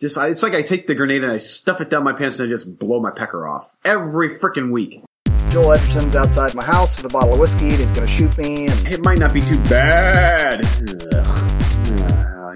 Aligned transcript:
Just, 0.00 0.16
I, 0.16 0.28
it's 0.28 0.42
like 0.44 0.54
I 0.54 0.62
take 0.62 0.86
the 0.86 0.94
grenade 0.94 1.24
and 1.24 1.32
I 1.32 1.38
stuff 1.38 1.80
it 1.80 1.90
down 1.90 2.04
my 2.04 2.12
pants 2.12 2.38
and 2.38 2.48
I 2.48 2.52
just 2.52 2.78
blow 2.78 3.00
my 3.00 3.10
pecker 3.10 3.48
off 3.48 3.74
every 3.84 4.28
freaking 4.28 4.70
week. 4.72 5.02
Joel 5.50 5.72
Edgerton's 5.72 6.14
outside 6.14 6.54
my 6.54 6.62
house 6.62 6.96
with 6.96 7.06
a 7.06 7.08
bottle 7.12 7.32
of 7.32 7.40
whiskey 7.40 7.64
and 7.70 7.72
he's 7.78 7.90
to 7.92 8.06
shoot 8.06 8.36
me. 8.38 8.68
And 8.68 8.86
It 8.86 9.02
might 9.04 9.18
not 9.18 9.32
be 9.32 9.40
too 9.40 9.58
bad. 9.62 10.64
Ugh. 10.64 11.54
Uh, 12.00 12.54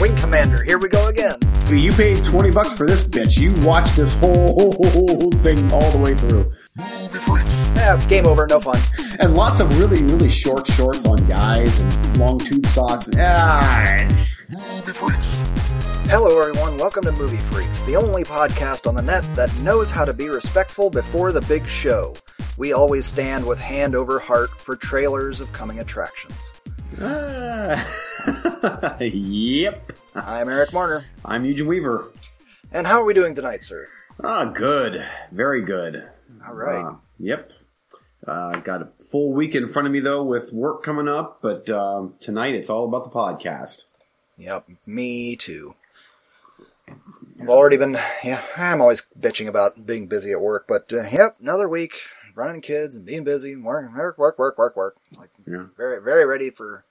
Wing 0.00 0.14
Commander, 0.16 0.62
here 0.62 0.78
we 0.78 0.88
go 0.88 1.08
again. 1.08 1.38
you 1.72 1.90
paid 1.92 2.22
twenty 2.24 2.52
bucks 2.52 2.72
for 2.74 2.86
this 2.86 3.02
bitch. 3.02 3.36
You 3.40 3.52
watched 3.66 3.96
this 3.96 4.14
whole 4.14 5.32
thing 5.42 5.72
all 5.72 5.90
the 5.90 5.98
way 5.98 6.14
through, 6.14 6.52
Yeah, 7.74 8.00
game 8.06 8.26
over, 8.28 8.46
no 8.46 8.60
fun. 8.60 8.78
and 9.18 9.34
lots 9.34 9.58
of 9.60 9.76
really, 9.78 10.00
really 10.04 10.30
short 10.30 10.66
shorts 10.68 11.04
on 11.06 11.16
guys 11.26 11.80
and 11.80 12.18
long 12.18 12.38
tube 12.38 12.64
socks. 12.66 13.10
Ah, 13.16 14.06
Hello, 16.08 16.38
everyone. 16.40 16.76
Welcome 16.78 17.02
to 17.04 17.12
Movie 17.12 17.36
Freaks, 17.50 17.82
the 17.82 17.96
only 17.96 18.24
podcast 18.24 18.86
on 18.86 18.94
the 18.94 19.02
net 19.02 19.22
that 19.34 19.54
knows 19.60 19.90
how 19.90 20.04
to 20.04 20.12
be 20.14 20.28
respectful 20.28 20.88
before 20.90 21.32
the 21.32 21.42
big 21.42 21.66
show. 21.66 22.14
We 22.56 22.72
always 22.72 23.04
stand 23.06 23.46
with 23.46 23.58
hand 23.58 23.94
over 23.94 24.18
heart 24.18 24.50
for 24.58 24.74
trailers 24.74 25.40
of 25.40 25.52
coming 25.52 25.80
attractions. 25.80 26.34
ah. 27.00 28.96
yep. 29.00 29.92
I'm 30.14 30.48
Eric 30.48 30.72
Marner. 30.72 31.04
I'm 31.24 31.44
Eugene 31.44 31.66
Weaver. 31.66 32.10
And 32.72 32.86
how 32.86 33.00
are 33.00 33.04
we 33.04 33.14
doing 33.14 33.34
tonight, 33.34 33.62
sir? 33.64 33.86
Ah, 34.22 34.46
good, 34.46 35.04
very 35.30 35.62
good. 35.62 36.08
All 36.46 36.54
right. 36.54 36.84
Uh, 36.84 36.96
yep. 37.18 37.52
Uh, 38.26 38.56
got 38.60 38.82
a 38.82 38.88
full 39.10 39.32
week 39.32 39.54
in 39.54 39.68
front 39.68 39.86
of 39.86 39.92
me 39.92 40.00
though, 40.00 40.24
with 40.24 40.52
work 40.52 40.82
coming 40.82 41.08
up. 41.08 41.40
But 41.42 41.68
um, 41.70 42.14
tonight 42.18 42.54
it's 42.54 42.70
all 42.70 42.86
about 42.86 43.04
the 43.04 43.10
podcast. 43.10 43.84
Yep, 44.38 44.68
me 44.86 45.36
too. 45.36 45.74
I've 47.40 47.48
already 47.48 47.76
been, 47.76 47.98
yeah, 48.24 48.42
I'm 48.56 48.80
always 48.80 49.06
bitching 49.18 49.46
about 49.48 49.86
being 49.86 50.06
busy 50.06 50.32
at 50.32 50.40
work, 50.40 50.66
but 50.68 50.92
uh, 50.92 51.02
yep, 51.10 51.36
another 51.40 51.68
week 51.68 51.94
running 52.34 52.60
kids 52.60 52.94
and 52.96 53.04
being 53.06 53.24
busy, 53.24 53.54
work, 53.56 53.90
work, 53.96 54.18
work, 54.18 54.38
work, 54.38 54.58
work, 54.58 54.76
work. 54.76 54.96
Like, 55.16 55.30
Yeah. 55.46 55.66
very, 55.76 56.00
very 56.02 56.24
ready 56.24 56.50
for 56.50 56.84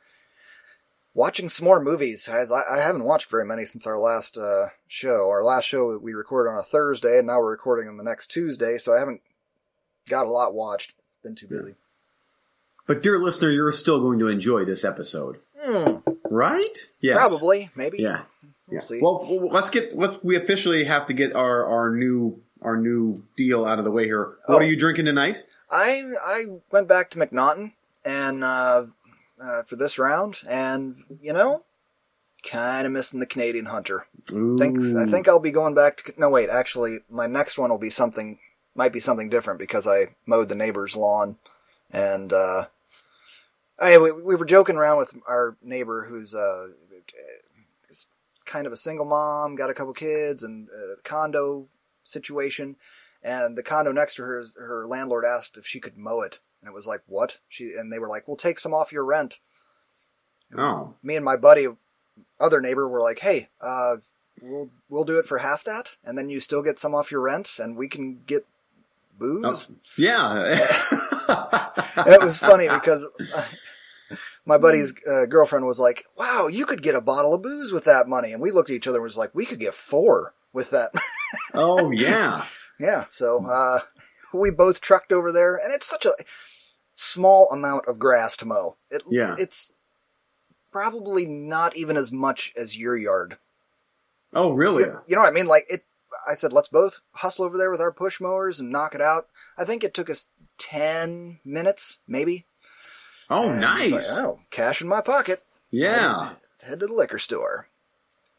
watching 1.14 1.50
some 1.50 1.66
more 1.66 1.80
movies. 1.82 2.30
I, 2.30 2.44
I 2.70 2.80
haven't 2.82 3.04
watched 3.04 3.30
very 3.30 3.46
many 3.46 3.66
since 3.66 3.88
our 3.88 3.98
last 3.98 4.38
uh, 4.38 4.68
show. 4.88 5.30
Our 5.30 5.44
last 5.44 5.66
show 5.66 5.98
we 5.98 6.14
recorded 6.14 6.52
on 6.52 6.58
a 6.60 6.64
Thursday, 6.64 7.18
and 7.18 7.28
now 7.28 7.40
we're 7.40 7.52
recording 7.52 7.90
on 7.90 7.98
the 7.98 8.04
next 8.04 8.28
Tuesday, 8.28 8.78
so 8.78 8.94
I 8.94 9.00
haven't 9.00 9.22
got 10.10 10.26
a 10.28 10.32
lot 10.32 10.54
watched. 10.54 10.94
Been 11.24 11.36
too 11.36 11.48
busy. 11.48 11.76
But 12.86 13.04
dear 13.04 13.20
listener, 13.20 13.50
you're 13.50 13.72
still 13.74 14.00
going 14.00 14.20
to 14.20 14.28
enjoy 14.28 14.64
this 14.64 14.86
episode, 14.86 15.40
Hmm, 15.60 15.98
right? 16.30 16.88
Yes. 17.02 17.18
Probably, 17.18 17.70
maybe. 17.76 17.98
Yeah. 18.00 18.22
We'll 18.68 18.82
yeah. 18.82 18.86
see. 18.88 19.00
Well, 19.02 19.48
let's 19.52 19.70
get 19.70 19.98
let's 19.98 20.22
we 20.24 20.36
officially 20.36 20.84
have 20.86 21.06
to 21.08 21.14
get 21.14 21.36
our 21.36 21.66
our 21.66 21.92
new 21.96 22.42
our 22.62 22.78
new 22.78 23.24
deal 23.36 23.66
out 23.66 23.80
of 23.80 23.86
the 23.86 23.92
way 23.92 24.06
here. 24.06 24.38
What 24.46 24.56
Oh. 24.56 24.58
are 24.58 24.64
you 24.64 24.76
drinking 24.76 25.06
tonight? 25.06 25.44
I 25.70 26.04
I 26.24 26.46
went 26.72 26.88
back 26.88 27.10
to 27.12 27.20
McNaughton 27.20 27.74
and 28.04 28.44
uh, 28.44 28.86
uh, 29.42 29.64
for 29.64 29.76
this 29.76 29.98
round, 30.00 30.38
and 30.48 31.04
you 31.22 31.34
know, 31.34 31.64
kind 32.44 32.86
of 32.86 32.94
missing 32.94 33.20
the 33.20 33.26
Canadian 33.26 33.66
Hunter. 33.66 34.08
Think 34.26 34.78
I 34.98 35.06
think 35.06 35.28
I'll 35.28 35.40
be 35.40 35.52
going 35.52 35.76
back 35.76 35.98
to. 35.98 36.14
No, 36.18 36.30
wait. 36.30 36.50
Actually, 36.50 37.00
my 37.10 37.28
next 37.28 37.58
one 37.58 37.70
will 37.70 37.78
be 37.78 37.90
something. 37.90 38.40
Might 38.76 38.94
be 38.94 39.00
something 39.00 39.30
different 39.30 39.60
because 39.60 39.88
I 39.88 40.10
mowed 40.26 40.50
the 40.50 40.56
neighbor's 40.56 40.96
lawn, 40.96 41.38
and 41.92 42.32
uh, 42.32 42.68
I 43.80 43.98
we, 43.98 44.12
we 44.12 44.36
were 44.36 44.46
joking 44.46 44.76
around 44.76 44.98
with 45.00 45.14
our 45.28 45.58
neighbor 45.64 46.06
who's 46.06 46.36
uh, 46.36 46.68
kind 48.48 48.66
of 48.66 48.74
a 48.74 48.78
single 48.78 49.06
mom, 49.06 49.56
got 49.56 49.70
a 49.70 49.74
couple 49.74 49.94
kids, 49.94 50.44
and 50.44 50.68
a 50.70 51.02
condo 51.04 51.68
situation. 52.04 52.76
And 53.22 53.58
the 53.58 53.64
condo 53.64 53.92
next 53.92 54.16
to 54.16 54.24
her, 54.24 54.44
her 54.58 54.88
landlord 54.88 55.26
asked 55.26 55.58
if 55.58 55.68
she 55.68 55.80
could 55.80 55.98
mow 55.98 56.22
it, 56.22 56.40
and 56.62 56.70
it 56.70 56.74
was 56.74 56.88
like, 56.88 57.02
"What?" 57.06 57.40
She 57.50 57.74
and 57.78 57.92
they 57.92 58.00
were 58.00 58.10
like, 58.10 58.28
"We'll 58.28 58.38
take 58.38 58.60
some 58.60 58.74
off 58.74 58.92
your 58.92 59.04
rent." 59.04 59.40
Oh, 60.58 60.96
me 61.04 61.16
and 61.16 61.26
my 61.26 61.36
buddy, 61.36 61.68
other 62.40 62.62
neighbor, 62.62 62.88
were 62.88 63.02
like, 63.02 63.20
"Hey, 63.20 63.50
uh, 63.60 63.98
we'll 64.42 64.70
we'll 64.90 65.04
do 65.04 65.20
it 65.20 65.26
for 65.26 65.40
half 65.40 65.64
that, 65.66 65.98
and 66.04 66.18
then 66.18 66.30
you 66.30 66.40
still 66.40 66.62
get 66.62 66.80
some 66.80 66.96
off 66.96 67.12
your 67.12 67.22
rent, 67.22 67.60
and 67.60 67.76
we 67.76 67.90
can 67.90 68.22
get 68.26 68.46
booze." 69.18 69.68
Oh, 69.70 69.76
yeah. 69.98 70.58
it 72.08 72.24
was 72.24 72.38
funny 72.38 72.70
because 72.70 73.04
uh, 73.04 73.46
my 74.48 74.58
buddy's 74.58 74.94
uh, 75.10 75.26
girlfriend 75.26 75.66
was 75.66 75.80
like, 75.80 76.06
"Wow, 76.18 76.48
you 76.48 76.66
could 76.66 76.82
get 76.82 76.96
a 76.96 77.02
bottle 77.02 77.34
of 77.34 77.44
booze 77.44 77.72
with 77.72 77.84
that 77.84 78.08
money," 78.08 78.34
and 78.34 78.42
we 78.42 78.52
looked 78.52 78.70
at 78.70 78.76
each 78.76 78.88
other 78.88 78.98
and 78.98 79.04
was 79.04 79.18
like, 79.18 79.36
"We 79.36 79.46
could 79.46 79.60
get 79.60 79.74
four 79.74 80.34
with 80.54 80.72
that." 80.72 80.92
oh 81.54 81.92
yeah. 81.92 82.46
yeah, 82.80 83.06
so 83.12 83.46
uh, 83.46 83.80
we 84.34 84.50
both 84.50 84.82
trucked 84.82 85.12
over 85.12 85.32
there, 85.32 85.56
and 85.58 85.74
it's 85.74 85.88
such 85.88 86.06
a 86.06 86.14
small 86.96 87.50
amount 87.52 87.88
of 87.88 88.00
grass 88.00 88.38
to 88.38 88.46
mow. 88.46 88.78
It, 88.90 89.04
Yeah. 89.10 89.36
it's 89.38 89.72
probably 90.72 91.26
not 91.26 91.76
even 91.76 91.98
as 91.98 92.12
much 92.12 92.54
as 92.58 92.78
your 92.78 92.96
yard. 92.96 93.38
Oh 94.34 94.54
really? 94.54 94.84
You 94.84 95.16
know 95.16 95.22
what 95.22 95.30
I 95.30 95.32
mean? 95.34 95.48
Like 95.48 95.66
it. 95.70 95.84
I 96.28 96.34
said, 96.36 96.52
let's 96.52 96.68
both 96.68 97.00
hustle 97.12 97.46
over 97.46 97.58
there 97.58 97.72
with 97.72 97.80
our 97.80 97.92
push 97.92 98.20
mowers 98.20 98.60
and 98.60 98.70
knock 98.72 98.96
it 98.96 99.02
out. 99.02 99.28
I 99.58 99.64
think 99.64 99.84
it 99.84 99.94
took 99.94 100.10
us 100.10 100.28
ten 100.58 101.40
minutes, 101.46 102.00
maybe. 102.08 102.46
Oh 103.30 103.50
And 103.50 103.62
nice. 103.62 103.92
like, 103.92 104.24
oh, 104.26 104.40
cash 104.52 104.82
in 104.82 104.88
my 104.88 105.02
pocket. 105.02 105.44
Yeah. 105.72 106.34
Let's 106.52 106.64
head 106.64 106.80
to 106.80 106.88
the 106.88 106.94
liquor 106.94 107.20
store. 107.20 107.68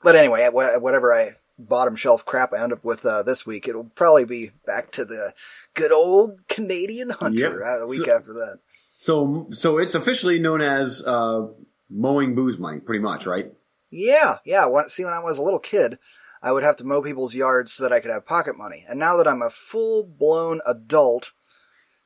But 0.03 0.17
anyway, 0.17 0.49
whatever 0.49 1.13
I 1.13 1.35
bottom 1.59 1.97
shelf 1.97 2.25
crap 2.25 2.53
I 2.53 2.63
end 2.63 2.73
up 2.73 2.85
with 2.85 3.05
uh, 3.05 3.23
this 3.25 3.45
week, 3.45 3.67
it'll 3.69 3.85
probably 3.95 4.25
be 4.25 4.53
back 4.65 4.93
to 4.93 5.05
the 5.05 5.35
good 5.75 5.93
old 5.93 6.47
Canadian 6.49 7.11
Hunter 7.11 7.61
Yep. 7.61 7.67
uh, 7.67 7.85
a 7.85 7.87
week 7.87 8.05
So- 8.07 8.15
after 8.17 8.33
that. 8.35 8.59
So 9.01 9.47
so 9.51 9.79
it's 9.79 9.95
officially 9.95 10.41
known 10.41 10.61
as 10.61 11.05
uh, 11.07 11.47
mowing 11.89 12.35
booze 12.35 12.59
money, 12.59 12.81
pretty 12.81 13.01
much, 13.01 13.27
right? 13.27 13.53
Yeah, 13.91 14.39
yeah. 14.45 14.67
When, 14.67 14.89
see, 14.89 15.05
when 15.05 15.13
I 15.15 15.21
was 15.21 15.39
a 15.39 15.43
little 15.43 15.61
kid, 15.61 15.99
I 16.43 16.51
would 16.51 16.65
have 16.65 16.77
to 16.77 16.85
mow 16.85 17.01
people's 17.01 17.33
yards 17.35 17.73
so 17.73 17.85
that 17.85 17.93
I 17.93 18.01
could 18.01 18.11
have 18.11 18.27
pocket 18.27 18.59
money. 18.59 18.85
And 18.89 18.99
now 18.99 19.17
that 19.19 19.29
I'm 19.29 19.41
a 19.43 19.51
full 19.51 20.03
blown 20.03 20.61
adult, 20.67 21.33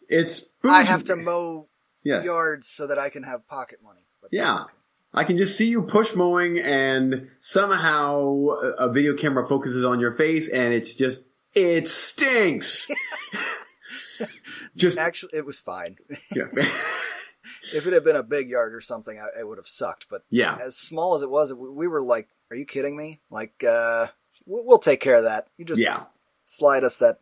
It's 0.08 0.40
booze. 0.40 0.70
I 0.72 0.82
have 0.82 1.04
to 1.04 1.16
mow 1.16 1.68
yes. 2.02 2.24
yards 2.24 2.68
so 2.68 2.86
that 2.86 2.98
I 2.98 3.08
can 3.10 3.22
have 3.22 3.46
pocket 3.48 3.78
money. 3.82 4.04
But 4.20 4.30
Yeah. 4.32 4.62
okay. 4.62 4.72
I 5.14 5.24
can 5.24 5.36
just 5.36 5.58
see 5.58 5.66
you 5.66 5.82
push 5.82 6.14
mowing, 6.14 6.58
and 6.58 7.28
somehow 7.38 8.46
a 8.78 8.90
video 8.90 9.14
camera 9.14 9.46
focuses 9.46 9.84
on 9.84 10.00
your 10.00 10.12
face, 10.12 10.48
and 10.48 10.72
it's 10.72 10.94
just 10.94 11.24
it 11.54 11.86
stinks. 11.88 12.90
just 14.76 14.98
Actually, 14.98 15.32
it 15.34 15.44
was 15.46 15.58
fine. 15.60 15.96
yeah. 16.34 16.44
if 16.54 17.86
it 17.86 17.92
had 17.92 18.04
been 18.04 18.16
a 18.16 18.22
big 18.22 18.48
yard 18.48 18.74
or 18.74 18.80
something, 18.80 19.18
I, 19.18 19.40
it 19.40 19.46
would 19.46 19.58
have 19.58 19.66
sucked. 19.68 20.06
But 20.10 20.24
yeah. 20.30 20.56
as 20.64 20.76
small 20.76 21.14
as 21.14 21.22
it 21.22 21.30
was, 21.30 21.52
we 21.52 21.68
we 21.68 21.88
were 21.88 22.02
like, 22.02 22.28
"Are 22.50 22.56
you 22.56 22.64
kidding 22.64 22.96
me? 22.96 23.20
Like, 23.30 23.62
uh, 23.62 24.06
we'll, 24.46 24.64
we'll 24.64 24.78
take 24.78 25.00
care 25.00 25.16
of 25.16 25.24
that. 25.24 25.48
You 25.58 25.64
just 25.64 25.80
Yeah. 25.80 26.04
slide 26.46 26.84
us 26.84 26.96
that 26.98 27.20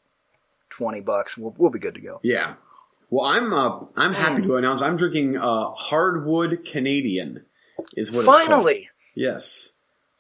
twenty 0.69 1.01
bucks. 1.01 1.37
We'll 1.37 1.55
we'll 1.59 1.71
be 1.71 1.79
good 1.81 1.95
to 1.95 2.01
go." 2.01 2.21
Yeah. 2.23 2.55
Well, 3.11 3.25
I'm 3.27 3.53
uh, 3.53 3.81
I'm 3.97 4.15
happy 4.15 4.43
to 4.43 4.57
announce 4.57 4.83
I'm 4.83 4.97
drinking 4.97 5.37
uh, 5.37 5.71
hardwood 5.73 6.65
Canadian. 6.65 7.45
Is 7.97 8.11
what. 8.11 8.25
Finally, 8.25 8.89
Yes. 9.15 9.73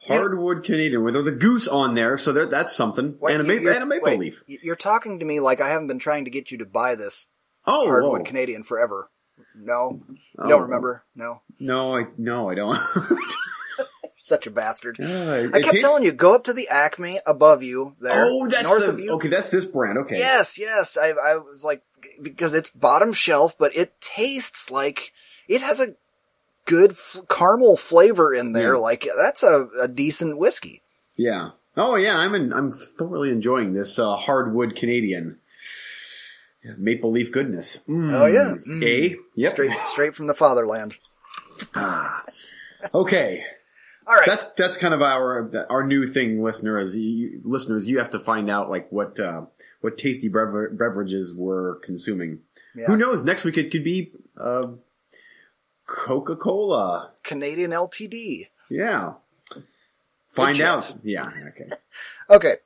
Hardwood 0.06 0.64
Canadian. 0.64 1.04
Well, 1.04 1.12
there's 1.12 1.26
a 1.26 1.30
goose 1.32 1.68
on 1.68 1.94
there, 1.94 2.16
so 2.16 2.32
that's 2.32 2.74
something. 2.74 3.16
Wait, 3.20 3.34
and 3.38 3.42
a, 3.50 3.60
ma- 3.60 3.70
and 3.70 3.82
a 3.82 3.86
maple 3.86 4.06
wait, 4.10 4.18
leaf. 4.18 4.42
You're 4.46 4.74
talking 4.76 5.18
to 5.18 5.24
me 5.26 5.40
like 5.40 5.60
I 5.60 5.68
haven't 5.68 5.88
been 5.88 5.98
trying 5.98 6.24
to 6.24 6.30
get 6.30 6.50
you 6.50 6.56
to 6.58 6.64
buy 6.64 6.94
this 6.94 7.28
Oh, 7.66 7.86
hardwood 7.86 8.20
whoa. 8.20 8.24
Canadian 8.24 8.62
forever. 8.62 9.10
No, 9.54 10.00
you 10.08 10.16
Oh. 10.38 10.48
don't 10.48 10.62
remember? 10.62 11.04
No, 11.14 11.42
No, 11.58 11.96
I 11.98 12.06
no, 12.16 12.48
I 12.48 12.54
don't. 12.54 12.78
such 14.18 14.46
a 14.46 14.50
bastard. 14.50 14.98
Uh, 15.00 15.48
I 15.52 15.60
kept 15.62 15.80
telling 15.80 16.04
you, 16.04 16.12
go 16.12 16.34
up 16.34 16.44
to 16.44 16.52
the 16.52 16.68
Acme 16.68 17.20
above 17.26 17.62
you 17.62 17.94
there. 18.00 18.26
Oh, 18.26 18.46
that's 18.48 18.62
north 18.64 18.82
the 18.82 18.88
of 18.90 19.00
you. 19.00 19.12
okay. 19.12 19.28
That's 19.28 19.50
this 19.50 19.66
brand. 19.66 19.98
Okay. 19.98 20.18
Yes, 20.18 20.58
yes. 20.58 20.96
I, 20.96 21.10
I 21.10 21.36
was 21.36 21.62
like, 21.64 21.82
because 22.20 22.54
it's 22.54 22.70
bottom 22.70 23.12
shelf, 23.12 23.56
but 23.58 23.76
it 23.76 23.92
tastes 24.00 24.70
like 24.70 25.12
it 25.48 25.62
has 25.62 25.80
a 25.80 25.94
good 26.64 26.92
f- 26.92 27.20
caramel 27.28 27.76
flavor 27.76 28.32
in 28.34 28.52
there. 28.52 28.74
Yeah. 28.74 28.80
Like 28.80 29.08
that's 29.16 29.42
a, 29.42 29.68
a 29.80 29.88
decent 29.88 30.38
whiskey. 30.38 30.82
Yeah. 31.16 31.50
Oh 31.76 31.96
yeah, 31.96 32.16
I'm 32.16 32.34
in, 32.34 32.52
I'm 32.52 32.72
thoroughly 32.72 33.30
enjoying 33.30 33.72
this 33.72 33.98
uh, 33.98 34.14
hardwood 34.14 34.76
Canadian 34.76 35.38
maple 36.76 37.10
leaf 37.10 37.32
goodness. 37.32 37.78
Mm. 37.88 38.12
Oh, 38.12 38.26
yeah. 38.26 38.54
Mm. 38.66 38.82
Eh? 39.12 39.16
Yep. 39.34 39.52
Straight, 39.52 39.72
straight 39.88 40.14
from 40.14 40.26
the 40.26 40.34
fatherland. 40.34 40.96
Ah. 41.74 42.24
Okay. 42.94 43.42
All 44.10 44.16
right. 44.16 44.26
That's 44.26 44.42
that's 44.56 44.76
kind 44.76 44.92
of 44.92 45.02
our 45.02 45.48
our 45.70 45.84
new 45.84 46.04
thing, 46.04 46.42
listeners. 46.42 46.96
You, 46.96 47.40
listeners, 47.44 47.86
you 47.86 47.98
have 48.00 48.10
to 48.10 48.18
find 48.18 48.50
out 48.50 48.68
like 48.68 48.90
what 48.90 49.20
uh, 49.20 49.42
what 49.82 49.98
tasty 49.98 50.28
brever- 50.28 50.76
beverages 50.76 51.32
we're 51.32 51.76
consuming. 51.76 52.40
Yeah. 52.74 52.86
Who 52.86 52.96
knows? 52.96 53.22
Next 53.22 53.44
week 53.44 53.56
it 53.56 53.70
could 53.70 53.84
be 53.84 54.10
uh, 54.36 54.66
Coca 55.86 56.34
Cola. 56.34 57.12
Canadian 57.22 57.70
LTD. 57.70 58.48
Yeah. 58.68 59.14
Find 60.28 60.60
out. 60.60 60.92
Yeah. 61.04 61.30
Okay. 61.48 61.70
Okay. 62.30 62.58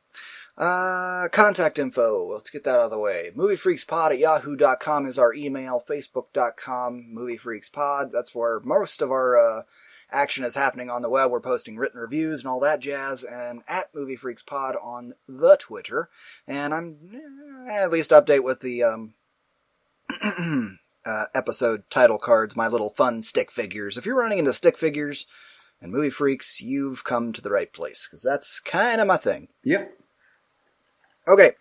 Uh, 0.59 1.29
contact 1.29 1.79
info. 1.79 2.31
Let's 2.31 2.51
get 2.51 2.65
that 2.65 2.79
out 2.79 2.85
of 2.85 2.91
the 2.91 2.99
way. 2.99 3.31
Moviefreakspod 3.35 4.11
at 4.11 4.19
yahoo.com 4.19 5.07
is 5.07 5.19
our 5.19 5.33
email. 5.33 5.83
Facebook.com, 5.89 7.15
moviefreakspod. 7.17 8.11
That's 8.11 8.35
where 8.35 8.61
most 8.61 9.01
of 9.01 9.11
our, 9.11 9.39
uh, 9.39 9.63
action 10.11 10.45
is 10.45 10.55
happening 10.55 10.91
on 10.91 11.03
the 11.03 11.09
web. 11.09 11.31
We're 11.31 11.41
posting 11.41 11.77
written 11.77 12.01
reviews 12.01 12.41
and 12.41 12.49
all 12.49 12.61
that 12.61 12.81
jazz. 12.81 13.25
And 13.25 13.63
at 13.69 13.95
Movie 13.95 14.17
Freaks 14.17 14.43
Pod 14.43 14.77
on 14.81 15.15
the 15.29 15.57
Twitter. 15.57 16.09
And 16.47 16.73
I'm, 16.75 16.97
eh, 17.69 17.83
at 17.83 17.91
least 17.91 18.11
update 18.11 18.43
with 18.43 18.61
the, 18.61 18.83
um, 18.85 19.15
uh, 21.05 21.25
episode 21.35 21.85
title 21.91 22.19
cards, 22.19 22.57
my 22.57 22.69
little 22.69 22.91
fun 22.91 23.23
stick 23.23 23.51
figures. 23.51 23.97
If 23.97 24.07
you're 24.07 24.17
running 24.17 24.39
into 24.39 24.53
stick 24.53 24.79
figures 24.79 25.27
and 25.81 25.93
movie 25.93 26.11
freaks, 26.11 26.61
you've 26.61 27.05
come 27.05 27.33
to 27.33 27.43
the 27.43 27.51
right 27.51 27.73
place. 27.73 28.07
Cause 28.11 28.23
that's 28.23 28.61
kind 28.61 29.01
of 29.01 29.07
my 29.07 29.17
thing. 29.17 29.49
Yep. 29.65 29.93
Okay. 31.29 31.53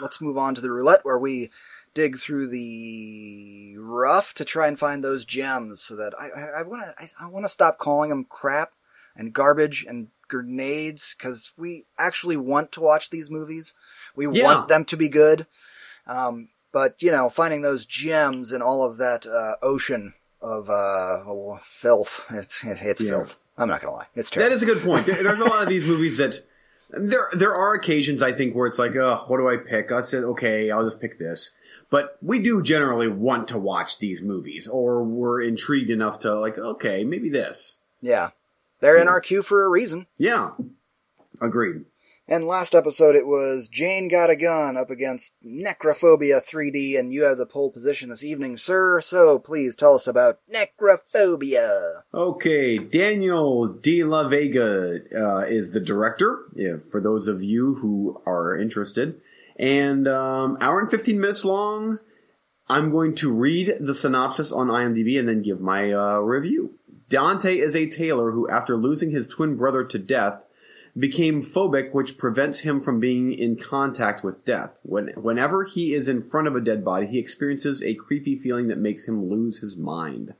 Let's 0.00 0.20
move 0.20 0.38
on 0.38 0.54
to 0.54 0.60
the 0.60 0.70
roulette 0.70 1.04
where 1.04 1.18
we 1.18 1.50
dig 1.98 2.16
through 2.16 2.46
the 2.46 3.74
rough 3.76 4.32
to 4.32 4.44
try 4.44 4.68
and 4.68 4.78
find 4.78 5.02
those 5.02 5.24
gems 5.24 5.82
so 5.82 5.96
that 5.96 6.14
I, 6.16 6.62
want 6.62 6.82
to 6.82 6.94
I, 6.96 7.10
I 7.20 7.28
want 7.28 7.44
to 7.44 7.48
stop 7.48 7.76
calling 7.76 8.10
them 8.10 8.24
crap 8.24 8.70
and 9.16 9.32
garbage 9.32 9.84
and 9.88 10.06
grenades 10.28 11.16
because 11.18 11.50
we 11.56 11.86
actually 11.98 12.36
want 12.36 12.70
to 12.72 12.80
watch 12.80 13.10
these 13.10 13.32
movies. 13.32 13.74
We 14.14 14.28
Yeah. 14.28 14.44
want 14.44 14.68
them 14.68 14.84
to 14.84 14.96
be 14.96 15.08
good. 15.08 15.48
Um, 16.06 16.50
but 16.70 17.02
you 17.02 17.10
know, 17.10 17.30
finding 17.30 17.62
those 17.62 17.84
gems 17.84 18.52
in 18.52 18.62
all 18.62 18.84
of 18.84 18.98
that 18.98 19.26
uh, 19.26 19.56
ocean 19.60 20.14
of 20.40 20.70
uh, 20.70 21.24
oh, 21.26 21.58
filth, 21.64 22.24
it's 22.30 22.62
it's 22.62 23.00
Yeah. 23.00 23.10
filth. 23.10 23.36
I'm 23.56 23.68
not 23.68 23.80
gonna 23.80 23.96
lie, 23.96 24.06
it's 24.14 24.30
terrible. 24.30 24.54
is 24.54 24.62
a 24.62 24.66
good 24.66 24.82
point. 24.84 25.06
There's 25.06 25.40
a 25.40 25.44
lot 25.44 25.64
of 25.64 25.68
these 25.68 25.84
movies 25.92 26.18
that 26.18 26.42
there 26.90 27.28
there 27.32 27.56
are 27.56 27.74
occasions 27.74 28.22
I 28.22 28.30
think 28.30 28.54
where 28.54 28.68
it's 28.68 28.78
like, 28.78 28.94
oh, 28.94 29.24
what 29.26 29.38
do 29.38 29.48
I 29.48 29.56
pick? 29.56 29.90
I 29.90 30.02
said, 30.02 30.22
okay, 30.22 30.70
I'll 30.70 30.84
just 30.84 31.00
pick 31.00 31.18
this. 31.18 31.50
But 31.90 32.18
we 32.20 32.38
do 32.38 32.62
generally 32.62 33.08
want 33.08 33.48
to 33.48 33.58
watch 33.58 33.98
these 33.98 34.20
movies, 34.20 34.68
or 34.68 35.02
we're 35.02 35.40
intrigued 35.40 35.90
enough 35.90 36.18
to 36.20 36.34
like, 36.34 36.58
okay, 36.58 37.02
maybe 37.04 37.30
this. 37.30 37.78
yeah, 38.02 38.30
they're 38.80 38.98
in 38.98 39.08
our 39.08 39.20
queue 39.20 39.42
for 39.42 39.64
a 39.64 39.68
reason. 39.68 40.06
Yeah, 40.18 40.50
agreed. 41.40 41.84
And 42.30 42.46
last 42.46 42.74
episode 42.74 43.16
it 43.16 43.26
was 43.26 43.70
Jane 43.70 44.08
Got 44.08 44.28
a 44.28 44.36
Gun 44.36 44.76
up 44.76 44.90
against 44.90 45.34
Necrophobia 45.42 46.44
3D, 46.44 46.98
and 46.98 47.10
you 47.10 47.22
have 47.22 47.38
the 47.38 47.46
pole 47.46 47.70
position 47.70 48.10
this 48.10 48.22
evening, 48.22 48.58
sir. 48.58 49.00
So 49.00 49.38
please 49.38 49.74
tell 49.74 49.94
us 49.94 50.06
about 50.06 50.38
Necrophobia. 50.52 52.02
Okay, 52.12 52.76
Daniel 52.76 53.68
De 53.68 54.04
La 54.04 54.28
Vega 54.28 54.98
uh, 55.16 55.46
is 55.46 55.72
the 55.72 55.80
director. 55.80 56.40
Yeah, 56.54 56.76
for 56.90 57.00
those 57.00 57.28
of 57.28 57.42
you 57.42 57.76
who 57.76 58.20
are 58.26 58.54
interested, 58.54 59.22
and 59.58 60.06
um, 60.06 60.56
hour 60.60 60.80
and 60.80 60.90
fifteen 60.90 61.20
minutes 61.20 61.44
long. 61.44 61.98
I'm 62.70 62.90
going 62.90 63.14
to 63.16 63.32
read 63.32 63.72
the 63.80 63.94
synopsis 63.94 64.52
on 64.52 64.68
IMDb 64.68 65.18
and 65.18 65.26
then 65.26 65.40
give 65.40 65.60
my 65.60 65.90
uh, 65.90 66.18
review. 66.18 66.74
Dante 67.08 67.56
is 67.56 67.74
a 67.74 67.88
tailor 67.88 68.32
who, 68.32 68.48
after 68.50 68.76
losing 68.76 69.10
his 69.10 69.26
twin 69.26 69.56
brother 69.56 69.84
to 69.84 69.98
death, 69.98 70.44
became 70.98 71.40
phobic, 71.40 71.94
which 71.94 72.18
prevents 72.18 72.60
him 72.60 72.80
from 72.80 73.00
being 73.00 73.32
in 73.32 73.56
contact 73.56 74.22
with 74.22 74.44
death. 74.44 74.78
When, 74.82 75.08
whenever 75.16 75.64
he 75.64 75.94
is 75.94 76.08
in 76.08 76.22
front 76.22 76.48
of 76.48 76.56
a 76.56 76.60
dead 76.60 76.84
body, 76.84 77.06
he 77.06 77.18
experiences 77.18 77.82
a 77.82 77.94
creepy 77.94 78.36
feeling 78.36 78.68
that 78.68 78.78
makes 78.78 79.08
him 79.08 79.30
lose 79.30 79.60
his 79.60 79.76
mind. 79.76 80.34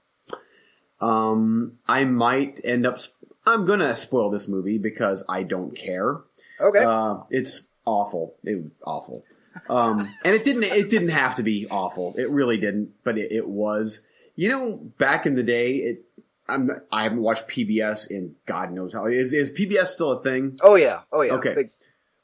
Um, 1.01 1.79
I 1.87 2.05
might 2.05 2.61
end 2.65 2.85
up. 2.85 2.99
Sp- 3.01 3.17
I'm 3.47 3.65
gonna 3.65 3.97
spoil 3.97 4.29
this 4.29 4.49
movie 4.49 4.77
because 4.77 5.25
I 5.29 5.45
don't 5.45 5.75
care. 5.75 6.21
Okay. 6.61 6.85
Uh, 6.85 7.21
it's 7.31 7.68
awful. 7.89 8.37
It 8.45 8.63
was 8.63 8.73
awful. 8.85 9.25
Um, 9.69 10.15
and 10.25 10.35
it 10.35 10.45
didn't. 10.45 10.65
It 10.65 10.91
didn't 10.91 11.09
have 11.09 11.35
to 11.37 11.43
be 11.43 11.67
awful. 11.71 12.15
It 12.17 12.31
really 12.31 12.59
didn't. 12.59 12.93
But 13.03 13.19
it, 13.19 13.33
it 13.33 13.49
was. 13.49 14.01
You 14.37 14.49
know, 14.51 14.77
back 14.99 15.27
in 15.27 15.35
the 15.35 15.43
day, 15.43 15.75
it. 15.77 16.05
I'm. 16.49 16.71
I 16.93 17.03
haven't 17.03 17.23
watched 17.23 17.49
PBS 17.49 18.11
in 18.11 18.37
God 18.47 18.73
knows 18.73 18.93
how. 18.93 19.07
Is 19.07 19.33
is 19.33 19.51
PBS 19.51 19.89
still 19.89 20.13
a 20.13 20.23
thing? 20.23 20.59
oh 20.63 20.77
yeah. 20.77 21.01
Oh 21.13 21.23
yeah. 21.23 21.35
okay. 21.35 21.55
Big, 21.55 21.71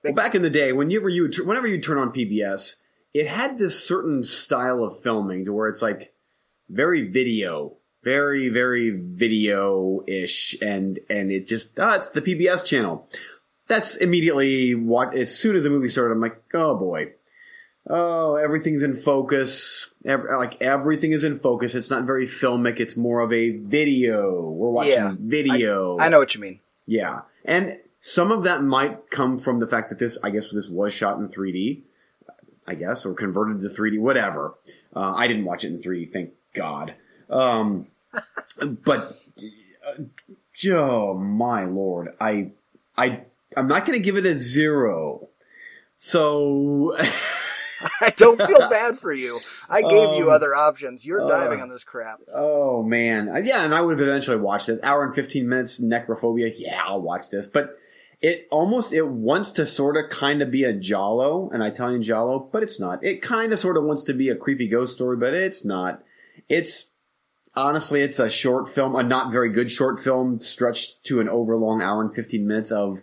Well, 0.04 0.12
back 0.12 0.34
in 0.34 0.42
the 0.42 0.50
day, 0.50 0.72
whenever 0.72 1.08
you 1.08 1.30
whenever 1.44 1.66
you 1.66 1.80
turn 1.80 1.98
on 1.98 2.12
PBS, 2.12 2.76
it 3.12 3.26
had 3.26 3.58
this 3.58 3.82
certain 3.82 4.24
style 4.24 4.84
of 4.84 5.00
filming 5.00 5.44
to 5.46 5.52
where 5.52 5.68
it's 5.68 5.82
like 5.82 6.14
very 6.68 7.08
video, 7.08 7.76
very 8.02 8.48
very 8.48 8.90
video 8.90 10.02
ish, 10.06 10.56
and 10.62 11.00
and 11.10 11.32
it 11.32 11.46
just 11.46 11.78
ah, 11.78 11.96
it's 11.96 12.08
the 12.08 12.22
PBS 12.22 12.64
channel. 12.64 13.08
That's 13.66 13.96
immediately 13.96 14.74
what. 14.74 15.14
As 15.14 15.36
soon 15.36 15.56
as 15.56 15.62
the 15.64 15.70
movie 15.70 15.88
started, 15.88 16.12
I'm 16.12 16.20
like, 16.20 16.40
oh 16.52 16.74
boy, 16.76 17.12
oh 17.88 18.36
everything's 18.36 18.82
in 18.82 18.96
focus. 18.96 19.90
Ev- 20.04 20.24
like 20.38 20.60
everything 20.60 21.12
is 21.12 21.24
in 21.24 21.38
focus. 21.38 21.74
It's 21.74 21.90
not 21.90 22.04
very 22.04 22.26
filmic. 22.26 22.78
It's 22.80 22.96
more 22.96 23.20
of 23.20 23.32
a 23.32 23.50
video. 23.50 24.50
We're 24.50 24.70
watching 24.70 24.92
Yeah. 24.92 25.14
video. 25.18 25.98
I 25.98 26.08
know 26.08 26.18
what 26.18 26.34
you 26.34 26.40
mean. 26.40 26.60
Yeah, 26.86 27.22
and 27.44 27.78
some 28.00 28.30
of 28.30 28.42
that 28.44 28.62
might 28.62 29.10
come 29.10 29.38
from 29.38 29.60
the 29.60 29.66
fact 29.66 29.88
that 29.88 29.98
this, 29.98 30.18
I 30.22 30.28
guess, 30.28 30.50
this 30.50 30.68
was 30.68 30.92
shot 30.92 31.18
in 31.18 31.26
3D, 31.26 31.80
I 32.66 32.74
guess, 32.74 33.06
or 33.06 33.14
converted 33.14 33.62
to 33.62 33.68
3D, 33.68 33.98
whatever. 33.98 34.52
Uh, 34.94 35.14
I 35.16 35.26
didn't 35.26 35.46
watch 35.46 35.64
it 35.64 35.68
in 35.68 35.80
3D, 35.80 36.12
thank 36.12 36.32
God. 36.52 36.94
Um, 37.30 37.86
but 38.84 39.18
uh, 39.88 40.02
oh 40.74 41.14
my 41.14 41.64
lord, 41.64 42.14
I, 42.20 42.50
I, 42.94 43.22
I'm 43.56 43.68
not 43.68 43.86
going 43.86 43.98
to 43.98 44.04
give 44.04 44.16
it 44.16 44.26
a 44.26 44.36
zero. 44.36 45.28
So 45.96 46.96
I 48.00 48.10
don't 48.16 48.40
feel 48.40 48.58
bad 48.70 48.98
for 48.98 49.12
you. 49.12 49.38
I 49.68 49.82
gave 49.82 50.18
you 50.18 50.24
Um, 50.24 50.30
other 50.30 50.54
options. 50.54 51.04
You're 51.04 51.24
uh, 51.24 51.28
diving 51.28 51.60
on 51.60 51.68
this 51.68 51.84
crap. 51.84 52.20
Oh 52.34 52.82
man, 52.82 53.30
yeah, 53.44 53.64
and 53.64 53.74
I 53.74 53.80
would 53.80 53.98
have 53.98 54.06
eventually 54.06 54.36
watched 54.36 54.68
it. 54.68 54.80
Hour 54.82 55.04
and 55.04 55.14
fifteen 55.14 55.48
minutes, 55.48 55.80
necrophobia. 55.80 56.52
Yeah, 56.56 56.82
I'll 56.84 57.00
watch 57.02 57.30
this. 57.30 57.46
But 57.46 57.76
it 58.20 58.48
almost 58.50 58.92
it 58.92 59.06
wants 59.08 59.50
to 59.52 59.66
sort 59.66 59.96
of 59.96 60.10
kind 60.10 60.42
of 60.42 60.50
be 60.50 60.64
a 60.64 60.72
giallo, 60.72 61.50
an 61.50 61.60
Italian 61.62 62.02
giallo, 62.02 62.38
but 62.52 62.62
it's 62.62 62.80
not. 62.80 63.04
It 63.04 63.22
kind 63.22 63.52
of 63.52 63.58
sort 63.58 63.76
of 63.76 63.84
wants 63.84 64.04
to 64.04 64.14
be 64.14 64.28
a 64.28 64.36
creepy 64.36 64.68
ghost 64.68 64.94
story, 64.94 65.16
but 65.16 65.34
it's 65.34 65.64
not. 65.64 66.02
It's 66.48 66.90
honestly, 67.54 68.00
it's 68.00 68.18
a 68.18 68.30
short 68.30 68.68
film, 68.68 68.96
a 68.96 69.02
not 69.02 69.30
very 69.30 69.50
good 69.50 69.70
short 69.70 69.98
film, 69.98 70.40
stretched 70.40 71.04
to 71.04 71.20
an 71.20 71.28
overlong 71.28 71.82
hour 71.82 72.00
and 72.02 72.14
fifteen 72.14 72.46
minutes 72.46 72.72
of 72.72 73.02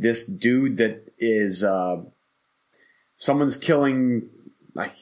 this 0.00 0.24
dude 0.24 0.78
that 0.78 1.12
is 1.18 1.62
uh, 1.62 1.98
someone's 3.16 3.56
killing 3.56 4.28
like 4.74 4.94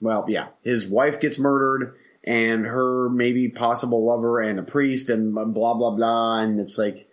well 0.00 0.24
yeah 0.28 0.48
his 0.62 0.86
wife 0.86 1.20
gets 1.20 1.38
murdered 1.38 1.96
and 2.22 2.64
her 2.64 3.08
maybe 3.10 3.48
possible 3.48 4.04
lover 4.04 4.40
and 4.40 4.58
a 4.58 4.62
priest 4.62 5.08
and 5.08 5.34
blah 5.34 5.74
blah 5.74 5.90
blah 5.90 6.40
and 6.40 6.60
it's 6.60 6.78
like 6.78 7.08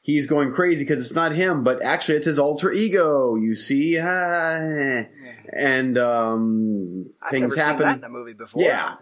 he's 0.00 0.26
going 0.26 0.50
crazy 0.50 0.82
because 0.82 1.00
it's 1.00 1.14
not 1.14 1.32
him 1.32 1.62
but 1.62 1.82
actually 1.82 2.16
it's 2.16 2.26
his 2.26 2.38
alter 2.38 2.72
ego 2.72 3.36
you 3.36 3.54
see? 3.54 3.96
And 5.54 5.98
um 5.98 7.10
things 7.30 7.54
happen. 7.54 7.98
in 7.98 8.04
a 8.04 8.08
movie 8.08 8.32
before. 8.32 8.62
yeah, 8.62 8.94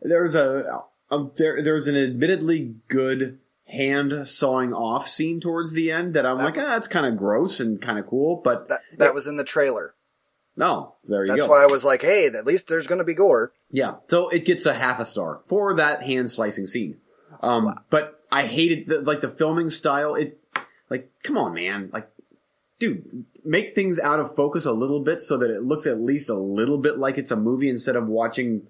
there's 0.00 0.36
a, 0.36 0.80
a 1.10 1.26
there 1.36 1.60
there's 1.60 1.88
an 1.88 1.96
admittedly 1.96 2.76
good 2.86 3.40
hand 3.68 4.26
sawing 4.26 4.72
off 4.72 5.08
scene 5.08 5.40
towards 5.40 5.72
the 5.72 5.90
end 5.92 6.14
that 6.14 6.24
I'm 6.26 6.38
That- 6.38 6.44
like, 6.44 6.58
ah, 6.58 6.66
that's 6.68 6.88
kind 6.88 7.06
of 7.06 7.16
gross 7.16 7.60
and 7.60 7.80
kind 7.80 7.98
of 7.98 8.06
cool, 8.06 8.36
but 8.42 8.68
That 8.68 8.80
that 8.96 9.14
was 9.14 9.26
in 9.26 9.36
the 9.36 9.44
trailer. 9.44 9.94
no, 10.56 10.94
there 11.04 11.22
you 11.24 11.28
That's 11.28 11.36
go. 11.36 11.42
That's 11.44 11.50
why 11.50 11.62
I 11.62 11.66
was 11.66 11.84
like, 11.84 12.02
hey, 12.02 12.26
at 12.26 12.46
least 12.46 12.66
there's 12.68 12.86
going 12.86 12.98
to 12.98 13.04
be 13.04 13.14
gore. 13.14 13.52
Yeah, 13.70 13.96
so 14.08 14.28
it 14.30 14.44
gets 14.44 14.66
a 14.66 14.72
half 14.74 14.98
a 15.00 15.04
star 15.06 15.42
for 15.46 15.74
that 15.74 16.02
hand 16.02 16.30
slicing 16.30 16.66
scene. 16.66 16.96
Um, 17.42 17.78
but 17.90 18.24
I 18.32 18.42
hated 18.46 18.86
the, 18.86 19.00
like 19.02 19.20
the 19.20 19.28
filming 19.28 19.70
style. 19.70 20.14
It 20.14 20.40
like, 20.90 21.10
come 21.22 21.36
on, 21.38 21.54
man, 21.54 21.90
like. 21.92 22.08
Dude, 22.80 23.24
make 23.44 23.74
things 23.74 23.98
out 23.98 24.20
of 24.20 24.36
focus 24.36 24.64
a 24.64 24.70
little 24.70 25.00
bit 25.00 25.20
so 25.20 25.36
that 25.38 25.50
it 25.50 25.64
looks 25.64 25.84
at 25.84 26.00
least 26.00 26.30
a 26.30 26.34
little 26.34 26.78
bit 26.78 26.96
like 26.96 27.18
it's 27.18 27.32
a 27.32 27.36
movie 27.36 27.68
instead 27.68 27.96
of 27.96 28.06
watching 28.06 28.68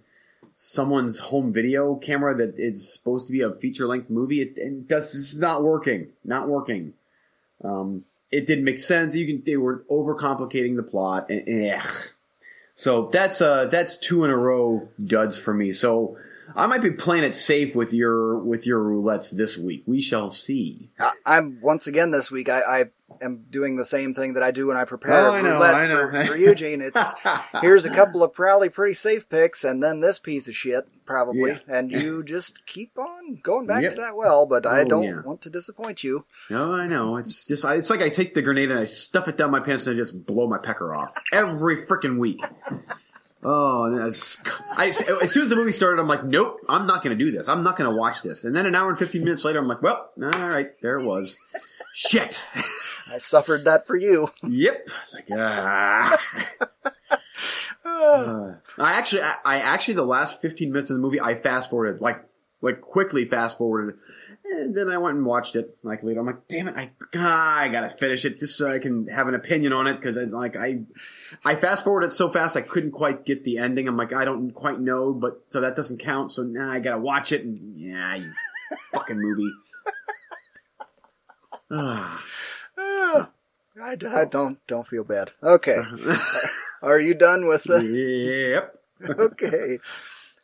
someone's 0.61 1.21
home 1.21 1.53
video 1.53 1.95
camera 1.95 2.35
that 2.35 2.55
is 2.59 2.93
supposed 2.93 3.29
to 3.29 3.33
be 3.33 3.41
a 3.41 3.53
feature 3.53 3.87
length 3.87 4.11
movie. 4.11 4.41
It, 4.41 4.59
it 4.59 4.89
does 4.89 5.15
it's 5.15 5.37
not 5.37 5.63
working. 5.63 6.09
Not 6.25 6.49
working. 6.49 6.95
Um, 7.63 8.07
it 8.33 8.45
didn't 8.45 8.65
make 8.65 8.81
sense. 8.81 9.15
You 9.15 9.25
can 9.25 9.45
they 9.47 9.57
were 9.57 9.85
overcomplicating 9.89 10.75
the 10.75 10.83
plot. 10.83 11.31
So 12.75 13.07
that's 13.07 13.41
uh 13.41 13.67
that's 13.67 13.97
two 13.97 14.25
in 14.25 14.31
a 14.31 14.37
row 14.37 14.89
duds 15.03 15.39
for 15.39 15.55
me. 15.55 15.71
So 15.71 16.17
I 16.57 16.67
might 16.67 16.83
be 16.83 16.91
playing 16.93 17.25
it 17.25 17.35
safe 17.35 17.75
with 17.75 17.93
your 17.93 18.39
with 18.39 18.67
your 18.67 18.81
roulettes 18.81 19.31
this 19.31 19.57
week. 19.59 19.83
We 19.87 20.01
shall 20.01 20.31
see. 20.31 20.91
I, 20.99 21.13
I'm 21.27 21.59
once 21.61 21.87
again 21.87 22.11
this 22.11 22.31
week. 22.31 22.49
I, 22.49 22.61
I 22.61 22.85
am 23.23 23.45
doing 23.51 23.77
the 23.77 23.85
same 23.85 24.15
thing 24.15 24.35
that 24.35 24.43
I 24.43 24.51
do 24.51 24.67
when 24.69 24.77
I 24.77 24.85
prepare 24.85 25.29
Oh, 25.29 25.33
I 25.33 25.41
know, 25.43 25.53
roulette 25.55 25.75
I 25.75 25.87
know. 25.87 26.11
For, 26.11 26.25
for 26.25 26.37
Eugene. 26.37 26.81
It's 26.81 26.99
here's 27.61 27.85
a 27.85 27.91
couple 27.91 28.23
of 28.23 28.33
probably 28.33 28.69
pretty 28.69 28.95
safe 28.95 29.29
picks, 29.29 29.65
and 29.65 29.83
then 29.83 30.01
this 30.01 30.19
piece 30.19 30.49
of 30.49 30.55
shit 30.57 30.89
probably, 31.05 31.51
Yeah. 31.51 31.59
and 31.69 31.91
you 31.91 32.23
just 32.27 32.65
keep 32.67 32.99
on 32.99 33.41
going 33.43 33.67
back 33.67 33.83
Yep. 33.83 33.95
to 33.95 34.01
that 34.03 34.17
well. 34.17 34.47
But 34.47 34.67
I 34.67 34.81
Oh, 34.83 34.85
don't 34.85 35.03
yeah. 35.05 35.21
want 35.23 35.43
to 35.43 35.51
disappoint 35.51 36.03
you. 36.05 36.25
No, 36.51 36.73
I 36.73 36.87
know. 36.87 37.17
It's 37.17 37.45
just 37.45 37.65
I, 37.65 37.75
it's 37.75 37.91
like 37.91 38.03
I 38.03 38.09
take 38.09 38.35
the 38.35 38.43
grenade 38.43 38.71
and 38.71 38.79
I 38.79 38.85
stuff 38.85 39.29
it 39.29 39.37
down 39.37 39.51
my 39.51 39.61
pants 39.61 39.87
and 39.87 39.97
I 39.97 39.99
just 40.01 40.25
blow 40.27 40.47
my 40.49 40.59
pecker 40.59 40.95
off 40.95 41.11
every 41.33 41.77
freaking 41.87 42.19
week. 42.19 42.41
Oh, 43.43 43.85
and 43.85 43.99
it's, 44.07 44.37
I, 44.71 44.89
as 44.89 45.33
soon 45.33 45.45
as 45.45 45.49
the 45.49 45.55
movie 45.55 45.71
started, 45.71 46.01
I'm 46.01 46.09
like, 46.09 46.25
nope, 46.25 46.59
I'm 46.69 46.87
not 46.87 47.05
going 47.05 47.17
to 47.17 47.25
do 47.25 47.31
this. 47.31 47.49
I'm 47.49 47.63
not 47.63 47.77
going 47.77 47.89
to 47.89 47.97
watch 47.97 48.23
this. 48.23 48.45
And 48.45 48.55
then 48.55 48.67
an 48.67 48.75
hour 48.75 48.89
and 48.89 48.99
15 48.99 49.23
minutes 49.23 49.45
later, 49.45 49.61
I'm 49.61 49.69
like, 49.69 49.81
well, 49.81 50.11
all 50.21 50.49
right, 50.49 50.71
there 50.83 50.99
it 50.99 51.05
was. 51.05 51.37
Shit. 51.95 52.43
I 53.13 53.19
suffered 53.19 53.65
that 53.65 53.87
for 53.87 53.97
you. 53.97 54.31
Yep. 54.47 54.89
It's 55.05 55.15
like, 55.15 55.29
ah. 55.33 56.19
Uh, 57.85 58.55
I 58.77 58.93
actually, 58.95 59.23
I, 59.23 59.35
I 59.45 59.57
actually, 59.61 59.95
the 59.95 60.05
last 60.05 60.41
15 60.43 60.73
minutes 60.73 60.91
of 60.91 60.97
the 60.97 61.01
movie, 61.01 61.21
I 61.21 61.35
fast 61.35 61.71
forwarded, 61.71 62.01
like, 62.01 62.21
like 62.61 62.81
quickly 62.81 63.25
fast 63.25 63.57
forwarded. 63.57 63.97
And 64.51 64.75
then 64.75 64.89
I 64.89 64.99
went 64.99 65.17
and 65.17 65.27
watched 65.27 65.57
it, 65.57 65.77
like 65.83 66.03
later. 66.03 66.21
I'm 66.21 66.27
like, 66.27 66.49
damn 66.49 66.69
it, 66.69 66.77
I, 66.77 66.91
ah, 67.17 67.59
I 67.61 67.69
gotta 67.69 67.89
finish 67.89 68.25
it 68.25 68.41
just 68.41 68.57
so 68.57 68.71
I 68.71 68.79
can 68.79 69.07
have 69.09 69.29
an 69.29 69.35
opinion 69.35 69.73
on 69.73 69.87
it. 69.87 70.01
Cause 70.01 70.17
I, 70.17 70.23
like, 70.23 70.57
I, 70.57 70.81
I 71.45 71.55
fast 71.55 71.85
forwarded 71.85 72.13
so 72.13 72.29
fast 72.29 72.57
I 72.57 72.63
couldn't 72.63 72.93
quite 72.93 73.25
get 73.25 73.45
the 73.45 73.59
ending. 73.59 73.87
I'm 73.89 73.97
like, 73.97 74.13
I 74.13 74.25
don't 74.25 74.53
quite 74.53 74.81
know, 74.81 75.13
but, 75.13 75.43
so 75.51 75.61
that 75.61 75.77
doesn't 75.77 75.99
count. 75.99 76.33
So 76.33 76.43
now 76.43 76.71
I 76.71 76.81
gotta 76.81 76.99
watch 76.99 77.33
it 77.33 77.45
and, 77.45 77.79
yeah, 77.79 78.17
you 78.17 78.33
fucking 78.93 79.21
movie. 79.21 79.53
Ah. 81.71 82.23
I, 83.81 83.97
I 84.09 84.25
don't 84.25 84.59
don't 84.67 84.87
feel 84.87 85.05
bad. 85.05 85.33
Okay, 85.43 85.79
are 86.83 86.99
you 86.99 87.15
done 87.15 87.47
with 87.47 87.65
the? 87.65 87.83
yep. 87.85 88.75
okay. 89.19 89.79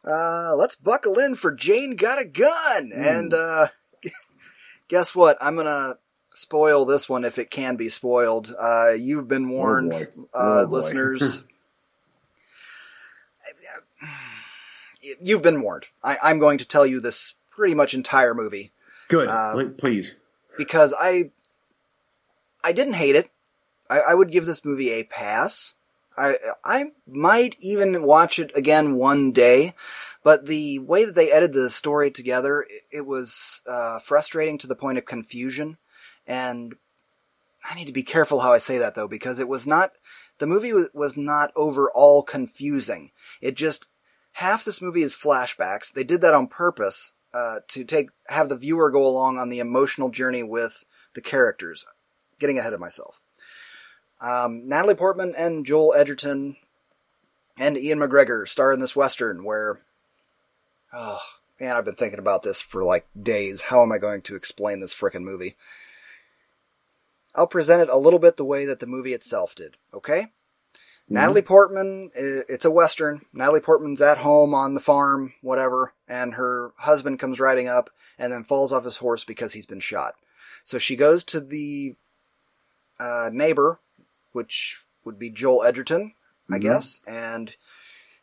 Uh, 0.06 0.54
let's 0.54 0.76
buckle 0.76 1.18
in 1.18 1.34
for 1.34 1.52
Jane 1.52 1.96
Got 1.96 2.20
a 2.20 2.24
Gun. 2.24 2.92
Hmm. 2.94 3.04
And, 3.04 3.34
uh, 3.34 3.68
guess 4.88 5.14
what? 5.14 5.36
I'm 5.40 5.56
gonna 5.56 5.98
spoil 6.34 6.84
this 6.84 7.08
one 7.08 7.24
if 7.24 7.38
it 7.38 7.50
can 7.50 7.76
be 7.76 7.88
spoiled. 7.88 8.54
Uh, 8.58 8.90
you've 8.90 9.28
been 9.28 9.48
warned, 9.48 9.90
boy. 9.90 10.08
uh, 10.34 10.62
Oh, 10.62 10.66
boy. 10.66 10.76
listeners. 10.76 11.42
You've 15.20 15.42
been 15.42 15.60
warned. 15.60 15.84
I, 16.02 16.16
I'm 16.22 16.38
going 16.38 16.58
to 16.58 16.64
tell 16.66 16.86
you 16.86 17.00
this 17.00 17.34
pretty 17.50 17.74
much 17.74 17.94
entire 17.94 18.34
movie 18.34 18.72
Good. 19.08 19.28
Uh, 19.28 19.68
Please. 19.78 20.16
because 20.56 20.94
I, 20.98 21.30
I 22.62 22.72
didn't 22.72 22.94
hate 22.94 23.14
it. 23.16 23.30
I, 23.88 24.00
I 24.00 24.14
would 24.14 24.32
give 24.32 24.46
this 24.46 24.64
movie 24.64 24.90
a 24.92 25.04
pass. 25.04 25.74
I 26.16 26.36
I 26.64 26.92
might 27.06 27.56
even 27.60 28.02
watch 28.04 28.38
it 28.38 28.52
again 28.54 28.94
one 28.96 29.32
day, 29.32 29.74
but 30.24 30.44
the 30.46 30.80
way 30.80 31.04
that 31.04 31.14
they 31.14 31.30
edited 31.30 31.54
the 31.54 31.70
story 31.70 32.10
together, 32.10 32.62
it, 32.62 32.82
it 32.90 33.06
was 33.06 33.62
uh, 33.68 34.00
frustrating 34.00 34.58
to 34.58 34.66
the 34.66 34.74
point 34.74 34.98
of 34.98 35.04
confusion. 35.04 35.76
And 36.26 36.74
I 37.62 37.76
need 37.76 37.86
to 37.86 37.92
be 37.92 38.02
careful 38.02 38.40
how 38.40 38.52
I 38.52 38.58
say 38.58 38.78
that 38.78 38.96
though, 38.96 39.06
because 39.06 39.38
it 39.38 39.46
was 39.46 39.66
not 39.66 39.92
the 40.38 40.46
movie 40.46 40.72
was, 40.92 41.16
not 41.16 41.52
overall 41.54 42.22
confusing. 42.22 43.12
It 43.40 43.54
just 43.54 43.86
half 44.32 44.64
this 44.64 44.82
movie 44.82 45.02
is 45.02 45.14
flashbacks. 45.14 45.92
They 45.92 46.02
did 46.02 46.22
that 46.22 46.34
on 46.34 46.48
purpose 46.48 47.12
uh, 47.32 47.60
to 47.68 47.84
take 47.84 48.08
have 48.26 48.48
the 48.48 48.56
viewer 48.56 48.90
go 48.90 49.06
along 49.06 49.38
on 49.38 49.48
the 49.48 49.60
emotional 49.60 50.08
journey 50.08 50.42
with 50.42 50.84
the 51.14 51.20
characters. 51.20 51.86
Getting 52.40 52.58
ahead 52.58 52.72
of 52.72 52.80
myself. 52.80 53.22
Um, 54.20 54.68
Natalie 54.68 54.94
Portman 54.94 55.34
and 55.36 55.64
Joel 55.66 55.94
Edgerton 55.94 56.56
and 57.58 57.76
Ewan 57.76 58.00
McGregor 58.00 58.48
star 58.48 58.72
in 58.72 58.80
this 58.80 58.96
western 58.96 59.44
where, 59.44 59.80
oh 60.94 61.20
man, 61.60 61.76
I've 61.76 61.84
been 61.84 61.94
thinking 61.96 62.18
about 62.18 62.42
this 62.42 62.60
for 62.60 62.82
like 62.82 63.06
days. 63.20 63.60
How 63.60 63.82
am 63.82 63.92
I 63.92 63.98
going 63.98 64.22
to 64.22 64.36
explain 64.36 64.80
this 64.80 64.94
frickin' 64.94 65.22
movie? 65.22 65.56
I'll 67.34 67.46
present 67.46 67.82
it 67.82 67.88
a 67.88 67.96
little 67.96 68.20
bit 68.20 68.36
the 68.36 68.44
way 68.44 68.66
that 68.66 68.78
the 68.78 68.86
movie 68.86 69.12
itself 69.12 69.54
did. 69.54 69.76
Okay. 69.92 70.28
Natalie 71.06 71.42
Portman, 71.42 72.10
it's 72.14 72.64
a 72.64 72.70
western. 72.70 73.26
Natalie 73.32 73.60
Portman's 73.60 74.00
at 74.00 74.16
home 74.18 74.54
on 74.54 74.72
the 74.72 74.80
farm, 74.80 75.34
whatever, 75.42 75.92
and 76.08 76.32
her 76.34 76.72
husband 76.76 77.18
comes 77.18 77.38
riding 77.40 77.68
up 77.68 77.90
and 78.18 78.32
then 78.32 78.42
falls 78.44 78.72
off 78.72 78.84
his 78.84 78.96
horse 78.96 79.22
because 79.22 79.52
he's 79.52 79.66
been 79.66 79.80
shot. 79.80 80.14
So 80.62 80.78
she 80.78 80.96
goes 80.96 81.24
to 81.24 81.40
the 81.40 81.94
uh, 82.98 83.28
neighbor, 83.32 83.80
which 84.32 84.80
would 85.04 85.18
be 85.18 85.28
Joel 85.28 85.64
Edgerton, 85.64 86.14
I 86.50 86.54
Mhm. 86.56 86.62
guess, 86.62 87.00
and 87.06 87.54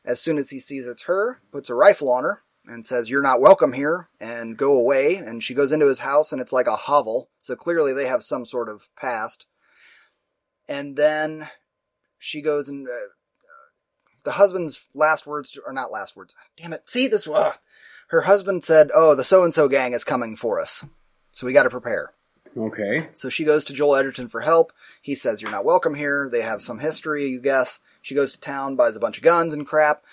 as 0.04 0.20
soon 0.20 0.40
as 0.40 0.50
he 0.50 0.60
sees 0.60 0.88
it's 0.88 1.04
her, 1.04 1.40
puts 1.52 1.70
a 1.70 1.76
rifle 1.76 2.10
on 2.10 2.24
her 2.24 2.42
and 2.66 2.86
says, 2.86 3.10
"You're 3.10 3.22
not 3.22 3.42
welcome 3.42 3.74
here," 3.74 4.10
and 4.20 4.58
go 4.58 4.74
away. 4.74 5.16
And 5.16 5.44
she 5.44 5.54
goes 5.54 5.72
into 5.72 5.88
his 5.88 6.00
house, 6.00 6.32
and 6.32 6.42
it's 6.42 6.54
like 6.54 6.68
a 6.68 6.76
hovel. 6.76 7.30
So 7.42 7.56
clearly 7.56 7.94
they 7.94 8.08
have 8.08 8.24
some 8.24 8.46
sort 8.46 8.70
of 8.70 8.88
past. 8.96 9.46
And 10.68 10.96
then 10.96 11.50
she 12.18 12.42
goes 12.42 12.70
and 12.70 12.88
uh, 12.88 12.92
the 14.24 14.32
husband's 14.32 14.88
last 14.94 15.26
words 15.26 15.58
are 15.66 15.74
not 15.74 15.92
last 15.92 16.16
words. 16.16 16.34
Damn 16.56 16.74
it! 16.74 16.88
See 16.88 17.08
this? 17.08 17.28
Ugh. 17.28 17.56
Her 18.08 18.22
husband 18.22 18.64
said, 18.64 18.90
"Oh, 18.94 19.16
the 19.16 19.24
so 19.24 19.44
and 19.44 19.54
so 19.54 19.68
gang 19.68 19.94
is 19.94 20.04
coming 20.04 20.36
for 20.36 20.60
us, 20.60 20.86
so 21.30 21.48
we 21.48 21.54
got 21.54 21.64
to 21.64 21.70
prepare." 21.70 22.14
Okay. 22.58 23.10
So 23.14 23.30
she 23.30 23.46
goes 23.46 23.66
to 23.66 23.74
Joel 23.74 23.96
Edgerton 23.96 24.28
for 24.28 24.42
help. 24.42 24.74
He 25.02 25.16
says, 25.16 25.42
You're 25.42 25.52
not 25.52 25.66
welcome 25.66 25.96
here. 25.96 26.28
They 26.30 26.42
have 26.42 26.62
some 26.62 26.80
history, 26.80 27.30
you 27.30 27.40
guess. 27.40 27.80
She 28.02 28.16
goes 28.16 28.34
to 28.34 28.40
town, 28.40 28.76
buys 28.76 28.96
a 28.96 29.00
bunch 29.00 29.18
of 29.18 29.24
guns 29.24 29.54
and 29.54 29.66
crap. 29.66 30.04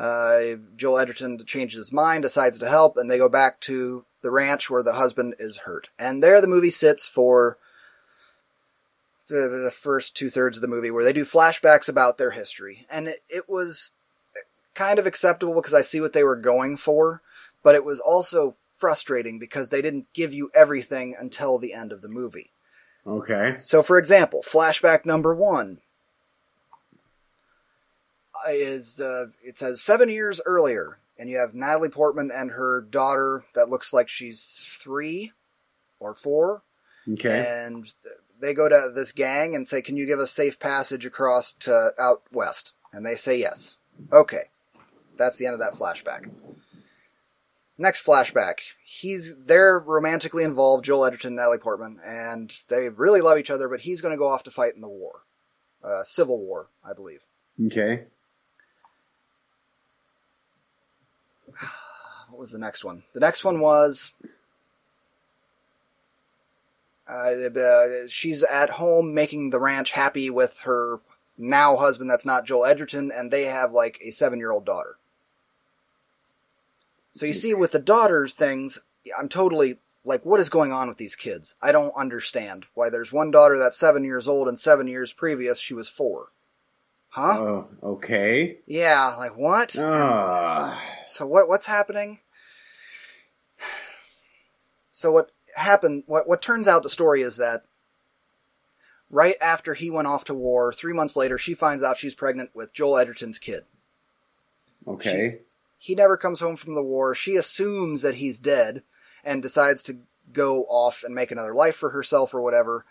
Uh, 0.00 0.56
Joel 0.78 0.98
Edgerton 0.98 1.44
changes 1.44 1.76
his 1.76 1.92
mind, 1.92 2.22
decides 2.22 2.58
to 2.58 2.68
help, 2.68 2.96
and 2.96 3.10
they 3.10 3.18
go 3.18 3.28
back 3.28 3.60
to 3.60 4.06
the 4.22 4.30
ranch 4.30 4.70
where 4.70 4.82
the 4.82 4.94
husband 4.94 5.34
is 5.38 5.58
hurt. 5.58 5.90
And 5.98 6.22
there 6.22 6.40
the 6.40 6.46
movie 6.46 6.70
sits 6.70 7.06
for 7.06 7.58
the, 9.28 9.70
first 9.70 10.16
two 10.16 10.30
thirds 10.30 10.56
of 10.56 10.62
the 10.62 10.68
movie 10.68 10.90
where 10.90 11.04
they 11.04 11.12
do 11.12 11.26
flashbacks 11.26 11.86
about 11.86 12.16
their 12.16 12.30
history. 12.30 12.86
And 12.90 13.08
it, 13.08 13.22
it 13.28 13.48
was 13.48 13.90
kind 14.74 14.98
of 14.98 15.06
acceptable 15.06 15.54
because 15.54 15.74
I 15.74 15.82
see 15.82 16.00
what 16.00 16.14
they 16.14 16.24
were 16.24 16.36
going 16.36 16.78
for, 16.78 17.20
but 17.62 17.74
it 17.74 17.84
was 17.84 18.00
also 18.00 18.56
frustrating 18.78 19.38
because 19.38 19.68
they 19.68 19.82
didn't 19.82 20.10
give 20.14 20.32
you 20.32 20.50
everything 20.54 21.14
until 21.18 21.58
the 21.58 21.74
end 21.74 21.92
of 21.92 22.00
the 22.00 22.08
movie. 22.08 22.52
Okay. 23.06 23.56
So, 23.58 23.82
for 23.82 23.98
example, 23.98 24.42
flashback 24.42 25.04
number 25.04 25.34
one 25.34 25.82
is 28.48 29.00
uh, 29.00 29.26
it 29.42 29.58
says 29.58 29.82
seven 29.82 30.08
years 30.08 30.40
earlier, 30.46 30.98
and 31.18 31.28
you 31.28 31.38
have 31.38 31.54
Natalie 31.54 31.88
Portman 31.88 32.30
and 32.34 32.50
her 32.50 32.80
daughter 32.82 33.44
that 33.54 33.68
looks 33.70 33.92
like 33.92 34.08
she's 34.08 34.42
three 34.82 35.32
or 35.98 36.14
four, 36.14 36.62
Okay. 37.12 37.46
and 37.46 37.92
they 38.40 38.54
go 38.54 38.68
to 38.68 38.92
this 38.94 39.12
gang 39.12 39.54
and 39.54 39.68
say, 39.68 39.82
"Can 39.82 39.96
you 39.96 40.06
give 40.06 40.18
us 40.20 40.30
safe 40.30 40.58
passage 40.58 41.04
across 41.06 41.52
to 41.60 41.90
out 41.98 42.22
west?" 42.32 42.72
And 42.92 43.04
they 43.06 43.16
say 43.16 43.38
yes. 43.38 43.76
Okay, 44.12 44.44
that's 45.16 45.36
the 45.36 45.46
end 45.46 45.54
of 45.54 45.60
that 45.60 45.74
flashback. 45.74 46.30
Next 47.78 48.04
flashback, 48.04 48.58
he's 48.84 49.34
they're 49.36 49.78
romantically 49.78 50.44
involved, 50.44 50.84
Joel 50.84 51.06
Edgerton 51.06 51.28
and 51.28 51.36
Natalie 51.36 51.58
Portman, 51.58 51.98
and 52.04 52.52
they 52.68 52.90
really 52.90 53.22
love 53.22 53.38
each 53.38 53.50
other. 53.50 53.68
But 53.68 53.80
he's 53.80 54.02
going 54.02 54.12
to 54.12 54.18
go 54.18 54.28
off 54.28 54.42
to 54.44 54.50
fight 54.50 54.74
in 54.74 54.82
the 54.82 54.88
war, 54.88 55.22
uh, 55.82 56.02
Civil 56.02 56.38
War, 56.38 56.68
I 56.84 56.92
believe. 56.92 57.20
Okay. 57.66 58.04
What 62.30 62.38
was 62.38 62.52
the 62.52 62.58
next 62.58 62.84
one? 62.84 63.02
The 63.12 63.18
next 63.18 63.42
one 63.42 63.58
was 63.58 64.12
uh, 67.10 67.32
uh, 67.58 68.06
she's 68.06 68.44
at 68.44 68.70
home 68.70 69.14
making 69.14 69.50
the 69.50 69.58
ranch 69.58 69.90
happy 69.90 70.30
with 70.30 70.56
her 70.60 71.00
now 71.36 71.76
husband 71.76 72.08
that's 72.08 72.24
not 72.24 72.44
Joel 72.44 72.66
Edgerton, 72.66 73.10
and 73.12 73.30
they 73.30 73.44
have 73.44 73.72
like 73.72 73.98
a 74.02 74.10
seven 74.10 74.38
year 74.38 74.52
old 74.52 74.64
daughter. 74.64 74.96
So 77.12 77.26
you 77.26 77.32
see, 77.32 77.54
with 77.54 77.72
the 77.72 77.80
daughters 77.80 78.32
things, 78.32 78.78
I'm 79.18 79.28
totally 79.28 79.78
like, 80.04 80.24
what 80.24 80.40
is 80.40 80.48
going 80.48 80.72
on 80.72 80.88
with 80.88 80.98
these 80.98 81.16
kids? 81.16 81.54
I 81.60 81.72
don't 81.72 81.96
understand 81.96 82.66
why 82.74 82.90
there's 82.90 83.12
one 83.12 83.32
daughter 83.32 83.58
that's 83.58 83.76
seven 83.76 84.04
years 84.04 84.28
old 84.28 84.46
and 84.46 84.58
seven 84.58 84.86
years 84.86 85.12
previous 85.12 85.58
she 85.58 85.74
was 85.74 85.88
four. 85.88 86.28
Huh? 87.10 87.36
Oh, 87.40 87.68
okay. 87.82 88.58
yeah, 88.66 89.16
like 89.16 89.36
what? 89.36 89.74
Ah. 89.76 90.80
So 91.08 91.26
what 91.26 91.48
what's 91.48 91.66
happening? 91.66 92.20
So 94.92 95.10
what 95.10 95.30
happened 95.56 96.04
what 96.06 96.28
what 96.28 96.40
turns 96.42 96.68
out 96.68 96.82
the 96.82 96.88
story 96.90 97.22
is 97.22 97.38
that 97.38 97.64
right 99.10 99.36
after 99.40 99.74
he 99.74 99.90
went 99.90 100.06
off 100.06 100.24
to 100.26 100.34
war, 100.34 100.72
3 100.72 100.92
months 100.92 101.16
later 101.16 101.36
she 101.36 101.54
finds 101.54 101.82
out 101.82 101.98
she's 101.98 102.14
pregnant 102.14 102.50
with 102.54 102.72
Joel 102.72 102.98
Edgerton's 102.98 103.38
kid. 103.38 103.64
okay. 104.86 105.40
He 105.78 105.94
never 105.94 106.18
comes 106.18 106.38
home 106.40 106.56
from 106.56 106.74
the 106.74 106.82
war. 106.82 107.14
She 107.14 107.36
assumes 107.36 108.02
that 108.02 108.14
he's 108.14 108.38
dead 108.38 108.82
and 109.24 109.40
decides 109.40 109.82
to 109.84 109.98
go 110.30 110.64
off 110.64 111.02
and 111.04 111.14
make 111.14 111.30
another 111.30 111.54
life 111.54 111.74
for 111.76 111.88
herself 111.88 112.34
or 112.34 112.42
whatever. 112.42 112.84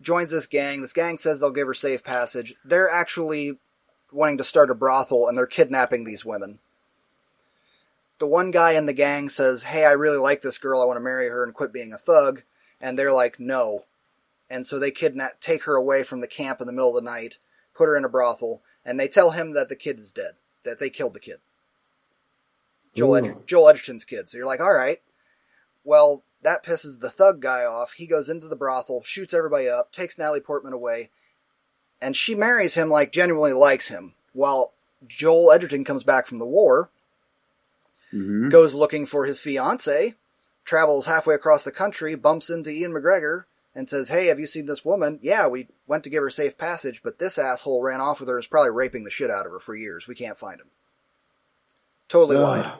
Joins 0.00 0.30
this 0.30 0.46
gang. 0.46 0.82
This 0.82 0.92
gang 0.92 1.18
says 1.18 1.40
they'll 1.40 1.50
give 1.50 1.66
her 1.66 1.74
safe 1.74 2.02
passage. 2.02 2.54
They're 2.64 2.90
actually 2.90 3.58
wanting 4.12 4.38
to 4.38 4.44
start 4.44 4.70
a 4.70 4.74
brothel 4.74 5.28
and 5.28 5.36
they're 5.36 5.46
kidnapping 5.46 6.04
these 6.04 6.24
women. 6.24 6.58
The 8.18 8.26
one 8.26 8.50
guy 8.50 8.72
in 8.72 8.86
the 8.86 8.92
gang 8.92 9.28
says, 9.28 9.64
Hey, 9.64 9.84
I 9.84 9.92
really 9.92 10.18
like 10.18 10.42
this 10.42 10.58
girl. 10.58 10.80
I 10.80 10.84
want 10.84 10.96
to 10.96 11.04
marry 11.04 11.28
her 11.28 11.44
and 11.44 11.54
quit 11.54 11.72
being 11.72 11.92
a 11.92 11.98
thug. 11.98 12.42
And 12.80 12.98
they're 12.98 13.12
like, 13.12 13.40
No. 13.40 13.84
And 14.50 14.66
so 14.66 14.78
they 14.78 14.90
kidnap, 14.90 15.40
take 15.40 15.64
her 15.64 15.74
away 15.74 16.02
from 16.02 16.20
the 16.20 16.28
camp 16.28 16.60
in 16.60 16.66
the 16.66 16.72
middle 16.72 16.96
of 16.96 17.02
the 17.02 17.10
night, 17.10 17.38
put 17.74 17.86
her 17.86 17.96
in 17.96 18.04
a 18.04 18.08
brothel, 18.08 18.62
and 18.84 19.00
they 19.00 19.08
tell 19.08 19.30
him 19.30 19.52
that 19.52 19.68
the 19.68 19.76
kid 19.76 19.98
is 19.98 20.12
dead, 20.12 20.32
that 20.64 20.78
they 20.78 20.90
killed 20.90 21.14
the 21.14 21.20
kid. 21.20 21.38
Joel, 22.94 23.20
Edger- 23.20 23.46
Joel 23.46 23.68
Edgerton's 23.70 24.04
kid. 24.04 24.28
So 24.28 24.36
you're 24.36 24.46
like, 24.46 24.60
all 24.60 24.74
right. 24.74 25.00
Well, 25.82 26.22
that 26.44 26.64
pisses 26.64 27.00
the 27.00 27.10
thug 27.10 27.40
guy 27.40 27.64
off. 27.64 27.92
He 27.92 28.06
goes 28.06 28.28
into 28.28 28.48
the 28.48 28.56
brothel, 28.56 29.02
shoots 29.02 29.34
everybody 29.34 29.68
up, 29.68 29.92
takes 29.92 30.16
Natalie 30.16 30.40
Portman 30.40 30.72
away, 30.72 31.10
and 32.00 32.16
she 32.16 32.34
marries 32.34 32.74
him 32.74 32.88
like 32.88 33.12
genuinely 33.12 33.52
likes 33.52 33.88
him. 33.88 34.14
While 34.32 34.72
Joel 35.06 35.52
Edgerton 35.52 35.84
comes 35.84 36.04
back 36.04 36.26
from 36.26 36.38
the 36.38 36.46
war, 36.46 36.90
hmm 38.10 38.48
goes 38.48 38.74
looking 38.74 39.06
for 39.06 39.24
his 39.24 39.40
fiance, 39.40 40.14
travels 40.64 41.06
halfway 41.06 41.34
across 41.34 41.64
the 41.64 41.72
country, 41.72 42.14
bumps 42.14 42.50
into 42.50 42.72
Ewan 42.72 42.92
McGregor, 42.92 43.44
and 43.74 43.88
says, 43.88 44.08
Hey, 44.08 44.26
have 44.26 44.38
you 44.38 44.46
seen 44.46 44.66
this 44.66 44.84
woman? 44.84 45.18
Yeah, 45.22 45.48
we 45.48 45.68
went 45.86 46.04
to 46.04 46.10
give 46.10 46.22
her 46.22 46.30
safe 46.30 46.56
passage, 46.56 47.00
but 47.02 47.18
this 47.18 47.38
asshole 47.38 47.82
ran 47.82 48.00
off 48.00 48.20
with 48.20 48.28
her 48.28 48.36
and 48.36 48.44
is 48.44 48.48
probably 48.48 48.70
raping 48.70 49.04
the 49.04 49.10
shit 49.10 49.30
out 49.30 49.46
of 49.46 49.52
her 49.52 49.58
for 49.58 49.74
years. 49.74 50.06
We 50.06 50.14
can't 50.14 50.38
find 50.38 50.60
him. 50.60 50.68
Totally 52.08 52.36
lied. 52.36 52.66
Ugh. 52.66 52.78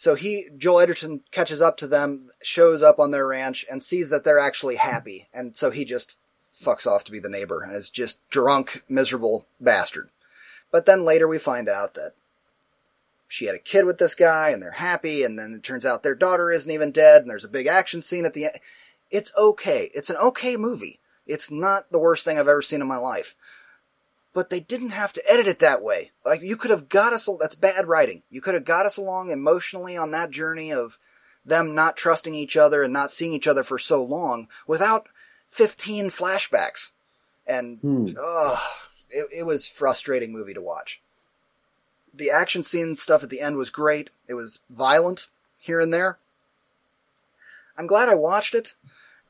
So 0.00 0.14
he, 0.14 0.48
Joel 0.56 0.80
Edgerton 0.80 1.20
catches 1.30 1.60
up 1.60 1.76
to 1.76 1.86
them, 1.86 2.30
shows 2.42 2.80
up 2.82 2.98
on 2.98 3.10
their 3.10 3.26
ranch, 3.26 3.66
and 3.70 3.82
sees 3.82 4.08
that 4.08 4.24
they're 4.24 4.38
actually 4.38 4.76
happy. 4.76 5.28
And 5.34 5.54
so 5.54 5.68
he 5.68 5.84
just 5.84 6.16
fucks 6.58 6.86
off 6.86 7.04
to 7.04 7.12
be 7.12 7.18
the 7.18 7.28
neighbor 7.28 7.60
and 7.60 7.76
is 7.76 7.90
just 7.90 8.18
drunk, 8.30 8.82
miserable 8.88 9.44
bastard. 9.60 10.08
But 10.70 10.86
then 10.86 11.04
later 11.04 11.28
we 11.28 11.36
find 11.36 11.68
out 11.68 11.92
that 11.94 12.14
she 13.28 13.44
had 13.44 13.54
a 13.54 13.58
kid 13.58 13.84
with 13.84 13.98
this 13.98 14.14
guy 14.14 14.48
and 14.48 14.62
they're 14.62 14.70
happy, 14.70 15.22
and 15.22 15.38
then 15.38 15.52
it 15.52 15.62
turns 15.62 15.84
out 15.84 16.02
their 16.02 16.14
daughter 16.14 16.50
isn't 16.50 16.72
even 16.72 16.92
dead, 16.92 17.20
and 17.20 17.30
there's 17.30 17.44
a 17.44 17.48
big 17.48 17.66
action 17.66 18.00
scene 18.00 18.24
at 18.24 18.32
the 18.32 18.46
end. 18.46 18.58
It's 19.10 19.32
okay. 19.36 19.90
It's 19.92 20.08
an 20.08 20.16
okay 20.16 20.56
movie. 20.56 20.98
It's 21.26 21.50
not 21.50 21.92
the 21.92 21.98
worst 21.98 22.24
thing 22.24 22.38
I've 22.38 22.48
ever 22.48 22.62
seen 22.62 22.80
in 22.80 22.86
my 22.86 22.96
life. 22.96 23.36
But 24.32 24.48
they 24.50 24.60
didn't 24.60 24.90
have 24.90 25.12
to 25.14 25.30
edit 25.30 25.48
it 25.48 25.58
that 25.58 25.82
way. 25.82 26.12
Like, 26.24 26.40
you 26.42 26.56
could 26.56 26.70
have 26.70 26.88
got 26.88 27.12
us, 27.12 27.28
that's 27.40 27.56
bad 27.56 27.88
writing. 27.88 28.22
You 28.30 28.40
could 28.40 28.54
have 28.54 28.64
got 28.64 28.86
us 28.86 28.96
along 28.96 29.30
emotionally 29.30 29.96
on 29.96 30.12
that 30.12 30.30
journey 30.30 30.72
of 30.72 30.98
them 31.44 31.74
not 31.74 31.96
trusting 31.96 32.34
each 32.34 32.56
other 32.56 32.82
and 32.84 32.92
not 32.92 33.10
seeing 33.10 33.32
each 33.32 33.48
other 33.48 33.64
for 33.64 33.78
so 33.78 34.04
long 34.04 34.46
without 34.68 35.08
15 35.50 36.10
flashbacks. 36.10 36.92
And, 37.46 37.78
Hmm. 37.78 38.10
ugh, 38.22 38.58
it, 39.10 39.26
it 39.32 39.42
was 39.46 39.66
frustrating 39.66 40.32
movie 40.32 40.54
to 40.54 40.60
watch. 40.60 41.00
The 42.14 42.30
action 42.30 42.62
scene 42.62 42.96
stuff 42.96 43.24
at 43.24 43.30
the 43.30 43.40
end 43.40 43.56
was 43.56 43.70
great. 43.70 44.10
It 44.28 44.34
was 44.34 44.60
violent 44.70 45.26
here 45.58 45.80
and 45.80 45.92
there. 45.92 46.18
I'm 47.76 47.86
glad 47.88 48.08
I 48.08 48.14
watched 48.14 48.54
it. 48.54 48.74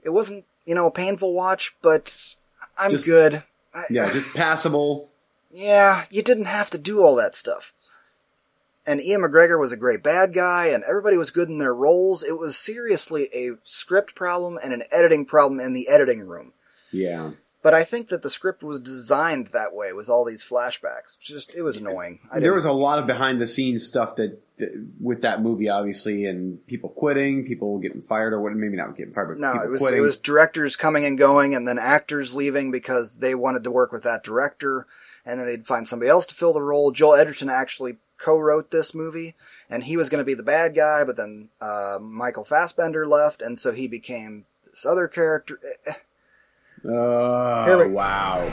It 0.03 0.11
wasn't, 0.11 0.45
you 0.67 0.75
know, 0.75 0.87
a 0.87 0.91
painful 0.91 1.33
watch, 1.33 1.75
but 1.81 2.35
I'm 2.77 2.91
Just- 2.91 3.05
good. 3.07 3.45
I- 3.75 3.85
Yeah, 3.91 4.11
just 4.13 4.33
passable. 4.35 5.11
yeah, 5.51 6.05
you 6.11 6.23
didn't 6.23 6.47
have 6.47 6.71
to 6.71 6.79
do 6.79 7.03
all 7.03 7.17
that 7.17 7.35
stuff. 7.35 7.73
And 8.87 9.01
Ewan 9.01 9.31
McGregor 9.31 9.61
was 9.61 9.73
a 9.73 9.77
great 9.77 10.03
bad 10.03 10.33
guy, 10.33 10.67
and 10.67 10.83
everybody 10.85 11.17
was 11.17 11.31
good 11.31 11.49
in 11.49 11.59
their 11.59 11.75
roles. 11.75 12.23
It 12.23 12.39
was 12.39 12.57
seriously 12.57 13.29
a 13.33 13.53
script 13.63 14.15
problem 14.15 14.59
and 14.63 14.73
an 14.73 14.85
editing 14.91 15.27
problem 15.27 15.61
in 15.61 15.75
the 15.75 15.89
editing 15.89 16.21
room. 16.21 16.55
Yeah. 16.91 17.33
But 17.63 17.75
I 17.75 17.85
think 17.85 18.09
that 18.09 18.23
the 18.23 18.31
script 18.31 18.63
was 18.63 18.81
designed 18.81 19.49
that 19.49 19.75
way 19.75 19.93
with 19.93 20.09
all 20.09 20.25
these 20.25 20.43
flashbacks. 20.43 21.19
Just 21.21 21.55
it 21.55 21.63
was 21.63 21.77
annoying. 21.77 22.21
I 22.33 22.41
there 22.41 22.55
was 22.55 22.65
a 22.65 22.73
lot 22.73 22.99
of 22.99 23.07
behind 23.07 23.39
the 23.39 23.47
scenes 23.47 23.87
stuff 23.87 24.17
that, 24.17 24.41
that 24.57 24.89
with 24.99 25.23
that 25.23 25.43
movie, 25.43 25.69
obviously, 25.69 26.25
and 26.25 26.67
people 26.67 26.89
quitting, 26.89 27.45
people 27.45 27.79
getting 27.79 28.01
fired, 28.01 28.33
or 28.33 28.41
what? 28.41 28.55
Maybe 28.55 28.77
not 28.77 28.97
getting 28.97 29.13
fired, 29.13 29.29
but 29.29 29.39
no, 29.39 29.53
people 29.53 29.67
it 29.67 29.71
was 29.71 29.81
quitting. 29.81 29.99
it 29.99 30.03
was 30.03 30.17
directors 30.17 30.77
coming 30.77 31.05
and 31.05 31.19
going, 31.19 31.55
and 31.55 31.69
then 31.69 31.79
actors 31.79 32.35
leaving 32.35 32.71
because 32.71 33.13
they 33.13 33.35
wanted 33.35 33.65
to 33.65 33.71
work 33.71 33.93
with 33.93 34.05
that 34.05 34.25
director, 34.25 34.87
and 35.27 35.39
then 35.39 35.47
they'd 35.47 35.67
find 35.67 35.87
somebody 35.87 36.09
else 36.09 36.27
to 36.27 36.35
fill 36.35 36.55
the 36.55 36.63
role. 36.63 36.93
Joel 36.93 37.17
Edgerton 37.17 37.51
actually 37.51 37.99
co-wrote 38.17 38.71
this 38.71 38.95
movie, 38.95 39.35
and 39.69 39.83
he 39.83 39.99
was 39.99 40.09
going 40.09 40.21
to 40.21 40.25
be 40.25 40.35
the 40.35 40.43
bad 40.43 40.75
guy, 40.75 41.05
but 41.05 41.17
then 41.17 41.51
uh, 41.61 41.99
Michael 42.01 42.45
Fassbender 42.45 43.07
left, 43.07 43.43
and 43.43 43.59
so 43.59 43.73
he 43.73 43.87
became 43.87 44.47
this 44.65 44.87
other 44.87 45.09
character. 45.09 45.59
Oh, 46.85 47.89
wow. 47.89 48.51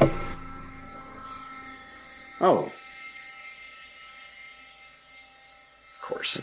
Oh, 2.39 2.71
Of 5.95 6.01
course. 6.01 6.39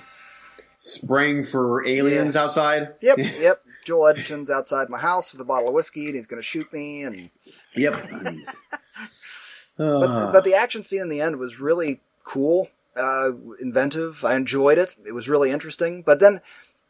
spraying 0.79 1.45
for 1.45 1.87
aliens 1.87 2.37
outside? 2.37 2.95
Yep, 3.01 3.19
yep. 3.39 3.61
Joel 3.85 4.09
Edgerton's 4.09 4.51
outside 4.51 4.89
my 4.89 4.99
house 4.99 5.33
with 5.33 5.41
a 5.41 5.45
bottle 5.45 5.69
of 5.69 5.75
whiskey, 5.75 6.07
and 6.07 6.15
he's 6.15 6.27
going 6.27 6.41
to 6.41 6.47
shoot 6.47 6.73
me, 6.73 7.03
and 7.03 7.31
Yep. 7.77 7.95
but 9.77 9.85
Uh, 9.85 10.33
but 10.33 10.45
the 10.45 10.55
action 10.55 10.83
scene 10.85 11.03
in 11.03 11.09
the 11.09 11.21
end 11.21 11.37
was 11.37 11.61
really 11.61 12.01
cool, 12.25 12.69
uh, 12.97 13.31
inventive. 13.61 14.25
I 14.25 14.37
enjoyed 14.37 14.79
it. 14.79 14.97
It 15.07 15.13
was 15.13 15.29
really 15.29 15.51
interesting. 15.51 16.03
But 16.03 16.21
then 16.21 16.41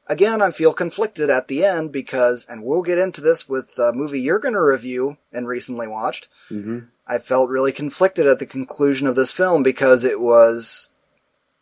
again, 0.06 0.42
I 0.42 0.50
feel 0.50 0.72
conflicted 0.72 1.30
at 1.30 1.48
the 1.48 1.64
end 1.64 1.92
because, 1.92 2.46
and 2.48 2.64
we'll 2.64 2.82
get 2.82 2.98
into 2.98 3.20
this 3.20 3.48
with 3.48 3.78
a 3.78 3.92
movie 3.92 4.20
you're 4.20 4.38
going 4.38 4.54
to 4.54 4.62
review 4.62 5.16
and 5.32 5.46
recently 5.48 5.86
watched. 5.86 6.28
mhm. 6.50 6.88
I 7.06 7.18
felt 7.18 7.50
really 7.50 7.72
conflicted 7.72 8.26
at 8.26 8.38
the 8.38 8.46
conclusion 8.46 9.06
of 9.06 9.14
this 9.14 9.30
film 9.30 9.62
because 9.62 10.04
it 10.04 10.18
was 10.18 10.88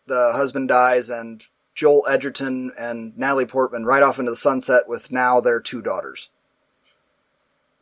the 0.06 0.32
husband 0.32 0.68
dies 0.68 1.10
and 1.10 1.44
Joel 1.74 2.06
Edgerton 2.08 2.70
and 2.78 3.16
Natalie 3.18 3.46
Portman 3.46 3.84
right 3.84 4.04
off 4.04 4.20
into 4.20 4.30
the 4.30 4.36
sunset 4.36 4.86
with 4.86 5.10
now 5.10 5.40
their 5.40 5.58
two 5.58 5.82
daughters. 5.82 6.30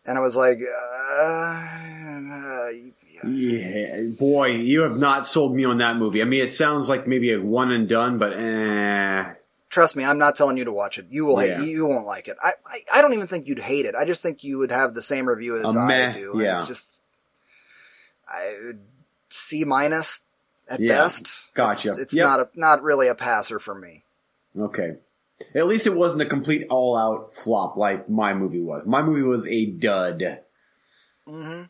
And 0.06 0.16
I 0.16 0.22
was 0.22 0.36
like, 0.36 0.58
uh, 0.60 1.22
uh, 1.22 2.68
Yeah, 3.28 4.02
boy, 4.18 4.52
you 4.52 4.80
have 4.80 4.96
not 4.96 5.26
sold 5.26 5.54
me 5.54 5.64
on 5.64 5.78
that 5.78 5.96
movie. 5.96 6.22
I 6.22 6.24
mean, 6.24 6.40
it 6.42 6.52
sounds 6.54 6.88
like 6.88 7.06
maybe 7.06 7.32
a 7.32 7.40
one 7.40 7.70
and 7.72 7.86
done, 7.88 8.16
but 8.18 8.32
eh. 8.38 9.34
Trust 9.70 9.96
me, 9.96 10.04
I'm 10.04 10.18
not 10.18 10.36
telling 10.36 10.56
you 10.58 10.64
to 10.64 10.72
watch 10.72 10.98
it. 10.98 11.06
You 11.10 11.24
will 11.24 11.38
hate. 11.38 11.50
Yeah. 11.50 11.62
You 11.62 11.86
won't 11.86 12.06
like 12.06 12.28
it. 12.28 12.36
I, 12.42 12.52
I 12.66 12.82
I 12.92 13.02
don't 13.02 13.14
even 13.14 13.26
think 13.28 13.46
you'd 13.46 13.58
hate 13.58 13.86
it. 13.86 13.94
I 13.94 14.04
just 14.04 14.20
think 14.20 14.44
you 14.44 14.58
would 14.58 14.70
have 14.72 14.92
the 14.92 15.00
same 15.02 15.26
review 15.26 15.56
as 15.58 15.74
A 15.74 15.78
I 15.78 15.86
meh, 15.86 16.12
do. 16.12 16.32
yeah. 16.42 16.58
It's 16.58 16.68
just 16.68 17.00
I 18.28 18.72
C 19.30 19.64
minus 19.64 20.20
at 20.68 20.80
Yeah, 20.80 20.96
best. 20.96 21.46
gotcha. 21.54 21.90
It's, 21.90 21.98
it's 21.98 22.14
Yep. 22.14 22.24
not 22.26 22.40
a 22.40 22.48
not 22.54 22.82
really 22.82 23.08
a 23.08 23.14
passer 23.14 23.58
for 23.58 23.74
me. 23.74 24.04
Okay. 24.58 24.96
At 25.54 25.66
least 25.66 25.86
it 25.86 25.94
wasn't 25.96 26.20
a 26.22 26.26
complete 26.26 26.66
all 26.68 26.94
out 26.96 27.32
flop 27.32 27.76
like 27.76 28.10
my 28.10 28.34
movie 28.34 28.60
was. 28.60 28.82
My 28.86 29.00
movie 29.00 29.22
was 29.22 29.46
a 29.46 29.64
dud. 29.66 30.40
Mm-hmm. 31.26 31.62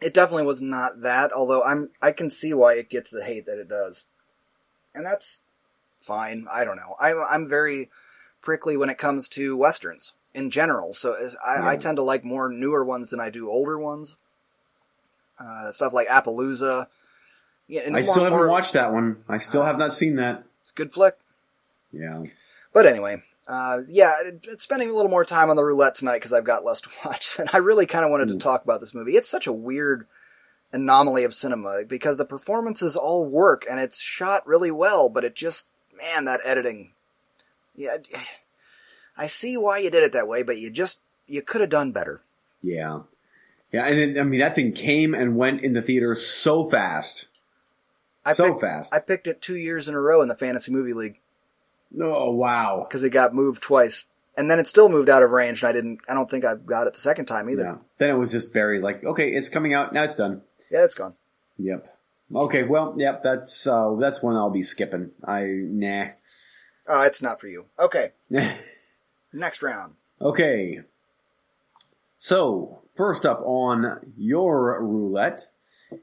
It 0.00 0.14
definitely 0.14 0.46
was 0.46 0.62
not 0.62 1.02
that. 1.02 1.32
Although 1.32 1.62
I'm 1.62 1.90
I 2.00 2.12
can 2.12 2.30
see 2.30 2.54
why 2.54 2.74
it 2.74 2.88
gets 2.88 3.10
the 3.10 3.22
hate 3.24 3.46
that 3.46 3.58
it 3.58 3.68
does, 3.68 4.04
and 4.94 5.04
that's 5.04 5.40
fine. 6.08 6.46
I 6.50 6.64
don't 6.64 6.76
know. 6.76 6.96
I'm 6.98 7.22
I'm 7.28 7.48
very 7.48 7.90
prickly 8.42 8.76
when 8.76 8.90
it 8.90 8.98
comes 8.98 9.28
to 9.30 9.56
westerns 9.56 10.12
in 10.34 10.50
general. 10.50 10.94
So 10.94 11.12
as 11.12 11.36
I, 11.46 11.72
I 11.72 11.76
tend 11.76 11.96
to 11.98 12.02
like 12.02 12.24
more 12.24 12.48
newer 12.50 12.84
ones 12.84 13.10
than 13.10 13.20
I 13.20 13.30
do 13.30 13.48
older 13.50 13.78
ones. 13.78 14.16
Uh, 15.38 15.70
stuff 15.70 15.92
like 15.92 16.08
Appaloosa. 16.08 16.88
Yeah, 17.68 17.82
I 17.86 17.90
more- 17.90 18.02
still 18.02 18.24
haven't 18.24 18.38
more- 18.38 18.48
watched 18.48 18.72
that 18.72 18.92
one. 18.92 19.22
I 19.28 19.38
still 19.38 19.62
have 19.62 19.78
not 19.78 19.92
seen 19.94 20.16
that. 20.16 20.44
It's 20.62 20.72
a 20.72 20.74
good 20.74 20.92
flick. 20.92 21.16
Yeah. 21.92 22.24
But 22.72 22.86
anyway, 22.86 23.22
uh, 23.46 23.82
yeah, 23.88 24.14
it, 24.24 24.44
it's 24.48 24.64
spending 24.64 24.90
a 24.90 24.92
little 24.94 25.10
more 25.10 25.24
time 25.24 25.48
on 25.50 25.56
the 25.56 25.64
roulette 25.64 25.94
tonight 25.94 26.14
because 26.18 26.32
I've 26.32 26.44
got 26.44 26.64
less 26.64 26.80
to 26.82 26.88
watch. 27.04 27.36
And 27.38 27.48
I 27.52 27.58
really 27.58 27.86
kind 27.86 28.04
of 28.04 28.10
wanted 28.10 28.28
to 28.28 28.38
talk 28.38 28.64
about 28.64 28.80
this 28.80 28.94
movie. 28.94 29.12
It's 29.12 29.30
such 29.30 29.46
a 29.46 29.52
weird 29.52 30.06
anomaly 30.72 31.24
of 31.24 31.34
cinema 31.34 31.84
because 31.86 32.16
the 32.18 32.24
performances 32.24 32.96
all 32.96 33.24
work 33.24 33.64
and 33.70 33.78
it's 33.80 34.00
shot 34.00 34.46
really 34.46 34.70
well, 34.70 35.08
but 35.08 35.24
it 35.24 35.34
just, 35.34 35.70
man, 35.98 36.24
that 36.24 36.40
editing. 36.44 36.92
Yeah, 37.76 37.98
I 39.16 39.26
see 39.26 39.56
why 39.56 39.78
you 39.78 39.90
did 39.90 40.02
it 40.02 40.12
that 40.12 40.28
way, 40.28 40.42
but 40.42 40.58
you 40.58 40.70
just, 40.70 41.00
you 41.26 41.42
could 41.42 41.60
have 41.60 41.70
done 41.70 41.92
better. 41.92 42.22
Yeah. 42.62 43.00
Yeah, 43.72 43.86
and 43.86 43.98
it, 43.98 44.18
I 44.18 44.22
mean 44.22 44.40
that 44.40 44.54
thing 44.54 44.72
came 44.72 45.14
and 45.14 45.36
went 45.36 45.62
in 45.62 45.74
the 45.74 45.82
theater 45.82 46.14
so 46.14 46.64
fast. 46.64 47.28
I 48.24 48.32
so 48.32 48.48
picked, 48.48 48.60
fast. 48.62 48.94
I 48.94 48.98
picked 48.98 49.26
it 49.26 49.42
two 49.42 49.56
years 49.56 49.88
in 49.88 49.94
a 49.94 50.00
row 50.00 50.22
in 50.22 50.28
the 50.28 50.36
Fantasy 50.36 50.72
Movie 50.72 50.94
League 50.94 51.20
oh 52.00 52.30
wow. 52.30 52.84
because 52.86 53.02
it 53.02 53.10
got 53.10 53.34
moved 53.34 53.62
twice. 53.62 54.04
And 54.36 54.48
then 54.48 54.60
it 54.60 54.68
still 54.68 54.88
moved 54.88 55.08
out 55.08 55.24
of 55.24 55.30
range, 55.30 55.62
and 55.62 55.68
I 55.68 55.72
didn't. 55.72 55.98
I 56.08 56.14
don't 56.14 56.30
think 56.30 56.44
I 56.44 56.54
got 56.54 56.86
it 56.86 56.94
the 56.94 57.00
second 57.00 57.26
time 57.26 57.50
either. 57.50 57.80
Then 57.98 58.10
it 58.10 58.18
was 58.18 58.30
just 58.30 58.52
buried 58.52 58.82
like, 58.82 59.02
okay, 59.02 59.32
it's 59.32 59.48
coming 59.48 59.74
out, 59.74 59.92
now 59.92 60.04
it's 60.04 60.14
done. 60.14 60.42
yeah 60.70 60.84
it's 60.84 60.94
gone. 60.94 61.14
Yep. 61.58 61.97
Okay, 62.34 62.64
well, 62.64 62.94
yep, 62.98 63.22
that's 63.22 63.66
uh, 63.66 63.94
that's 63.94 64.22
one 64.22 64.36
I'll 64.36 64.50
be 64.50 64.62
skipping. 64.62 65.12
I 65.24 65.44
nah. 65.46 66.06
Oh, 66.86 67.02
it's 67.02 67.22
not 67.22 67.40
for 67.40 67.48
you. 67.48 67.66
Okay, 67.78 68.12
next 69.32 69.62
round. 69.62 69.94
okay. 70.20 70.80
So 72.18 72.80
first 72.96 73.24
up 73.24 73.40
on 73.44 74.12
your 74.16 74.82
roulette 74.82 75.46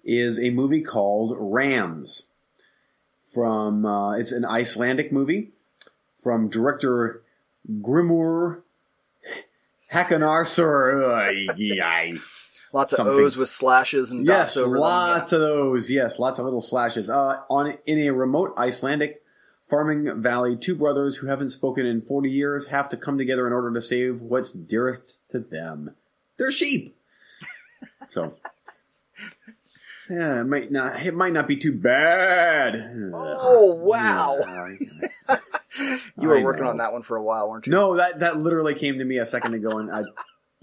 is 0.04 0.40
a 0.40 0.50
movie 0.50 0.82
called 0.82 1.36
Rams. 1.38 2.24
From 3.28 3.86
uh, 3.86 4.14
it's 4.14 4.32
an 4.32 4.46
Icelandic 4.46 5.12
movie 5.12 5.52
from 6.20 6.48
director 6.50 7.22
Grimur 7.82 8.62
Hakonarson. 9.92 11.58
Lots 12.76 12.92
of 12.92 12.98
Something. 12.98 13.16
O's 13.16 13.38
with 13.38 13.48
slashes 13.50 14.12
and 14.12 14.26
Yes, 14.28 14.56
dots 14.56 14.58
over 14.66 14.78
lots 14.78 15.30
them. 15.30 15.42
of 15.42 15.48
those. 15.48 15.90
Yes, 15.90 16.20
lots 16.20 16.40
of 16.40 16.44
little 16.46 16.60
slashes. 16.60 17.10
Uh, 17.10 17.38
on 17.50 17.78
in 17.86 18.00
a 18.00 18.10
remote 18.12 18.54
Icelandic 18.58 19.22
farming 19.70 20.22
valley, 20.22 20.58
two 20.58 20.76
brothers 20.76 21.16
who 21.16 21.28
haven't 21.28 21.52
spoken 21.52 21.86
in 21.86 22.02
forty 22.02 22.30
years 22.30 22.68
have 22.68 22.90
to 22.90 22.98
come 22.98 23.18
together 23.18 23.48
in 23.48 23.54
order 23.54 23.74
to 23.74 23.82
save 23.82 24.20
what's 24.22 24.52
dearest 24.52 25.20
to 25.30 25.40
them: 25.40 25.96
their 26.36 26.52
sheep. 26.52 26.98
so, 28.10 28.34
yeah, 30.10 30.42
it 30.42 30.44
might 30.44 30.70
not. 30.70 31.02
It 31.06 31.16
might 31.16 31.32
not 31.32 31.48
be 31.48 31.56
too 31.56 31.72
bad. 31.72 32.92
Oh, 33.14 33.74
wow. 33.82 34.38
You 36.18 36.30
were 36.30 36.38
I 36.40 36.44
working 36.44 36.64
know. 36.64 36.70
on 36.70 36.78
that 36.78 36.94
one 36.94 37.02
for 37.02 37.18
a 37.18 37.22
while, 37.24 37.50
weren't 37.50 37.68
you? 37.68 37.72
No, 37.72 37.98
that 37.98 38.20
that 38.20 38.38
literally 38.38 38.76
came 38.76 38.98
to 39.00 39.04
me 39.04 39.18
a 39.18 39.26
second 39.26 39.54
ago, 39.56 39.78
and 39.78 39.92
I 39.92 40.04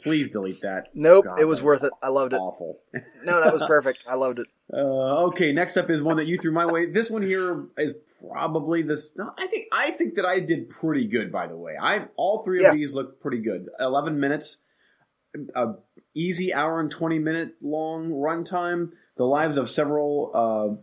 please 0.02 0.30
delete 0.30 0.62
that. 0.62 0.88
Nope, 0.94 1.24
God, 1.26 1.40
it 1.40 1.44
was 1.46 1.62
worth 1.62 1.82
it. 1.84 1.92
I 2.02 2.08
loved 2.08 2.32
it. 2.32 2.36
Awful. 2.36 2.80
No, 3.24 3.40
that 3.40 3.52
was 3.54 3.62
perfect. 3.68 4.04
I 4.10 4.14
loved 4.14 4.40
it. 4.40 4.48
Uh, 4.72 5.26
okay, 5.28 5.52
next 5.52 5.76
up 5.76 5.88
is 5.90 6.02
one 6.02 6.16
that 6.16 6.26
you 6.26 6.36
threw 6.38 6.50
my 6.50 6.66
way. 6.66 6.86
This 6.86 7.08
one 7.08 7.22
here 7.22 7.66
is 7.78 7.94
probably 8.20 8.82
this. 8.82 9.10
No, 9.16 9.30
I 9.38 9.46
think 9.46 9.66
I 9.72 9.92
think 9.92 10.16
that 10.16 10.26
I 10.26 10.40
did 10.40 10.68
pretty 10.68 11.06
good. 11.06 11.30
By 11.30 11.46
the 11.46 11.56
way, 11.56 11.74
I 11.80 12.06
all 12.16 12.42
three 12.42 12.58
of 12.58 12.62
Yeah. 12.62 12.74
these 12.74 12.92
look 12.94 13.20
pretty 13.20 13.38
good. 13.38 13.68
Eleven 13.78 14.18
minutes, 14.18 14.58
a 15.54 15.74
easy 16.14 16.52
hour 16.52 16.80
and 16.80 16.90
twenty 16.90 17.20
minute 17.20 17.54
long 17.62 18.10
runtime. 18.10 18.90
The 19.16 19.24
lives 19.24 19.56
of 19.56 19.70
several. 19.70 20.30
Uh, 20.34 20.82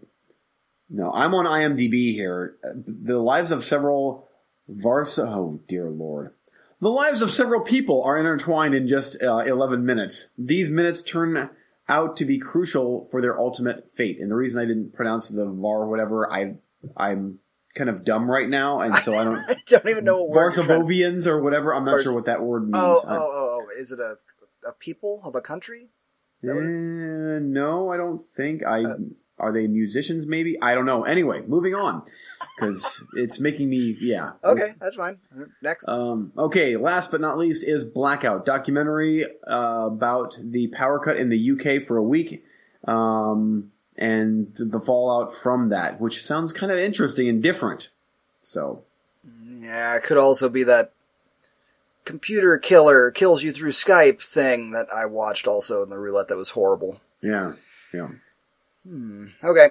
no, 0.89 1.11
I'm 1.11 1.35
on 1.35 1.45
IMDb 1.45 2.13
here. 2.13 2.55
The 2.63 3.19
lives 3.19 3.51
of 3.51 3.65
several 3.65 4.29
Varsa. 4.69 5.27
Oh 5.27 5.59
dear 5.67 5.89
lord. 5.89 6.33
The 6.81 6.89
lives 6.89 7.21
of 7.21 7.31
several 7.31 7.61
people 7.61 8.03
are 8.03 8.17
intertwined 8.17 8.73
in 8.73 8.87
just 8.87 9.21
uh, 9.21 9.39
11 9.39 9.85
minutes. 9.85 10.29
These 10.37 10.69
minutes 10.69 11.01
turn 11.01 11.49
out 11.89 12.15
to 12.17 12.25
be 12.25 12.37
crucial 12.39 13.05
for 13.11 13.21
their 13.21 13.37
ultimate 13.37 13.91
fate. 13.91 14.19
And 14.19 14.31
the 14.31 14.35
reason 14.35 14.61
I 14.61 14.65
didn't 14.65 14.93
pronounce 14.93 15.27
the 15.27 15.49
var 15.49 15.87
whatever, 15.87 16.31
I 16.31 16.55
I'm 16.95 17.39
kind 17.75 17.89
of 17.89 18.05
dumb 18.05 18.29
right 18.31 18.47
now, 18.47 18.79
and 18.79 18.95
so 18.97 19.17
I 19.17 19.23
don't 19.25 19.39
I 19.49 19.57
don't 19.67 19.87
even 19.89 20.03
know 20.05 20.23
what 20.23 20.35
word. 20.35 20.53
Varsovovians 20.53 21.27
or 21.27 21.41
whatever. 21.41 21.73
I'm 21.73 21.83
not 21.83 21.91
Vars- 21.91 22.03
sure 22.03 22.13
what 22.13 22.25
that 22.25 22.41
word 22.41 22.63
means. 22.63 22.75
Oh, 22.77 23.01
oh, 23.05 23.17
oh, 23.17 23.59
oh, 23.61 23.79
is 23.79 23.91
it 23.91 23.99
a 23.99 24.17
a 24.67 24.71
people 24.73 25.21
of 25.25 25.35
a 25.35 25.41
country? 25.41 25.89
Is 26.41 26.47
that 26.47 26.55
what 26.55 26.63
it- 26.63 27.35
Eh, 27.35 27.39
no, 27.41 27.91
I 27.91 27.97
don't 27.97 28.23
think. 28.25 28.65
I 28.65 28.83
Uh, 28.83 28.95
are 29.39 29.51
they 29.51 29.67
musicians? 29.67 30.25
Maybe 30.25 30.61
I 30.61 30.75
don't 30.75 30.85
know. 30.85 31.03
Anyway, 31.03 31.43
moving 31.47 31.75
on 31.75 32.03
because 32.55 33.03
it's 33.15 33.39
making 33.39 33.69
me 33.69 33.97
yeah. 33.99 34.31
Okay, 34.43 34.73
that's 34.79 34.95
fine. 34.95 35.19
Next. 35.61 35.87
Um, 35.87 36.31
okay, 36.37 36.77
last 36.77 37.11
but 37.11 37.21
not 37.21 37.37
least 37.37 37.63
is 37.63 37.85
Blackout, 37.85 38.45
documentary 38.45 39.25
uh, 39.47 39.87
about 39.87 40.37
the 40.41 40.67
power 40.67 40.99
cut 40.99 41.17
in 41.17 41.29
the 41.29 41.51
UK 41.51 41.81
for 41.81 41.97
a 41.97 42.03
week, 42.03 42.43
um, 42.85 43.71
and 43.97 44.53
the 44.55 44.79
fallout 44.79 45.33
from 45.33 45.69
that, 45.69 45.99
which 45.99 46.23
sounds 46.25 46.53
kind 46.53 46.71
of 46.71 46.77
interesting 46.77 47.27
and 47.27 47.41
different. 47.41 47.89
So, 48.41 48.83
yeah, 49.61 49.95
it 49.95 50.03
could 50.03 50.17
also 50.17 50.49
be 50.49 50.63
that 50.63 50.91
computer 52.05 52.57
killer 52.57 53.11
kills 53.11 53.43
you 53.43 53.51
through 53.51 53.71
Skype 53.71 54.21
thing 54.21 54.71
that 54.71 54.87
I 54.93 55.05
watched 55.05 55.45
also 55.45 55.83
in 55.83 55.89
the 55.89 55.97
roulette 55.97 56.27
that 56.29 56.37
was 56.37 56.49
horrible. 56.49 56.99
yeah, 57.21 57.53
yeah. 57.93 58.09
Hmm. 58.89 59.25
Okay. 59.43 59.69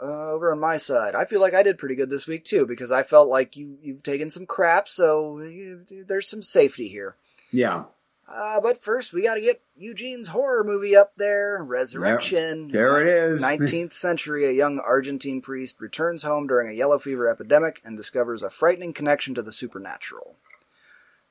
Uh, 0.00 0.30
over 0.32 0.52
on 0.52 0.60
my 0.60 0.76
side, 0.76 1.16
I 1.16 1.24
feel 1.24 1.40
like 1.40 1.54
I 1.54 1.64
did 1.64 1.78
pretty 1.78 1.96
good 1.96 2.08
this 2.10 2.26
week 2.28 2.44
too 2.44 2.66
because 2.66 2.92
I 2.92 3.02
felt 3.02 3.28
like 3.28 3.56
you 3.56 3.78
you've 3.82 4.02
taken 4.04 4.30
some 4.30 4.46
crap, 4.46 4.88
so 4.88 5.40
you, 5.40 5.84
there's 6.06 6.28
some 6.28 6.42
safety 6.42 6.86
here. 6.86 7.16
Yeah, 7.50 7.84
Uh, 8.28 8.60
but 8.60 8.84
first, 8.84 9.12
we 9.12 9.22
got 9.24 9.34
to 9.36 9.40
get 9.40 9.60
Eugene's 9.76 10.28
horror 10.28 10.62
movie 10.62 10.94
up 10.94 11.16
there, 11.16 11.58
Resurrection. 11.64 12.68
there 12.68 13.00
it 13.00 13.08
is. 13.08 13.40
19th 13.42 13.94
century, 13.94 14.44
a 14.44 14.52
young 14.52 14.78
Argentine 14.78 15.40
priest 15.40 15.80
returns 15.80 16.22
home 16.22 16.46
during 16.46 16.68
a 16.68 16.74
yellow 16.74 16.98
fever 17.00 17.26
epidemic 17.28 17.80
and 17.84 17.96
discovers 17.96 18.42
a 18.44 18.50
frightening 18.50 18.92
connection 18.92 19.34
to 19.34 19.42
the 19.42 19.50
supernatural. 19.52 20.36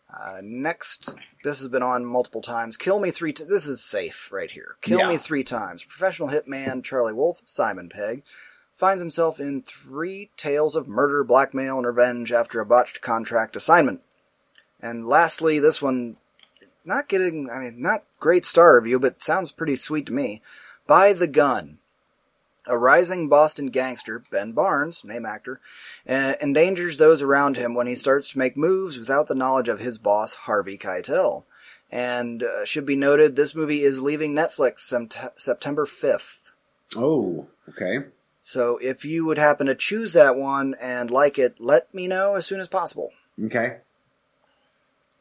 Uh, 0.10 0.39
next, 0.41 1.13
this 1.43 1.60
has 1.60 1.67
been 1.67 1.84
on 1.84 2.06
multiple 2.06 2.41
times. 2.41 2.78
Kill 2.78 3.00
Me 3.00 3.12
Three. 3.12 3.34
T- 3.34 3.43
this 3.43 3.67
is 3.67 3.84
safe 3.84 4.30
right 4.32 4.50
here. 4.50 4.78
Kill 4.82 5.00
Yeah. 5.00 5.10
Me 5.10 5.17
Three 5.17 5.43
Times. 5.43 5.84
Professional 5.84 6.30
hitman 6.30 6.84
Charlie 6.84 7.13
Wolfe, 7.13 7.41
Simon 7.46 7.89
Pegg, 7.89 8.24
finds 8.76 9.02
himself 9.02 9.39
in 9.39 9.63
three 9.63 10.32
tales 10.38 10.76
of 10.76 10.88
murder, 10.88 11.24
blackmail, 11.24 11.78
and 11.78 11.86
revenge 11.86 12.32
after 12.32 12.62
a 12.62 12.65
botched 12.65 13.02
contract 13.02 13.56
assignment. 13.56 14.02
And 14.82 15.08
lastly, 15.08 15.60
this 15.60 15.82
one, 15.82 16.15
not 16.86 17.10
getting, 17.10 17.50
I 17.50 17.60
mean, 17.60 17.82
not 17.82 18.04
great 18.20 18.46
star 18.46 18.76
review, 18.76 19.00
but 19.00 19.22
sounds 19.22 19.52
pretty 19.52 19.76
sweet 19.76 20.06
to 20.06 20.13
me. 20.13 20.41
By 20.86 21.12
the 21.13 21.28
Gun. 21.28 21.80
A 22.68 22.78
rising 22.78 23.30
Boston 23.30 23.68
gangster, 23.68 24.24
Ben 24.30 24.52
Barnes, 24.52 25.04
name 25.04 25.26
actor, 25.26 25.60
uh, 26.08 26.34
endangers 26.42 26.98
those 26.98 27.22
around 27.22 27.58
him 27.58 27.74
when 27.74 27.88
he 27.88 27.96
starts 27.96 28.30
to 28.30 28.38
make 28.38 28.58
moves 28.58 28.98
without 28.98 29.28
the 29.28 29.36
knowledge 29.36 29.70
of 29.70 29.80
his 29.80 29.98
boss, 29.98 30.34
Harvey 30.34 30.78
Keitel. 30.78 31.44
And 31.90 32.44
uh, 32.44 32.66
should 32.66 32.86
be 32.86 32.98
noted, 32.98 33.36
this 33.36 33.56
movie 33.56 33.84
is 33.84 34.02
leaving 34.02 34.34
Netflix 34.34 34.80
sept- 34.80 35.40
September 35.40 35.86
5th. 35.86 36.52
Oh, 36.96 37.48
okay. 37.70 38.06
So 38.42 38.78
if 38.78 39.06
you 39.06 39.26
would 39.26 39.38
happen 39.38 39.68
to 39.68 39.76
choose 39.76 40.14
that 40.14 40.36
one 40.36 40.76
and 40.80 41.10
like 41.12 41.38
it, 41.40 41.56
let 41.60 41.94
me 41.94 42.08
know 42.08 42.36
as 42.36 42.46
soon 42.46 42.60
as 42.60 42.68
possible. 42.68 43.12
Okay. 43.44 43.78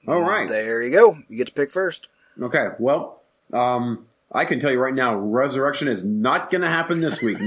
All 0.07 0.21
right. 0.21 0.49
There 0.49 0.83
you 0.83 0.93
go. 0.93 1.19
You 1.29 1.37
get 1.37 1.49
to 1.49 1.53
pick 1.53 1.73
first. 1.73 2.09
Okay. 2.41 2.69
Well, 2.79 3.21
um, 3.53 4.07
I 4.33 4.45
can 4.45 4.61
tell 4.61 4.71
you 4.71 4.81
right 4.81 4.95
now, 4.95 5.17
Resurrection 5.17 5.89
is 5.89 6.05
not 6.05 6.51
going 6.51 6.63
to 6.63 6.69
happen 6.69 7.01
this 7.01 7.23
week. 7.23 7.39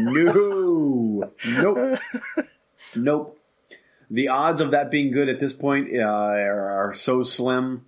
No. 1.20 1.34
Nope. 1.46 2.00
Nope. 2.96 3.40
The 4.10 4.30
odds 4.30 4.62
of 4.62 4.72
that 4.72 4.90
being 4.90 5.12
good 5.12 5.30
at 5.30 5.40
this 5.40 5.54
point 5.54 5.90
uh, 5.94 6.02
are, 6.02 6.88
are 6.88 6.94
so 6.94 7.24
slim. 7.24 7.86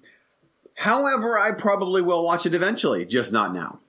However, 0.76 1.38
I 1.40 1.52
probably 1.52 2.02
will 2.02 2.24
watch 2.24 2.46
it 2.46 2.54
eventually, 2.54 3.06
just 3.06 3.32
not 3.32 3.54
now. 3.54 3.80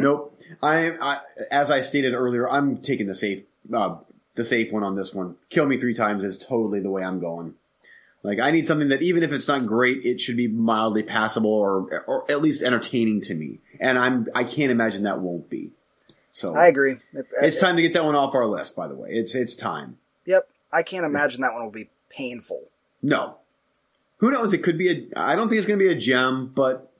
Nope. 0.00 0.38
I, 0.62 0.92
I, 1.00 1.18
as 1.50 1.70
I 1.70 1.80
stated 1.80 2.14
earlier, 2.14 2.48
I'm 2.48 2.78
taking 2.78 3.06
the 3.06 3.14
safe, 3.14 3.44
uh, 3.72 3.96
the 4.34 4.44
safe 4.44 4.72
one 4.72 4.82
on 4.84 4.94
this 4.96 5.12
one. 5.12 5.36
Kill 5.50 5.66
me 5.66 5.76
three 5.78 5.94
times 5.94 6.22
is 6.24 6.38
totally 6.38 6.80
the 6.80 6.90
way 6.90 7.02
I'm 7.02 7.20
going. 7.20 7.54
Like 8.22 8.38
I 8.38 8.50
need 8.50 8.66
something 8.66 8.88
that 8.88 9.02
even 9.02 9.22
if 9.22 9.32
it's 9.32 9.48
not 9.48 9.66
great, 9.66 10.04
it 10.04 10.20
should 10.20 10.36
be 10.36 10.48
mildly 10.48 11.02
passable 11.02 11.52
or 11.52 12.04
or 12.06 12.30
at 12.30 12.40
least 12.40 12.62
entertaining 12.62 13.20
to 13.22 13.34
me. 13.34 13.58
And 13.80 13.98
I'm 13.98 14.28
I 14.34 14.44
can't 14.44 14.70
imagine 14.70 15.02
that 15.04 15.20
won't 15.20 15.50
be. 15.50 15.72
So 16.30 16.54
I 16.54 16.68
agree. 16.68 16.94
Uh, 17.16 17.22
it's 17.42 17.60
time 17.60 17.76
to 17.76 17.82
get 17.82 17.92
that 17.94 18.04
one 18.04 18.14
off 18.14 18.34
our 18.34 18.46
list. 18.46 18.76
By 18.76 18.88
the 18.88 18.94
way, 18.94 19.10
it's 19.10 19.34
it's 19.34 19.54
time. 19.54 19.98
Yep. 20.24 20.48
I 20.72 20.82
can't 20.82 21.04
imagine 21.04 21.42
that 21.42 21.52
one 21.52 21.64
will 21.64 21.70
be 21.70 21.90
painful. 22.08 22.68
No, 23.02 23.38
who 24.18 24.30
knows? 24.30 24.54
It 24.54 24.62
could 24.62 24.78
be 24.78 24.88
a. 24.88 25.18
I 25.20 25.34
don't 25.34 25.48
think 25.48 25.58
it's 25.58 25.66
going 25.66 25.80
to 25.80 25.84
be 25.84 25.90
a 25.90 25.98
gem, 25.98 26.52
but 26.54 26.92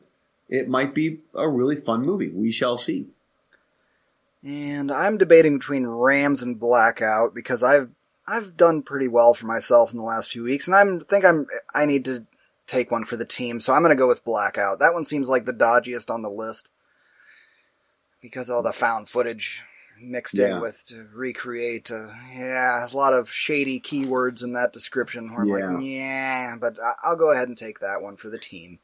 it 0.49 0.69
might 0.69 0.93
be 0.93 1.21
a 1.35 1.49
really 1.49 1.77
fun 1.77 2.05
movie. 2.05 2.29
We 2.29 2.51
shall 2.51 2.77
see. 2.77 3.07
And 4.45 4.91
I'm 4.91 5.19
debating 5.19 5.59
between 5.59 5.87
Rams 5.87 6.43
and 6.43 6.59
Blackout 6.59 7.33
because 7.33 7.63
I've 7.63 7.91
I've 8.27 8.57
done 8.57 8.83
pretty 8.83 9.09
well 9.09 9.35
for 9.35 9.47
myself 9.47 9.91
in 9.93 9.99
the 9.99 10.05
last 10.05 10.31
few 10.31 10.45
weeks, 10.45 10.67
and 10.67 10.75
I'm 10.77 11.05
think 11.05 11.25
I'm 11.25 11.47
I 11.75 11.87
need 11.87 12.05
to 12.07 12.27
take 12.67 12.91
one 12.91 13.05
for 13.05 13.17
the 13.17 13.25
team, 13.25 13.61
so 13.61 13.73
I'm 13.73 13.83
gonna 13.83 13.95
go 13.97 14.09
with 14.09 14.25
Blackout. 14.25 14.79
That 14.79 14.95
one 14.95 15.05
seems 15.05 15.29
like 15.29 15.45
the 15.45 15.53
dodgiest 15.53 16.09
on 16.11 16.23
the 16.23 16.31
list 16.31 16.69
because 18.21 18.49
all 18.51 18.63
the 18.63 18.73
found 18.73 19.09
footage 19.09 19.65
mixed 20.01 20.35
Yeah. 20.39 20.57
in 20.57 20.61
with 20.61 20.85
to 20.87 21.07
recreate. 21.13 21.91
Uh, 21.91 22.09
yeah, 22.33 22.79
there's 22.79 22.93
a 22.93 22.97
lot 22.97 23.13
of 23.15 23.31
shady 23.31 23.81
keywords 23.81 24.43
in 24.43 24.53
that 24.53 24.73
description. 24.73 25.33
Where 25.33 25.43
I'm 25.43 25.49
Yeah. 25.49 25.71
like, 25.71 25.85
yeah, 25.85 26.57
but 26.61 26.77
I- 26.83 26.95
I'll 27.03 27.17
go 27.17 27.31
ahead 27.33 27.49
and 27.49 27.57
take 27.59 27.81
that 27.81 28.03
one 28.03 28.17
for 28.17 28.31
the 28.31 28.39
team. 28.39 28.79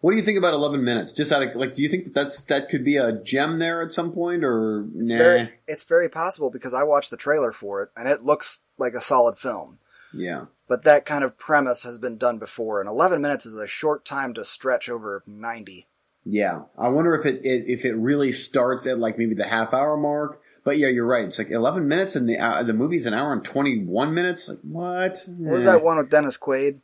What 0.00 0.12
do 0.12 0.16
you 0.16 0.22
think 0.22 0.38
about 0.38 0.54
eleven 0.54 0.84
minutes? 0.84 1.12
Just 1.12 1.32
out 1.32 1.42
of 1.42 1.54
like, 1.56 1.74
do 1.74 1.82
you 1.82 1.88
think 1.88 2.04
that 2.04 2.14
that's 2.14 2.42
that 2.44 2.68
could 2.68 2.84
be 2.84 2.96
a 2.96 3.12
gem 3.12 3.58
there 3.58 3.82
at 3.82 3.92
some 3.92 4.12
point, 4.12 4.44
or 4.44 4.86
It's 4.96 5.12
nah? 5.12 5.18
very 5.18 5.48
it's 5.66 5.82
very 5.84 6.08
possible 6.08 6.50
because 6.50 6.74
I 6.74 6.82
watched 6.84 7.10
the 7.10 7.16
trailer 7.16 7.52
for 7.52 7.82
it 7.82 7.90
and 7.96 8.08
it 8.08 8.24
looks 8.24 8.60
like 8.78 8.94
a 8.94 9.00
solid 9.00 9.38
film. 9.38 9.78
yeah, 10.12 10.46
But 10.68 10.84
that 10.84 11.04
kind 11.06 11.24
of 11.24 11.38
premise 11.38 11.82
has 11.84 11.98
been 11.98 12.16
done 12.18 12.38
before, 12.38 12.80
and 12.80 12.88
11 12.88 13.20
minutes 13.20 13.46
is 13.46 13.56
a 13.56 13.66
short 13.66 14.04
time 14.04 14.34
to 14.34 14.44
stretch 14.44 14.88
over 14.88 15.22
90. 15.26 15.86
yeah. 16.24 16.62
I 16.78 16.88
wonder 16.88 17.14
if 17.14 17.24
it, 17.26 17.44
it 17.44 17.64
if 17.68 17.84
it 17.84 17.94
really 17.94 18.32
starts 18.32 18.86
at 18.86 18.98
like 18.98 19.18
maybe 19.18 19.34
the 19.34 19.44
half 19.46 19.72
hour 19.74 19.96
mark, 19.96 20.40
But 20.64 20.78
yeah, 20.78 20.88
you're 20.88 21.06
right. 21.06 21.24
It's 21.26 21.38
like 21.38 21.50
11 21.50 21.88
minutes, 21.88 22.14
and 22.14 22.28
the 22.28 22.38
uh, 22.38 22.62
the 22.62 22.72
movie's 22.74 23.06
an 23.06 23.14
hour 23.14 23.32
and 23.32 23.44
21 23.44 24.14
minutes. 24.14 24.48
Like 24.48 24.58
what? 24.62 25.24
What 25.26 25.52
was 25.54 25.66
Eh. 25.66 25.72
that 25.72 25.82
one 25.84 25.96
with 25.98 26.08
Dennis 26.10 26.38
Quaid? 26.38 26.78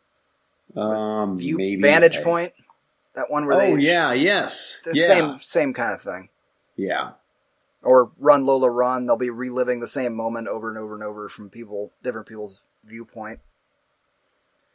Um, 0.76 1.38
View 1.38 1.56
maybe 1.56 1.80
Vantage 1.82 2.16
I- 2.18 2.22
Point. 2.22 2.52
That 3.14 3.30
one 3.30 3.46
where 3.46 3.56
Oh 3.56 3.58
they 3.58 3.72
Oh 3.72 3.76
yeah, 3.76 4.12
yes, 4.12 4.80
the 4.84 4.94
yeah, 4.94 5.06
same 5.06 5.38
same 5.40 5.74
kind 5.74 5.92
of 5.92 6.02
thing. 6.02 6.28
yeah. 6.76 7.12
Or 7.82 8.10
Run 8.18 8.44
Lola 8.44 8.70
Run. 8.70 9.06
They'll 9.06 9.16
be 9.16 9.30
reliving 9.30 9.78
the 9.80 9.86
same 9.86 10.14
moment 10.14 10.48
over 10.48 10.68
and 10.68 10.76
over 10.76 10.94
and 10.94 11.02
over 11.04 11.28
from 11.28 11.48
people 11.48 11.92
different 12.02 12.26
people's 12.26 12.60
viewpoint. 12.84 13.38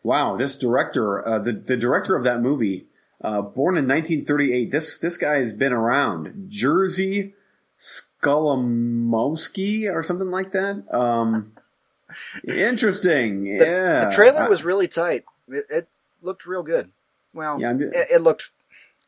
Wow, 0.04 0.36
this 0.38 0.58
director, 0.58 1.26
uh, 1.28 1.40
the 1.40 1.52
the 1.54 1.78
director 1.78 2.16
of 2.16 2.24
that 2.24 2.42
movie, 2.42 2.88
uh, 3.22 3.42
born 3.42 3.78
in 3.78 3.88
1938. 3.88 4.72
This 4.72 4.98
this 4.98 5.18
guy 5.18 5.38
has 5.40 5.54
been 5.54 5.74
around. 5.74 6.46
Jersey 6.50 7.34
Skolimowski 7.78 9.94
or 9.94 10.02
something 10.04 10.32
like 10.32 10.52
that. 10.52 10.84
Um, 10.94 11.54
interesting. 12.48 13.44
The, 13.46 13.66
yeah, 13.66 14.06
the 14.06 14.12
trailer 14.16 14.42
I- 14.42 14.50
was 14.50 14.64
really 14.64 14.88
tight. 14.88 15.24
It, 15.48 15.66
it 15.70 15.88
looked 16.22 16.46
real 16.46 16.64
good. 16.64 16.92
Well, 17.34 17.60
Yeah, 17.60 17.70
I'm 17.70 17.80
ju- 17.80 17.92
it, 17.94 18.08
it 18.16 18.22
looked 18.22 18.52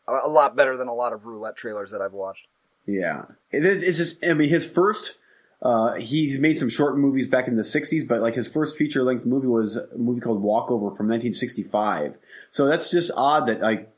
a 0.07 0.13
a 0.25 0.29
lot 0.29 0.55
better 0.55 0.77
than 0.77 0.87
a 0.87 0.93
lot 0.93 1.13
of 1.13 1.25
roulette 1.25 1.55
trailers 1.57 1.91
that 1.91 2.01
I've 2.01 2.13
watched. 2.13 2.47
Yeah, 2.85 3.23
it 3.51 3.65
is. 3.65 3.81
It's 3.81 3.97
just. 3.97 4.23
I 4.25 4.33
mean, 4.33 4.49
his 4.49 4.65
first. 4.69 5.17
Uh, 5.61 5.93
he's 5.95 6.37
made 6.37 6.55
some 6.55 6.69
short 6.69 6.95
movies 6.97 7.25
back 7.25 7.47
in 7.47 7.55
the 7.55 7.63
'60s, 7.63 8.07
but 8.07 8.21
like 8.21 8.35
his 8.35 8.47
first 8.47 8.77
feature 8.77 9.01
length 9.03 9.25
movie 9.25 9.47
was 9.47 9.77
a 9.77 9.87
movie 9.97 10.19
called 10.21 10.43
Walkover 10.43 10.87
from 10.95 11.07
1965. 11.07 12.17
So 12.51 12.67
that's 12.67 12.91
just 12.91 13.09
odd 13.15 13.47
that 13.47 13.61
like 13.61 13.91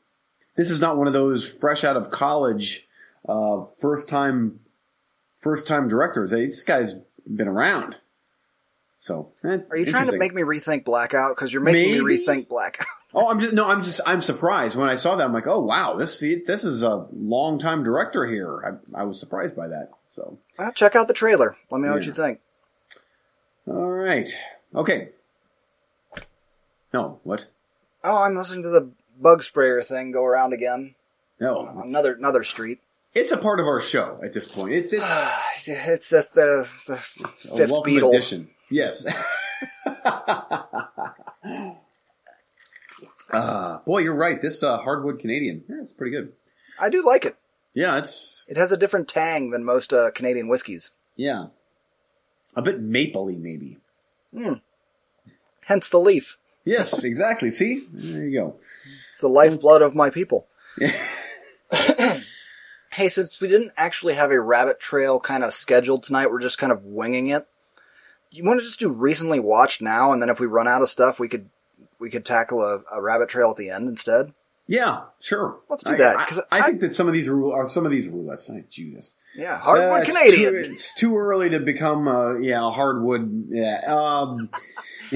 this 0.56 0.70
is 0.70 0.80
not 0.80 0.96
one 0.96 1.06
of 1.06 1.12
those 1.12 1.46
fresh 1.46 1.84
out 1.84 1.96
of 1.96 2.10
college, 2.10 2.88
uh, 3.28 3.64
first 3.78 4.08
time, 4.08 4.60
first 5.40 5.66
time 5.66 5.88
directors. 5.88 6.30
This 6.30 6.62
guy's 6.64 6.94
been 7.26 7.48
around. 7.48 7.98
So, 9.00 9.32
eh, 9.44 9.58
Are 9.70 9.76
you 9.76 9.86
trying 9.86 10.10
to 10.10 10.16
make 10.16 10.34
me 10.34 10.42
rethink 10.42 10.84
Blackout? 10.84 11.36
Because 11.36 11.52
you're 11.52 11.62
making 11.62 11.92
Maybe. 11.92 12.04
me 12.04 12.24
rethink 12.26 12.48
Blackout. 12.48 12.86
Oh, 13.14 13.30
I'm 13.30 13.40
just 13.40 13.54
no. 13.54 13.68
I'm 13.68 13.82
just. 13.82 14.00
I'm 14.06 14.20
surprised 14.20 14.76
when 14.76 14.88
I 14.88 14.96
saw 14.96 15.16
that. 15.16 15.24
I'm 15.24 15.32
like, 15.32 15.46
oh 15.46 15.60
wow, 15.60 15.94
this 15.94 16.20
this 16.20 16.64
is 16.64 16.82
a 16.82 17.06
long 17.12 17.58
time 17.58 17.82
director 17.82 18.26
here. 18.26 18.80
I, 18.94 19.00
I 19.00 19.04
was 19.04 19.18
surprised 19.18 19.56
by 19.56 19.68
that. 19.68 19.90
So. 20.14 20.38
Well, 20.58 20.72
check 20.72 20.94
out 20.94 21.08
the 21.08 21.14
trailer. 21.14 21.56
Let 21.70 21.80
me 21.80 21.88
know 21.88 21.94
what 21.94 22.04
you 22.04 22.12
think. 22.12 22.40
All 23.66 23.90
right. 23.90 24.28
Okay. 24.74 25.08
No. 26.92 27.20
What? 27.22 27.46
Oh, 28.04 28.18
I'm 28.18 28.36
listening 28.36 28.62
to 28.64 28.68
the 28.68 28.90
bug 29.18 29.42
sprayer 29.42 29.82
thing 29.82 30.12
go 30.12 30.24
around 30.24 30.52
again. 30.52 30.94
No. 31.40 31.82
Another 31.86 32.12
another 32.12 32.44
street. 32.44 32.80
it's 33.14 33.32
a 33.32 33.36
part 33.38 33.60
of 33.60 33.66
our 33.66 33.80
show 33.80 34.20
at 34.22 34.34
this 34.34 34.50
point. 34.50 34.74
It's 34.74 34.92
it's 34.92 35.04
it's 35.66 36.10
the 36.10 36.28
the, 36.34 36.68
the 36.86 36.94
a 36.94 36.98
fifth 36.98 37.70
welcome 37.70 37.92
Beatle. 37.92 38.08
addition. 38.10 38.50
Yes. 38.70 39.06
uh, 43.30 43.78
boy, 43.80 43.98
you're 43.98 44.14
right. 44.14 44.40
This 44.40 44.62
uh, 44.62 44.78
hardwood 44.78 45.18
Canadian. 45.18 45.64
Yeah, 45.68 45.76
it's 45.80 45.92
pretty 45.92 46.12
good. 46.12 46.32
I 46.80 46.88
do 46.90 47.04
like 47.04 47.24
it. 47.24 47.36
Yeah, 47.74 47.98
it's 47.98 48.44
It 48.48 48.56
has 48.56 48.72
a 48.72 48.76
different 48.76 49.08
tang 49.08 49.50
than 49.50 49.64
most 49.64 49.92
uh, 49.92 50.10
Canadian 50.10 50.48
whiskeys. 50.48 50.90
yeah, 51.16 51.46
a 52.56 52.62
bit 52.62 52.82
mapley 52.82 53.38
maybe. 53.38 53.78
Hmm. 54.34 54.54
Hence 55.66 55.88
the 55.88 56.00
leaf. 56.00 56.38
Yes, 56.64 57.04
exactly. 57.04 57.50
See, 57.50 57.86
there 57.92 58.24
you 58.24 58.38
go. 58.38 58.56
It's 58.58 59.20
the 59.20 59.28
lifeblood 59.28 59.82
of 59.82 59.94
my 59.94 60.10
people. 60.10 60.46
hey, 62.90 63.08
since 63.08 63.40
we 63.40 63.48
didn't 63.48 63.72
actually 63.76 64.14
have 64.14 64.30
a 64.30 64.40
rabbit 64.40 64.80
trail 64.80 65.20
kind 65.20 65.44
of 65.44 65.54
scheduled 65.54 66.02
tonight, 66.02 66.30
we're 66.30 66.40
just 66.40 66.58
kind 66.58 66.72
of 66.72 66.84
winging 66.84 67.28
it. 67.28 67.46
You 68.30 68.44
want 68.44 68.60
to 68.60 68.66
just 68.66 68.80
do 68.80 68.88
recently 68.90 69.40
watched 69.40 69.80
now, 69.80 70.12
and 70.12 70.20
then 70.20 70.28
if 70.30 70.40
we 70.40 70.46
run 70.46 70.68
out 70.68 70.82
of 70.82 70.90
stuff, 70.90 71.18
we 71.18 71.28
could 71.28 71.48
we 71.98 72.10
could 72.10 72.24
tackle 72.24 72.62
a, 72.62 72.82
a 72.92 73.02
rabbit 73.02 73.28
trail 73.28 73.50
at 73.50 73.56
the 73.56 73.70
end 73.70 73.88
instead. 73.88 74.32
Yeah, 74.66 75.04
sure. 75.20 75.60
Let's 75.70 75.82
do 75.84 75.92
I- 75.92 75.96
that, 75.96 76.16
I, 76.18 76.24
'cause 76.26 76.42
I, 76.50 76.58
I- 76.58 76.62
think 76.62 76.80
that 76.80 76.94
some 76.94 77.08
of 77.08 77.14
these 77.14 77.28
rule 77.28 77.52
are 77.52 77.66
some 77.66 77.86
of 77.86 77.92
these 77.92 78.06
roulettes. 78.06 78.50
I 78.50 78.64
Judas. 78.68 79.12
Yeah, 79.34 79.56
hardwood 79.58 79.90
Uh, 79.90 80.02
it's 80.02 80.06
Canadian. 80.10 80.52
Too, 80.52 80.70
it's 80.72 80.94
too 80.94 81.16
early 81.16 81.50
to 81.50 81.60
become, 81.60 82.06
uh, 82.08 82.34
yeah, 82.38 82.66
a 82.66 82.70
hardwood. 82.70 83.46
Yeah. 83.48 83.80
Um, 83.86 84.50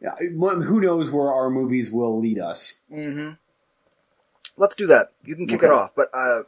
yeah, 0.00 0.14
who 0.18 0.80
knows 0.80 1.10
where 1.10 1.32
our 1.32 1.50
movies 1.50 1.90
will 1.90 2.18
lead 2.20 2.38
us? 2.38 2.74
hmm 2.90 3.30
Let's 4.56 4.76
do 4.76 4.88
that. 4.88 5.12
You 5.24 5.36
can 5.36 5.46
kick 5.46 5.62
Okay. 5.62 5.66
it 5.66 5.72
off, 5.72 5.92
but 5.96 6.08
uh, 6.12 6.40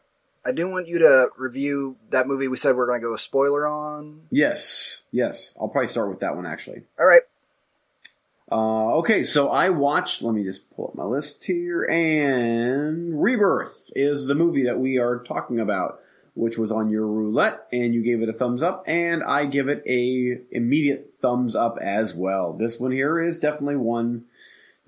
I 0.44 0.52
do 0.52 0.68
want 0.68 0.86
you 0.88 0.98
to 0.98 1.28
review 1.38 1.96
that 2.10 2.26
movie 2.26 2.46
we 2.48 2.56
said 2.58 2.74
we 2.74 2.82
are 2.82 2.86
going 2.86 3.00
to 3.00 3.06
go 3.06 3.14
a 3.14 3.18
spoiler 3.18 3.66
on. 3.66 4.22
Yes, 4.30 5.02
yes. 5.12 5.54
I'll 5.58 5.68
probably 5.68 5.88
start 5.88 6.10
with 6.10 6.20
that 6.20 6.36
one 6.36 6.44
actually. 6.46 6.82
All 7.00 7.06
right. 7.06 7.22
Uh, 8.52 8.96
okay, 8.96 9.22
so 9.22 9.48
I 9.48 9.70
watched. 9.70 10.20
Let 10.20 10.34
me 10.34 10.44
just 10.44 10.70
pull 10.76 10.88
up 10.88 10.94
my 10.94 11.04
list 11.04 11.42
here. 11.42 11.84
And 11.84 13.22
Rebirth 13.22 13.90
is 13.96 14.26
the 14.26 14.34
movie 14.34 14.64
that 14.64 14.78
we 14.78 14.98
are 14.98 15.20
talking 15.20 15.58
about, 15.58 16.00
which 16.34 16.58
was 16.58 16.70
on 16.70 16.90
your 16.90 17.06
roulette, 17.06 17.66
and 17.72 17.94
you 17.94 18.02
gave 18.02 18.20
it 18.20 18.28
a 18.28 18.32
thumbs 18.34 18.60
up, 18.60 18.84
and 18.86 19.24
I 19.24 19.46
give 19.46 19.68
it 19.68 19.82
a 19.86 20.42
immediate 20.50 21.14
thumbs 21.22 21.56
up 21.56 21.78
as 21.80 22.14
well. 22.14 22.52
This 22.52 22.78
one 22.78 22.92
here 22.92 23.18
is 23.18 23.38
definitely 23.38 23.76
one 23.76 24.26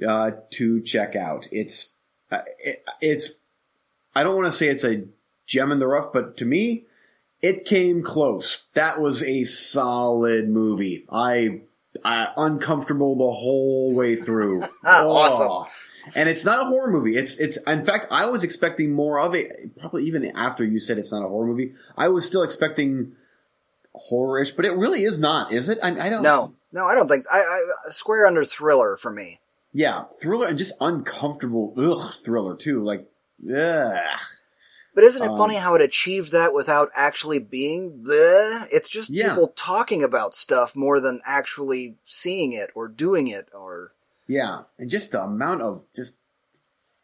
uh, 0.07 0.33
to 0.51 0.83
check 0.83 1.17
out. 1.17 1.49
It's 1.51 1.95
uh, 2.31 2.43
it, 2.59 2.85
it's 3.01 3.31
I 4.15 4.25
don't 4.25 4.37
want 4.37 4.53
to 4.53 4.59
say 4.59 4.69
it's 4.69 4.85
a 4.85 5.05
gem 5.47 5.73
in 5.73 5.79
the 5.79 5.87
rough, 5.87 6.13
but 6.13 6.37
to 6.37 6.45
me, 6.45 6.85
it 7.41 7.65
came 7.65 8.03
close. 8.03 8.65
That 8.75 9.01
was 9.01 9.23
a 9.23 9.45
solid 9.45 10.51
movie. 10.51 11.07
I, 11.11 11.63
I 12.05 12.33
uncomfortable 12.37 13.17
the 13.17 13.33
whole 13.33 13.95
way 13.95 14.17
through. 14.17 14.63
Ah, 14.85 15.03
oh. 15.03 15.13
Awesome. 15.13 15.49
Oh. 15.49 15.67
And 16.15 16.29
it's 16.29 16.45
not 16.45 16.61
a 16.61 16.65
horror 16.65 16.91
movie. 16.91 17.17
It's 17.17 17.39
it's 17.39 17.57
in 17.67 17.85
fact 17.87 18.09
I 18.11 18.27
was 18.27 18.45
expecting 18.45 18.93
more 18.93 19.19
of 19.19 19.35
it. 19.35 19.79
Probably 19.79 20.05
even 20.05 20.31
after 20.37 20.63
you 20.63 20.79
said 20.79 20.99
it's 20.99 21.11
not 21.11 21.25
a 21.25 21.29
horror 21.29 21.47
movie, 21.47 21.73
I 21.97 22.09
was 22.09 22.27
still 22.27 22.43
expecting 22.43 23.13
horrorish, 24.11 24.55
but 24.55 24.67
it 24.67 24.73
really 24.73 25.05
is 25.05 25.19
not, 25.19 25.53
is 25.53 25.69
it? 25.69 25.79
I, 25.83 25.89
I 26.07 26.11
don't 26.11 26.23
No, 26.23 26.53
no, 26.73 26.87
I 26.87 26.95
don't 26.95 27.09
think 27.09 27.25
I, 27.33 27.39
I 27.39 27.91
square 27.91 28.27
under 28.27 28.45
thriller 28.45 28.97
for 28.97 29.11
me. 29.11 29.41
Yeah, 29.73 30.05
thriller 30.21 30.47
and 30.47 30.59
just 30.59 30.75
uncomfortable. 30.81 31.73
Ugh, 31.77 32.13
thriller 32.23 32.57
too. 32.57 32.83
Like, 32.83 33.09
ugh. 33.51 33.99
But 34.95 35.05
isn't 35.05 35.23
it 35.23 35.29
Um, 35.31 35.39
funny 35.39 35.57
how 35.57 35.75
it 35.75 35.81
achieved 35.83 36.31
that 36.33 36.55
without 36.55 36.91
actually 36.95 37.41
being 37.41 38.05
bleh? 38.05 38.69
It's 38.71 38.89
just 38.89 39.11
Yeah. 39.11 39.31
people 39.31 39.49
talking 39.57 40.05
about 40.05 40.35
stuff 40.35 40.77
more 40.77 41.01
than 41.01 41.21
actually 41.25 41.97
seeing 42.07 42.53
it 42.53 42.71
or 42.75 42.87
doing 42.89 43.27
it 43.27 43.49
or 43.53 43.93
Yeah, 44.27 44.63
and 44.79 44.89
just 44.89 45.11
the 45.11 45.23
amount 45.23 45.63
of 45.63 45.85
just 45.97 46.15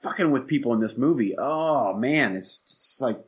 fucking 0.03 0.31
with 0.31 0.47
people 0.47 0.73
in 0.73 0.81
this 0.81 0.97
movie. 0.97 1.35
Oh 1.37 1.93
man, 1.95 2.37
it's 2.37 2.59
just 2.61 3.01
like 3.01 3.19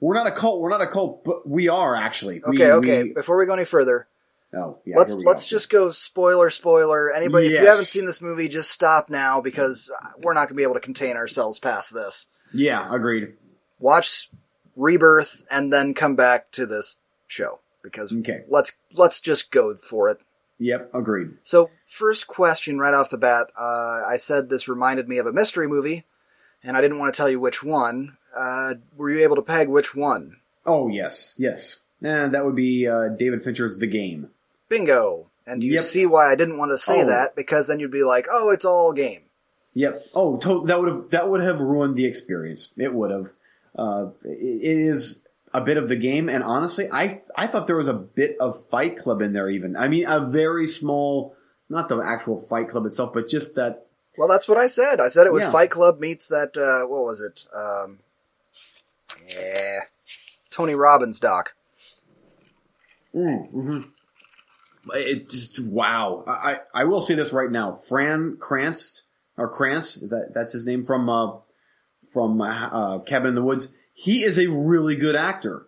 we're 0.00 0.14
not 0.14 0.26
a 0.26 0.32
cult. 0.32 0.60
We're 0.60 0.68
not 0.68 0.82
a 0.82 0.86
cult, 0.86 1.24
but 1.24 1.48
we 1.48 1.68
are 1.68 1.96
actually. 1.96 2.42
We- 2.46 2.56
Okay, 2.58 2.72
okay. 2.72 3.02
we- 3.04 3.12
Before 3.14 3.38
we 3.38 3.46
go 3.46 3.54
any 3.54 3.64
further, 3.64 4.06
oh, 4.54 4.78
yeah. 4.84 4.98
let's 4.98 5.14
let's 5.14 5.44
go. 5.44 5.48
just 5.48 5.70
go 5.70 5.90
spoiler 5.92 6.50
spoiler. 6.50 7.10
Anybody 7.10 7.46
if 7.46 7.52
you 7.62 7.66
haven't 7.66 7.86
seen 7.86 8.04
this 8.04 8.20
movie, 8.20 8.48
just 8.48 8.70
stop 8.70 9.08
now 9.08 9.40
because 9.40 9.90
we're 10.22 10.34
not 10.34 10.40
going 10.40 10.48
to 10.50 10.54
be 10.54 10.62
able 10.62 10.74
to 10.74 10.80
contain 10.80 11.16
ourselves 11.16 11.58
past 11.58 11.94
this. 11.94 12.26
Yeah, 12.52 12.86
agreed. 12.94 13.34
Watch 13.84 14.30
Rebirth 14.76 15.44
and 15.50 15.70
then 15.70 15.92
come 15.92 16.16
back 16.16 16.50
to 16.52 16.64
this 16.64 16.98
show 17.26 17.60
because 17.82 18.10
Okay. 18.12 18.44
let's 18.48 18.72
let's 18.94 19.20
just 19.20 19.50
go 19.50 19.76
for 19.76 20.08
it. 20.08 20.18
Yep, 20.58 20.94
agreed. 20.94 21.32
So, 21.42 21.68
first 21.86 22.26
question 22.26 22.78
right 22.78 22.94
off 22.94 23.10
the 23.10 23.18
bat, 23.18 23.48
uh, 23.58 24.02
I 24.06 24.16
said 24.16 24.48
this 24.48 24.68
reminded 24.68 25.06
me 25.06 25.18
of 25.18 25.26
a 25.26 25.32
mystery 25.32 25.68
movie, 25.68 26.06
and 26.62 26.76
I 26.76 26.80
didn't 26.80 26.98
want 26.98 27.12
to 27.12 27.16
tell 27.16 27.28
you 27.28 27.38
which 27.38 27.62
one. 27.62 28.16
Uh, 28.34 28.74
were 28.96 29.10
you 29.10 29.20
able 29.22 29.36
to 29.36 29.42
peg 29.42 29.68
which 29.68 29.94
one? 29.94 30.36
Oh 30.64 30.88
yes, 30.88 31.34
yes. 31.36 31.80
And 32.02 32.32
that 32.32 32.44
would 32.46 32.56
be 32.56 32.88
uh, 32.88 33.08
David 33.08 33.42
Fincher's 33.44 33.78
The 33.78 33.86
Game. 33.86 34.30
Bingo! 34.70 35.26
And 35.46 35.62
you 35.62 35.74
Yep. 35.74 35.82
see 35.82 36.06
why 36.06 36.32
I 36.32 36.36
didn't 36.36 36.56
want 36.56 36.70
to 36.72 36.78
say 36.78 37.02
Oh. 37.02 37.06
that 37.08 37.36
because 37.36 37.66
then 37.66 37.80
you'd 37.80 37.90
be 37.90 38.02
like, 38.02 38.26
"Oh, 38.30 38.48
it's 38.50 38.64
all 38.64 38.92
game." 38.94 39.22
Yep. 39.74 40.06
Oh, 40.14 40.38
to- 40.38 40.64
that 40.68 40.80
would 40.80 40.88
have 40.88 41.10
that 41.10 41.28
would 41.28 41.42
have 41.42 41.60
ruined 41.60 41.96
the 41.96 42.06
experience. 42.06 42.72
It 42.78 42.94
would 42.94 43.10
have. 43.10 43.32
Uh, 43.76 44.10
it 44.22 44.62
is 44.62 45.22
a 45.52 45.60
bit 45.60 45.76
of 45.76 45.88
the 45.88 45.96
game, 45.96 46.28
and 46.28 46.42
honestly, 46.42 46.88
I 46.92 47.22
I 47.36 47.46
thought 47.46 47.66
there 47.66 47.76
was 47.76 47.88
a 47.88 47.94
bit 47.94 48.36
of 48.40 48.68
Fight 48.68 48.96
Club 48.96 49.22
in 49.22 49.32
there. 49.32 49.48
Even 49.48 49.76
I 49.76 49.88
mean, 49.88 50.04
a 50.06 50.20
very 50.20 50.66
small, 50.66 51.36
not 51.68 51.88
the 51.88 51.98
actual 51.98 52.38
Fight 52.38 52.68
Club 52.68 52.86
itself, 52.86 53.12
but 53.12 53.28
just 53.28 53.54
that. 53.54 53.86
Well, 54.16 54.28
that's 54.28 54.46
what 54.46 54.58
I 54.58 54.68
said. 54.68 55.00
I 55.00 55.08
said 55.08 55.26
it 55.26 55.32
was 55.32 55.42
Yeah. 55.42 55.50
Fight 55.50 55.70
Club 55.70 55.98
meets 55.98 56.28
that. 56.28 56.56
Uh, 56.56 56.86
what 56.86 57.04
was 57.04 57.20
it? 57.20 57.46
Um, 57.54 57.98
yeah, 59.28 59.80
Tony 60.50 60.74
Robbins 60.74 61.18
doc. 61.18 61.54
Mm, 63.14 63.50
hmm 63.50 63.80
It 64.92 65.28
just 65.30 65.60
wow. 65.60 66.24
I, 66.26 66.32
I 66.32 66.82
I 66.82 66.84
will 66.84 67.02
say 67.02 67.14
this 67.14 67.32
right 67.32 67.50
now. 67.50 67.74
Fran 67.74 68.36
Kranz 68.38 69.02
or 69.36 69.48
Krantz 69.48 69.96
is 69.96 70.10
that 70.10 70.32
that's 70.34 70.52
his 70.52 70.64
name 70.64 70.84
from 70.84 71.08
uh, 71.08 71.32
from 72.14 72.40
uh, 72.40 72.68
uh, 72.72 72.98
Cabin 73.00 73.28
in 73.28 73.34
the 73.34 73.42
Woods. 73.42 73.68
He 73.92 74.22
is 74.22 74.38
a 74.38 74.48
really 74.48 74.96
good 74.96 75.16
actor. 75.16 75.66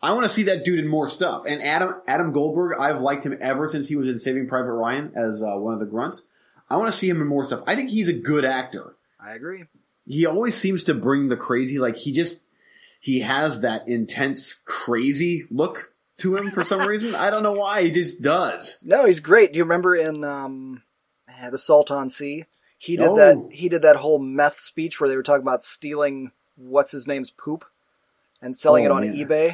I 0.00 0.12
want 0.12 0.24
to 0.24 0.28
see 0.28 0.44
that 0.44 0.64
dude 0.64 0.78
in 0.78 0.88
more 0.88 1.08
stuff. 1.08 1.44
And 1.46 1.62
Adam 1.62 1.94
Adam 2.08 2.32
Goldberg, 2.32 2.78
I've 2.78 3.00
liked 3.00 3.24
him 3.24 3.36
ever 3.40 3.66
since 3.66 3.88
he 3.88 3.96
was 3.96 4.08
in 4.08 4.18
Saving 4.18 4.48
Private 4.48 4.72
Ryan 4.72 5.12
as 5.14 5.42
uh, 5.42 5.58
one 5.58 5.74
of 5.74 5.80
the 5.80 5.86
grunts. 5.86 6.22
I 6.70 6.76
want 6.76 6.92
to 6.92 6.98
see 6.98 7.08
him 7.08 7.20
in 7.20 7.26
more 7.26 7.44
stuff. 7.44 7.62
I 7.66 7.74
think 7.76 7.90
he's 7.90 8.08
a 8.08 8.14
good 8.14 8.44
actor. 8.44 8.96
I 9.20 9.34
agree. 9.34 9.64
He 10.06 10.26
always 10.26 10.56
seems 10.56 10.82
to 10.84 10.94
bring 10.94 11.28
the 11.28 11.36
crazy. 11.36 11.78
Like 11.78 11.96
he 11.96 12.12
just 12.12 12.42
he 12.98 13.20
has 13.20 13.60
that 13.60 13.86
intense 13.86 14.54
crazy 14.64 15.44
look 15.50 15.92
to 16.18 16.36
him 16.36 16.50
for 16.50 16.64
some 16.64 16.80
reason. 16.80 17.14
I 17.14 17.30
don't 17.30 17.42
know 17.42 17.52
why. 17.52 17.82
He 17.82 17.90
just 17.90 18.22
does. 18.22 18.78
No, 18.82 19.04
he's 19.04 19.20
great. 19.20 19.52
Do 19.52 19.58
you 19.58 19.64
remember 19.64 19.94
in 19.94 20.24
um, 20.24 20.82
the 21.50 21.58
Salton 21.58 22.10
Sea? 22.10 22.46
He 22.82 22.96
did 22.96 23.06
Oh. 23.10 23.14
that. 23.16 23.48
He 23.52 23.68
did 23.68 23.82
that 23.82 23.94
whole 23.94 24.18
meth 24.18 24.58
speech 24.58 24.98
where 25.00 25.08
they 25.08 25.14
were 25.14 25.22
talking 25.22 25.42
about 25.44 25.62
stealing 25.62 26.32
what's 26.56 26.90
his 26.90 27.06
name's 27.06 27.30
poop 27.30 27.64
and 28.40 28.56
selling 28.56 28.84
Oh, 28.84 28.86
it 28.86 28.90
on 28.90 29.14
yeah. 29.14 29.24
eBay. 29.24 29.50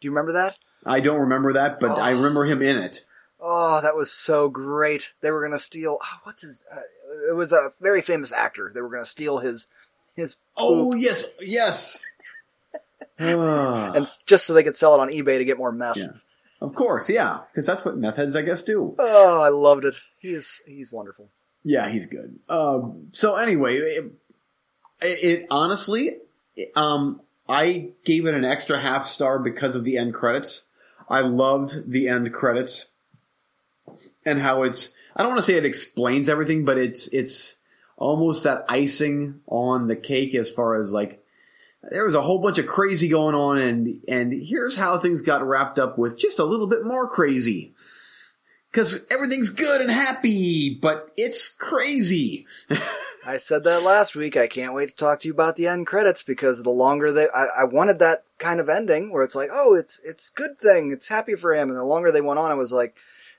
Do 0.00 0.06
you 0.06 0.12
remember 0.12 0.30
that? 0.34 0.56
I 0.86 1.00
don't 1.00 1.18
remember 1.18 1.52
that, 1.54 1.80
but 1.80 1.98
I 1.98 2.12
Oh. 2.12 2.16
remember 2.18 2.44
him 2.44 2.62
in 2.62 2.76
it. 2.78 3.04
Oh, 3.40 3.80
that 3.80 3.96
was 3.96 4.12
so 4.12 4.48
great. 4.48 5.12
They 5.22 5.32
were 5.32 5.40
going 5.40 5.50
to 5.50 5.58
steal. 5.58 5.98
Oh, 6.00 6.18
what's 6.22 6.42
his? 6.42 6.64
Uh, 6.72 6.82
it 7.28 7.34
was 7.34 7.52
a 7.52 7.72
very 7.80 8.00
famous 8.00 8.30
actor. 8.30 8.70
They 8.72 8.80
were 8.80 8.88
going 8.90 9.02
to 9.04 9.10
steal 9.10 9.38
his 9.38 9.66
his 10.14 10.36
Oh 10.56 10.92
poop, 10.92 11.02
yes, 11.02 11.24
yes. 11.40 12.00
Ah. 13.18 13.92
and 13.96 14.06
just 14.26 14.46
so 14.46 14.54
they 14.54 14.62
could 14.62 14.76
sell 14.76 14.94
it 14.94 15.00
on 15.00 15.08
eBay 15.08 15.38
to 15.38 15.44
get 15.44 15.58
more 15.58 15.72
meth. 15.72 15.96
Yeah. 15.96 16.12
Of 16.60 16.76
course, 16.76 17.08
yeah, 17.10 17.40
because 17.50 17.66
that's 17.66 17.84
what 17.84 17.96
meth 17.96 18.16
heads, 18.16 18.36
I 18.36 18.42
guess, 18.42 18.62
do. 18.62 18.94
Oh, 19.00 19.40
I 19.40 19.48
loved 19.48 19.84
it. 19.84 19.96
He's 20.20 20.60
he's 20.64 20.92
wonderful. 20.92 21.28
Yeah, 21.64 21.88
he's 21.88 22.06
good. 22.06 22.38
Um, 22.48 23.08
so 23.12 23.36
anyway, 23.36 23.76
it, 23.76 24.12
it 25.00 25.46
honestly, 25.50 26.18
um, 26.76 27.20
I 27.48 27.90
gave 28.04 28.26
it 28.26 28.34
an 28.34 28.44
extra 28.44 28.80
half 28.80 29.06
star 29.06 29.38
because 29.38 29.74
of 29.74 29.84
the 29.84 29.96
end 29.96 30.14
credits. 30.14 30.64
I 31.08 31.20
loved 31.20 31.90
the 31.90 32.08
end 32.08 32.32
credits 32.32 32.86
and 34.24 34.40
how 34.40 34.62
it's. 34.62 34.92
I 35.16 35.22
don't 35.22 35.32
want 35.32 35.44
to 35.44 35.50
say 35.50 35.58
it 35.58 35.64
explains 35.64 36.28
everything, 36.28 36.64
but 36.64 36.78
it's 36.78 37.08
it's 37.08 37.56
almost 37.96 38.44
that 38.44 38.64
icing 38.68 39.40
on 39.46 39.88
the 39.88 39.96
cake 39.96 40.34
as 40.34 40.48
far 40.48 40.80
as 40.80 40.92
like 40.92 41.22
there 41.90 42.04
was 42.04 42.14
a 42.14 42.22
whole 42.22 42.38
bunch 42.38 42.58
of 42.58 42.66
crazy 42.66 43.08
going 43.08 43.34
on, 43.34 43.58
and 43.58 44.04
and 44.08 44.32
here's 44.32 44.76
how 44.76 44.98
things 44.98 45.22
got 45.22 45.46
wrapped 45.46 45.78
up 45.78 45.98
with 45.98 46.18
just 46.18 46.38
a 46.38 46.44
little 46.44 46.66
bit 46.66 46.84
more 46.84 47.08
crazy. 47.08 47.72
Because 48.70 49.00
everything's 49.10 49.50
good 49.50 49.80
and 49.80 49.90
happy, 49.90 50.78
but 50.80 51.10
it's 51.16 51.48
crazy. 51.48 52.46
I 53.26 53.38
said 53.38 53.64
that 53.64 53.82
last 53.82 54.14
week. 54.14 54.36
I 54.36 54.46
can't 54.46 54.74
wait 54.74 54.90
to 54.90 54.94
talk 54.94 55.20
to 55.20 55.28
you 55.28 55.32
about 55.32 55.56
the 55.56 55.66
end 55.66 55.86
credits 55.86 56.22
because 56.22 56.62
the 56.62 56.70
longer 56.70 57.10
they, 57.10 57.28
I, 57.34 57.46
I 57.60 57.64
wanted 57.64 57.98
that 57.98 58.24
kind 58.38 58.60
of 58.60 58.68
ending 58.68 59.10
where 59.10 59.22
it's 59.22 59.34
like, 59.34 59.48
oh, 59.52 59.74
it's 59.74 60.00
it's 60.04 60.30
good 60.30 60.58
thing, 60.58 60.92
it's 60.92 61.08
happy 61.08 61.34
for 61.34 61.54
him, 61.54 61.70
and 61.70 61.78
the 61.78 61.84
longer 61.84 62.12
they 62.12 62.20
went 62.20 62.38
on, 62.38 62.50
I 62.50 62.54
was 62.54 62.72
like, 62.72 62.96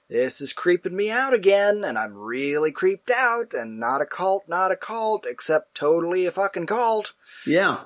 this 0.09 0.41
is 0.41 0.51
creeping 0.53 0.95
me 0.95 1.11
out 1.11 1.33
again, 1.33 1.83
and 1.83 1.97
I'm 1.97 2.17
really 2.17 2.71
creeped 2.71 3.11
out, 3.11 3.53
and 3.53 3.79
not 3.79 4.01
a 4.01 4.05
cult, 4.05 4.45
not 4.47 4.71
a 4.71 4.75
cult, 4.75 5.25
except 5.27 5.75
totally 5.75 6.25
a 6.25 6.31
fucking 6.31 6.65
cult. 6.65 7.13
Yeah. 7.45 7.81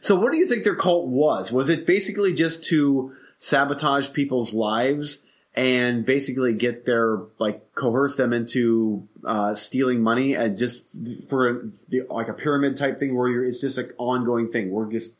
So 0.00 0.16
what 0.16 0.32
do 0.32 0.38
you 0.38 0.46
think 0.46 0.64
their 0.64 0.74
cult 0.74 1.08
was? 1.08 1.52
Was 1.52 1.68
it 1.68 1.86
basically 1.86 2.32
just 2.32 2.64
to 2.64 3.14
sabotage 3.36 4.12
people's 4.12 4.52
lives 4.52 5.18
and 5.58 6.06
basically 6.06 6.54
get 6.54 6.86
their 6.86 7.18
like 7.38 7.74
coerce 7.74 8.14
them 8.14 8.32
into 8.32 9.08
uh, 9.24 9.56
stealing 9.56 10.00
money 10.00 10.34
and 10.34 10.56
just 10.56 10.84
for 11.28 11.64
the, 11.88 12.06
like 12.08 12.28
a 12.28 12.32
pyramid 12.32 12.76
type 12.76 13.00
thing 13.00 13.16
where 13.16 13.42
it's 13.42 13.58
just 13.58 13.76
an 13.76 13.90
ongoing 13.98 14.46
thing. 14.46 14.70
We're 14.70 14.88
just 14.88 15.16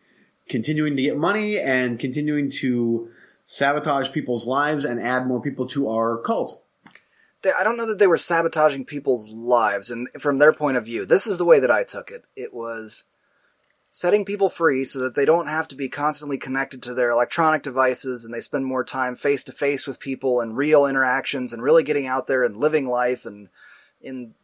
continuing 0.48 0.96
to 0.96 1.02
get 1.02 1.16
money 1.16 1.58
and 1.58 1.98
continuing 1.98 2.52
to 2.60 3.10
sabotage 3.46 4.12
people's 4.12 4.46
lives 4.46 4.84
and 4.84 5.00
add 5.00 5.26
more 5.26 5.42
people 5.42 5.66
to 5.70 5.90
our 5.90 6.18
cult. 6.18 6.62
I 7.44 7.64
don't 7.64 7.76
know 7.76 7.86
that 7.86 7.98
they 7.98 8.06
were 8.06 8.16
sabotaging 8.16 8.84
people's 8.84 9.30
lives, 9.30 9.90
and 9.90 10.08
from 10.20 10.38
their 10.38 10.52
point 10.52 10.76
of 10.76 10.84
view, 10.84 11.04
this 11.04 11.26
is 11.26 11.38
the 11.38 11.44
way 11.44 11.60
that 11.60 11.70
I 11.70 11.82
took 11.82 12.10
it. 12.12 12.24
It 12.36 12.54
was 12.54 13.02
setting 13.90 14.24
people 14.24 14.50
free 14.50 14.84
so 14.84 15.00
that 15.00 15.14
they 15.14 15.24
don't 15.24 15.46
have 15.46 15.68
to 15.68 15.76
be 15.76 15.88
constantly 15.88 16.38
connected 16.38 16.82
to 16.82 16.94
their 16.94 17.10
electronic 17.10 17.62
devices 17.62 18.24
and 18.24 18.32
they 18.32 18.40
spend 18.40 18.64
more 18.64 18.84
time 18.84 19.16
face 19.16 19.44
to 19.44 19.52
face 19.52 19.86
with 19.86 19.98
people 19.98 20.40
and 20.40 20.56
real 20.56 20.86
interactions 20.86 21.52
and 21.52 21.62
really 21.62 21.82
getting 21.82 22.06
out 22.06 22.26
there 22.26 22.44
and 22.44 22.56
living 22.56 22.86
life 22.86 23.24
and 23.24 23.48
in 24.02 24.34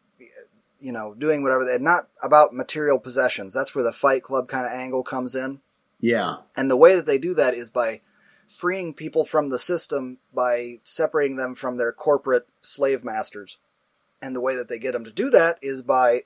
you 0.79 0.91
know 0.91 1.13
doing 1.13 1.43
whatever 1.43 1.63
they 1.63 1.77
not 1.77 2.07
about 2.21 2.53
material 2.53 2.99
possessions 2.99 3.53
that's 3.53 3.73
where 3.73 3.83
the 3.83 3.93
fight 3.93 4.23
club 4.23 4.47
kind 4.47 4.65
of 4.65 4.71
angle 4.71 5.03
comes 5.03 5.35
in 5.35 5.61
Yeah. 5.99 6.37
and 6.57 6.69
the 6.69 6.75
way 6.75 6.95
that 6.95 7.05
they 7.05 7.17
do 7.17 7.35
that 7.35 7.53
is 7.53 7.69
by 7.69 8.01
freeing 8.47 8.93
people 8.93 9.25
from 9.25 9.49
the 9.49 9.59
system 9.59 10.17
by 10.33 10.79
separating 10.83 11.35
them 11.35 11.55
from 11.55 11.77
their 11.77 11.91
corporate 11.91 12.47
slave 12.61 13.03
masters. 13.03 13.57
And 14.21 14.35
the 14.35 14.41
way 14.41 14.55
that 14.55 14.67
they 14.67 14.79
get 14.79 14.93
them 14.93 15.03
to 15.05 15.11
do 15.11 15.29
that 15.31 15.59
is 15.61 15.81
by 15.81 16.23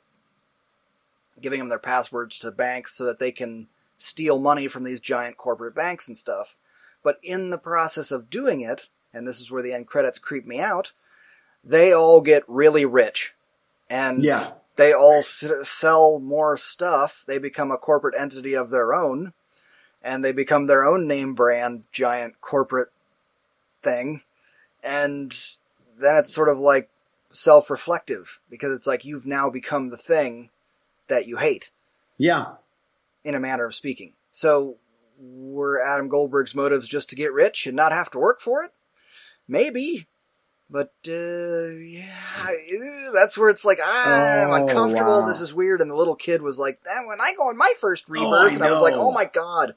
giving 1.42 1.60
them 1.60 1.70
their 1.70 1.80
passwords 1.80 2.40
to 2.40 2.52
banks 2.52 2.96
so 2.96 3.06
that 3.06 3.20
they 3.20 3.32
can 3.32 3.68
steal 3.98 4.40
money 4.40 4.68
from 4.68 4.84
these 4.84 5.00
giant 5.00 5.38
corporate 5.38 5.76
banks 5.76 6.08
and 6.08 6.18
stuff. 6.18 6.56
But 7.04 7.20
in 7.24 7.50
the 7.50 7.58
process 7.58 8.12
of 8.12 8.30
doing 8.30 8.62
it, 8.62 8.90
and 9.14 9.28
this 9.28 9.40
is 9.40 9.52
where 9.52 9.62
the 9.64 9.74
end 9.74 9.88
credits 9.88 10.20
creep 10.20 10.46
me 10.46 10.60
out, 10.60 10.94
they 11.64 11.94
all 11.94 12.22
get 12.22 12.44
really 12.48 12.86
rich. 12.86 13.34
And 13.90 14.24
Yeah. 14.24 14.54
they 14.76 14.94
all 14.94 15.20
s- 15.20 15.44
sell 15.64 16.20
more 16.20 16.58
stuff. 16.58 17.24
They 17.28 17.38
become 17.38 17.72
a 17.72 17.78
corporate 17.78 18.16
entity 18.18 18.54
of 18.56 18.70
their 18.70 18.94
own, 18.94 19.34
and 20.02 20.24
they 20.24 20.32
become 20.32 20.68
their 20.68 20.86
own 20.86 21.08
name 21.08 21.34
brand 21.34 21.84
giant 21.92 22.40
corporate 22.42 22.92
thing. 23.82 24.24
And 24.84 25.38
then 25.98 26.16
it's 26.16 26.34
sort 26.34 26.50
of 26.50 26.60
like 26.60 26.90
self 27.32 27.70
reflective 27.70 28.40
because 28.50 28.72
it's 28.72 28.88
like 28.88 29.06
you've 29.06 29.26
now 29.26 29.50
become 29.50 29.90
the 29.90 29.98
thing 29.98 30.50
that 31.10 31.28
you 31.28 31.38
hate, 31.38 31.72
Yeah. 32.18 32.54
in 33.24 33.36
a 33.36 33.40
manner 33.40 33.66
of 33.66 33.76
speaking. 33.76 34.14
So, 34.32 34.78
were 35.20 35.82
Adam 35.84 36.08
Goldberg's 36.08 36.56
motives 36.56 36.88
just 36.88 37.10
to 37.10 37.16
get 37.16 37.34
rich 37.34 37.68
and 37.68 37.76
not 37.76 37.92
have 37.92 38.10
to 38.12 38.20
work 38.20 38.40
for 38.42 38.64
it? 38.64 38.72
Maybe. 39.48 40.08
But, 40.72 40.94
uh, 41.08 41.70
yeah, 41.70 42.52
that's 43.12 43.36
where 43.38 43.50
it's 43.50 43.66
like, 43.66 43.80
ah, 43.82 44.44
I'm 44.44 44.50
Oh, 44.52 44.54
uncomfortable. 44.68 45.22
wow. 45.22 45.28
This 45.28 45.42
is 45.42 45.52
weird. 45.54 45.82
And 45.82 45.90
the 45.90 45.96
little 45.96 46.16
kid 46.16 46.42
was 46.44 46.60
like, 46.60 46.84
that 46.84 47.08
when 47.08 47.20
I 47.20 47.34
go 47.34 47.50
on 47.50 47.58
my 47.58 47.74
first 47.82 48.08
rebirth, 48.08 48.30
Oh, 48.32 48.48
I 48.48 48.50
and 48.54 48.64
I 48.64 48.70
was 48.72 48.82
like, 48.82 48.94
oh 48.94 49.12
my 49.12 49.26
god. 49.26 49.74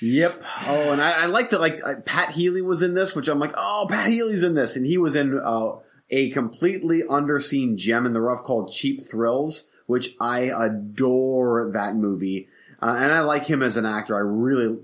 Yep. 0.00 0.42
Oh, 0.66 0.92
and 0.92 1.02
I, 1.02 1.22
I 1.22 1.26
like 1.26 1.50
that. 1.50 1.60
Like 1.60 1.80
uh, 1.84 1.96
Pat 2.06 2.30
Healy 2.30 2.62
was 2.62 2.82
in 2.82 2.94
this, 2.94 3.14
which 3.14 3.28
I'm 3.28 3.38
like, 3.40 3.52
oh, 3.56 3.86
Pat 3.90 4.08
Healy's 4.08 4.42
in 4.42 4.54
this, 4.54 4.76
and 4.76 4.86
he 4.86 4.96
was 4.96 5.14
in 5.14 5.38
uh, 5.38 5.72
a 6.08 6.30
completely 6.30 7.02
underseen 7.02 7.76
gem 7.76 8.06
in 8.06 8.12
the 8.14 8.20
rough 8.22 8.42
called 8.42 8.70
Cheap 8.72 9.00
Thrills, 9.10 9.64
which 9.90 10.14
I 10.20 10.52
adore 10.56 11.72
that 11.72 11.96
movie, 11.96 12.46
uh, 12.80 12.94
and 12.96 13.10
I 13.10 13.22
like 13.22 13.46
him 13.46 13.60
as 13.60 13.76
an 13.76 13.84
actor. 13.84 14.14
I 14.14 14.20
really 14.20 14.78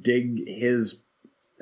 dig 0.00 0.48
his 0.48 0.96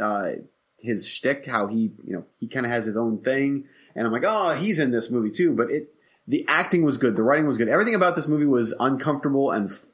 uh, 0.01 0.31
his 0.79 1.07
shtick, 1.07 1.47
how 1.47 1.67
he 1.67 1.93
you 2.03 2.15
know 2.15 2.25
he 2.39 2.49
kind 2.49 2.65
of 2.65 2.73
has 2.73 2.87
his 2.87 2.97
own 2.97 3.19
thing, 3.19 3.67
and 3.95 4.07
I'm 4.07 4.13
like, 4.13 4.25
oh, 4.27 4.55
he's 4.55 4.79
in 4.79 4.93
this 4.93 5.11
movie 5.11 5.31
too. 5.31 5.53
But 5.53 5.71
it 5.71 5.95
the 6.27 6.47
acting 6.49 6.83
was 6.83 6.97
good, 6.97 7.17
the 7.17 7.23
writing 7.23 7.47
was 7.47 7.59
good, 7.59 7.69
everything 7.69 7.95
about 7.95 8.17
this 8.17 8.29
movie 8.29 8.47
was 8.47 8.75
uncomfortable 8.81 9.51
and 9.51 9.69
f- 9.69 9.87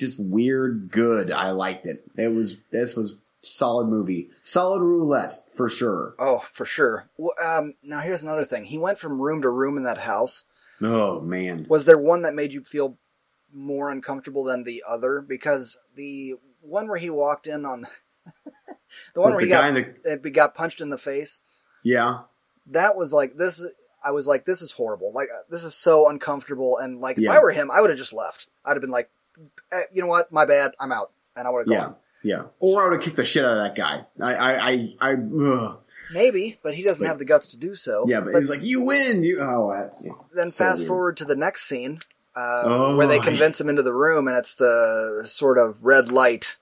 just 0.00 0.18
weird 0.18 0.90
good. 0.90 1.30
I 1.30 1.50
liked 1.50 1.84
it. 1.84 2.04
It 2.16 2.28
was 2.28 2.56
this 2.72 2.96
was 2.96 3.16
solid 3.42 3.88
movie, 3.88 4.30
solid 4.40 4.80
roulette 4.80 5.34
for 5.54 5.68
sure. 5.68 6.14
Oh, 6.18 6.42
for 6.54 6.64
sure. 6.64 7.10
Well, 7.18 7.34
um, 7.38 7.74
now 7.82 8.00
here's 8.00 8.22
another 8.22 8.46
thing. 8.46 8.64
He 8.64 8.78
went 8.78 8.96
from 8.96 9.20
room 9.20 9.42
to 9.42 9.50
room 9.50 9.76
in 9.76 9.82
that 9.82 9.98
house. 9.98 10.44
Oh 10.82 11.20
man, 11.20 11.66
Was 11.68 11.84
there 11.84 11.98
one 11.98 12.22
that 12.22 12.34
made 12.34 12.52
you 12.52 12.62
feel 12.64 12.98
more 13.52 13.90
uncomfortable 13.90 14.44
than 14.44 14.64
the 14.64 14.82
other? 14.86 15.20
Because 15.20 15.78
the 15.94 16.34
one 16.60 16.88
where 16.88 16.98
he 16.98 17.10
walked 17.10 17.46
in 17.46 17.64
on 17.64 17.82
the 19.14 19.20
one 19.20 19.34
With 19.34 19.34
where 19.34 19.38
the 19.40 19.44
he 19.44 19.50
guy 19.50 19.80
got, 19.80 20.02
the 20.04 20.20
he 20.24 20.30
got 20.30 20.54
punched 20.54 20.80
in 20.80 20.90
the 20.90 20.98
face, 20.98 21.40
yeah, 21.82 22.20
that 22.68 22.96
was 22.96 23.12
like 23.12 23.36
this. 23.36 23.64
I 24.02 24.10
was 24.10 24.26
like, 24.26 24.44
this 24.44 24.60
is 24.60 24.72
horrible. 24.72 25.12
Like 25.14 25.28
uh, 25.34 25.42
this 25.48 25.64
is 25.64 25.74
so 25.74 26.08
uncomfortable. 26.10 26.76
And 26.78 27.00
like, 27.00 27.16
if 27.18 27.28
I 27.28 27.38
were 27.38 27.52
him, 27.52 27.70
I 27.70 27.80
would 27.80 27.90
have 27.90 27.98
just 27.98 28.12
left. 28.12 28.48
I'd 28.64 28.72
have 28.72 28.82
been 28.82 28.90
like, 28.90 29.10
eh, 29.72 29.82
you 29.92 30.02
know 30.02 30.08
what, 30.08 30.30
my 30.30 30.44
bad, 30.44 30.72
I'm 30.78 30.92
out, 30.92 31.12
and 31.36 31.46
I 31.46 31.50
would 31.50 31.66
have 31.66 31.72
yeah, 31.72 31.84
gone. 31.84 31.96
yeah. 32.22 32.42
Or 32.58 32.82
I 32.82 32.84
would 32.84 32.94
have 32.94 33.02
kicked 33.02 33.16
the 33.16 33.24
shit 33.24 33.44
out 33.44 33.52
of 33.52 33.58
that 33.58 33.74
guy. 33.74 34.04
I, 34.20 34.34
I, 34.34 34.70
I, 34.70 34.94
I 35.00 35.14
ugh. 35.14 35.80
Maybe, 36.12 36.58
but 36.62 36.74
he 36.74 36.82
doesn't 36.82 37.02
But- 37.04 37.08
have 37.08 37.18
the 37.18 37.24
guts 37.24 37.48
to 37.48 37.56
do 37.56 37.74
so. 37.74 38.04
yeah. 38.08 38.20
But, 38.20 38.30
he 38.34 38.40
was 38.40 38.50
like, 38.50 38.62
"You 38.62 38.84
win." 38.84 39.22
You 39.24 39.40
oh, 39.40 39.70
I, 39.70 39.90
yeah. 40.02 40.12
then 40.34 40.50
So 40.50 40.64
fast 40.64 40.80
weird. 40.80 40.88
forward 40.88 41.16
to 41.18 41.24
the 41.24 41.36
next 41.36 41.64
scene 41.66 42.00
uh, 42.36 42.62
Oh, 42.64 42.96
where 42.96 43.06
they 43.06 43.20
convince 43.20 43.60
him 43.60 43.68
into 43.68 43.82
the 43.82 43.92
room 43.94 44.26
and 44.28 44.36
it's 44.36 44.54
the 44.56 45.22
sort 45.26 45.56
of 45.58 45.84
red 45.84 46.10
light 46.12 46.56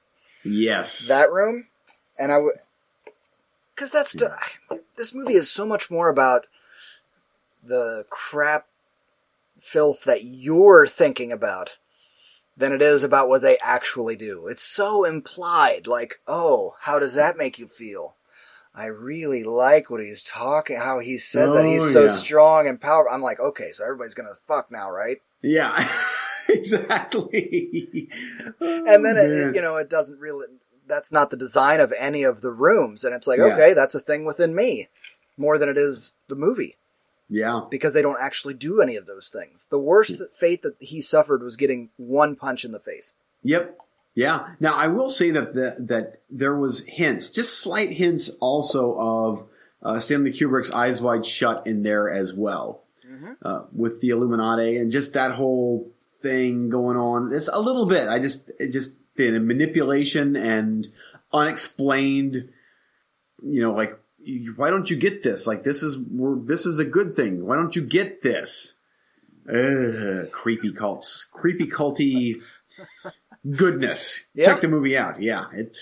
Yes, 0.44 1.08
that 1.08 1.32
room 1.32 1.68
and 2.18 2.30
i 2.32 2.38
would 2.38 2.54
because 3.74 3.90
that's 3.90 4.12
the, 4.12 4.36
this 4.96 5.14
movie 5.14 5.34
is 5.34 5.50
so 5.50 5.64
much 5.64 5.90
more 5.90 6.08
about 6.10 6.46
the 7.64 8.04
crap 8.10 8.66
filth 9.58 10.04
that 10.04 10.24
you're 10.24 10.86
thinking 10.86 11.32
about 11.32 11.78
than 12.56 12.72
it 12.72 12.82
is 12.82 13.02
about 13.02 13.28
what 13.28 13.40
they 13.40 13.56
actually 13.62 14.14
do. 14.14 14.46
It's 14.46 14.62
so 14.62 15.04
implied, 15.04 15.86
like, 15.86 16.20
oh, 16.28 16.74
how 16.80 16.98
does 16.98 17.14
that 17.14 17.38
make 17.38 17.58
you 17.58 17.66
feel? 17.66 18.14
I 18.74 18.86
really 18.86 19.44
like 19.44 19.90
what 19.90 20.00
he's 20.00 20.22
talking, 20.22 20.76
how 20.78 20.98
he 20.98 21.18
says 21.18 21.52
that 21.52 21.64
he's 21.66 21.82
Oh, 21.84 21.92
so 21.92 22.04
yeah. 22.06 22.12
strong 22.12 22.66
and 22.66 22.80
powerful. 22.80 23.12
I'm 23.14 23.20
like, 23.22 23.38
okay, 23.38 23.72
so 23.72 23.84
everybody's 23.84 24.14
gonna 24.14 24.36
fuck 24.48 24.70
now, 24.70 24.90
right? 24.90 25.18
Yeah, 25.42 25.76
exactly. 26.48 28.08
and 28.60 29.04
then 29.04 29.16
Oh, 29.18 29.48
it, 29.48 29.54
you 29.54 29.62
know 29.62 29.76
it 29.76 29.88
doesn't 29.90 30.18
really 30.18 30.46
that's 30.86 31.12
not 31.12 31.30
the 31.30 31.36
design 31.36 31.80
of 31.80 31.92
any 31.96 32.22
of 32.22 32.40
the 32.40 32.50
rooms 32.52 33.04
and 33.04 33.14
it's 33.14 33.26
like 33.26 33.38
Yeah. 33.38 33.54
okay 33.54 33.72
that's 33.74 33.94
a 33.94 34.00
thing 34.00 34.24
within 34.24 34.54
me 34.54 34.88
more 35.36 35.58
than 35.58 35.68
it 35.68 35.78
is 35.78 36.12
the 36.28 36.34
movie 36.34 36.76
yeah, 37.28 37.62
because 37.70 37.94
they 37.94 38.02
don't 38.02 38.20
actually 38.20 38.52
do 38.54 38.82
any 38.82 38.96
of 38.96 39.06
those 39.06 39.28
things 39.28 39.66
the 39.70 39.78
worst 39.78 40.16
hmm. 40.16 40.24
fate 40.34 40.62
that 40.62 40.74
he 40.80 41.00
suffered 41.00 41.42
was 41.42 41.56
getting 41.56 41.90
one 41.96 42.36
punch 42.36 42.64
in 42.64 42.72
the 42.72 42.80
face 42.80 43.14
Yep. 43.44 43.78
Yeah. 44.14 44.54
Now 44.60 44.74
I 44.74 44.88
will 44.88 45.10
say 45.10 45.30
that 45.30 45.54
the, 45.54 45.76
that 45.78 46.18
there 46.30 46.56
was 46.56 46.84
hints, 46.86 47.30
just 47.30 47.58
slight 47.58 47.92
hints, 47.92 48.28
also 48.40 48.94
of 48.94 49.48
uh, 49.82 50.00
Stanley 50.00 50.32
Kubrick's 50.32 50.70
Eyes 50.70 51.00
Wide 51.00 51.24
Shut 51.24 51.66
in 51.66 51.82
there 51.82 52.10
as 52.10 52.34
well, 52.34 52.84
uh, 53.42 53.64
with 53.72 54.00
the 54.00 54.10
Illuminati 54.10 54.76
and 54.76 54.92
just 54.92 55.14
that 55.14 55.32
whole 55.32 55.90
thing 56.22 56.68
going 56.68 56.96
on. 56.96 57.32
It's 57.32 57.48
a 57.48 57.60
little 57.60 57.86
bit. 57.86 58.08
I 58.08 58.18
just 58.18 58.50
it 58.60 58.72
just 58.72 58.92
the 59.16 59.38
manipulation 59.38 60.36
and 60.36 60.88
unexplained. 61.32 62.50
You 63.42 63.62
know, 63.62 63.72
like 63.72 63.98
why 64.56 64.70
don't 64.70 64.90
you 64.90 64.96
get 64.96 65.22
this? 65.22 65.46
Like 65.46 65.64
this 65.64 65.82
is 65.82 65.98
we're, 65.98 66.38
this 66.38 66.66
is 66.66 66.78
a 66.78 66.84
good 66.84 67.16
thing. 67.16 67.44
Why 67.44 67.56
don't 67.56 67.74
you 67.74 67.82
get 67.82 68.22
this? 68.22 68.78
Ugh, 69.48 70.30
creepy 70.30 70.72
cults, 70.72 71.24
creepy 71.24 71.66
culty 71.66 72.40
goodness. 73.48 74.24
Check 74.36 74.60
the 74.60 74.68
movie 74.68 74.96
out. 74.96 75.22
Yeah, 75.22 75.46
it. 75.52 75.76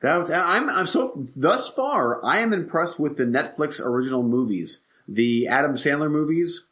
That 0.00 0.16
was, 0.18 0.30
I'm 0.30 0.68
I'm 0.68 0.86
so 0.86 1.24
thus 1.36 1.68
far 1.68 2.24
I 2.24 2.38
am 2.38 2.52
impressed 2.52 2.98
with 2.98 3.16
the 3.16 3.24
Netflix 3.24 3.80
original 3.80 4.22
movies, 4.24 4.80
the 5.06 5.46
Adam 5.46 5.74
Sandler 5.76 6.10
movies. 6.10 6.66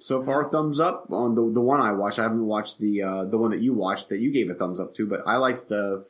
So 0.00 0.20
far, 0.20 0.44
thumbs 0.48 0.78
up 0.78 1.10
on 1.10 1.34
the 1.34 1.50
the 1.50 1.60
one 1.60 1.80
I 1.80 1.90
watched. 1.90 2.20
I 2.20 2.22
haven't 2.22 2.46
watched 2.46 2.78
the 2.78 3.02
uh, 3.02 3.24
the 3.24 3.36
one 3.36 3.50
that 3.50 3.60
you 3.60 3.72
watched 3.74 4.10
that 4.10 4.20
you 4.20 4.30
gave 4.30 4.48
a 4.48 4.54
thumbs 4.54 4.78
up 4.78 4.94
to, 4.94 5.08
but 5.08 5.22
I 5.26 5.36
liked 5.38 5.68
the 5.68 6.06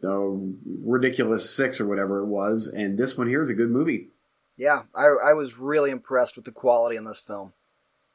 the 0.00 0.54
ridiculous 0.82 1.48
six 1.50 1.80
or 1.80 1.86
whatever 1.86 2.20
it 2.20 2.26
was, 2.26 2.66
and 2.66 2.96
this 2.96 3.18
one 3.18 3.28
here 3.28 3.42
is 3.42 3.50
a 3.50 3.54
good 3.54 3.70
movie. 3.70 4.08
yeah 4.56 4.82
I, 4.94 5.06
I 5.30 5.32
was 5.34 5.58
really 5.58 5.90
impressed 5.90 6.36
with 6.36 6.44
the 6.44 6.52
quality 6.52 6.96
in 6.96 7.04
this 7.04 7.20
film 7.20 7.52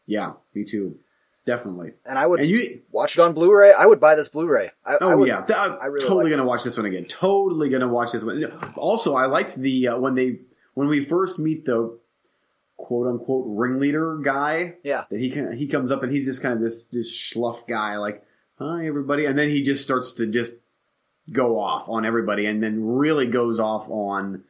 Yeah, 0.05 0.33
me 0.55 0.63
too, 0.65 0.99
definitely. 1.49 1.93
and 2.05 2.17
i 2.19 2.25
would 2.27 2.39
And 2.39 2.49
you, 2.49 2.81
watch 2.91 3.17
it 3.17 3.21
on 3.21 3.33
blu-ray 3.33 3.73
i 3.73 3.85
would 3.85 3.99
buy 3.99 4.13
this 4.15 4.29
bluray 4.29 4.69
I, 4.85 4.97
Oh 5.01 5.11
I 5.11 5.15
would, 5.15 5.27
yeah, 5.27 5.45
I'm 5.55 5.77
I 5.81 5.85
really 5.87 6.07
totally 6.07 6.29
gonna 6.29 6.45
watch 6.45 6.63
this 6.63 6.77
one 6.77 6.85
again. 6.85 7.05
Totally 7.05 7.69
gonna 7.69 7.87
watch 7.87 8.11
this 8.11 8.23
one. 8.23 8.43
Also, 8.75 9.15
I 9.15 9.25
liked 9.25 9.55
the 9.55 9.89
uh, 9.89 9.97
when 9.97 10.15
they 10.15 10.39
when 10.73 10.87
we 10.87 11.03
first 11.03 11.39
meet 11.39 11.65
the 11.65 11.97
quote 12.77 13.07
unquote 13.07 13.45
ringleader 13.47 14.19
guy. 14.23 14.75
Yeah. 14.83 15.05
that 15.09 15.19
he 15.19 15.29
can 15.29 15.55
he 15.57 15.67
comes 15.67 15.91
up 15.91 16.03
and 16.03 16.11
he's 16.11 16.25
just 16.25 16.41
kind 16.41 16.53
of 16.53 16.61
this 16.61 16.85
this 16.85 17.09
schluff 17.15 17.67
guy, 17.67 17.97
like 17.97 18.23
hi 18.57 18.85
everybody, 18.87 19.25
and 19.25 19.37
then 19.37 19.49
he 19.49 19.63
just 19.63 19.83
starts 19.83 20.13
to 20.13 20.27
just 20.27 20.53
go 21.31 21.59
off 21.59 21.87
on 21.89 22.05
everybody, 22.05 22.45
and 22.45 22.61
then 22.63 22.83
really 22.85 23.27
goes 23.27 23.59
off 23.59 23.89
on 23.89 24.43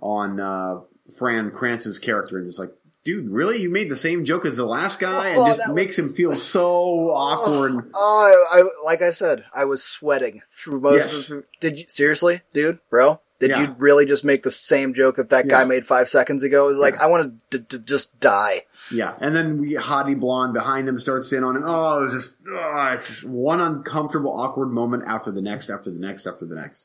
on 0.00 0.40
uh, 0.40 0.80
Fran 1.18 1.50
Kranz's 1.50 1.98
character, 1.98 2.38
and 2.38 2.46
just 2.46 2.58
like. 2.58 2.72
Dude, 3.04 3.28
really? 3.30 3.60
You 3.60 3.68
made 3.70 3.88
the 3.90 3.96
same 3.96 4.24
joke 4.24 4.46
as 4.46 4.56
the 4.56 4.64
last 4.64 5.00
guy, 5.00 5.30
and 5.30 5.38
Oh, 5.40 5.46
just 5.54 5.68
makes 5.70 5.98
was- 5.98 6.10
him 6.10 6.14
feel 6.14 6.36
so 6.36 7.10
awkward. 7.10 7.90
Oh, 7.94 8.46
I, 8.52 8.60
I 8.60 8.84
like 8.84 9.02
I 9.02 9.10
said, 9.10 9.44
I 9.54 9.64
was 9.64 9.82
sweating 9.82 10.42
through 10.52 10.80
most 10.80 10.96
Yes. 10.96 11.30
of 11.30 11.36
the. 11.38 11.44
Did 11.60 11.78
you 11.80 11.84
seriously, 11.88 12.42
dude, 12.52 12.78
bro? 12.90 13.20
Did 13.40 13.50
Yeah. 13.50 13.62
you 13.62 13.74
really 13.76 14.06
just 14.06 14.22
make 14.24 14.44
the 14.44 14.52
same 14.52 14.94
joke 14.94 15.16
that 15.16 15.30
that 15.30 15.48
guy 15.48 15.64
made 15.64 15.84
five 15.84 16.08
seconds 16.08 16.44
ago? 16.44 16.66
It 16.66 16.68
was 16.70 16.78
like 16.78 16.94
Yeah. 16.94 17.02
I 17.02 17.06
wanted 17.06 17.40
to, 17.50 17.58
to 17.58 17.78
just 17.80 18.20
die. 18.20 18.66
Yeah, 18.92 19.14
and 19.20 19.34
then 19.34 19.60
we 19.60 19.74
hottie 19.74 20.18
blonde 20.18 20.54
behind 20.54 20.88
him 20.88 20.96
starts 21.00 21.32
in 21.32 21.42
on 21.42 21.56
him. 21.56 21.64
Oh, 21.66 21.98
it 21.98 22.04
was 22.04 22.14
just 22.14 22.34
oh, 22.52 22.92
it's 22.96 23.08
just 23.08 23.24
one 23.24 23.60
uncomfortable, 23.60 24.30
awkward 24.32 24.68
moment 24.68 25.04
after 25.08 25.32
the 25.32 25.42
next, 25.42 25.70
after 25.70 25.90
the 25.90 25.98
next, 25.98 26.24
after 26.24 26.46
the 26.46 26.54
next. 26.54 26.84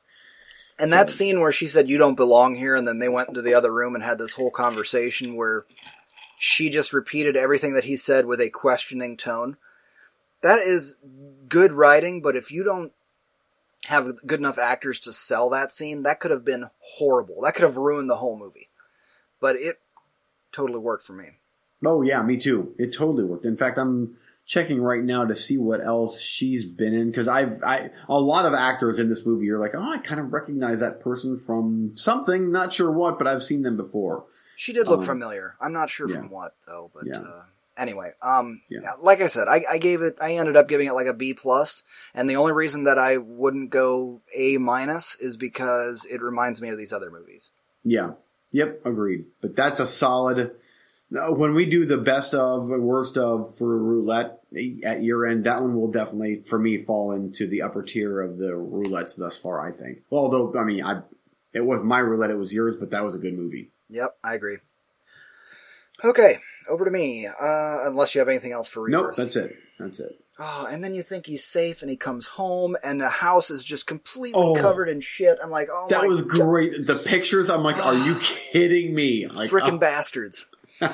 And 0.80 0.92
that 0.94 1.10
scene 1.12 1.40
where 1.42 1.52
she 1.52 1.68
said, 1.68 1.90
"You 1.90 2.00
don't 2.00 2.16
belong 2.16 2.56
here," 2.56 2.76
and 2.76 2.88
then 2.88 2.98
they 3.00 3.10
went 3.10 3.30
into 3.30 3.42
the 3.44 3.54
other 3.54 3.72
room 3.72 3.94
and 3.94 4.04
had 4.04 4.18
this 4.18 4.34
whole 4.34 4.52
conversation 4.52 5.36
where 5.36 5.66
she 6.40 6.70
just 6.70 6.94
repeated 6.94 7.36
everything 7.36 7.74
that 7.74 7.84
he 7.84 7.96
said 7.96 8.26
with 8.26 8.40
a 8.42 8.50
questioning 8.50 9.18
tone. 9.18 9.58
That 10.42 10.60
is 10.60 10.98
good 11.50 11.72
writing, 11.72 12.22
but 12.22 12.36
if 12.36 12.52
you 12.52 12.64
don't 12.64 12.92
have 13.86 14.26
good 14.26 14.40
enough 14.40 14.58
actors 14.58 15.00
to 15.02 15.14
sell 15.14 15.50
that 15.50 15.72
scene, 15.72 16.04
that 16.04 16.20
could 16.20 16.32
have 16.32 16.46
been 16.46 16.70
horrible. 16.80 17.42
That 17.42 17.56
could 17.56 17.64
have 17.64 17.78
ruined 17.78 18.10
the 18.10 18.18
whole 18.18 18.38
movie. 18.38 18.70
But 19.40 19.56
it 19.56 19.80
totally 20.52 20.80
worked 20.80 21.06
for 21.06 21.14
me. 21.14 21.30
Oh 21.86 22.02
yeah, 22.02 22.22
me 22.22 22.38
too. 22.38 22.74
It 22.78 22.94
totally 22.94 23.24
worked. 23.24 23.46
In 23.46 23.58
fact, 23.58 23.78
I'm 23.78 24.18
checking 24.46 24.82
right 24.82 25.04
now 25.04 25.26
to 25.26 25.36
see 25.36 25.58
what 25.58 25.84
else 25.84 26.20
she's 26.20 26.66
been 26.66 26.94
in 26.94 27.12
because 27.12 27.28
I've 27.28 27.62
I 27.64 27.92
a 28.08 28.20
lot 28.20 28.46
of 28.46 28.54
actors 28.54 28.98
in 28.98 29.10
this 29.10 29.26
movie. 29.26 29.46
You're 29.46 29.60
like, 29.60 29.76
oh, 29.76 29.92
I 29.94 29.98
kind 30.00 30.20
of 30.20 30.34
recognize 30.34 30.80
that 30.80 31.02
person 31.02 31.40
from 31.40 31.92
something, 31.96 32.52
not 32.52 32.74
sure 32.74 32.92
what, 32.92 33.18
but 33.18 33.28
I've 33.28 33.44
seen 33.44 33.62
them 33.62 33.78
before. 33.78 34.26
She 34.58 34.74
did 34.74 34.88
look 34.88 35.02
Um, 35.02 35.06
familiar. 35.06 35.56
I'm 35.62 35.72
not 35.72 35.90
sure 35.92 36.10
yeah. 36.10 36.18
from 36.18 36.32
what 36.32 36.56
though, 36.68 36.90
but 36.94 37.06
Yeah. 37.06 37.20
uh, 37.20 37.44
anyway, 37.78 38.14
um, 38.24 38.62
Yeah. 38.70 38.94
like 39.00 39.22
I 39.22 39.28
said, 39.28 39.48
I, 39.48 39.64
I 39.70 39.78
gave 39.78 40.02
it. 40.02 40.18
I 40.20 40.34
ended 40.36 40.58
up 40.58 40.68
giving 40.68 40.88
it 40.88 40.94
like 40.94 41.06
a 41.06 41.14
B 41.14 41.34
plus, 41.36 41.84
and 42.16 42.28
the 42.28 42.38
only 42.38 42.54
reason 42.54 42.86
that 42.86 42.98
I 42.98 43.18
wouldn't 43.18 43.70
go 43.70 44.22
A 44.36 44.58
minus 44.58 45.16
is 45.20 45.38
because 45.38 46.06
it 46.06 46.22
reminds 46.24 46.60
me 46.62 46.70
of 46.70 46.78
these 46.80 46.92
other 46.92 47.12
movies. 47.12 47.52
Yeah. 47.84 48.14
Yep. 48.52 48.82
Agreed. 48.86 49.26
But 49.42 49.56
that's 49.56 49.80
a 49.80 49.86
solid. 49.86 50.56
No, 51.12 51.32
when 51.34 51.54
we 51.54 51.66
do 51.66 51.86
the 51.86 51.98
best 52.00 52.34
of 52.34 52.70
and 52.72 52.84
worst 52.84 53.16
of 53.18 53.56
for 53.58 53.78
roulette 53.78 54.40
at 54.84 55.04
year 55.04 55.26
end, 55.26 55.44
that 55.44 55.62
one 55.62 55.76
will 55.80 55.92
definitely, 55.92 56.42
for 56.42 56.58
me, 56.60 56.78
fall 56.78 57.12
into 57.12 57.46
the 57.48 57.62
upper 57.62 57.84
tier 57.84 58.20
of 58.22 58.40
the 58.40 58.54
roulettes 58.54 59.16
thus 59.18 59.38
far. 59.38 59.62
I 59.62 59.72
think. 59.72 60.00
Well, 60.10 60.24
although 60.24 60.54
I 60.60 60.64
mean, 60.64 60.84
I 60.84 61.04
it 61.54 61.62
was 61.62 61.82
my 61.84 62.00
roulette, 62.00 62.32
it 62.32 62.38
was 62.38 62.54
yours, 62.54 62.76
but 62.78 62.90
that 62.92 63.06
was 63.06 63.14
a 63.16 63.20
good 63.20 63.36
movie. 63.38 63.70
Yep, 63.90 64.18
I 64.24 64.34
agree. 64.36 64.58
Okay, 66.04 66.40
over 66.70 66.86
to 66.86 66.92
me. 66.92 67.28
Uh, 67.28 67.80
unless 67.88 68.14
you 68.14 68.20
have 68.20 68.30
anything 68.30 68.52
else 68.52 68.68
for 68.68 68.88
Nope, 68.88 69.02
Rebirth. 69.10 69.16
that's 69.18 69.36
it. 69.36 69.58
That's 69.80 70.00
it. 70.00 70.20
Oh, 70.40 70.68
and 70.70 70.84
then 70.84 70.94
you 70.94 71.02
think 71.02 71.26
he's 71.26 71.44
safe, 71.44 71.82
and 71.82 71.90
he 71.90 71.98
comes 71.98 72.28
home, 72.28 72.78
and 72.84 73.02
the 73.02 73.10
house 73.10 73.50
is 73.50 73.64
just 73.64 73.88
completely 73.88 74.40
Oh. 74.44 74.54
covered 74.56 74.88
in 74.88 75.02
shit. 75.02 75.40
I'm 75.44 75.50
like, 75.50 75.68
oh 75.72 75.88
That 75.90 76.08
was 76.08 76.22
God, 76.22 76.30
great. 76.42 76.86
The 76.86 76.96
pictures, 76.96 77.50
I'm 77.50 77.64
like, 77.64 77.78
are 77.84 77.96
you 77.96 78.16
kidding 78.20 78.94
me? 78.94 79.26
Like, 79.28 79.50
Frickin' 79.50 79.80
bastards. 79.80 80.46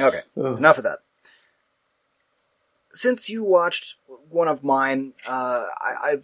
Okay, 0.00 0.20
oh. 0.36 0.56
enough 0.56 0.78
of 0.78 0.84
that. 0.84 1.00
Since 2.92 3.28
you 3.28 3.44
watched 3.44 3.96
one 4.30 4.48
of 4.48 4.62
mine, 4.64 5.12
uh, 5.26 5.66
I, 5.80 5.92
I 6.12 6.16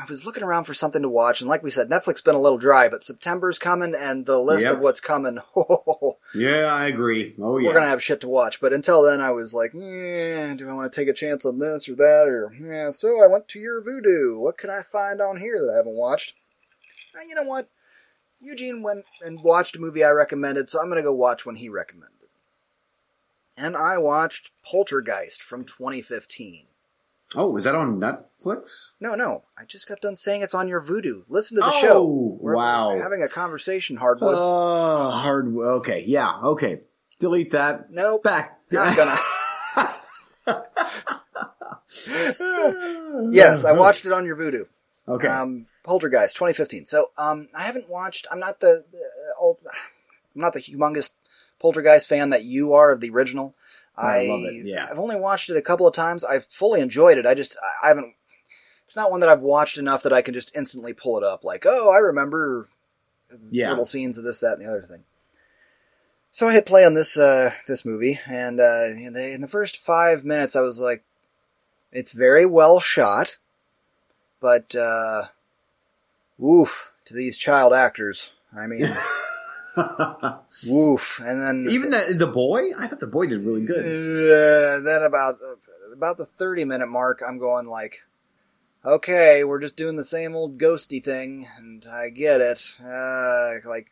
I 0.00 0.06
was 0.08 0.24
looking 0.24 0.42
around 0.42 0.64
for 0.64 0.72
something 0.72 1.02
to 1.02 1.10
watch, 1.10 1.42
and 1.42 1.50
like 1.50 1.62
we 1.62 1.70
said, 1.70 1.90
Netflix 1.90 2.24
been 2.24 2.34
a 2.34 2.40
little 2.40 2.56
dry, 2.56 2.88
but 2.88 3.04
September's 3.04 3.58
coming, 3.58 3.94
and 3.94 4.24
the 4.24 4.38
list 4.38 4.62
Yep. 4.64 4.74
of 4.76 4.80
what's 4.80 5.00
coming, 5.00 5.38
yeah, 6.34 6.64
I 6.72 6.86
agree. 6.86 7.34
Oh 7.38 7.58
yeah. 7.58 7.68
we're 7.68 7.74
gonna 7.74 7.86
have 7.88 8.02
shit 8.02 8.22
to 8.22 8.28
watch. 8.28 8.62
But 8.62 8.72
until 8.72 9.02
then, 9.02 9.20
I 9.20 9.30
was 9.32 9.52
like, 9.52 9.74
eh, 9.74 10.54
do 10.54 10.66
I 10.68 10.72
want 10.72 10.90
to 10.90 10.96
take 11.00 11.08
a 11.08 11.12
chance 11.12 11.44
on 11.44 11.58
this 11.58 11.86
or 11.88 11.96
that, 11.96 12.24
or 12.28 12.50
yeah? 12.58 12.90
So 12.90 13.22
I 13.22 13.26
went 13.26 13.46
to 13.48 13.58
your 13.58 13.82
Vudu. 13.82 14.38
What 14.40 14.56
can 14.56 14.70
I 14.70 14.80
find 14.82 15.20
on 15.20 15.36
here 15.36 15.58
that 15.60 15.70
I 15.72 15.76
haven't 15.76 15.92
watched? 15.96 16.34
Uh, 17.14 17.20
you 17.28 17.34
know 17.34 17.42
what? 17.42 17.68
Eugene 18.40 18.82
went 18.82 19.04
and 19.20 19.42
watched 19.42 19.76
a 19.76 19.80
movie 19.80 20.02
I 20.02 20.10
recommended, 20.10 20.70
so 20.70 20.80
I'm 20.80 20.88
gonna 20.88 21.02
go 21.02 21.12
watch 21.12 21.44
one 21.44 21.56
he 21.56 21.68
recommended. 21.68 22.16
And 23.56 23.76
I 23.76 23.98
watched 23.98 24.50
Poltergeist 24.64 25.42
from 25.42 25.64
2015. 25.64 26.64
Oh, 27.36 27.56
is 27.56 27.64
that 27.64 27.74
on 27.76 28.00
Netflix? 28.00 28.90
No, 29.00 29.14
no, 29.14 29.44
I 29.56 29.64
just 29.64 29.86
got 29.88 30.00
done 30.00 30.16
saying 30.16 30.42
it's 30.42 30.54
on 30.54 30.66
your 30.68 30.80
Vudu. 30.80 31.22
Listen 31.28 31.56
to 31.56 31.60
the 31.60 31.70
Oh, 31.72 31.80
show. 31.80 32.38
We're 32.40 32.56
wow. 32.56 32.98
having 33.00 33.22
a 33.22 33.28
conversation, 33.28 33.96
Hardwood. 33.96 34.34
Oh, 34.36 35.10
hard. 35.10 35.54
Okay, 35.56 36.02
yeah, 36.06 36.40
okay. 36.42 36.80
Delete 37.20 37.52
that. 37.52 37.90
nope, 37.90 38.24
Back. 38.24 38.58
not 38.72 38.96
gonna. 38.96 39.18
yes, 43.30 43.64
I 43.64 43.72
watched 43.72 44.06
it 44.06 44.12
on 44.12 44.24
your 44.26 44.36
Vudu. 44.36 44.66
Okay. 45.08 45.28
Um, 45.28 45.66
Poltergeist, 45.82 46.36
2015. 46.36 46.86
So, 46.86 47.10
um, 47.16 47.48
I 47.54 47.62
haven't 47.62 47.88
watched. 47.88 48.26
I'm 48.30 48.38
not 48.40 48.60
the, 48.60 48.84
the 48.92 48.98
old. 49.38 49.58
I'm 50.34 50.40
not 50.40 50.52
the 50.52 50.60
humongous 50.60 51.10
Poltergeist 51.58 52.08
fan 52.08 52.30
that 52.30 52.44
you 52.44 52.74
are 52.74 52.92
of 52.92 53.00
the 53.00 53.10
original. 53.10 53.54
I 54.00 54.26
love 54.26 54.40
it, 54.44 54.66
yeah. 54.66 54.86
I've 54.90 54.98
only 54.98 55.16
watched 55.16 55.50
it 55.50 55.56
a 55.56 55.62
couple 55.62 55.86
of 55.86 55.94
times. 55.94 56.24
I've 56.24 56.46
fully 56.46 56.80
enjoyed 56.80 57.18
it. 57.18 57.26
I 57.26 57.34
just 57.34 57.56
I, 57.82 57.86
I 57.86 57.88
haven't. 57.88 58.14
It's 58.84 58.96
not 58.96 59.10
one 59.10 59.20
that 59.20 59.28
I've 59.28 59.40
watched 59.40 59.78
enough 59.78 60.02
that 60.02 60.12
I 60.12 60.22
can 60.22 60.34
just 60.34 60.54
instantly 60.56 60.92
pull 60.92 61.16
it 61.18 61.24
up. 61.24 61.44
Like, 61.44 61.64
oh, 61.66 61.90
I 61.92 61.98
remember 61.98 62.68
Yeah. 63.50 63.70
little 63.70 63.84
scenes 63.84 64.18
of 64.18 64.24
this, 64.24 64.40
that, 64.40 64.54
and 64.58 64.62
the 64.66 64.68
other 64.70 64.82
thing. 64.82 65.04
So 66.32 66.48
I 66.48 66.52
hit 66.52 66.66
play 66.66 66.84
on 66.84 66.94
this 66.94 67.16
uh, 67.16 67.52
this 67.68 67.84
movie, 67.84 68.18
and 68.26 68.60
uh, 68.60 68.86
in, 68.86 69.12
the, 69.12 69.32
in 69.32 69.40
the 69.40 69.48
first 69.48 69.76
five 69.78 70.24
minutes, 70.24 70.56
I 70.56 70.60
was 70.60 70.78
like, 70.80 71.04
It's 71.92 72.12
very 72.12 72.46
well 72.46 72.80
shot, 72.80 73.38
but 74.40 74.74
uh, 74.74 75.26
woof 76.38 76.92
to 77.06 77.14
these 77.14 77.36
child 77.36 77.72
actors. 77.72 78.30
I 78.56 78.66
mean, 78.66 78.82
woof. 80.66 81.20
And 81.24 81.40
then 81.40 81.66
Even 81.70 81.90
the 81.90 82.14
the 82.16 82.26
boy, 82.26 82.70
I 82.78 82.86
thought 82.86 83.00
the 83.00 83.06
boy 83.06 83.26
did 83.26 83.44
really 83.44 83.64
good. 83.66 83.84
Uh, 83.84 84.80
then 84.80 85.02
about 85.02 85.38
about 85.92 86.16
the 86.16 86.26
thirty 86.26 86.64
minute 86.64 86.88
mark, 86.88 87.22
I'm 87.26 87.38
going 87.38 87.66
like, 87.66 88.02
okay, 88.84 89.44
we're 89.44 89.60
just 89.60 89.76
doing 89.76 89.96
the 89.96 90.04
same 90.04 90.34
old 90.34 90.58
ghosty 90.58 91.02
thing, 91.02 91.48
and 91.58 91.86
I 91.86 92.10
get 92.10 92.40
it. 92.40 92.62
Uh, 92.82 93.54
like 93.68 93.88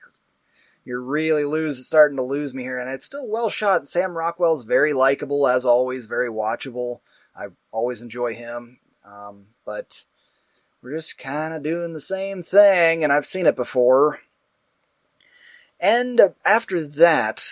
you're 0.84 1.00
really 1.00 1.44
lose 1.44 1.86
starting 1.86 2.16
to 2.16 2.22
lose 2.22 2.54
me 2.54 2.62
here, 2.62 2.78
and 2.78 2.90
it's 2.90 3.06
still 3.06 3.26
well 3.26 3.50
shot. 3.50 3.88
Sam 3.88 4.16
Rockwell's 4.16 4.64
very 4.64 4.92
likable 4.92 5.46
as 5.46 5.64
always, 5.64 6.06
very 6.06 6.30
watchable. 6.30 7.00
I 7.36 7.48
always 7.70 8.02
enjoy 8.02 8.34
him, 8.34 8.78
um, 9.04 9.46
but 9.64 10.04
we're 10.82 10.96
just 10.96 11.18
kind 11.18 11.54
of 11.54 11.62
doing 11.62 11.92
the 11.92 12.00
same 12.00 12.42
thing, 12.42 13.04
and 13.04 13.12
I've 13.12 13.26
seen 13.26 13.46
it 13.46 13.56
before. 13.56 14.18
And 15.80 16.20
uh, 16.20 16.28
after 16.44 16.86
that, 16.86 17.44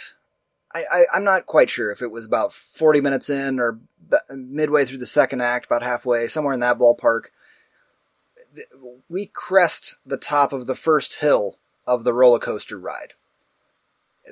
I, 0.75 0.85
I, 0.91 1.05
I'm 1.15 1.25
not 1.25 1.47
quite 1.47 1.71
sure 1.71 1.91
if 1.91 2.03
it 2.03 2.11
was 2.11 2.25
about 2.27 2.53
40 2.53 3.01
minutes 3.01 3.31
in 3.31 3.61
or 3.61 3.79
b- 4.11 4.17
midway 4.31 4.85
through 4.85 4.99
the 4.99 5.07
second 5.07 5.41
act, 5.41 5.67
about 5.67 5.83
halfway, 5.83 6.29
somewhere 6.29 6.55
in 6.55 6.61
that 6.61 6.79
ballpark. 6.79 7.27
We 9.09 9.27
crest 9.27 9.97
the 10.05 10.17
top 10.17 10.53
of 10.53 10.67
the 10.67 10.75
first 10.75 11.17
hill 11.17 11.59
of 11.87 12.05
the 12.05 12.13
roller 12.13 12.39
coaster 12.39 12.79
ride. 12.79 13.13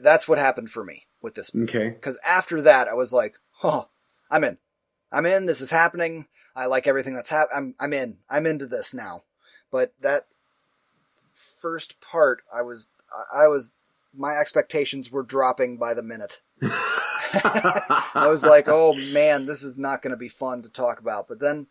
That's 0.01 0.27
what 0.27 0.39
happened 0.39 0.71
for 0.71 0.85
me 0.85 1.07
with 1.23 1.35
this 1.35 1.55
movie. 1.55 1.71
Okay. 1.71 1.89
Because 1.91 2.19
after 2.27 2.61
that, 2.63 2.89
I 2.89 2.95
was 2.95 3.13
like, 3.13 3.37
"Oh, 3.63 3.89
I'm 4.31 4.43
in. 4.43 4.59
I'm 5.13 5.27
in. 5.27 5.47
This 5.47 5.61
is 5.61 5.71
happening. 5.71 6.27
I 6.57 6.67
like 6.67 6.87
everything 6.87 7.15
that's 7.15 7.31
happening. 7.31 7.75
I'm 7.79 7.85
I'm 7.85 7.93
in. 7.93 8.17
I'm 8.29 8.47
into 8.47 8.67
this 8.67 8.93
now." 8.93 9.23
But 9.71 9.93
that 10.01 10.27
first 11.33 12.01
part, 12.01 12.43
I 12.53 12.63
was 12.63 12.89
I 13.33 13.47
was 13.47 13.73
my 14.17 14.37
expectations 14.37 15.11
were 15.11 15.23
dropping 15.23 15.77
by 15.77 15.95
the 15.95 16.03
minute. 16.03 16.41
I 17.33 18.27
was 18.29 18.45
like, 18.45 18.69
"Oh 18.69 18.95
man, 19.13 19.47
this 19.47 19.63
is 19.63 19.77
not 19.79 20.03
going 20.03 20.13
to 20.13 20.17
be 20.17 20.29
fun 20.29 20.63
to 20.63 20.69
talk 20.69 21.01
about." 21.01 21.29
But 21.29 21.41
then, 21.41 21.67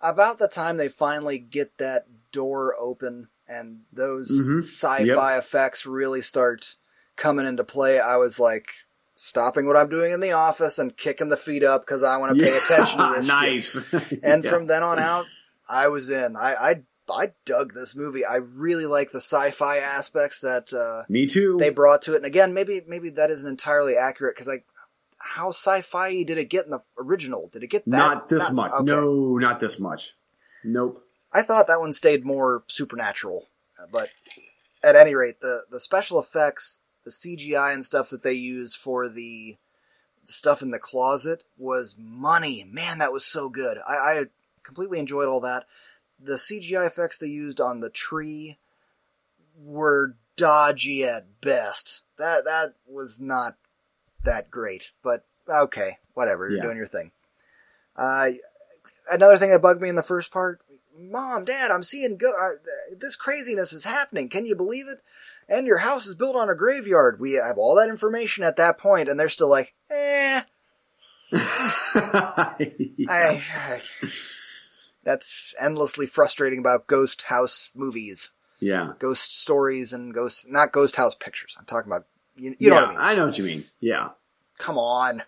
about 0.00 0.38
the 0.38 0.48
time 0.48 0.76
they 0.76 0.88
finally 0.88 1.38
get 1.38 1.78
that 1.78 2.06
door 2.32 2.74
open 2.78 3.28
and 3.48 3.80
those 3.92 4.30
Mhm. 4.30 4.58
sci-fi 4.58 5.38
effects 5.38 5.86
really 5.86 6.22
start 6.22 6.76
coming 7.16 7.46
into 7.46 7.64
play, 7.64 7.98
I 7.98 8.16
was 8.16 8.38
like 8.38 8.68
stopping 9.16 9.66
what 9.66 9.76
I'm 9.76 9.88
doing 9.88 10.12
in 10.12 10.20
the 10.20 10.32
office 10.32 10.78
and 10.78 10.96
kicking 10.96 11.28
the 11.28 11.36
feet 11.36 11.64
up 11.64 11.82
because 11.82 12.02
I 12.02 12.18
want 12.18 12.36
to 12.36 12.44
pay 12.44 12.56
attention 12.56 12.98
to 12.98 13.08
this. 13.16 13.26
shit. 13.26 13.26
nice. 13.26 13.76
And 14.22 14.44
Yeah. 14.44 14.50
from 14.50 14.66
then 14.66 14.82
on 14.82 14.98
out, 14.98 15.26
I 15.68 15.88
was 15.88 16.10
in. 16.10 16.36
I, 16.36 16.54
I 16.54 16.82
I 17.14 17.32
dug 17.44 17.74
this 17.74 17.94
movie. 17.94 18.24
I 18.24 18.36
really 18.36 18.86
like 18.86 19.10
the 19.10 19.20
sci-fi 19.20 19.78
aspects 19.78 20.40
that 20.40 20.72
uh, 20.72 21.04
me 21.08 21.26
too. 21.26 21.56
they 21.58 21.70
brought 21.70 22.02
to 22.02 22.14
it. 22.14 22.18
And 22.18 22.26
again, 22.26 22.54
maybe 22.54 22.82
maybe 22.86 23.10
that 23.10 23.30
isn't 23.30 23.48
entirely 23.48 23.96
accurate 23.96 24.34
because 24.34 24.48
like 24.48 24.66
how 25.18 25.50
sci-fi 25.50 26.22
did 26.22 26.38
it 26.38 26.48
get 26.48 26.64
in 26.64 26.70
the 26.70 26.82
original? 26.98 27.48
Did 27.52 27.62
it 27.62 27.68
get 27.68 27.84
that? 27.86 27.96
not 27.96 28.28
this 28.28 28.50
much. 28.50 28.72
okay. 28.72 28.84
No, 28.84 29.36
not 29.36 29.60
this 29.60 29.78
much. 29.78 30.14
Nope. 30.64 31.04
I 31.32 31.42
thought 31.42 31.66
that 31.66 31.80
one 31.80 31.92
stayed 31.92 32.24
more 32.24 32.64
supernatural, 32.68 33.46
but 33.92 34.08
at 34.82 34.96
any 34.96 35.14
rate, 35.14 35.40
the 35.40 35.64
the 35.70 35.80
special 35.80 36.18
effects, 36.18 36.80
the 37.04 37.10
CGI 37.10 37.74
and 37.74 37.84
stuff 37.84 38.10
that 38.10 38.22
they 38.22 38.32
use 38.32 38.74
for 38.74 39.08
the, 39.08 39.56
the 40.26 40.32
stuff 40.32 40.62
in 40.62 40.70
the 40.70 40.78
closet 40.78 41.44
was 41.56 41.96
money. 41.98 42.64
Man, 42.70 42.98
that 42.98 43.12
was 43.12 43.24
so 43.24 43.48
good. 43.48 43.78
I, 43.86 43.92
I 43.94 44.24
completely 44.62 44.98
enjoyed 44.98 45.28
all 45.28 45.40
that. 45.40 45.64
The 46.20 46.34
CGI 46.34 46.86
effects 46.86 47.18
they 47.18 47.26
used 47.28 47.60
on 47.60 47.80
the 47.80 47.90
tree 47.90 48.58
were 49.56 50.16
dodgy 50.36 51.04
at 51.04 51.40
best. 51.40 52.02
That 52.18 52.44
that 52.44 52.74
was 52.86 53.20
not 53.20 53.56
that 54.24 54.50
great, 54.50 54.90
but 55.02 55.24
okay, 55.48 55.98
whatever. 56.14 56.48
You're 56.48 56.58
Yeah. 56.58 56.64
doing 56.64 56.76
your 56.76 56.86
thing. 56.86 57.12
Uh, 57.96 58.30
another 59.10 59.36
thing 59.38 59.50
that 59.50 59.62
bugged 59.62 59.80
me 59.80 59.88
in 59.88 59.96
the 59.96 60.02
first 60.02 60.30
part 60.30 60.60
Mom, 61.00 61.44
Dad, 61.44 61.70
I'm 61.70 61.84
seeing 61.84 62.16
go- 62.16 62.34
uh, 62.36 62.56
this 62.98 63.14
craziness 63.14 63.72
is 63.72 63.84
happening. 63.84 64.28
Can 64.28 64.44
you 64.46 64.56
believe 64.56 64.88
it? 64.88 65.00
And 65.48 65.64
your 65.64 65.78
house 65.78 66.06
is 66.08 66.16
built 66.16 66.34
on 66.34 66.50
a 66.50 66.56
graveyard. 66.56 67.20
We 67.20 67.34
have 67.34 67.56
all 67.56 67.76
that 67.76 67.88
information 67.88 68.42
at 68.42 68.56
that 68.56 68.78
point, 68.78 69.08
and 69.08 69.18
they're 69.18 69.28
still 69.28 69.46
like, 69.48 69.74
eh. 69.90 70.42
I, 71.32 72.72
I- 73.08 73.82
that's 75.08 75.54
endlessly 75.58 76.06
frustrating 76.06 76.58
about 76.58 76.86
ghost 76.86 77.22
house 77.22 77.70
movies, 77.74 78.28
yeah. 78.60 78.92
ghost 78.98 79.40
stories, 79.40 79.94
and 79.94 80.12
ghost 80.12 80.46
not 80.46 80.70
ghost 80.70 80.96
house 80.96 81.14
pictures. 81.14 81.56
I'm 81.58 81.64
talking 81.64 81.90
about 81.90 82.04
you, 82.36 82.54
you 82.58 82.68
know 82.68 82.76
yeah, 82.76 82.80
what 82.82 82.88
I 82.88 82.90
mean. 82.90 83.00
I 83.00 83.14
know 83.14 83.26
what 83.26 83.38
you 83.38 83.44
mean. 83.44 83.64
Yeah. 83.80 84.10
Come 84.58 84.76
on. 84.76 85.22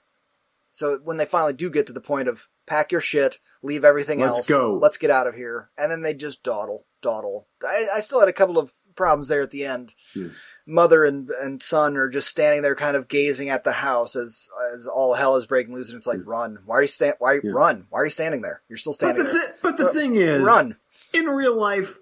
So 0.70 1.00
when 1.02 1.16
they 1.16 1.24
finally 1.24 1.54
do 1.54 1.70
get 1.70 1.86
to 1.86 1.94
the 1.94 2.00
point 2.00 2.28
of 2.28 2.46
pack 2.66 2.92
your 2.92 3.00
shit, 3.00 3.38
leave 3.62 3.82
everything 3.82 4.20
Let's 4.20 4.38
else, 4.40 4.46
go. 4.46 4.78
let's 4.80 4.98
get 4.98 5.10
out 5.10 5.26
of 5.26 5.34
here, 5.34 5.70
and 5.78 5.90
then 5.90 6.02
they 6.02 6.12
just 6.12 6.42
dawdle, 6.42 6.84
dawdle. 7.00 7.46
I, 7.66 7.86
I 7.94 8.00
still 8.00 8.20
had 8.20 8.28
a 8.28 8.34
couple 8.34 8.58
of 8.58 8.72
problems 8.96 9.28
there 9.28 9.40
at 9.40 9.50
the 9.50 9.64
end. 9.64 9.92
Hmm. 10.12 10.28
Mother 10.66 11.04
and, 11.04 11.30
and 11.30 11.62
son 11.62 11.96
are 11.96 12.08
just 12.08 12.28
standing 12.28 12.62
there, 12.62 12.74
kind 12.74 12.96
of 12.96 13.08
gazing 13.08 13.48
at 13.48 13.64
the 13.64 13.72
house 13.72 14.14
as 14.16 14.48
as 14.74 14.86
all 14.86 15.14
hell 15.14 15.36
is 15.36 15.46
breaking 15.46 15.74
loose, 15.74 15.88
and 15.88 15.96
it's 15.98 16.06
like, 16.06 16.20
run! 16.24 16.58
Why 16.66 16.76
are 16.76 16.82
you 16.82 16.88
stand? 16.88 17.14
Why 17.18 17.34
Yeah. 17.42 17.50
run? 17.52 17.86
Why 17.90 18.00
are 18.00 18.04
you 18.04 18.10
standing 18.10 18.42
there? 18.42 18.62
You're 18.68 18.76
still 18.78 18.92
But 18.92 19.16
standing 19.16 19.24
the, 19.24 19.30
there. 19.32 19.42
thi- 19.42 19.52
but 19.62 19.76
the 19.78 19.86
Uh, 19.88 19.92
thing 19.92 20.16
is, 20.16 20.42
Run! 20.42 20.76
in 21.14 21.26
real 21.26 21.56
life, 21.56 21.98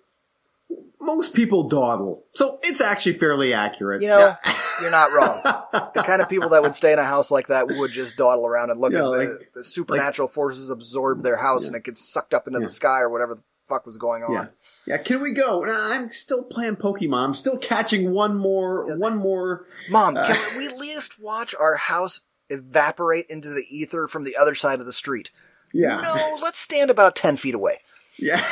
most 1.00 1.34
people 1.34 1.68
dawdle. 1.68 2.24
So 2.34 2.58
it's 2.62 2.80
actually 2.80 3.14
fairly 3.14 3.54
accurate. 3.54 4.02
You 4.02 4.08
know, 4.08 4.18
Yeah. 4.18 4.36
You're 4.82 4.90
not 4.92 5.12
wrong. 5.12 5.40
the 5.94 6.02
kind 6.04 6.22
of 6.22 6.28
people 6.28 6.50
that 6.50 6.62
would 6.62 6.74
stay 6.74 6.92
in 6.92 6.98
a 7.00 7.04
house 7.04 7.30
like 7.32 7.48
that 7.48 7.66
would 7.68 7.90
just 7.90 8.16
dawdle 8.16 8.46
around 8.46 8.70
and 8.70 8.78
look 8.80 8.92
Yeah, 8.92 9.00
as 9.02 9.10
the, 9.10 9.16
like- 9.16 9.52
the 9.54 9.64
supernatural 9.64 10.28
forces 10.28 10.70
absorb 10.70 11.22
their 11.22 11.36
house 11.36 11.66
and 11.66 11.74
it 11.74 11.82
gets 11.84 12.00
sucked 12.06 12.32
up 12.34 12.46
into 12.46 12.60
the 12.60 12.68
sky 12.68 13.00
or 13.00 13.08
whatever 13.08 13.34
the 13.36 13.42
fuck 13.68 13.86
was 13.86 13.96
going 13.96 14.22
on. 14.24 14.32
Yeah. 14.32 14.46
Yeah, 14.86 14.96
can 14.98 15.20
we 15.20 15.32
go? 15.32 15.62
Nah, 15.62 15.92
I'm 15.92 16.10
still 16.10 16.42
playing 16.42 16.76
Pokemon. 16.76 17.24
I'm 17.24 17.34
still 17.34 17.58
catching 17.58 18.12
one 18.12 18.36
more, 18.36 18.86
Yeah. 18.88 18.96
one 18.96 19.16
more. 19.16 19.66
Mom, 19.90 20.16
Uh, 20.16 20.26
can 20.26 20.58
we 20.58 20.66
at 20.68 20.78
least 20.78 21.20
watch 21.20 21.54
our 21.58 21.76
house 21.76 22.20
evaporate 22.48 23.26
into 23.28 23.50
the 23.50 23.64
ether 23.68 24.06
from 24.06 24.24
the 24.24 24.36
other 24.36 24.54
side 24.54 24.80
of 24.80 24.86
the 24.86 24.92
street? 24.92 25.30
Yeah. 25.72 26.00
No, 26.00 26.38
let's 26.42 26.58
stand 26.58 26.90
about 26.90 27.14
10 27.14 27.36
feet 27.36 27.54
away. 27.54 27.80
Yeah. 28.16 28.42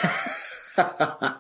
I 0.77 1.37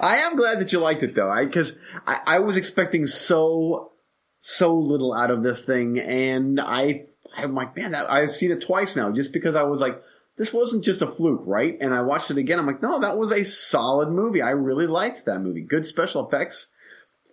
am 0.00 0.36
glad 0.36 0.60
that 0.60 0.72
you 0.72 0.80
liked 0.80 1.02
it 1.02 1.14
though, 1.14 1.30
I, 1.30 1.44
because 1.44 1.78
I, 2.06 2.20
I, 2.26 2.38
was 2.40 2.56
expecting 2.56 3.06
so 3.06 3.92
so 4.40 4.74
little 4.74 5.14
out 5.14 5.30
of 5.30 5.42
this 5.42 5.64
thing, 5.64 6.00
and 6.00 6.60
I 6.60 7.06
I'm 7.36 7.54
like, 7.54 7.76
man, 7.76 7.92
that, 7.92 8.10
I've 8.10 8.32
seen 8.32 8.50
it 8.50 8.62
twice 8.62 8.96
now, 8.96 9.12
just 9.12 9.32
because 9.32 9.54
I 9.54 9.62
was 9.62 9.80
like, 9.80 10.02
this 10.40 10.54
wasn't 10.54 10.82
just 10.82 11.02
a 11.02 11.06
fluke, 11.06 11.42
right? 11.44 11.76
And 11.82 11.92
I 11.92 12.00
watched 12.00 12.30
it 12.30 12.38
again. 12.38 12.58
I'm 12.58 12.66
like, 12.66 12.80
no, 12.80 12.98
that 12.98 13.18
was 13.18 13.30
a 13.30 13.44
solid 13.44 14.08
movie. 14.08 14.40
I 14.40 14.52
really 14.52 14.86
liked 14.86 15.26
that 15.26 15.40
movie. 15.40 15.60
Good 15.60 15.84
special 15.84 16.26
effects, 16.26 16.68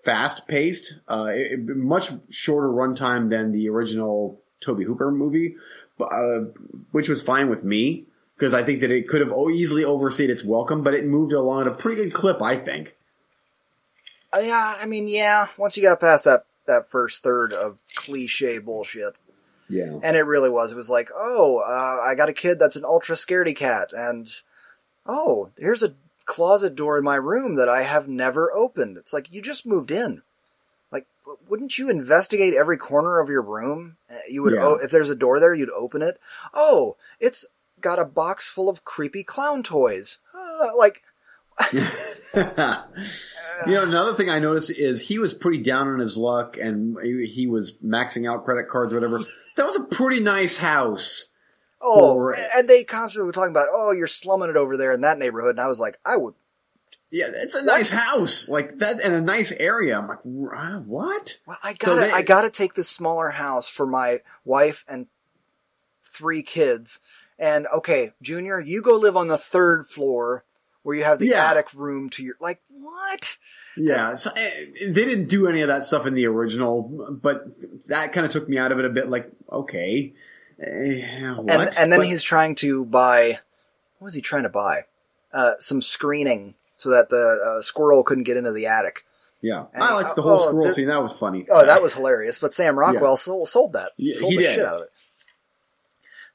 fast 0.03 0.45
paced, 0.45 0.95
uh, 1.07 1.31
much 1.57 2.09
shorter 2.29 2.67
runtime 2.67 3.29
than 3.29 3.53
the 3.53 3.69
original 3.69 4.41
Tobe 4.59 4.83
Hooper 4.83 5.09
movie, 5.09 5.55
uh, 6.01 6.51
which 6.91 7.07
was 7.07 7.23
fine 7.23 7.49
with 7.49 7.63
me 7.63 8.07
because 8.35 8.53
I 8.53 8.61
think 8.61 8.81
that 8.81 8.91
it 8.91 9.07
could 9.07 9.21
have 9.21 9.31
easily 9.53 9.85
overstayed 9.85 10.29
its 10.29 10.43
welcome, 10.43 10.83
but 10.83 10.93
it 10.93 11.05
moved 11.05 11.31
along 11.31 11.61
at 11.61 11.67
a 11.67 11.75
pretty 11.75 12.03
good 12.03 12.13
clip, 12.13 12.41
I 12.41 12.57
think. 12.57 12.97
Uh, 14.33 14.39
yeah, 14.39 14.75
I 14.77 14.85
mean, 14.85 15.07
yeah, 15.07 15.47
once 15.57 15.77
you 15.77 15.83
got 15.83 16.01
past 16.01 16.25
that, 16.25 16.45
that 16.65 16.89
first 16.89 17.23
third 17.23 17.53
of 17.53 17.77
cliche 17.95 18.57
bullshit, 18.57 19.13
Yeah. 19.69 19.99
And 20.01 20.15
it 20.15 20.21
really 20.25 20.49
was. 20.49 20.71
It 20.71 20.75
was 20.77 20.89
like, 20.89 21.09
oh, 21.15 21.57
uh, 21.59 22.01
I 22.03 22.15
got 22.15 22.29
a 22.29 22.33
kid 22.33 22.57
that's 22.59 22.75
an 22.77 22.85
ultra 22.85 23.15
scaredy 23.15 23.55
cat, 23.55 23.91
and 23.93 24.29
oh, 25.05 25.49
here's 25.57 25.83
a 25.83 25.93
closet 26.25 26.75
door 26.75 26.97
in 26.97 27.03
my 27.03 27.15
room 27.15 27.55
that 27.55 27.69
I 27.69 27.83
have 27.83 28.07
never 28.07 28.51
opened. 28.53 28.97
It's 28.97 29.13
like 29.13 29.31
you 29.31 29.41
just 29.41 29.65
moved 29.65 29.91
in. 29.91 30.21
Like, 30.91 31.05
wouldn't 31.49 31.77
you 31.77 31.89
investigate 31.89 32.53
every 32.53 32.77
corner 32.77 33.19
of 33.19 33.29
your 33.29 33.41
room? 33.41 33.97
Uh, 34.09 34.15
You 34.29 34.41
would, 34.43 34.53
Yeah. 34.53 34.65
o- 34.65 34.73
if 34.75 34.91
there's 34.91 35.09
a 35.09 35.15
door 35.15 35.39
there, 35.39 35.53
you'd 35.53 35.69
open 35.71 36.01
it. 36.01 36.19
Oh, 36.53 36.95
it's 37.19 37.45
got 37.81 37.99
a 37.99 38.05
box 38.05 38.47
full 38.49 38.69
of 38.69 38.83
creepy 38.85 39.23
clown 39.23 39.63
toys. 39.63 40.17
Uh, 40.33 40.69
like, 40.77 41.03
you 43.67 43.73
know, 43.73 43.83
another 43.83 44.13
thing 44.15 44.29
I 44.29 44.39
noticed 44.39 44.69
is 44.69 45.01
he 45.01 45.19
was 45.19 45.33
pretty 45.33 45.59
down 45.63 45.87
on 45.87 45.99
his 45.99 46.15
luck 46.17 46.57
and 46.57 46.97
he 47.03 47.25
he 47.25 47.47
was 47.47 47.77
maxing 47.83 48.29
out 48.29 48.45
credit 48.45 48.67
cards, 48.69 48.93
whatever. 48.93 49.19
That 49.55 49.65
was 49.65 49.75
a 49.75 49.83
pretty 49.83 50.21
nice 50.21 50.57
house. 50.57 51.29
oh, 51.81 52.13
For- 52.15 52.33
and 52.33 52.67
they 52.69 52.83
constantly 52.83 53.25
were 53.25 53.31
talking 53.33 53.51
about, 53.51 53.69
oh, 53.73 53.91
you're 53.91 54.07
slumming 54.07 54.49
it 54.49 54.55
over 54.57 54.77
there 54.77 54.91
in 54.91 55.01
that 55.01 55.17
neighborhood, 55.17 55.51
and 55.51 55.59
I 55.59 55.67
was 55.67 55.79
like, 55.79 55.97
I 56.05 56.17
would 56.17 56.35
Yeah, 57.11 57.27
it's 57.33 57.55
a 57.55 57.63
nice 57.63 57.89
house. 57.89 58.47
Like 58.47 58.77
that 58.79 58.99
in 58.99 59.13
a 59.13 59.21
nice 59.21 59.51
area. 59.53 59.97
I'm 59.97 60.07
like, 60.07 60.19
"Uh, 60.19 60.79
what? 60.81 61.37
Well, 61.47 61.57
I 61.63 61.73
gotta, 61.73 62.01
they- 62.01 62.11
I 62.11 62.21
gotta 62.21 62.49
take 62.51 62.73
this 62.75 62.89
smaller 62.89 63.29
house 63.29 63.67
for 63.67 63.85
my 63.87 64.21
wife 64.45 64.83
and 64.87 65.07
three 66.03 66.41
kids, 66.43 66.99
And 67.39 67.67
okay, 67.67 68.13
Junior, 68.23 68.59
you 68.59 68.81
go 68.81 68.95
live 68.97 69.15
on 69.15 69.27
the 69.27 69.37
third 69.37 69.87
floor 69.87 70.43
where 70.87 70.95
you 70.95 71.03
have 71.03 71.19
the 71.19 71.27
Yeah. 71.27 71.51
attic 71.51 71.73
room 71.73 72.09
to 72.11 72.23
your 72.23 72.35
like 72.39 72.61
what? 72.69 73.35
Yeah, 73.75 74.15
so, 74.15 74.31
eh, 74.37 74.65
they 74.87 75.03
didn't 75.03 75.27
do 75.27 75.47
any 75.49 75.61
of 75.61 75.67
that 75.67 75.83
stuff 75.83 76.07
in 76.07 76.13
the 76.13 76.25
original, 76.27 76.81
but 76.81 77.43
that 77.87 78.13
kind 78.13 78.25
of 78.25 78.31
took 78.31 78.47
me 78.47 78.57
out 78.57 78.71
of 78.71 78.79
it 78.79 78.85
a 78.85 78.89
bit. 78.89 79.09
Like, 79.09 79.29
okay, 79.51 80.13
what? 80.57 80.69
And 80.69 81.77
and 81.77 81.91
then 81.91 81.99
But- 81.99 82.07
he's 82.07 82.23
trying 82.23 82.55
to 82.55 82.85
buy 82.85 83.39
what 83.99 84.05
was 84.05 84.13
he 84.13 84.21
trying 84.21 84.43
to 84.43 84.49
buy? 84.49 84.85
Uh, 85.33 85.55
some 85.59 85.81
screening 85.81 86.55
so 86.77 86.89
that 86.91 87.09
the 87.09 87.57
uh, 87.57 87.61
squirrel 87.61 88.01
couldn't 88.03 88.23
get 88.23 88.37
into 88.37 88.53
the 88.53 88.67
attic. 88.67 89.03
yeah, 89.41 89.65
and- 89.73 89.83
I 89.83 89.93
liked 89.93 90.15
the 90.15 90.21
whole 90.21 90.39
oh, 90.41 90.47
squirrel 90.47 90.71
scene. 90.71 90.87
That 90.87 91.01
was 91.01 91.11
funny. 91.11 91.45
Oh, 91.49 91.65
that 91.65 91.81
was 91.81 91.95
hilarious. 91.95 92.39
But 92.39 92.53
Sam 92.53 92.79
Rockwell 92.79 93.17
sold, 93.17 93.49
sold 93.49 93.73
that. 93.73 93.91
Yeah, 93.97 94.17
sold 94.17 94.31
he 94.31 94.37
the 94.37 94.43
did. 94.43 94.55
shit 94.55 94.65
out 94.65 94.75
of 94.77 94.81
it. 94.83 94.91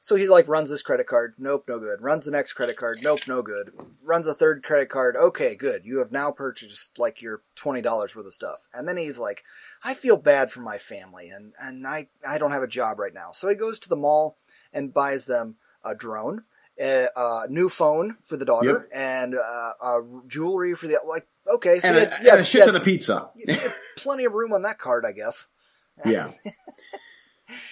So 0.05 0.17
he 0.17 0.29
like 0.29 0.49
runs 0.49 0.69
this 0.69 0.83
credit 0.83 1.07
card. 1.07 1.35
Nope, 1.39 1.67
no 1.69 1.79
good. 1.79 2.03
Runs 2.03 2.25
the 2.25 2.33
next 2.33 2.55
credit 2.55 2.77
card. 2.77 2.99
Nope, 3.05 3.21
no 3.29 3.41
good. 3.41 3.71
Runs 4.03 4.27
a 4.27 4.35
third 4.35 4.65
credit 4.65 4.89
card. 4.89 5.15
Okay, 5.15 5.55
good. 5.55 5.83
You 5.85 5.99
have 5.99 6.11
now 6.11 6.33
purchased 6.33 6.99
like 6.99 7.23
your 7.23 7.43
twenty 7.55 7.83
dollars 7.83 8.17
worth 8.17 8.27
of 8.27 8.35
stuff. 8.35 8.67
And 8.75 8.89
then 8.89 8.97
he's 8.97 9.21
like, 9.21 9.45
I 9.85 9.95
feel 9.95 10.17
bad 10.17 10.51
for 10.51 10.59
my 10.59 10.77
family, 10.77 11.29
and 11.29 11.53
and 11.61 11.87
I 11.87 12.09
I 12.27 12.39
don't 12.39 12.51
have 12.51 12.65
a 12.65 12.69
job 12.69 12.99
right 12.99 13.15
now. 13.15 13.31
So 13.31 13.49
he 13.49 13.55
goes 13.55 13.79
to 13.79 13.89
the 13.89 13.95
mall 13.95 14.39
and 14.73 14.93
buys 14.93 15.27
them 15.27 15.55
a 15.85 15.95
drone, 15.95 16.43
a, 16.81 17.07
a 17.15 17.47
new 17.49 17.69
phone 17.69 18.17
for 18.25 18.37
the 18.37 18.45
daughter, 18.45 18.89
and 18.93 19.37
uh, 19.37 20.01
jewelry 20.27 20.75
for 20.75 20.89
the 20.89 20.99
like. 21.07 21.29
Okay, 21.47 21.79
so 21.79 21.87
and, 21.87 21.97
he 21.97 22.03
a, 22.03 22.19
yeah, 22.25 22.33
and 22.33 22.41
a 22.41 22.45
shit 22.45 22.65
ton 22.65 22.75
of 22.75 22.83
pizza. 22.83 23.31
plenty 23.99 24.25
of 24.25 24.33
room 24.33 24.53
on 24.53 24.63
that 24.63 24.81
card, 24.81 25.05
I 25.07 25.13
guess. 25.13 25.47
yeah. 26.05 26.33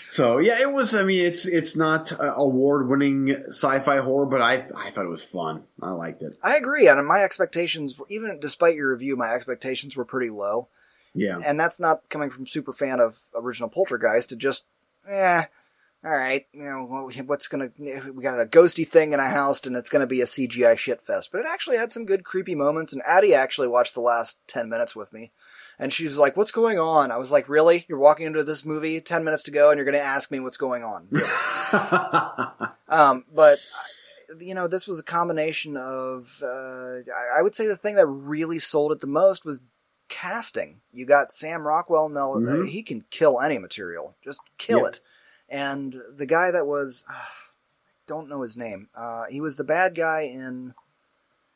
So 0.08 0.38
yeah, 0.38 0.60
it 0.60 0.72
was. 0.72 0.94
I 0.94 1.02
mean, 1.02 1.24
it's 1.24 1.46
it's 1.46 1.76
not 1.76 2.12
uh, 2.12 2.34
award 2.36 2.88
winning 2.88 3.30
sci-fi 3.48 3.98
horror, 3.98 4.26
but 4.26 4.42
I 4.42 4.54
I 4.76 4.90
thought 4.90 5.04
it 5.06 5.10
was 5.10 5.24
fun. 5.24 5.66
I 5.80 5.90
liked 5.90 6.22
it. 6.22 6.34
I 6.42 6.56
agree, 6.56 6.88
and 6.88 7.06
my 7.06 7.22
expectations, 7.22 7.98
were- 7.98 8.06
even 8.08 8.40
despite 8.40 8.74
your 8.76 8.90
review, 8.90 9.16
my 9.16 9.32
expectations 9.34 9.94
were 9.96 10.04
pretty 10.04 10.30
low. 10.30 10.68
Yeah, 11.12 11.38
And 11.44 11.58
that's 11.58 11.80
not 11.80 12.08
coming 12.08 12.30
from 12.30 12.46
super 12.46 12.72
fan 12.72 13.00
of 13.00 13.18
original 13.34 13.68
Poltergeist. 13.68 14.28
To 14.28 14.36
just, 14.36 14.64
eh, 15.08 15.42
all 16.04 16.10
right, 16.10 16.46
you 16.52 16.62
know, 16.62 17.10
what's 17.26 17.48
gonna? 17.48 17.70
We 17.78 18.22
got 18.22 18.40
a 18.40 18.46
ghosty 18.46 18.86
thing 18.86 19.12
in 19.12 19.18
a 19.20 19.28
house, 19.28 19.66
and 19.66 19.74
it's 19.76 19.90
gonna 19.90 20.06
be 20.06 20.20
a 20.20 20.26
CGI 20.26 20.76
shit 20.78 21.02
fest. 21.02 21.30
But 21.32 21.40
it 21.40 21.46
actually 21.48 21.78
had 21.78 21.92
some 21.92 22.04
good 22.06 22.24
creepy 22.24 22.54
moments, 22.54 22.92
and 22.92 23.02
Addie 23.04 23.34
actually 23.34 23.68
watched 23.68 23.94
the 23.94 24.00
last 24.00 24.38
ten 24.46 24.68
minutes 24.68 24.94
with 24.94 25.12
me. 25.12 25.32
And 25.80 25.90
she 25.92 26.04
was 26.04 26.16
like, 26.18 26.36
"What's 26.36 26.50
going 26.52 26.78
on?" 26.78 27.10
I 27.10 27.16
was 27.16 27.32
like, 27.32 27.48
"Really? 27.48 27.86
You're 27.88 27.98
walking 27.98 28.26
into 28.26 28.44
this 28.44 28.64
movie 28.66 29.00
ten 29.00 29.24
minutes 29.24 29.44
to 29.44 29.50
go, 29.50 29.70
and 29.70 29.78
you're 29.78 29.84
going 29.86 29.96
to 29.96 30.00
ask 30.04 30.30
me 30.30 30.38
what's 30.38 30.58
going 30.58 30.84
on?" 30.84 31.08
Um, 32.88 33.24
but 33.32 33.58
you 34.40 34.54
know, 34.54 34.66
this 34.68 34.86
was 34.88 34.98
a 34.98 35.04
combination 35.04 35.76
of. 35.76 36.40
Uh, 36.42 36.98
I 37.36 37.40
would 37.40 37.54
say 37.54 37.66
the 37.66 37.76
thing 37.76 37.94
that 37.94 38.06
really 38.06 38.58
sold 38.58 38.92
it 38.92 39.00
the 39.00 39.06
most 39.06 39.44
was 39.44 39.62
casting. 40.08 40.80
You 40.92 41.06
got 41.06 41.32
Sam 41.32 41.64
Rockwell. 41.66 42.08
Now 42.08 42.34
Mhm. 42.34 42.68
he 42.68 42.82
can 42.82 43.04
kill 43.10 43.40
any 43.40 43.58
material, 43.58 44.16
just 44.24 44.40
kill 44.58 44.80
Yeah. 44.80 44.88
it. 44.88 45.00
And 45.48 45.94
the 46.16 46.26
guy 46.26 46.50
that 46.50 46.66
was, 46.66 47.04
I 47.08 47.14
don't 48.06 48.28
know 48.28 48.42
his 48.42 48.56
name. 48.56 48.88
Uh, 48.94 49.24
he 49.30 49.40
was 49.40 49.54
the 49.56 49.64
bad 49.64 49.94
guy 49.94 50.22
in. 50.22 50.74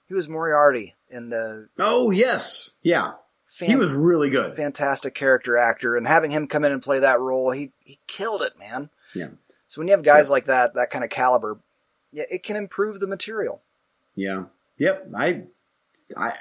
He 0.06 0.14
was 0.14 0.28
Moriarty 0.28 0.94
in 1.10 1.30
the. 1.30 1.68
oh 1.80 2.10
yes, 2.12 2.72
yeah. 2.82 3.14
Fan- 3.55 3.70
He 3.70 3.76
was 3.76 3.92
really 3.92 4.30
good. 4.30 4.57
fantastic 4.57 5.14
character 5.14 5.57
actor, 5.57 5.96
and 5.96 6.07
having 6.09 6.32
him 6.32 6.48
come 6.48 6.64
in 6.64 6.72
and 6.72 6.82
play 6.82 6.98
that 6.98 7.20
role, 7.20 7.52
he 7.52 7.70
he 7.84 8.00
killed 8.09 8.42
it, 8.42 8.59
man. 8.59 8.90
Yeah. 9.14 9.28
So 9.68 9.80
when 9.80 9.86
you 9.88 9.92
have 9.94 10.02
guys 10.02 10.26
Yeah. 10.26 10.32
like 10.32 10.46
that, 10.46 10.74
that 10.74 10.90
kind 10.90 11.05
of 11.05 11.11
caliber, 11.11 11.59
yeah, 12.12 12.24
it 12.30 12.42
can 12.42 12.57
improve 12.57 12.98
the 12.98 13.07
material. 13.07 13.62
Yeah. 14.16 14.44
Yep. 14.78 15.09
I, 15.16 15.44
I, 16.16 16.32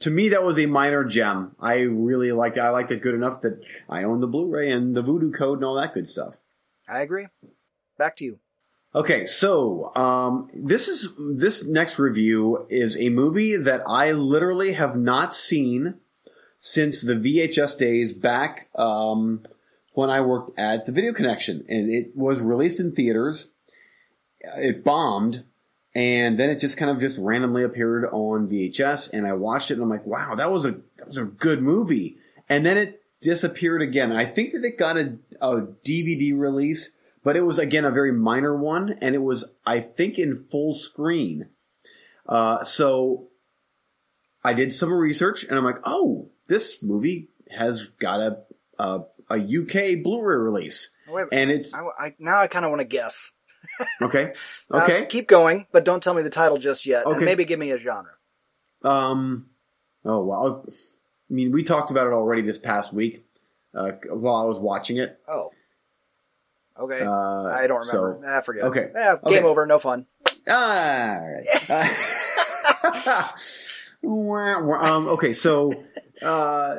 to 0.00 0.10
me, 0.10 0.30
that 0.30 0.44
was 0.44 0.58
a 0.58 0.64
minor 0.66 1.04
gem. 1.04 1.54
I 1.60 1.80
really 1.80 2.32
liked 2.32 2.56
it. 2.56 2.60
I 2.60 2.70
liked 2.70 2.90
it 2.90 3.02
good 3.02 3.14
enough 3.14 3.42
that 3.42 3.62
I 3.88 4.02
own 4.04 4.20
the 4.20 4.26
Blu-ray 4.26 4.70
and 4.70 4.94
the 4.96 5.02
Vudu 5.02 5.32
Code 5.34 5.58
and 5.58 5.64
all 5.66 5.74
that 5.74 5.92
good 5.94 6.08
stuff. 6.08 6.36
I 6.88 7.02
agree. 7.02 7.28
Back 7.98 8.16
to 8.16 8.24
you. 8.24 8.38
Okay, 8.94 9.24
so 9.26 9.92
um, 9.94 10.50
this 10.54 10.88
is 10.88 11.14
this 11.18 11.64
next 11.66 11.98
review 11.98 12.66
is 12.68 12.96
a 12.96 13.08
movie 13.10 13.56
that 13.56 13.82
I 13.86 14.12
literally 14.12 14.72
have 14.72 14.96
not 14.96 15.34
seen 15.34 15.94
since 16.64 17.02
the 17.02 17.14
VHS 17.14 17.76
days 17.76 18.12
back 18.12 18.68
um, 18.76 19.42
when 19.94 20.10
I 20.10 20.20
worked 20.20 20.56
at 20.56 20.86
the 20.86 20.92
Video 20.92 21.12
Connection, 21.12 21.64
and 21.68 21.90
it 21.90 22.16
was 22.16 22.40
released 22.40 22.78
in 22.78 22.92
theaters. 22.92 23.48
It 24.56 24.84
bombed, 24.84 25.42
and 25.92 26.38
then 26.38 26.50
it 26.50 26.60
just 26.60 26.76
kind 26.76 26.88
of 26.88 27.00
just 27.00 27.18
randomly 27.18 27.64
appeared 27.64 28.04
on 28.12 28.48
VHS, 28.48 29.12
and 29.12 29.26
I 29.26 29.32
watched 29.32 29.72
it, 29.72 29.74
and 29.74 29.82
I'm 29.82 29.88
like, 29.88 30.06
wow, 30.06 30.36
that 30.36 30.52
was 30.52 30.64
a 30.64 30.76
that 30.98 31.08
was 31.08 31.16
a 31.16 31.24
good 31.24 31.62
movie, 31.62 32.18
and 32.48 32.64
then 32.64 32.76
it 32.76 33.02
disappeared 33.20 33.82
again. 33.82 34.12
I 34.12 34.24
think 34.24 34.52
that 34.52 34.64
it 34.64 34.78
got 34.78 34.96
a, 34.96 35.16
a 35.40 35.62
DVD 35.84 36.38
release 36.38 36.92
but 37.24 37.36
it 37.36 37.42
was 37.42 37.58
again 37.58 37.84
a 37.84 37.90
very 37.90 38.12
minor 38.12 38.56
one, 38.56 38.98
and 39.00 39.14
it 39.14 39.22
was 39.22 39.44
I 39.66 39.80
think 39.80 40.18
in 40.18 40.36
full 40.36 40.74
screen. 40.74 41.48
Uh, 42.28 42.64
so 42.64 43.28
I 44.44 44.52
did 44.52 44.74
some 44.74 44.92
research, 44.92 45.44
and 45.44 45.56
I'm 45.56 45.64
like, 45.64 45.80
oh, 45.84 46.30
this 46.52 46.82
movie 46.82 47.28
has 47.50 47.88
got 47.98 48.20
a 48.20 48.38
a, 48.78 49.00
a 49.30 49.36
UK 49.38 50.02
Blu-ray 50.02 50.36
release, 50.36 50.90
Wait, 51.08 51.26
and 51.32 51.50
it's 51.50 51.72
I, 51.74 51.82
I- 51.98 52.14
now 52.18 52.38
I 52.38 52.46
kind 52.46 52.64
of 52.64 52.70
want 52.70 52.80
to 52.82 52.86
guess. 52.86 53.30
okay, 54.02 54.34
Uh, 54.70 54.82
okay. 54.82 55.06
keep 55.06 55.28
going, 55.28 55.66
but 55.72 55.84
don't 55.84 56.02
tell 56.02 56.14
me 56.14 56.22
the 56.22 56.30
title 56.30 56.58
just 56.58 56.84
yet. 56.84 57.06
And 57.06 57.14
Okay. 57.16 57.24
maybe 57.24 57.44
give 57.44 57.58
me 57.58 57.70
a 57.70 57.78
genre. 57.78 58.12
Um, 58.82 59.46
oh 60.04 60.22
well, 60.24 60.64
I 60.68 60.72
mean, 61.32 61.52
we 61.52 61.62
talked 61.62 61.90
about 61.90 62.06
it 62.06 62.12
already 62.12 62.42
this 62.42 62.58
past 62.58 62.92
week 62.92 63.24
uh, 63.74 63.92
while 64.10 64.36
I 64.36 64.44
was 64.44 64.58
watching 64.58 64.98
it. 64.98 65.18
Oh. 65.28 65.50
Okay. 66.78 67.00
Uh, 67.00 67.44
I 67.52 67.66
don't 67.66 67.86
remember. 67.86 68.20
So, 68.22 68.28
ah, 68.28 68.40
forget. 68.40 68.64
okay. 68.64 68.90
Ah, 68.96 69.12
Okay. 69.22 69.36
game 69.36 69.44
over. 69.46 69.64
No 69.66 69.78
fun. 69.78 70.06
Ah. 70.48 71.18
Uh, 74.04 74.72
um, 74.72 75.06
okay, 75.08 75.32
so 75.32 75.72
uh, 76.22 76.76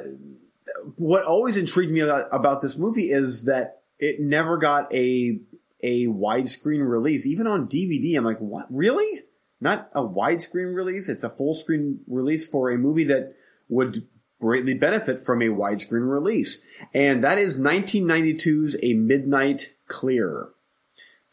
what 0.96 1.24
always 1.24 1.58
intrigued 1.58 1.92
me 1.92 2.02
about, 2.02 2.28
about 2.32 2.62
this 2.62 2.78
movie 2.78 3.12
is 3.12 3.46
that 3.46 3.82
it 4.00 4.20
never 4.20 4.58
got 4.58 4.94
a 4.94 5.40
a 5.82 6.08
widescreen 6.08 6.88
release, 6.88 7.26
even 7.26 7.46
on 7.46 7.68
DVD. 7.68 8.18
I'm 8.18 8.24
like, 8.24 8.40
what? 8.40 8.68
Really? 8.70 9.24
Not 9.60 9.90
a 9.94 10.04
widescreen 10.04 10.74
release? 10.74 11.10
It's 11.10 11.24
a 11.24 11.30
full 11.30 11.56
screen 11.56 12.00
release 12.08 12.48
for 12.48 12.70
a 12.70 12.78
movie 12.78 13.04
that 13.06 13.36
would 13.70 14.08
greatly 14.40 14.74
benefit 14.74 15.24
from 15.24 15.42
a 15.42 15.48
widescreen 15.48 16.10
release, 16.10 16.62
and 16.94 17.24
that 17.24 17.38
is 17.38 17.58
1992's 17.58 18.76
A 18.84 18.94
Midnight 18.94 19.74
Clear. 19.88 20.50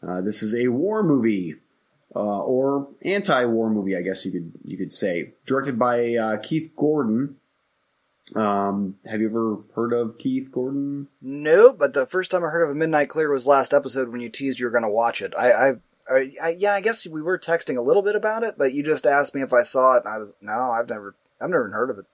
Uh, 0.05 0.21
this 0.21 0.41
is 0.41 0.55
a 0.55 0.69
war 0.69 1.03
movie 1.03 1.55
uh, 2.15 2.43
or 2.43 2.89
anti-war 3.03 3.69
movie, 3.69 3.95
I 3.95 4.01
guess 4.01 4.25
you 4.25 4.31
could 4.31 4.53
you 4.63 4.77
could 4.77 4.91
say, 4.91 5.33
directed 5.45 5.77
by 5.77 6.15
uh, 6.15 6.37
Keith 6.37 6.73
Gordon. 6.75 7.37
Um, 8.35 8.97
have 9.05 9.21
you 9.21 9.27
ever 9.27 9.57
heard 9.75 9.93
of 9.93 10.17
Keith 10.17 10.51
Gordon? 10.51 11.07
No, 11.21 11.73
but 11.73 11.93
the 11.93 12.05
first 12.05 12.31
time 12.31 12.43
I 12.43 12.47
heard 12.47 12.63
of 12.63 12.69
a 12.69 12.75
Midnight 12.75 13.09
Clear 13.09 13.31
was 13.31 13.45
last 13.45 13.73
episode 13.73 14.09
when 14.09 14.21
you 14.21 14.29
teased 14.29 14.59
you 14.59 14.65
were 14.65 14.71
going 14.71 14.83
to 14.83 14.89
watch 14.89 15.21
it. 15.21 15.33
I, 15.37 15.51
I, 15.51 15.71
I, 16.09 16.33
I, 16.41 16.49
yeah, 16.57 16.73
I 16.73 16.81
guess 16.81 17.05
we 17.05 17.21
were 17.21 17.39
texting 17.39 17.77
a 17.77 17.81
little 17.81 18.01
bit 18.01 18.15
about 18.15 18.43
it, 18.43 18.55
but 18.57 18.73
you 18.73 18.83
just 18.83 19.05
asked 19.05 19.35
me 19.35 19.41
if 19.41 19.53
I 19.53 19.63
saw 19.63 19.95
it, 19.95 20.03
and 20.05 20.13
I 20.13 20.17
was 20.19 20.29
no, 20.41 20.71
I've 20.71 20.89
never, 20.89 21.15
I've 21.41 21.49
never 21.49 21.69
heard 21.69 21.89
of 21.89 21.99
it. 21.99 22.05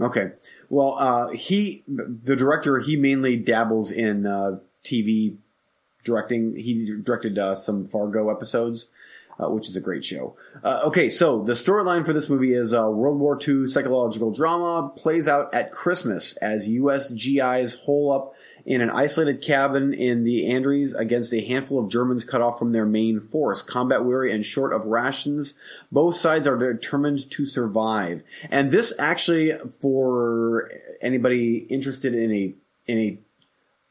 Okay, 0.00 0.32
well, 0.70 0.96
uh, 0.98 1.28
he 1.28 1.84
the 1.86 2.34
director 2.36 2.78
he 2.78 2.96
mainly 2.96 3.36
dabbles 3.36 3.90
in 3.90 4.26
uh, 4.26 4.58
TV 4.82 5.36
directing. 6.04 6.56
He 6.56 6.96
directed 7.02 7.38
uh, 7.38 7.54
some 7.54 7.86
Fargo 7.86 8.30
episodes. 8.30 8.86
Uh, 9.40 9.48
which 9.48 9.68
is 9.68 9.76
a 9.76 9.80
great 9.80 10.04
show. 10.04 10.36
Uh, 10.62 10.82
okay, 10.84 11.08
so 11.08 11.42
the 11.42 11.54
storyline 11.54 12.04
for 12.04 12.12
this 12.12 12.28
movie 12.28 12.52
is 12.52 12.74
uh, 12.74 12.90
World 12.90 13.18
War 13.18 13.38
II 13.40 13.68
psychological 13.68 14.32
drama 14.32 14.90
plays 14.90 15.26
out 15.26 15.54
at 15.54 15.72
Christmas 15.72 16.36
as 16.38 16.68
U.S. 16.68 17.10
GIs 17.12 17.74
hole 17.76 18.12
up 18.12 18.34
in 18.66 18.82
an 18.82 18.90
isolated 18.90 19.40
cabin 19.40 19.94
in 19.94 20.24
the 20.24 20.52
Ardennes 20.52 20.94
against 20.94 21.32
a 21.32 21.40
handful 21.40 21.78
of 21.78 21.88
Germans 21.88 22.24
cut 22.24 22.42
off 22.42 22.58
from 22.58 22.72
their 22.72 22.84
main 22.84 23.18
force. 23.18 23.62
Combat 23.62 24.04
weary 24.04 24.30
and 24.30 24.44
short 24.44 24.74
of 24.74 24.84
rations, 24.84 25.54
both 25.90 26.16
sides 26.16 26.46
are 26.46 26.58
determined 26.58 27.30
to 27.30 27.46
survive. 27.46 28.22
And 28.50 28.70
this 28.70 28.92
actually, 28.98 29.52
for 29.80 30.70
anybody 31.00 31.58
interested 31.58 32.14
in 32.14 32.30
a 32.30 32.54
in 32.86 32.98
a 32.98 33.18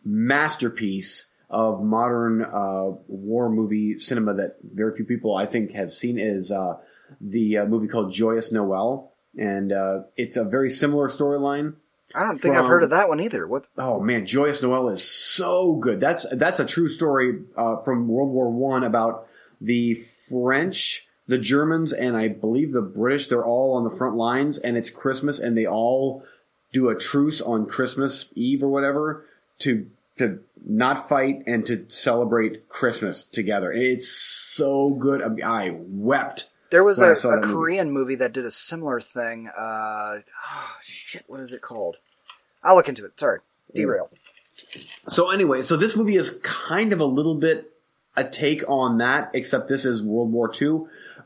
masterpiece 0.06 1.29
of 1.50 1.84
modern 1.84 2.44
uh, 2.44 2.92
war 3.08 3.50
movie 3.50 3.98
cinema 3.98 4.34
that 4.36 4.58
very 4.64 4.94
few 4.96 5.06
people 5.06 5.36
I 5.36 5.46
think 5.46 5.72
have 5.72 5.94
seen 5.94 6.20
is 6.20 6.52
uh, 6.52 6.78
the 7.20 7.60
uh, 7.60 7.66
movie 7.66 7.88
called 7.88 8.14
Joyeux 8.14 8.52
Noel, 8.52 9.12
and 9.38 9.72
uh, 9.72 10.04
it's 10.16 10.38
a 10.38 10.44
very 10.44 10.70
similar 10.70 11.08
storyline. 11.08 11.76
I 12.14 12.24
don't 12.24 12.38
think 12.38 12.56
I've 12.56 12.66
heard 12.66 12.84
of 12.84 12.90
that 12.90 13.08
one 13.08 13.20
either. 13.20 13.48
What? 13.48 13.68
Oh 13.78 14.00
man, 14.00 14.26
Joyeux 14.26 14.62
Noel 14.62 14.90
is 14.90 15.04
so 15.04 15.76
good. 15.76 16.00
That's 16.00 16.26
that's 16.36 16.60
a 16.60 16.66
true 16.66 16.90
story 16.90 17.44
uh, 17.56 17.78
from 17.78 18.08
World 18.08 18.30
War 18.32 18.50
One 18.50 18.84
about 18.84 19.28
the 19.62 19.96
French, 20.30 21.08
the 21.28 21.38
Germans, 21.38 21.94
and 21.94 22.18
I 22.18 22.28
believe 22.28 22.72
the 22.72 22.82
British. 22.82 23.28
They're 23.28 23.46
all 23.46 23.76
on 23.76 23.84
the 23.84 23.96
front 23.96 24.16
lines, 24.16 24.58
and 24.58 24.78
it's 24.78 24.90
Christmas, 24.90 25.40
and 25.40 25.58
they 25.58 25.68
all 25.68 26.24
do 26.72 26.90
a 26.90 26.96
truce 26.96 27.42
on 27.42 27.68
Christmas 27.68 28.30
Eve 28.36 28.64
or 28.64 28.70
whatever 28.70 29.26
to 29.60 29.90
to 30.20 30.40
not 30.66 31.10
fight 31.10 31.44
and 31.48 31.66
to 31.66 31.86
celebrate 31.90 32.70
Christmas 32.70 33.24
together. 33.24 33.72
It's 33.72 34.08
so 34.08 34.92
good. 34.92 35.22
I, 35.22 35.28
mean, 35.30 35.44
I 35.44 35.78
wept. 35.80 36.52
There 36.72 36.84
was 36.84 37.00
a, 37.00 37.06
that 37.08 37.40
movie. 37.42 37.54
Korean 37.54 37.92
movie. 37.92 38.16
that 38.16 38.34
did 38.34 38.46
a 38.46 38.52
similar 38.52 39.02
thing. 39.02 39.48
Uh, 39.48 40.20
oh, 40.22 40.76
shit, 40.82 41.24
what 41.28 41.40
is 41.40 41.52
it 41.52 41.62
called? 41.62 41.98
I'll 42.64 42.76
look 42.76 42.90
into 42.90 43.06
it. 43.06 43.20
Sorry, 43.20 43.40
derail. 43.74 44.12
So 45.08 45.32
anyway, 45.32 45.64
so 45.64 45.78
this 45.78 45.96
movie 45.96 46.16
is 46.16 46.40
kind 46.44 46.94
of 46.94 47.00
a 47.00 47.06
little 47.06 47.36
bit 47.36 47.74
a 48.16 48.24
take 48.24 48.70
on 48.70 48.98
that, 48.98 49.32
except 49.34 49.68
this 49.68 49.86
is 49.86 50.04
World 50.04 50.32
War 50.32 50.52
II. 50.62 50.82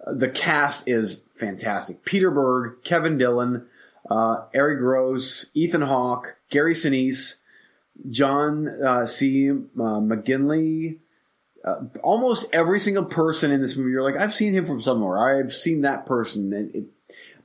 Uh, 0.05 0.13
The 0.13 0.29
cast 0.29 0.87
is 0.87 1.23
fantastic. 1.33 2.05
Peter 2.05 2.29
Berg, 2.29 2.83
Kevin 2.83 3.17
Dillon, 3.17 3.65
uh, 4.09 4.45
Arye 4.53 4.77
Gross, 4.77 5.47
Ethan 5.53 5.81
Hawke, 5.81 6.37
Gary 6.49 6.75
Sinise, 6.75 7.35
John 8.09 8.67
uh, 8.67 9.05
C. 9.05 9.49
Uh, 9.49 9.55
McGinley. 9.75 10.99
Uh, 11.63 11.85
almost 12.01 12.45
every 12.51 12.79
single 12.79 13.05
person 13.05 13.51
in 13.51 13.61
this 13.61 13.77
movie, 13.77 13.91
you're 13.91 14.03
like, 14.03 14.17
I've 14.17 14.33
seen 14.33 14.53
him 14.53 14.65
from 14.65 14.81
somewhere. 14.81 15.17
I've 15.17 15.53
seen 15.53 15.81
that 15.81 16.05
person. 16.05 16.71
It, 16.73 16.85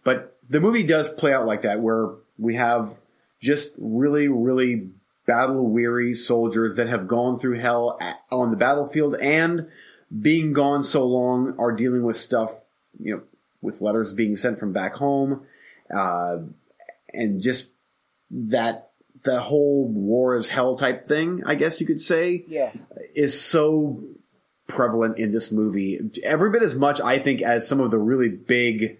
but 0.02 0.36
the 0.48 0.60
movie 0.60 0.82
does 0.82 1.08
play 1.08 1.32
out 1.32 1.46
like 1.46 1.62
that, 1.62 1.80
where 1.80 2.14
we 2.36 2.56
have 2.56 2.98
just 3.40 3.70
really, 3.78 4.26
really 4.26 4.90
battle 5.26 5.68
weary 5.68 6.14
soldiers 6.14 6.76
that 6.76 6.88
have 6.88 7.06
gone 7.06 7.38
through 7.38 7.58
hell 7.58 7.96
at, 8.00 8.20
on 8.32 8.50
the 8.50 8.56
battlefield 8.56 9.14
and 9.20 9.68
being 10.20 10.52
gone 10.52 10.82
so 10.82 11.06
long 11.06 11.54
are 11.58 11.70
dealing 11.70 12.02
with 12.02 12.16
stuff, 12.16 12.64
you 12.98 13.14
know, 13.14 13.22
with 13.60 13.80
letters 13.80 14.12
being 14.12 14.36
sent 14.36 14.58
from 14.58 14.72
back 14.72 14.94
home, 14.94 15.42
uh, 15.94 16.38
and 17.12 17.40
just 17.40 17.70
that 18.30 18.87
the 19.28 19.40
whole 19.40 19.88
war 19.88 20.36
is 20.36 20.48
hell 20.48 20.76
type 20.76 21.04
thing, 21.06 21.42
I 21.44 21.54
guess 21.54 21.80
you 21.80 21.86
could 21.86 22.02
say, 22.02 22.44
Yeah. 22.48 22.72
is 23.14 23.38
so 23.40 24.02
prevalent 24.66 25.18
in 25.18 25.32
this 25.32 25.50
movie. 25.52 25.98
Every 26.22 26.50
bit 26.50 26.62
as 26.62 26.74
much, 26.74 27.00
I 27.00 27.18
think, 27.18 27.42
as 27.42 27.66
some 27.68 27.80
of 27.80 27.90
the 27.90 27.98
really 27.98 28.28
big 28.28 28.98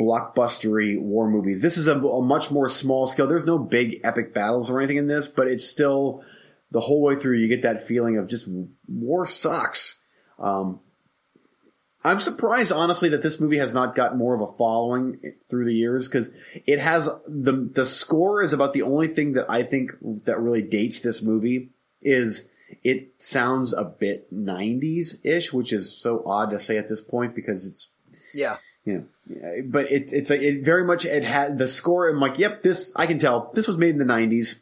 blockbustery 0.00 1.00
war 1.00 1.28
movies. 1.30 1.60
This 1.62 1.76
is 1.76 1.86
a, 1.86 1.98
a 1.98 2.22
much 2.22 2.50
more 2.50 2.68
small 2.68 3.06
scale. 3.06 3.26
There's 3.26 3.46
no 3.46 3.58
big 3.58 4.00
epic 4.04 4.34
battles 4.34 4.70
or 4.70 4.78
anything 4.80 4.96
in 4.96 5.06
this, 5.06 5.28
but 5.28 5.48
it's 5.48 5.68
still 5.68 6.22
the 6.70 6.80
whole 6.80 7.02
way 7.02 7.14
through. 7.16 7.38
You 7.38 7.48
get 7.48 7.62
that 7.62 7.86
feeling 7.86 8.16
of 8.18 8.26
just 8.28 8.48
war 8.88 9.26
sucks. 9.26 10.04
Um, 10.38 10.80
I'm 12.04 12.20
surprised, 12.20 12.72
honestly, 12.72 13.08
that 13.10 13.22
this 13.22 13.40
movie 13.40 13.58
has 13.58 13.72
not 13.72 13.94
got 13.94 14.16
more 14.16 14.34
of 14.34 14.40
a 14.40 14.56
following 14.56 15.20
through 15.48 15.66
the 15.66 15.74
years 15.74 16.08
because 16.08 16.30
it 16.66 16.78
has 16.80 17.08
the 17.26 17.52
the 17.52 17.86
score 17.86 18.42
is 18.42 18.52
about 18.52 18.72
the 18.72 18.82
only 18.82 19.08
thing 19.08 19.34
that 19.34 19.48
I 19.48 19.62
think 19.62 19.92
that 20.24 20.40
really 20.40 20.62
dates 20.62 21.00
this 21.00 21.22
movie 21.22 21.70
is 22.00 22.48
it 22.82 23.12
sounds 23.18 23.72
a 23.72 23.84
bit 23.84 24.32
90s 24.34 25.24
ish, 25.24 25.52
which 25.52 25.72
is 25.72 25.96
so 25.96 26.22
odd 26.26 26.50
to 26.50 26.58
say 26.58 26.76
at 26.76 26.88
this 26.88 27.00
point 27.00 27.34
because 27.34 27.66
it's 27.66 27.88
Yeah. 28.34 28.56
you 28.84 29.06
know, 29.28 29.62
but 29.66 29.90
it, 29.92 30.12
it's 30.12 30.30
a, 30.30 30.40
it 30.42 30.64
very 30.64 30.84
much 30.84 31.04
it 31.04 31.22
had 31.24 31.58
the 31.58 31.68
score. 31.68 32.08
I'm 32.08 32.18
like, 32.20 32.38
yep, 32.38 32.62
this 32.62 32.92
I 32.96 33.06
can 33.06 33.18
tell 33.18 33.50
this 33.54 33.68
was 33.68 33.76
made 33.76 33.90
in 33.90 33.98
the 33.98 34.04
'90s. 34.04 34.56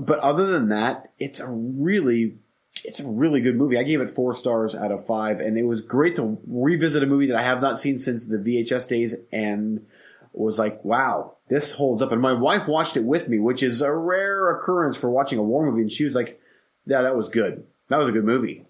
But 0.00 0.20
other 0.20 0.46
than 0.46 0.68
that, 0.68 1.10
it's 1.18 1.40
a 1.40 1.48
really 1.48 2.36
it's 2.84 3.00
a 3.00 3.08
really 3.08 3.40
good 3.40 3.56
movie. 3.56 3.78
I 3.78 3.82
gave 3.82 4.00
it 4.00 4.08
four 4.08 4.34
stars 4.34 4.74
out 4.74 4.92
of 4.92 5.04
five, 5.04 5.40
and 5.40 5.56
it 5.58 5.64
was 5.64 5.82
great 5.82 6.16
to 6.16 6.38
revisit 6.46 7.02
a 7.02 7.06
movie 7.06 7.26
that 7.26 7.36
I 7.36 7.42
have 7.42 7.60
not 7.60 7.78
seen 7.78 7.98
since 7.98 8.26
the 8.26 8.38
VHS 8.38 8.88
days, 8.88 9.14
and 9.32 9.86
was 10.32 10.58
like, 10.58 10.84
wow, 10.84 11.36
this 11.48 11.72
holds 11.72 12.00
up. 12.02 12.12
And 12.12 12.22
my 12.22 12.32
wife 12.32 12.68
watched 12.68 12.96
it 12.96 13.04
with 13.04 13.28
me, 13.28 13.38
which 13.40 13.62
is 13.62 13.80
a 13.82 13.92
rare 13.92 14.50
occurrence 14.50 14.96
for 14.96 15.10
watching 15.10 15.38
a 15.38 15.42
war 15.42 15.66
movie, 15.68 15.82
and 15.82 15.90
she 15.92 16.04
was 16.04 16.14
like, 16.14 16.40
yeah, 16.86 17.02
that 17.02 17.16
was 17.16 17.28
good. 17.28 17.64
That 17.88 17.98
was 17.98 18.08
a 18.08 18.12
good 18.12 18.24
movie. 18.24 18.66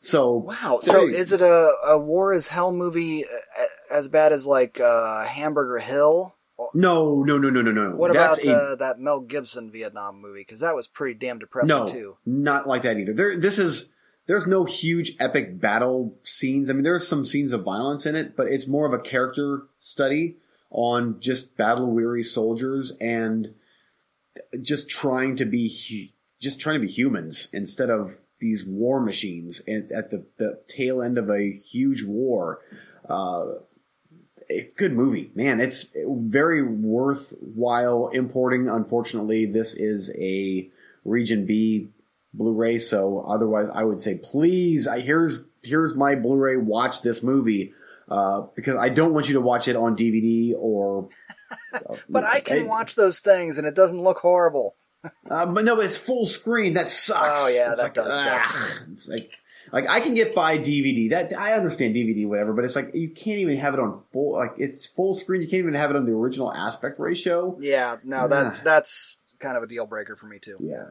So 0.00 0.34
Wow. 0.36 0.78
So 0.82 1.06
Hey. 1.06 1.14
is 1.16 1.32
it 1.32 1.40
a, 1.40 1.72
a 1.86 1.98
war 1.98 2.32
is 2.32 2.46
hell 2.46 2.70
movie 2.70 3.24
as 3.90 4.08
bad 4.08 4.32
as 4.32 4.46
like 4.46 4.78
uh, 4.78 5.24
Hamburger 5.24 5.78
Hill? 5.78 6.34
No, 6.74 7.22
no, 7.22 7.38
no, 7.38 7.50
no, 7.50 7.62
no, 7.62 7.70
no. 7.70 7.96
What 7.96 8.12
That's 8.12 8.42
about 8.42 8.52
a 8.52 8.56
uh, 8.56 8.74
that 8.76 8.98
Mel 8.98 9.20
Gibson 9.20 9.70
Vietnam 9.70 10.20
movie? 10.20 10.40
Because 10.40 10.60
that 10.60 10.74
was 10.74 10.86
pretty 10.86 11.18
damn 11.18 11.38
depressing 11.38 11.68
no, 11.68 11.88
too. 11.88 12.16
not 12.26 12.66
like 12.66 12.82
that 12.82 12.98
either. 12.98 13.12
There, 13.12 13.38
this 13.38 13.58
is 13.58 13.92
there's 14.26 14.46
no 14.46 14.64
huge 14.64 15.12
epic 15.20 15.60
battle 15.60 16.16
scenes. 16.22 16.68
I 16.68 16.72
mean, 16.72 16.82
there's 16.82 17.06
some 17.06 17.24
scenes 17.24 17.52
of 17.52 17.64
violence 17.64 18.06
in 18.06 18.14
it, 18.14 18.36
but 18.36 18.48
it's 18.48 18.66
more 18.66 18.86
of 18.86 18.92
a 18.92 18.98
character 18.98 19.62
study 19.78 20.36
on 20.70 21.20
just 21.20 21.56
battle 21.56 21.90
weary 21.90 22.22
soldiers 22.22 22.92
and 23.00 23.54
just 24.60 24.90
trying 24.90 25.36
to 25.36 25.44
be 25.44 26.12
just 26.40 26.60
trying 26.60 26.80
to 26.80 26.86
be 26.86 26.92
humans 26.92 27.48
instead 27.52 27.90
of 27.90 28.20
these 28.38 28.64
war 28.64 29.00
machines 29.00 29.60
at 29.66 30.10
the, 30.10 30.24
the 30.36 30.60
tail 30.68 31.02
end 31.02 31.18
of 31.18 31.28
a 31.28 31.50
huge 31.50 32.04
war. 32.04 32.60
Uh, 33.08 33.54
a 34.50 34.70
good 34.76 34.92
movie, 34.92 35.30
man. 35.34 35.60
It's 35.60 35.86
very 35.94 36.62
worthwhile 36.62 38.08
importing. 38.08 38.68
Unfortunately, 38.68 39.46
this 39.46 39.74
is 39.74 40.10
a 40.18 40.70
Region 41.04 41.46
B 41.46 41.88
Blu-ray, 42.34 42.78
so 42.78 43.20
otherwise, 43.20 43.68
I 43.72 43.84
would 43.84 44.00
say, 44.00 44.18
please, 44.22 44.86
I 44.86 45.00
here's 45.00 45.44
here's 45.62 45.94
my 45.94 46.14
Blu-ray. 46.14 46.56
Watch 46.56 47.02
this 47.02 47.22
movie 47.22 47.72
uh, 48.10 48.42
because 48.54 48.76
I 48.76 48.88
don't 48.90 49.14
want 49.14 49.28
you 49.28 49.34
to 49.34 49.40
watch 49.40 49.68
it 49.68 49.76
on 49.76 49.96
DVD 49.96 50.54
or. 50.56 51.08
But 52.10 52.24
I 52.24 52.40
can 52.40 52.66
watch 52.66 52.94
those 52.94 53.20
things 53.20 53.56
and 53.56 53.66
it 53.66 53.74
doesn't 53.74 54.02
look 54.02 54.18
horrible. 54.18 54.76
uh, 55.30 55.46
but 55.46 55.64
no, 55.64 55.80
it's 55.80 55.96
full 55.96 56.26
screen. 56.26 56.74
That 56.74 56.90
sucks. 56.90 57.40
Oh, 57.42 57.48
yeah, 57.48 57.72
It's 57.72 57.80
that 57.80 57.84
like, 57.84 57.94
does 57.94 58.06
suck. 58.06 58.42
ah, 58.44 58.78
It's 58.92 59.08
like, 59.08 59.38
like 59.72 59.88
I 59.88 60.00
can 60.00 60.14
get 60.14 60.34
by 60.34 60.58
DVD. 60.58 61.10
That 61.10 61.32
I 61.38 61.54
understand 61.54 61.94
DVD, 61.94 62.26
whatever, 62.26 62.52
but 62.52 62.64
it's 62.64 62.76
like 62.76 62.94
you 62.94 63.08
can't 63.10 63.38
even 63.38 63.56
have 63.56 63.74
it 63.74 63.80
on 63.80 64.02
full. 64.12 64.32
Like 64.32 64.52
it's 64.56 64.86
full 64.86 65.14
screen. 65.14 65.42
You 65.42 65.48
can't 65.48 65.60
even 65.60 65.74
have 65.74 65.90
it 65.90 65.96
on 65.96 66.06
the 66.06 66.12
original 66.12 66.52
aspect 66.52 66.98
ratio. 66.98 67.56
Yeah, 67.60 67.96
no, 68.04 68.28
that 68.28 68.64
that's 68.64 69.18
kind 69.38 69.56
of 69.56 69.62
a 69.62 69.66
deal 69.66 69.86
breaker 69.86 70.16
for 70.16 70.26
me 70.26 70.38
too. 70.38 70.56
Yeah. 70.60 70.86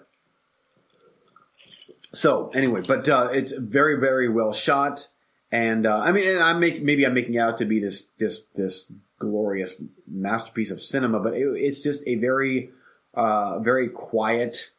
So 2.14 2.50
anyway, 2.50 2.82
but 2.88 3.08
uh, 3.10 3.30
it's 3.32 3.52
very, 3.52 4.00
very 4.00 4.30
well 4.30 4.54
shot, 4.54 5.08
and 5.52 5.86
uh, 5.86 6.00
I 6.00 6.12
mean, 6.12 6.30
and 6.30 6.44
I'm 6.44 6.60
make, 6.60 6.82
maybe 6.82 7.06
I'm 7.06 7.14
making 7.14 7.36
it 7.36 7.40
out 7.40 7.58
to 7.60 7.66
be 7.66 7.80
this 7.80 8.08
this 8.18 8.44
this 8.56 8.86
glorious 9.20 9.76
masterpiece 10.08 10.72
of 10.72 10.82
cinema, 10.82 11.20
but 11.20 11.34
it, 11.34 11.46
it's 11.56 11.82
just 11.82 12.08
a 12.08 12.16
very, 12.16 12.72
uh, 13.14 13.60
very 13.60 13.90
quiet, 13.90 14.72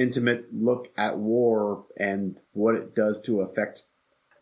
intimate 0.00 0.46
look 0.54 0.88
at 0.96 1.18
war 1.18 1.84
and 1.96 2.36
what 2.52 2.74
it 2.74 2.94
does 2.94 3.20
to 3.22 3.40
affect 3.40 3.84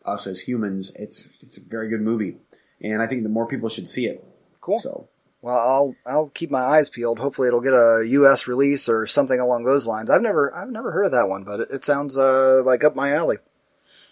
us 0.05 0.25
as 0.27 0.41
humans. 0.41 0.91
It's 0.95 1.29
it's 1.41 1.57
a 1.57 1.61
very 1.61 1.89
good 1.89 2.01
movie, 2.01 2.37
and 2.81 3.01
I 3.01 3.07
think 3.07 3.23
the 3.23 3.29
more 3.29 3.47
people 3.47 3.69
should 3.69 3.89
see 3.89 4.05
it. 4.07 4.23
Cool. 4.61 4.79
So 4.79 5.07
Well, 5.41 5.57
I'll 5.57 5.95
I'll 6.05 6.27
keep 6.29 6.49
my 6.51 6.61
eyes 6.61 6.89
peeled. 6.89 7.19
Hopefully, 7.19 7.47
it'll 7.47 7.61
get 7.61 7.73
a 7.73 8.03
U.S. 8.07 8.47
release 8.47 8.87
or 8.89 9.05
something 9.07 9.39
along 9.39 9.63
those 9.65 9.85
lines. 9.87 10.09
I've 10.09 10.21
never 10.21 10.53
I've 10.55 10.69
never 10.69 10.91
heard 10.91 11.05
of 11.05 11.11
that 11.11 11.29
one, 11.29 11.43
but 11.43 11.59
it, 11.61 11.67
it 11.71 11.85
sounds 11.85 12.17
uh, 12.17 12.61
like 12.65 12.83
up 12.83 12.95
my 12.95 13.13
alley. 13.13 13.37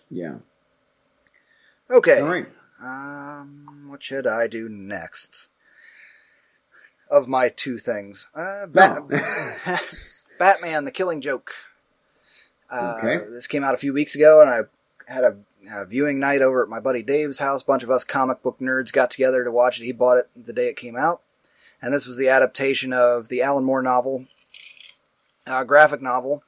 yeah, 0.10 0.36
Okay. 1.90 2.20
all 2.22 2.28
right. 2.28 2.48
Um, 2.82 3.88
what 3.90 4.04
should 4.04 4.28
I 4.28 4.48
do 4.48 4.70
next? 4.70 5.48
Of 7.10 7.28
my 7.30 7.48
two 7.48 7.78
things, 7.78 8.28
uh, 8.36 8.66
Bat- 8.68 9.10
No. 9.10 9.78
Batman: 10.38 10.86
The 10.86 10.92
Killing 10.92 11.22
Joke. 11.22 11.54
Uh, 12.70 12.98
Okay. 12.98 13.26
This 13.32 13.48
came 13.48 13.64
out 13.64 13.74
a 13.74 13.78
few 13.78 13.94
weeks 13.94 14.16
ago, 14.16 14.42
and 14.42 14.50
I 14.50 14.62
had 15.12 15.24
a, 15.24 15.38
a 15.72 15.86
viewing 15.86 16.20
night 16.20 16.42
over 16.42 16.62
at 16.64 16.70
my 16.70 16.80
buddy 16.80 17.02
Dave's 17.02 17.40
house. 17.40 17.62
A 17.62 17.66
bunch 17.66 17.84
of 17.84 17.92
us 17.92 18.04
comic 18.04 18.42
book 18.44 18.60
nerds 18.60 18.92
got 18.92 19.12
together 19.12 19.44
to 19.44 19.52
watch 19.52 19.80
it. 19.80 19.86
He 19.86 19.92
bought 19.92 20.18
it 20.18 20.30
the 20.36 20.54
day 20.54 20.68
it 20.68 20.76
came 20.78 20.96
out, 20.98 21.22
and 21.82 21.94
this 21.94 22.06
was 22.06 22.18
the 22.18 22.30
adaptation 22.30 22.92
of 22.94 23.30
the 23.30 23.42
Alan 23.42 23.64
Moore 23.64 23.82
novel, 23.82 24.26
uh, 25.46 25.64
graphic 25.64 26.02
novel. 26.02 26.44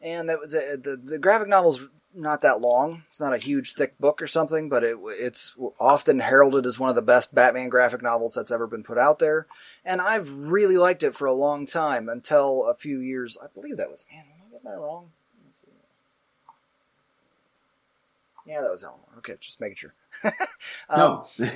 And 0.00 0.28
that 0.28 0.40
was 0.40 0.54
uh, 0.54 0.76
the 0.82 0.96
the 1.02 1.18
graphic 1.18 1.48
novel's 1.48 1.80
not 2.14 2.42
that 2.42 2.60
long. 2.60 3.04
It's 3.10 3.20
not 3.20 3.34
a 3.34 3.38
huge 3.38 3.74
thick 3.74 3.98
book 3.98 4.22
or 4.22 4.26
something, 4.26 4.68
but 4.68 4.84
it 4.84 4.96
it's 5.04 5.54
often 5.80 6.20
heralded 6.20 6.66
as 6.66 6.78
one 6.78 6.90
of 6.90 6.96
the 6.96 7.02
best 7.02 7.34
Batman 7.34 7.68
graphic 7.68 8.02
novels 8.02 8.34
that's 8.34 8.50
ever 8.50 8.66
been 8.66 8.84
put 8.84 8.98
out 8.98 9.18
there. 9.18 9.46
And 9.84 10.00
I've 10.00 10.30
really 10.30 10.76
liked 10.76 11.02
it 11.02 11.14
for 11.14 11.26
a 11.26 11.32
long 11.34 11.66
time 11.66 12.08
until 12.08 12.64
a 12.64 12.74
few 12.74 13.00
years. 13.00 13.36
I 13.42 13.46
believe 13.52 13.76
that 13.78 13.90
was 13.90 14.04
man. 14.10 14.24
Am 14.24 14.46
I 14.46 14.50
getting 14.50 14.70
that 14.70 14.78
wrong? 14.78 15.10
Yeah, 18.46 18.60
that 18.60 18.70
was 18.70 18.84
Alan 18.84 19.00
Okay, 19.18 19.34
just 19.40 19.60
making 19.60 19.76
sure. 19.76 19.94
Um, 20.88 21.24
No. 21.40 21.50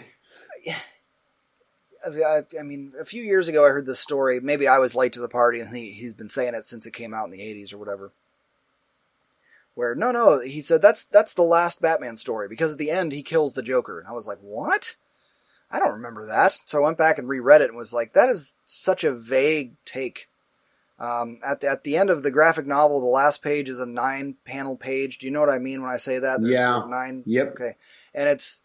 I, 2.06 2.44
I 2.58 2.62
mean, 2.62 2.92
a 2.98 3.04
few 3.04 3.22
years 3.22 3.48
ago, 3.48 3.66
I 3.66 3.70
heard 3.70 3.86
this 3.86 4.00
story. 4.00 4.40
Maybe 4.40 4.68
I 4.68 4.78
was 4.78 4.94
late 4.94 5.14
to 5.14 5.20
the 5.20 5.28
party, 5.28 5.60
and 5.60 5.74
he, 5.74 5.90
he's 5.92 6.14
been 6.14 6.28
saying 6.28 6.54
it 6.54 6.64
since 6.64 6.86
it 6.86 6.92
came 6.92 7.12
out 7.12 7.24
in 7.24 7.30
the 7.30 7.40
80s 7.40 7.72
or 7.74 7.78
whatever. 7.78 8.12
Where 9.78 9.94
no, 9.94 10.10
no, 10.10 10.40
he 10.40 10.60
said 10.60 10.82
that's 10.82 11.04
that's 11.04 11.34
the 11.34 11.44
last 11.44 11.80
Batman 11.80 12.16
story 12.16 12.48
because 12.48 12.72
at 12.72 12.78
the 12.78 12.90
end 12.90 13.12
he 13.12 13.22
kills 13.22 13.54
the 13.54 13.62
Joker, 13.62 14.00
and 14.00 14.08
I 14.08 14.12
was 14.12 14.26
like, 14.26 14.38
what? 14.40 14.96
I 15.70 15.78
don't 15.78 15.92
remember 15.92 16.26
that. 16.26 16.58
So 16.66 16.78
I 16.78 16.84
went 16.84 16.98
back 16.98 17.18
and 17.18 17.28
reread 17.28 17.60
it 17.60 17.68
and 17.68 17.78
was 17.78 17.92
like, 17.92 18.14
that 18.14 18.28
is 18.28 18.52
such 18.66 19.04
a 19.04 19.12
vague 19.14 19.76
take. 19.84 20.28
Um, 20.98 21.38
at 21.46 21.60
the, 21.60 21.68
at 21.68 21.84
the 21.84 21.96
end 21.96 22.10
of 22.10 22.24
the 22.24 22.32
graphic 22.32 22.66
novel, 22.66 23.00
the 23.00 23.06
last 23.06 23.40
page 23.40 23.68
is 23.68 23.78
a 23.78 23.86
nine 23.86 24.34
panel 24.44 24.76
page. 24.76 25.18
Do 25.18 25.26
you 25.26 25.32
know 25.32 25.38
what 25.38 25.48
I 25.48 25.60
mean 25.60 25.80
when 25.80 25.92
I 25.92 25.98
say 25.98 26.18
that? 26.18 26.40
There's 26.40 26.54
Yeah. 26.54 26.82
Nine. 26.88 27.22
Yep. 27.24 27.52
Okay. 27.52 27.76
And 28.12 28.28
it's 28.28 28.62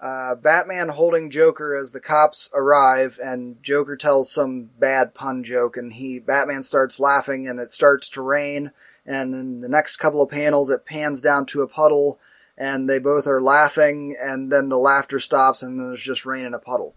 uh, 0.00 0.36
Batman 0.36 0.90
holding 0.90 1.30
Joker 1.30 1.74
as 1.74 1.90
the 1.90 1.98
cops 1.98 2.50
arrive, 2.54 3.18
and 3.20 3.60
Joker 3.64 3.96
tells 3.96 4.30
some 4.30 4.70
bad 4.78 5.12
pun 5.12 5.42
joke, 5.42 5.76
and 5.76 5.92
he 5.92 6.20
Batman 6.20 6.62
starts 6.62 7.00
laughing, 7.00 7.48
and 7.48 7.58
it 7.58 7.72
starts 7.72 8.08
to 8.10 8.22
rain. 8.22 8.70
And 9.04 9.34
in 9.34 9.60
the 9.60 9.68
next 9.68 9.96
couple 9.96 10.22
of 10.22 10.30
panels, 10.30 10.70
it 10.70 10.86
pans 10.86 11.20
down 11.20 11.46
to 11.46 11.62
a 11.62 11.68
puddle, 11.68 12.20
and 12.56 12.88
they 12.88 12.98
both 12.98 13.26
are 13.26 13.42
laughing, 13.42 14.16
and 14.20 14.50
then 14.50 14.68
the 14.68 14.78
laughter 14.78 15.18
stops, 15.18 15.62
and 15.62 15.80
there's 15.80 16.02
just 16.02 16.24
rain 16.24 16.44
in 16.44 16.54
a 16.54 16.58
puddle. 16.58 16.94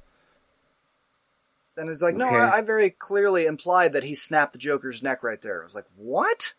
And 1.78 1.90
it's 1.90 2.02
like, 2.02 2.16
no, 2.16 2.28
I, 2.28 2.58
I 2.58 2.62
very 2.62 2.90
clearly 2.90 3.46
implied 3.46 3.94
that 3.94 4.04
he 4.04 4.16
snapped 4.16 4.54
the 4.54 4.60
Joker's 4.60 5.04
neck 5.04 5.24
right 5.24 5.42
there. 5.42 5.62
I 5.62 5.66
was 5.66 5.76
like, 5.76 5.88
what? 5.96 6.54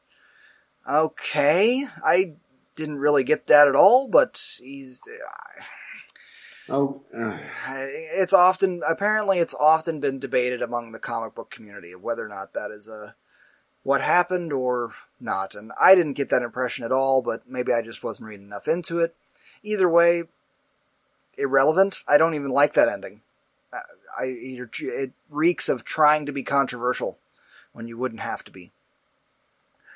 Okay, 0.88 1.86
I 2.04 2.34
didn't 2.74 2.98
really 2.98 3.24
get 3.24 3.46
that 3.46 3.68
at 3.68 3.76
all, 3.76 4.08
but 4.08 4.42
he's. 4.58 5.00
Oh, 6.68 7.02
uh, 7.16 7.38
It's 7.68 8.32
often 8.32 8.82
apparently 8.86 9.38
it's 9.38 9.54
often 9.54 10.00
been 10.00 10.18
debated 10.18 10.62
among 10.62 10.92
the 10.92 10.98
comic 10.98 11.34
book 11.34 11.50
community 11.50 11.92
of 11.92 12.02
whether 12.02 12.24
or 12.24 12.28
not 12.28 12.54
that 12.54 12.70
is 12.72 12.88
a 12.88 13.14
what 13.86 14.00
happened 14.00 14.52
or 14.52 14.92
not, 15.20 15.54
and 15.54 15.70
I 15.80 15.94
didn't 15.94 16.14
get 16.14 16.30
that 16.30 16.42
impression 16.42 16.84
at 16.84 16.90
all. 16.90 17.22
But 17.22 17.48
maybe 17.48 17.72
I 17.72 17.82
just 17.82 18.02
wasn't 18.02 18.28
reading 18.28 18.46
enough 18.46 18.66
into 18.66 18.98
it. 18.98 19.14
Either 19.62 19.88
way, 19.88 20.24
irrelevant. 21.38 22.02
I 22.08 22.18
don't 22.18 22.34
even 22.34 22.50
like 22.50 22.72
that 22.72 22.88
ending. 22.88 23.20
I, 23.72 23.78
I 24.18 24.24
it 24.24 25.12
reeks 25.30 25.68
of 25.68 25.84
trying 25.84 26.26
to 26.26 26.32
be 26.32 26.42
controversial 26.42 27.16
when 27.72 27.86
you 27.86 27.96
wouldn't 27.96 28.22
have 28.22 28.42
to 28.46 28.50
be. 28.50 28.72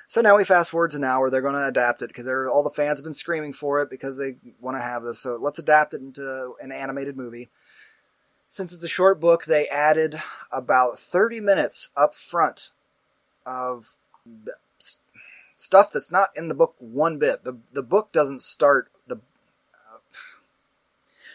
So 0.07 0.20
now 0.20 0.36
we 0.36 0.45
fast 0.45 0.70
forward 0.70 0.93
to 0.93 1.01
where 1.01 1.30
they're 1.30 1.43
going 1.43 1.55
to 1.55 1.66
adapt 1.66 2.03
it 2.03 2.09
because 2.14 2.28
all 2.49 2.62
the 2.62 2.70
fans 2.70 3.01
have 3.01 3.05
been 3.05 3.12
screaming 3.12 3.53
for 3.53 3.80
it 3.80 3.91
because 3.91 4.16
they 4.16 4.36
want 4.61 4.76
to 4.76 4.82
have 4.82 5.03
this. 5.03 5.18
So 5.18 5.36
let's 5.41 5.59
adapt 5.59 5.95
it 5.95 6.01
into 6.01 6.55
an 6.61 6.70
animated 6.70 7.16
movie. 7.16 7.49
Since 8.49 8.72
it's 8.72 8.84
a 8.84 8.88
short 8.88 9.18
book, 9.18 9.47
they 9.47 9.66
added 9.66 10.20
about 10.53 11.01
30 11.01 11.41
minutes 11.41 11.91
up 11.97 12.14
front 12.14 12.70
of 13.47 13.97
stuff 15.57 15.93
that's 15.93 16.11
not 16.11 16.28
in 16.34 16.49
the 16.49 16.55
book 16.55 16.74
one 16.78 17.18
bit. 17.18 17.45
The 17.45 17.57
the 17.72 17.82
book 17.82 18.12
doesn't 18.12 18.43
start 18.43 18.91
the 19.07 19.18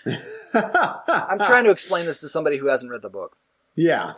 I'm 0.53 1.39
trying 1.39 1.63
to 1.65 1.71
explain 1.71 2.05
this 2.05 2.19
to 2.19 2.29
somebody 2.29 2.57
who 2.57 2.67
hasn't 2.67 2.91
read 2.91 3.01
the 3.01 3.09
book. 3.09 3.37
Yeah. 3.75 4.13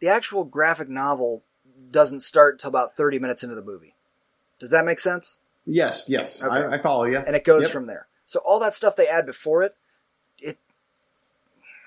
The 0.00 0.08
actual 0.08 0.44
graphic 0.44 0.88
novel 0.88 1.42
doesn't 1.90 2.20
start 2.20 2.54
until 2.54 2.68
about 2.68 2.94
30 2.96 3.18
minutes 3.18 3.42
into 3.42 3.54
the 3.56 3.62
movie. 3.62 3.94
Does 4.58 4.70
that 4.70 4.84
make 4.84 5.00
sense? 5.00 5.38
Yes. 5.66 6.04
Yes. 6.08 6.42
Okay. 6.42 6.54
I, 6.54 6.74
I 6.74 6.78
follow 6.78 7.04
you. 7.04 7.18
and 7.18 7.34
it 7.34 7.44
goes 7.44 7.62
Yep. 7.64 7.70
from 7.72 7.86
there. 7.86 8.06
So 8.26 8.40
all 8.44 8.60
that 8.60 8.74
stuff 8.74 8.96
they 8.96 9.08
add 9.08 9.26
before 9.26 9.62
it. 9.62 9.74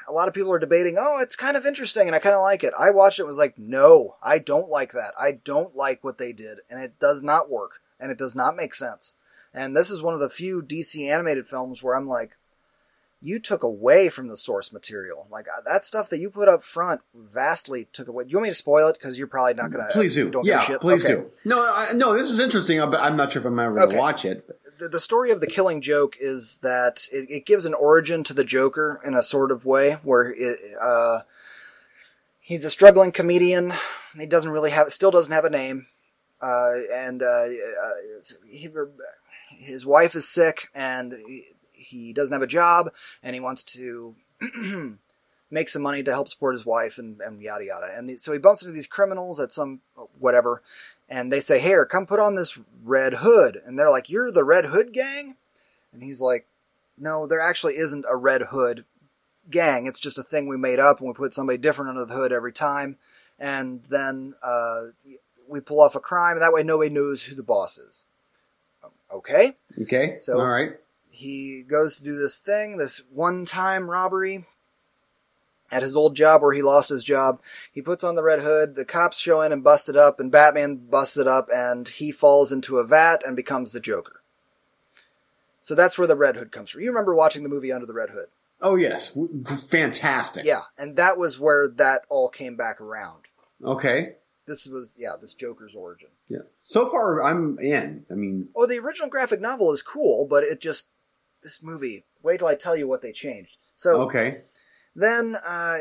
A 0.08 0.14
lot 0.14 0.28
of 0.28 0.34
people 0.34 0.52
are 0.52 0.60
debating. 0.60 0.96
Oh, 0.98 1.20
it's 1.20 1.36
kind 1.36 1.58
of 1.58 1.66
interesting, 1.66 2.08
and 2.08 2.16
I 2.16 2.20
kind 2.20 2.36
of 2.36 2.42
like 2.42 2.64
it. 2.64 2.74
I 2.78 2.92
watched 2.92 3.20
it. 3.20 3.24
and 3.24 3.28
Was 3.28 3.38
like, 3.38 3.58
no, 3.58 4.16
I 4.24 4.40
don't 4.40 4.70
like 4.70 4.94
that. 4.94 5.12
I 5.20 5.34
don't 5.34 5.76
like 5.76 6.04
what 6.04 6.18
they 6.18 6.32
did, 6.32 6.60
and 6.70 6.82
it 6.82 6.98
does 7.00 7.22
not 7.24 7.50
work, 7.50 7.82
and 8.00 8.12
it 8.12 8.18
does 8.18 8.36
not 8.36 8.56
make 8.56 8.74
sense. 8.74 9.14
And 9.54 9.76
this 9.76 9.90
is 9.90 10.02
one 10.02 10.14
of 10.14 10.20
the 10.20 10.30
few 10.30 10.62
DC 10.62 11.10
animated 11.10 11.48
films 11.48 11.82
where 11.84 11.96
I'm 11.96 12.08
like, 12.08 12.38
you 13.22 13.40
took 13.40 13.64
away 13.64 14.10
from 14.10 14.28
the 14.28 14.38
source 14.38 14.72
material. 14.72 15.26
Like 15.32 15.48
uh, 15.48 15.62
that 15.66 15.84
stuff 15.86 16.10
that 16.10 16.20
you 16.20 16.30
put 16.30 16.48
up 16.48 16.64
front 16.64 17.02
vastly 17.16 17.88
took 17.92 18.08
away. 18.08 18.26
You 18.28 18.38
want 18.38 18.44
me 18.44 18.50
to 18.52 18.54
spoil 18.54 18.90
it 18.90 18.98
because 19.00 19.18
you're 19.18 19.26
probably 19.28 19.56
not 19.56 19.72
going 19.72 19.84
to. 19.86 19.92
Please 19.92 20.14
do. 20.14 20.30
Don't 20.30 20.46
Yeah, 20.46 20.60
shit? 20.60 20.80
please 20.82 21.04
Okay. 21.04 21.16
do. 21.16 21.32
No, 21.44 21.60
I, 21.66 21.94
no, 21.94 22.14
this 22.14 22.30
is 22.30 22.40
interesting, 22.40 22.80
but 22.80 23.00
I'm 23.00 23.18
not 23.18 23.32
sure 23.32 23.42
if 23.42 23.46
I'm 23.48 23.58
ever 23.60 23.74
going 23.74 23.88
Okay. 23.88 23.94
to 23.96 24.00
watch 24.00 24.24
it. 24.26 24.48
The, 24.78 24.90
the 24.90 25.00
story 25.00 25.32
of 25.32 25.42
the 25.42 25.48
killing 25.48 25.82
joke 25.82 26.16
is 26.20 26.60
that 26.62 27.08
it, 27.12 27.30
it 27.30 27.46
gives 27.46 27.66
an 27.66 27.74
origin 27.74 28.24
to 28.26 28.34
the 28.34 28.44
Joker 28.44 29.02
in 29.06 29.14
a 29.14 29.24
sort 29.24 29.52
of 29.52 29.66
way 29.66 29.94
where 30.04 30.32
it, 30.32 30.60
uh, 30.80 31.22
he's 32.40 32.66
a 32.66 32.70
struggling 32.70 33.12
comedian. 33.12 33.74
He 34.18 34.26
doesn't 34.26 34.52
really 34.52 34.72
have, 34.72 34.92
still 34.94 35.12
doesn't 35.12 35.34
have 35.34 35.46
a 35.46 35.50
name, 35.50 35.88
uh, 36.42 36.74
and 36.94 37.22
uh, 37.22 37.26
uh, 37.26 37.92
he, 38.48 38.70
his 39.50 39.86
wife 39.86 40.16
is 40.16 40.28
sick, 40.28 40.70
and 40.74 41.14
he, 41.14 41.46
he 41.74 42.14
doesn't 42.14 42.34
have 42.34 42.42
a 42.42 42.48
job, 42.48 42.92
and 43.24 43.34
he 43.34 43.40
wants 43.40 43.64
to. 43.64 44.16
make 45.50 45.70
some 45.70 45.82
money 45.82 46.04
to 46.04 46.12
help 46.12 46.28
support 46.28 46.54
his 46.54 46.66
wife 46.66 46.98
and, 46.98 47.22
and 47.22 47.42
yada 47.42 47.64
yada 47.64 47.88
and 47.96 48.20
so 48.20 48.34
he 48.34 48.38
bumps 48.38 48.64
into 48.64 48.74
these 48.74 48.86
criminals 48.86 49.40
at 49.40 49.50
some 49.50 49.80
whatever 50.20 50.62
and 51.10 51.32
they 51.32 51.42
say, 51.42 51.60
"Here, 51.60 51.86
come 51.86 52.06
put 52.06 52.20
on 52.20 52.36
this 52.36 52.58
red 52.84 53.14
hood." 53.16 53.62
And 53.66 53.78
they're 53.78 53.90
like, 53.92 54.10
"You're 54.10 54.32
the 54.32 54.44
Red 54.44 54.66
Hood 54.66 54.92
gang?" 54.94 55.36
And 55.94 56.04
he's 56.04 56.22
like, 56.22 56.48
"No, 56.98 57.28
there 57.28 57.40
actually 57.40 57.78
isn't 57.78 58.06
a 58.10 58.16
Red 58.16 58.42
Hood 58.44 58.86
gang. 59.50 59.86
It's 59.86 60.00
just 60.00 60.18
a 60.18 60.24
thing 60.24 60.48
we 60.48 60.58
made 60.58 60.80
up 60.80 61.00
and 61.00 61.08
we 61.08 61.14
put 61.14 61.34
somebody 61.34 61.58
different 61.58 61.90
under 61.92 62.06
the 62.06 62.14
hood 62.14 62.32
every 62.34 62.52
time, 62.54 62.98
and 63.40 63.84
then 63.90 64.34
uh, 64.44 64.80
we 65.48 65.60
pull 65.62 65.80
off 65.82 65.96
a 65.96 66.00
crime, 66.02 66.34
and 66.34 66.42
that 66.42 66.52
way 66.54 66.64
nobody 66.64 66.90
knows 66.90 67.24
who 67.24 67.36
the 67.36 67.44
boss 67.44 67.78
is." 67.78 68.04
Okay, 69.12 69.56
Okay. 69.82 70.18
So- 70.20 70.40
All 70.40 70.46
right. 70.48 70.74
he 71.10 71.64
goes 71.64 71.96
to 71.98 72.04
do 72.04 72.18
this 72.18 72.38
thing, 72.38 72.76
this 72.78 73.02
one-time 73.12 73.90
robbery 73.90 74.46
at 75.72 75.84
his 75.84 75.96
old 75.96 76.16
job 76.16 76.42
where 76.42 76.54
he 76.54 76.62
lost 76.62 76.90
his 76.90 77.04
job. 77.04 77.42
He 77.72 77.82
puts 77.82 78.04
on 78.04 78.16
the 78.16 78.24
red 78.24 78.42
hood, 78.42 78.76
the 78.76 78.86
cops 78.86 79.18
show 79.18 79.42
in 79.42 79.52
and 79.52 79.64
bust 79.64 79.90
it 79.90 79.96
up, 79.98 80.20
and 80.20 80.32
Batman 80.32 80.76
busts 80.76 81.18
it 81.18 81.28
up, 81.28 81.50
and 81.54 81.88
he 81.88 82.12
falls 82.12 82.52
into 82.52 82.78
a 82.78 82.86
vat 82.86 83.22
and 83.26 83.36
becomes 83.36 83.72
the 83.72 83.80
Joker. 83.80 84.22
So 85.62 85.76
that's 85.76 85.98
where 85.98 86.08
the 86.08 86.16
red 86.16 86.38
hood 86.38 86.52
comes 86.52 86.70
from. 86.70 86.82
You 86.82 86.88
remember 86.90 87.14
watching 87.14 87.44
the 87.44 87.50
movie 87.50 87.74
Under 87.74 87.86
the 87.86 87.94
Red 87.94 88.12
Hood? 88.12 88.28
Oh 88.62 88.76
yes, 88.76 89.16
fantastic. 89.70 90.46
Yeah, 90.46 90.62
and 90.78 90.96
that 90.96 91.18
was 91.18 91.38
where 91.40 91.68
that 91.68 92.04
all 92.10 92.30
came 92.30 92.56
back 92.56 92.80
around. 92.80 93.24
Okay. 93.64 94.16
This 94.46 94.66
was, 94.66 94.96
yeah, 94.98 95.12
this 95.20 95.34
Joker's 95.34 95.76
origin. 95.76 96.08
Yeah. 96.30 96.44
So 96.64 96.88
far, 96.88 97.22
I'm 97.22 97.60
in. 97.60 98.06
I 98.10 98.14
mean, 98.14 98.48
Oh, 98.56 98.66
the 98.66 98.80
original 98.80 99.10
graphic 99.10 99.42
novel 99.42 99.74
is 99.74 99.82
cool, 99.82 100.26
but 100.26 100.44
it 100.46 100.62
just, 100.62 100.88
this 101.44 101.62
movie, 101.62 102.06
wait 102.24 102.40
till 102.40 102.48
I 102.48 102.56
tell 102.56 102.76
you 102.76 102.88
what 102.88 103.02
they 103.02 103.12
changed. 103.12 103.58
So, 103.76 104.04
okay. 104.04 104.42
Then, 104.98 105.38
uh, 105.46 105.78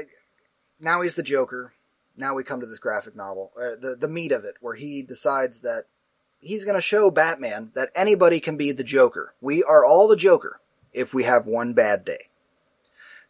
now 0.78 1.00
he's 1.00 1.14
the 1.14 1.22
Joker. 1.22 1.72
Now 2.18 2.34
we 2.34 2.44
come 2.44 2.60
to 2.60 2.66
this 2.66 2.78
graphic 2.78 3.16
novel, 3.16 3.50
uh, 3.58 3.76
the 3.80 3.96
the 3.98 4.08
meat 4.08 4.30
of 4.30 4.44
it, 4.44 4.56
where 4.60 4.74
he 4.74 5.00
decides 5.02 5.60
that 5.60 5.84
he's 6.38 6.66
going 6.66 6.76
to 6.76 6.82
show 6.82 7.10
Batman 7.10 7.72
that 7.74 7.90
anybody 7.94 8.40
can 8.40 8.58
be 8.58 8.72
the 8.72 8.84
Joker. 8.84 9.34
We 9.40 9.64
are 9.64 9.86
all 9.86 10.06
the 10.06 10.16
Joker 10.16 10.60
if 10.92 11.14
we 11.14 11.24
have 11.24 11.46
one 11.46 11.72
bad 11.72 12.04
day. 12.04 12.28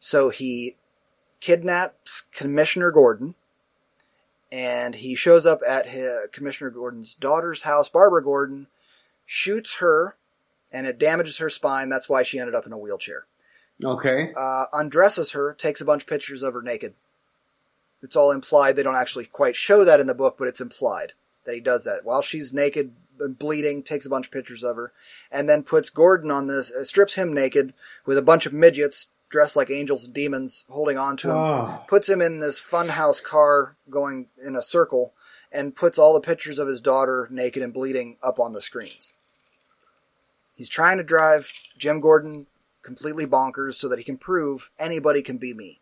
So 0.00 0.30
he 0.30 0.76
kidnaps 1.40 2.22
Commissioner 2.32 2.90
Gordon, 2.90 3.36
and 4.50 4.96
he 4.96 5.14
shows 5.14 5.46
up 5.46 5.60
at 5.66 5.86
his, 5.86 6.10
Commissioner 6.32 6.70
Gordon's 6.70 7.14
daughter's 7.14 7.62
house, 7.62 7.88
Barbara 7.88 8.24
Gordon, 8.24 8.66
shoots 9.24 9.76
her, 9.76 10.16
and 10.72 10.84
it 10.84 10.98
damages 10.98 11.38
her 11.38 11.50
spine. 11.50 11.88
That's 11.88 12.08
why 12.08 12.24
she 12.24 12.40
ended 12.40 12.56
up 12.56 12.66
in 12.66 12.72
a 12.72 12.78
wheelchair 12.78 13.26
Okay. 13.84 14.32
uh, 14.36 14.66
undresses 14.72 15.32
her, 15.32 15.52
takes 15.54 15.80
a 15.80 15.84
bunch 15.84 16.02
of 16.02 16.08
pictures 16.08 16.42
of 16.42 16.54
her 16.54 16.62
naked. 16.62 16.94
It's 18.02 18.16
all 18.16 18.30
implied. 18.30 18.76
They 18.76 18.82
don't 18.82 18.94
actually 18.94 19.26
quite 19.26 19.56
show 19.56 19.84
that 19.84 20.00
in 20.00 20.06
the 20.06 20.14
book, 20.14 20.36
but 20.38 20.48
it's 20.48 20.60
implied 20.60 21.12
that 21.44 21.54
he 21.54 21.60
does 21.60 21.84
that. 21.84 22.04
While 22.04 22.22
she's 22.22 22.52
naked 22.52 22.92
and 23.18 23.38
bleeding, 23.38 23.82
takes 23.82 24.06
a 24.06 24.10
bunch 24.10 24.26
of 24.26 24.32
pictures 24.32 24.62
of 24.62 24.76
her, 24.76 24.92
and 25.30 25.48
then 25.48 25.62
puts 25.62 25.90
Gordon 25.90 26.30
on 26.30 26.46
this, 26.46 26.70
uh, 26.72 26.84
strips 26.84 27.14
him 27.14 27.32
naked 27.32 27.72
with 28.04 28.18
a 28.18 28.22
bunch 28.22 28.46
of 28.46 28.52
midgets 28.52 29.10
dressed 29.28 29.56
like 29.56 29.70
angels 29.70 30.04
and 30.04 30.14
demons 30.14 30.64
holding 30.68 30.96
on 30.98 31.16
to 31.18 31.30
him, 31.30 31.36
Oh. 31.36 31.84
puts 31.88 32.08
him 32.08 32.22
in 32.22 32.38
this 32.38 32.60
funhouse 32.60 33.22
car 33.22 33.74
going 33.90 34.28
in 34.44 34.54
a 34.54 34.62
circle, 34.62 35.12
and 35.50 35.74
puts 35.74 35.98
all 35.98 36.12
the 36.14 36.20
pictures 36.20 36.58
of 36.58 36.68
his 36.68 36.80
daughter 36.80 37.26
naked 37.30 37.62
and 37.62 37.72
bleeding 37.72 38.18
up 38.22 38.38
on 38.38 38.52
the 38.52 38.60
screens. 38.60 39.12
He's 40.54 40.68
trying 40.68 40.98
to 40.98 41.02
drive 41.04 41.50
Jim 41.76 42.00
Gordon 42.00 42.46
completely 42.86 43.26
bonkers 43.26 43.74
so 43.74 43.88
that 43.88 43.98
he 43.98 44.04
can 44.04 44.16
prove 44.16 44.70
anybody 44.78 45.20
can 45.20 45.36
be 45.36 45.52
me. 45.52 45.80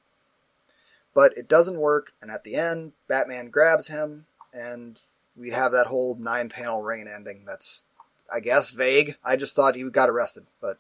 But 1.15 1.37
it 1.37 1.47
doesn't 1.47 1.77
work, 1.79 2.13
and 2.21 2.31
at 2.31 2.43
the 2.43 2.57
end, 2.57 2.93
Batman 3.07 3.51
grabs 3.51 3.87
him, 3.87 4.27
and 4.53 4.99
we 5.37 5.51
have 5.51 5.73
that 5.73 5.87
whole 5.87 6.17
nine 6.17 6.49
panel 6.49 6.83
rain 6.83 7.07
ending 7.07 7.45
that's, 7.47 7.85
I 8.33 8.41
guess, 8.41 8.71
vague. 8.71 9.17
I 9.23 9.37
just 9.37 9.55
thought 9.55 9.77
he 9.77 9.85
got 9.85 10.09
arrested, 10.09 10.47
but 10.61 10.79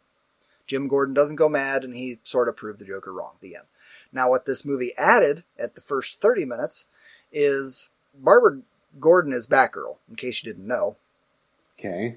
Jim 0.67 0.89
Gordon 0.89 1.15
doesn't 1.15 1.37
go 1.37 1.49
mad, 1.49 1.85
and 1.85 1.95
he 1.95 2.19
sort 2.25 2.49
of 2.49 2.57
proved 2.57 2.79
the 2.79 2.87
Joker 2.87 3.13
wrong. 3.13 3.33
at 3.35 3.41
The 3.43 3.57
end. 3.57 3.67
Now, 4.11 4.31
what 4.31 4.47
this 4.47 4.65
movie 4.65 4.95
added 4.97 5.45
at 5.59 5.75
the 5.75 5.83
first 5.83 6.21
30 6.21 6.47
minutes 6.47 6.87
is 7.31 7.89
Barbara 8.15 8.61
Gordon 8.99 9.33
is 9.33 9.47
Batgirl, 9.47 9.97
in 10.09 10.17
case 10.17 10.43
you 10.43 10.51
didn't 10.51 10.67
know. 10.67 10.97
Okay. 11.79 12.17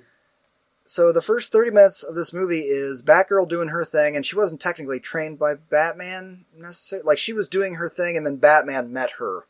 So 0.87 1.11
the 1.11 1.21
first 1.21 1.51
30 1.51 1.71
minutes 1.71 2.01
of 2.01 2.15
this 2.15 2.31
movie 2.31 2.61
is 2.61 3.03
Batgirl 3.03 3.49
doing 3.49 3.67
her 3.67 3.83
thing, 3.83 4.15
and 4.15 4.25
she 4.25 4.37
wasn't 4.37 4.61
technically 4.61 5.01
trained 5.01 5.37
by 5.37 5.55
Batman 5.55 6.45
necessarily. 6.57 7.05
Like, 7.05 7.17
she 7.17 7.33
was 7.33 7.49
doing 7.49 7.75
her 7.75 7.89
thing, 7.89 8.15
and 8.15 8.25
then 8.25 8.37
Batman 8.37 8.93
met 8.93 9.11
her. 9.19 9.45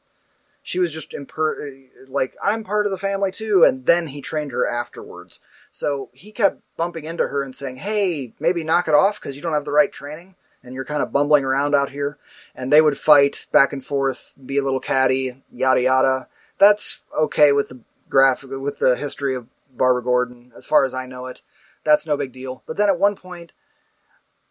She 0.63 0.79
was 0.79 0.91
just 0.91 1.11
imper- 1.11 1.85
uh, 1.85 2.11
like, 2.11 2.35
I'm 2.43 2.63
part 2.63 2.87
of 2.87 2.91
the 2.91 2.97
family 2.97 3.31
too, 3.31 3.63
and 3.63 3.85
then 3.85 4.07
he 4.07 4.19
trained 4.19 4.51
her 4.51 4.67
afterwards. 4.67 5.39
So 5.71 6.09
he 6.11 6.31
kept 6.31 6.59
bumping 6.75 7.05
into 7.05 7.27
her 7.27 7.43
and 7.43 7.55
saying, 7.55 7.77
hey, 7.77 8.33
maybe 8.39 8.63
knock 8.63 8.87
it 8.87 8.95
off 8.95 9.19
because 9.19 9.35
you 9.35 9.43
don't 9.43 9.53
have 9.53 9.63
the 9.63 9.71
right 9.71 9.91
training, 9.91 10.33
and 10.63 10.73
you're 10.73 10.85
kind 10.85 11.03
of 11.03 11.13
bumbling 11.13 11.45
around 11.45 11.75
out 11.75 11.91
here. 11.91 12.17
And 12.55 12.73
they 12.73 12.81
would 12.81 12.97
fight 12.97 13.45
back 13.51 13.73
and 13.73 13.85
forth, 13.85 14.33
be 14.43 14.57
a 14.57 14.63
little 14.63 14.79
catty, 14.79 15.43
yada 15.53 15.83
yada. 15.83 16.27
That's 16.57 17.03
okay 17.15 17.51
with 17.51 17.69
the 17.69 17.79
graphic, 18.09 18.49
with 18.49 18.79
the 18.79 18.97
history 18.97 19.35
of 19.35 19.45
Barbara 19.75 20.03
Gordon, 20.03 20.51
as 20.55 20.65
far 20.65 20.85
as 20.85 20.93
I 20.93 21.05
know 21.05 21.25
it. 21.27 21.41
That's 21.83 22.05
no 22.05 22.17
big 22.17 22.31
deal. 22.31 22.63
But 22.65 22.77
then 22.77 22.89
at 22.89 22.99
one 22.99 23.15
point, 23.15 23.51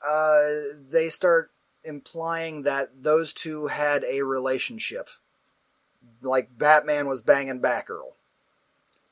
uh, 0.07 0.45
they 0.91 1.09
start 1.09 1.51
implying 1.85 2.63
that 2.63 3.03
those 3.03 3.33
two 3.33 3.67
had 3.67 4.05
a 4.05 4.23
relationship. 4.23 5.09
Like 6.23 6.57
Batman 6.57 7.09
was 7.09 7.23
banging 7.23 7.61
Batgirl. 7.61 8.13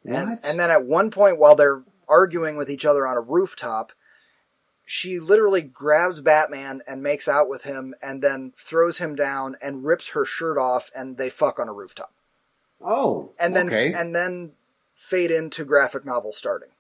And, 0.07 0.39
and 0.45 0.61
then 0.61 0.71
at 0.71 0.85
one 0.85 1.11
point, 1.11 1.39
while 1.39 1.55
they're 1.57 1.83
arguing 2.09 2.57
with 2.57 2.71
each 2.71 2.85
other 2.85 3.07
on 3.07 3.17
a 3.17 3.21
rooftop, 3.21 3.93
she 4.85 5.19
literally 5.19 5.63
grabs 5.63 6.21
Batman 6.21 6.83
and 6.87 7.03
makes 7.03 7.27
out 7.27 7.49
with 7.49 7.65
him 7.65 7.95
and 8.03 8.23
then 8.23 8.53
throws 8.59 8.99
him 8.99 9.15
down 9.15 9.57
and 9.63 9.85
rips 9.85 10.11
her 10.11 10.27
shirt 10.27 10.59
off 10.59 10.91
and 10.95 11.17
they 11.17 11.31
fuck 11.31 11.59
on 11.59 11.69
a 11.69 11.73
rooftop 11.73 12.13
Oh, 12.83 13.31
and 13.39 13.57
then 13.57 13.69
okay. 13.69 13.95
and 13.95 14.15
then 14.15 14.53
fade 14.95 15.31
into 15.31 15.65
graphic 15.65 16.05
novel 16.05 16.33
starting. 16.33 16.71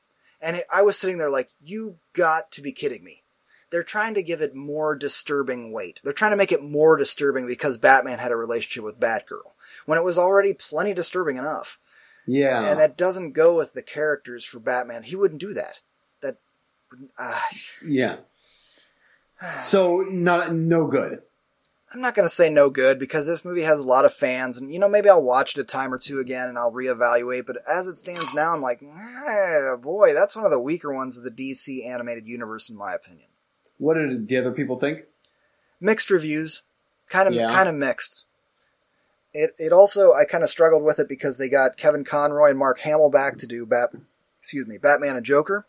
And 0.40 0.62
I 0.72 0.82
was 0.82 0.98
sitting 0.98 1.18
there 1.18 1.30
like, 1.30 1.50
you 1.62 1.96
got 2.12 2.52
to 2.52 2.62
be 2.62 2.72
kidding 2.72 3.02
me. 3.02 3.22
They're 3.70 3.82
trying 3.82 4.14
to 4.14 4.22
give 4.22 4.40
it 4.40 4.54
more 4.54 4.94
disturbing 4.94 5.72
weight. 5.72 6.00
They're 6.04 6.12
trying 6.12 6.30
to 6.30 6.36
make 6.36 6.52
it 6.52 6.62
more 6.62 6.96
disturbing 6.96 7.46
because 7.46 7.76
Batman 7.76 8.18
had 8.18 8.30
a 8.30 8.36
relationship 8.36 8.84
with 8.84 9.00
Batgirl 9.00 9.50
when 9.86 9.98
it 9.98 10.04
was 10.04 10.18
already 10.18 10.52
plenty 10.54 10.94
disturbing 10.94 11.38
enough. 11.38 11.78
yeah. 12.26 12.64
And 12.64 12.78
that 12.78 12.96
doesn't 12.96 13.32
go 13.32 13.56
with 13.56 13.72
the 13.72 13.82
characters 13.82 14.44
for 14.44 14.60
Batman. 14.60 15.02
He 15.02 15.16
wouldn't 15.16 15.40
do 15.40 15.54
that. 15.54 15.80
That 16.20 16.36
uh, 17.18 17.40
yeah. 17.84 18.16
So 19.62 20.02
not 20.02 20.54
no 20.54 20.86
good. 20.86 21.22
I'm 21.94 22.00
not 22.00 22.16
going 22.16 22.28
to 22.28 22.34
say 22.34 22.50
no 22.50 22.70
good 22.70 22.98
because 22.98 23.24
this 23.24 23.44
movie 23.44 23.62
has 23.62 23.78
a 23.78 23.84
lot 23.84 24.04
of 24.04 24.12
fans, 24.12 24.58
and 24.58 24.72
you 24.72 24.80
know 24.80 24.88
maybe 24.88 25.08
I'll 25.08 25.22
watch 25.22 25.56
it 25.56 25.60
a 25.60 25.64
time 25.64 25.94
or 25.94 25.98
two 25.98 26.18
again 26.18 26.48
and 26.48 26.58
I'll 26.58 26.72
reevaluate. 26.72 27.46
But 27.46 27.58
as 27.68 27.86
it 27.86 27.96
stands 27.96 28.34
now, 28.34 28.52
I'm 28.52 28.60
like, 28.60 28.82
eh, 28.82 29.76
boy, 29.76 30.12
that's 30.12 30.34
one 30.34 30.44
of 30.44 30.50
the 30.50 30.58
weaker 30.58 30.92
ones 30.92 31.16
of 31.16 31.22
the 31.22 31.30
DC 31.30 31.86
animated 31.86 32.26
universe, 32.26 32.68
in 32.68 32.76
my 32.76 32.94
opinion. 32.94 33.28
What 33.78 33.94
did 33.94 34.26
the 34.26 34.36
other 34.38 34.50
people 34.50 34.76
think? 34.76 35.04
Mixed 35.80 36.10
reviews, 36.10 36.62
kind 37.08 37.28
of 37.28 37.34
Yeah. 37.34 37.52
kind 37.52 37.68
of 37.68 37.76
mixed. 37.76 38.24
It 39.32 39.54
it 39.58 39.72
also 39.72 40.12
I 40.14 40.24
kind 40.24 40.42
of 40.42 40.50
struggled 40.50 40.82
with 40.82 40.98
it 40.98 41.08
because 41.08 41.38
they 41.38 41.48
got 41.48 41.76
Kevin 41.76 42.04
Conroy 42.04 42.50
and 42.50 42.58
Mark 42.58 42.80
Hamill 42.80 43.10
back 43.10 43.38
to 43.38 43.46
do 43.46 43.66
Bat, 43.66 43.90
excuse 44.40 44.66
me, 44.66 44.78
Batman 44.78 45.14
and 45.14 45.24
Joker. 45.24 45.64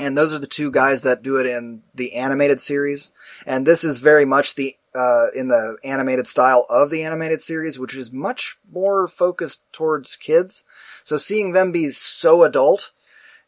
And 0.00 0.18
those 0.18 0.32
are 0.32 0.38
the 0.38 0.46
two 0.48 0.72
guys 0.72 1.02
that 1.02 1.22
do 1.22 1.36
it 1.36 1.46
in 1.46 1.82
the 1.94 2.14
animated 2.14 2.60
series. 2.60 3.12
And 3.46 3.64
this 3.64 3.84
is 3.84 3.98
very 3.98 4.24
much 4.24 4.54
the 4.54 4.74
uh, 4.94 5.26
in 5.34 5.48
the 5.48 5.76
animated 5.84 6.26
style 6.26 6.66
of 6.68 6.90
the 6.90 7.02
animated 7.02 7.40
series, 7.40 7.78
which 7.78 7.96
is 7.96 8.12
much 8.12 8.58
more 8.70 9.08
focused 9.08 9.62
towards 9.72 10.16
kids. 10.16 10.64
So 11.04 11.16
seeing 11.16 11.52
them 11.52 11.72
be 11.72 11.90
so 11.90 12.44
adult, 12.44 12.92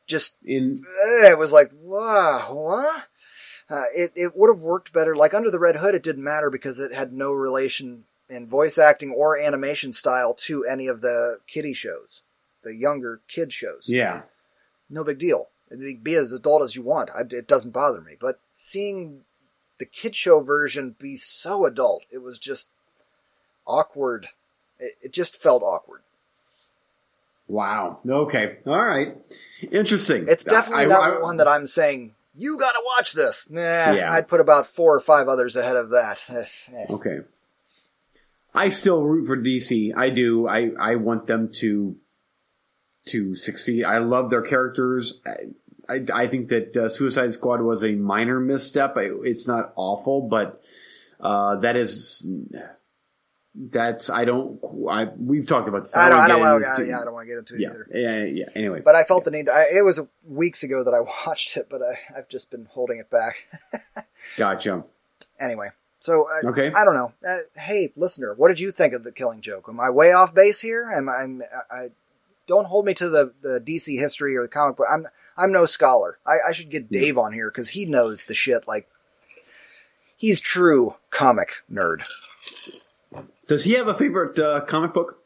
just 0.07 0.37
In 0.45 0.85
eh, 1.23 1.31
it 1.31 1.39
was 1.39 1.53
like, 1.53 1.71
wow, 1.83 2.53
what? 2.53 3.05
Uh, 3.71 3.85
it 3.95 4.13
it 4.15 4.37
would 4.37 4.55
have 4.55 4.63
worked 4.63 4.93
better. 4.93 5.17
Like 5.17 5.33
Under 5.35 5.51
the 5.51 5.59
Red 5.59 5.77
Hood, 5.77 5.95
it 5.95 6.03
didn't 6.03 6.25
matter 6.25 6.51
because 6.51 6.79
it 6.79 6.93
had 6.93 7.13
no 7.13 7.33
relation 7.33 8.05
in 8.29 8.47
voice 8.47 8.79
acting 8.79 9.11
or 9.11 9.39
animation 9.39 9.93
style 9.93 10.35
to 10.35 10.65
any 10.65 10.87
of 10.87 11.01
the 11.01 11.39
kiddie 11.47 11.75
shows, 11.75 12.23
the 12.63 12.75
younger 12.75 13.21
kid 13.29 13.53
shows 13.53 13.85
yeah. 13.87 14.23
no 14.89 15.05
big 15.05 15.19
deal. 15.19 15.49
Be 16.03 16.15
as 16.15 16.31
adult 16.31 16.63
as 16.63 16.77
you 16.77 16.83
want. 16.83 17.11
I, 17.15 17.23
it 17.23 17.49
doesn't 17.49 17.73
bother 17.73 18.01
me. 18.01 18.17
But 18.21 18.39
seeing 18.57 19.23
the 19.79 19.85
kid 19.85 20.15
show 20.15 20.41
version 20.41 20.95
be 20.99 21.17
so 21.17 21.67
adult, 21.67 22.05
it 22.11 22.19
was 22.19 22.39
just 22.39 22.71
awkward. 23.67 24.29
It, 24.79 24.95
it 25.03 25.13
just 25.13 25.37
felt 25.37 25.63
awkward. 25.63 26.01
Wow. 27.47 27.99
Okay. 28.09 28.57
All 28.67 28.85
right. 28.85 29.17
Interesting. 29.71 30.27
It's 30.29 30.45
definitely 30.45 30.85
I- 30.85 30.89
not 30.89 31.03
I- 31.19 31.21
one 31.21 31.37
that 31.39 31.49
I'm 31.49 31.67
saying 31.67 32.15
you 32.35 32.59
got 32.59 32.73
to 32.73 32.83
watch 32.85 33.13
this. 33.13 33.49
Nah, 33.51 33.61
Yeah. 33.93 34.11
I'd 34.13 34.29
put 34.29 34.41
about 34.41 34.67
four 34.67 34.95
or 34.95 35.01
five 35.01 35.29
others 35.29 35.57
ahead 35.57 35.77
of 35.77 35.91
that. 35.91 36.23
Eh. 36.29 36.87
Okay. 36.91 37.19
I 38.55 38.69
still 38.69 39.03
root 39.05 39.27
for 39.27 39.37
DC. 39.37 39.93
I 39.97 40.11
do. 40.11 40.47
I 40.49 40.71
I 40.79 40.95
want 40.95 41.27
them 41.27 41.51
to 41.61 41.97
to 43.07 43.35
succeed. 43.37 43.85
I 43.85 43.99
love 43.99 44.31
their 44.31 44.43
characters. 44.43 45.21
I 45.89 46.05
I, 46.13 46.27
think 46.27 46.49
that 46.49 46.77
uh, 46.77 46.89
Suicide 46.89 47.33
Squad 47.33 47.61
was 47.61 47.83
a 47.83 47.93
minor 47.93 48.41
misstep. 48.41 48.97
I, 48.97 49.11
it's 49.23 49.47
not 49.47 49.73
awful, 49.77 50.23
but 50.23 50.63
uh, 51.21 51.57
that 51.57 51.77
is 51.77 52.27
that's 53.55 54.11
I 54.11 54.25
don't. 54.25 54.61
I 54.91 55.09
we've 55.17 55.47
talked 55.47 55.69
about 55.69 55.85
this. 55.85 55.97
I 55.97 56.09
don't. 56.09 56.19
I 56.19 56.29
don't 56.29 56.41
want 56.41 56.65
get 56.65 56.77
to. 56.77 56.87
Yeah, 56.87 57.01
I 57.01 57.05
don't 57.05 57.15
want 57.15 57.29
to 57.29 57.33
get 57.33 57.39
into 57.39 57.55
it 57.55 57.61
yeah, 57.61 57.69
either. 57.69 57.87
yeah, 57.95 58.25
yeah. 58.25 58.45
Anyway, 58.55 58.81
But 58.81 58.97
I 58.97 59.05
felt 59.05 59.25
the 59.25 59.31
need. 59.31 59.47
To, 59.47 59.53
I, 59.53 59.67
it 59.73 59.85
was 59.85 60.01
weeks 60.27 60.65
ago 60.65 60.83
that 60.83 60.93
I 60.93 61.01
watched 61.27 61.57
it, 61.57 61.69
but 61.71 61.81
I, 61.81 62.19
I've 62.19 62.29
just 62.29 62.51
been 62.51 62.67
holding 62.71 62.99
it 62.99 63.11
back. 63.11 63.37
gotcha. 64.37 64.85
anyway, 65.39 65.71
so 66.01 66.29
uh, 66.29 66.49
Okay. 66.49 66.73
I 66.73 66.85
don't 66.85 66.95
know. 66.95 67.13
Uh, 67.27 67.39
hey, 67.57 67.93
listener, 67.97 68.35
what 68.35 68.49
did 68.49 68.59
you 68.59 68.73
think 68.73 68.93
of 68.93 69.05
the 69.05 69.13
Killing 69.13 69.41
Joke? 69.41 69.67
Am 69.69 69.79
I 69.79 69.91
way 69.91 70.13
off 70.13 70.35
base 70.35 70.61
here? 70.61 70.91
Am 70.91 71.09
I? 71.09 71.23
I'm, 71.23 71.43
I 71.71 71.89
don't 72.47 72.67
hold 72.67 72.85
me 72.85 72.95
to 72.95 73.09
the, 73.09 73.33
the 73.41 73.61
DC 73.61 73.99
history 73.99 74.37
or 74.37 74.43
the 74.43 74.49
comic 74.49 74.77
book. 74.77 74.87
I'm 74.91 75.07
I'm 75.37 75.53
no 75.53 75.67
scholar. 75.67 76.19
I, 76.27 76.37
I 76.49 76.53
should 76.53 76.71
get 76.71 76.91
Dave 76.91 77.19
on 77.19 77.33
here 77.33 77.51
because 77.51 77.69
he 77.71 77.87
knows 77.87 78.25
the 78.27 78.35
shit. 78.35 78.67
Like 78.69 78.89
he's 80.17 80.41
true 80.41 80.95
comic 81.11 81.63
nerd. 81.73 82.05
Does 83.47 83.65
he 83.65 83.73
have 83.75 83.89
a 83.89 83.95
favorite 83.95 84.39
uh, 84.39 84.61
comic 84.63 84.93
book? 84.95 85.19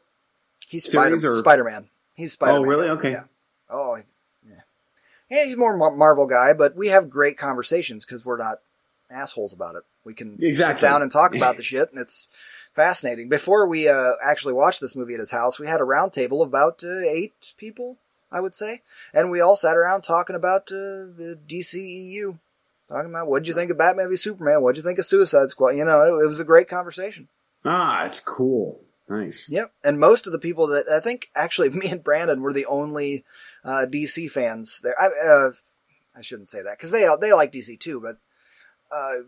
He's 0.67 0.85
Spider 0.89 1.15
or- 1.15 1.33
Spider 1.39 1.63
Man. 1.63 1.87
He's 2.15 2.33
Spider 2.33 2.53
Man. 2.53 2.61
Oh, 2.61 2.65
really? 2.65 2.89
Okay. 2.89 3.11
Yeah. 3.11 3.23
Oh, 3.69 3.95
yeah. 3.95 4.03
Yeah, 5.31 5.45
he's 5.45 5.57
more 5.57 5.77
Marvel 5.95 6.25
guy, 6.25 6.53
but 6.53 6.75
we 6.75 6.87
have 6.87 7.09
great 7.09 7.37
conversations 7.37 8.03
because 8.03 8.25
we're 8.25 8.37
not 8.37 8.57
assholes 9.11 9.53
about 9.53 9.75
it. 9.75 9.83
We 10.03 10.13
can 10.15 10.37
Exactly. 10.43 10.81
sit 10.81 10.87
down 10.87 11.01
and 11.03 11.11
talk 11.11 11.35
about 11.35 11.55
the 11.57 11.63
shit, 11.63 11.91
and 11.91 12.01
it's 12.01 12.27
fascinating. 12.73 13.29
Before 13.29 13.67
we 13.67 13.87
uh, 13.87 14.13
actually 14.23 14.53
watched 14.53 14.81
this 14.81 14.95
movie 14.95 15.13
at 15.13 15.19
his 15.19 15.29
house, 15.31 15.59
we 15.59 15.67
had 15.67 15.81
a 15.81 15.85
round 15.85 16.13
table 16.13 16.41
of 16.41 16.49
about 16.49 16.83
uh, 16.83 16.99
eight 17.01 17.53
people, 17.57 17.97
I 18.31 18.39
would 18.39 18.53
say, 18.53 18.81
and 19.13 19.31
we 19.31 19.41
all 19.41 19.55
sat 19.55 19.77
around 19.77 20.01
talking 20.01 20.35
about 20.35 20.71
uh, 20.71 21.09
the 21.17 21.37
DCEU, 21.47 22.39
talking 22.87 23.09
about 23.09 23.27
what'd 23.27 23.47
you 23.47 23.53
think 23.53 23.71
of 23.71 23.77
Batman 23.77 24.09
v 24.09 24.15
Superman, 24.15 24.61
what'd 24.61 24.77
you 24.77 24.83
think 24.83 24.99
of 24.99 25.05
Suicide 25.05 25.49
Squad. 25.49 25.71
You 25.71 25.85
know, 25.85 26.17
it, 26.17 26.23
it 26.23 26.27
was 26.27 26.39
a 26.39 26.45
great 26.45 26.67
conversation. 26.67 27.27
Ah, 27.65 28.05
it's 28.05 28.19
cool. 28.19 28.79
Nice. 29.07 29.49
Yep, 29.49 29.71
and 29.83 29.99
most 29.99 30.27
of 30.27 30.31
the 30.31 30.39
people 30.39 30.67
that 30.67 30.87
I 30.87 30.99
think 30.99 31.29
actually 31.35 31.69
me 31.71 31.87
and 31.87 32.03
Brandon 32.03 32.41
were 32.41 32.53
the 32.53 32.67
only 32.67 33.25
uh, 33.63 33.85
DC 33.89 34.29
fans 34.29 34.79
there. 34.83 34.95
I, 34.99 35.07
uh, 35.27 35.51
I 36.15 36.21
shouldn't 36.21 36.49
say 36.49 36.61
that 36.61 36.77
because 36.77 36.91
they 36.91 37.07
they 37.19 37.33
like 37.33 37.51
DC 37.51 37.79
too, 37.79 37.99
but 37.99 38.17
uh, 38.91 39.23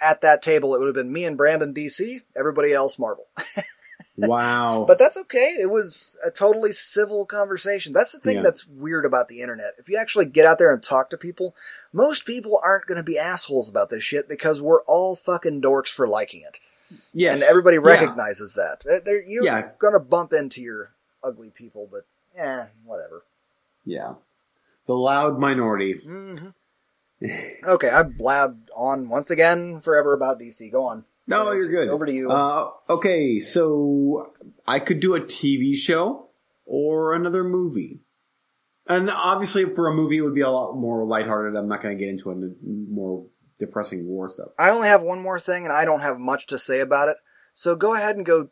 at 0.00 0.22
that 0.22 0.42
table 0.42 0.74
it 0.74 0.78
would 0.78 0.86
have 0.86 0.94
been 0.94 1.12
me 1.12 1.24
and 1.24 1.36
Brandon 1.36 1.74
DC, 1.74 2.22
everybody 2.34 2.72
else 2.72 2.98
Marvel. 2.98 3.26
Wow. 4.18 4.84
But 4.88 4.98
that's 4.98 5.16
okay. 5.18 5.56
It 5.60 5.68
was 5.70 6.16
a 6.24 6.30
totally 6.30 6.72
civil 6.72 7.26
conversation. 7.26 7.92
That's 7.92 8.12
the 8.12 8.18
thing 8.20 8.36
Yeah. 8.36 8.42
that's 8.42 8.66
weird 8.66 9.04
about 9.04 9.28
the 9.28 9.42
internet. 9.42 9.74
If 9.78 9.88
you 9.88 9.98
actually 9.98 10.24
get 10.26 10.46
out 10.46 10.58
there 10.58 10.72
and 10.72 10.82
talk 10.82 11.10
to 11.10 11.18
people, 11.18 11.54
most 11.92 12.24
people 12.24 12.58
aren't 12.62 12.86
going 12.86 12.96
to 12.96 13.02
be 13.02 13.18
assholes 13.18 13.68
about 13.68 13.90
this 13.90 14.02
shit 14.04 14.28
because 14.28 14.60
we're 14.60 14.82
all 14.84 15.16
fucking 15.16 15.60
dorks 15.60 15.88
for 15.88 16.08
liking 16.08 16.40
it 16.42 16.60
yes. 17.12 17.40
and 17.40 17.48
everybody 17.50 17.76
Yeah. 17.76 17.82
recognizes 17.82 18.54
that. 18.54 18.82
They're- 19.04 19.22
you're 19.26 19.44
Yeah. 19.44 19.70
gonna 19.78 20.00
bump 20.00 20.32
into 20.32 20.62
your 20.62 20.92
ugly 21.22 21.50
people, 21.50 21.86
but 21.90 22.06
eh, 22.36 22.66
whatever. 22.84 23.22
Yeah. 23.84 24.14
The 24.86 24.94
loud 24.94 25.38
minority. 25.38 25.94
hmm 25.94 26.36
okay, 27.64 27.88
I've 27.88 28.16
blabbed 28.16 28.70
on 28.74 29.08
once 29.08 29.30
again 29.30 29.80
forever 29.80 30.12
about 30.12 30.38
DC. 30.38 30.70
Go 30.70 30.84
on. 30.84 31.04
No, 31.26 31.52
you're 31.52 31.68
good. 31.68 31.88
Over 31.88 32.06
to 32.06 32.12
you. 32.12 32.30
Uh, 32.30 32.70
okay, 32.88 33.38
so 33.38 34.32
I 34.66 34.78
could 34.78 35.00
do 35.00 35.14
a 35.14 35.20
TV 35.20 35.74
show 35.74 36.30
or 36.64 37.14
another 37.14 37.42
movie. 37.42 38.00
And 38.88 39.10
obviously, 39.10 39.64
for 39.64 39.88
a 39.88 39.94
movie, 39.94 40.18
it 40.18 40.20
would 40.20 40.34
be 40.34 40.42
a 40.42 40.50
lot 40.50 40.76
more 40.76 41.04
lighthearted. 41.04 41.56
I'm 41.56 41.68
not 41.68 41.82
going 41.82 41.96
to 41.96 42.02
get 42.02 42.10
into 42.10 42.30
a 42.30 42.36
more 42.62 43.26
depressing 43.58 44.06
war 44.06 44.28
stuff. 44.28 44.48
I 44.58 44.70
only 44.70 44.88
have 44.88 45.02
one 45.02 45.20
more 45.20 45.40
thing, 45.40 45.64
and 45.64 45.72
I 45.72 45.84
don't 45.84 46.00
have 46.00 46.18
much 46.18 46.46
to 46.48 46.58
say 46.58 46.78
about 46.80 47.08
it. 47.08 47.16
So 47.54 47.74
go 47.74 47.94
ahead 47.94 48.16
and 48.16 48.24
go. 48.24 48.50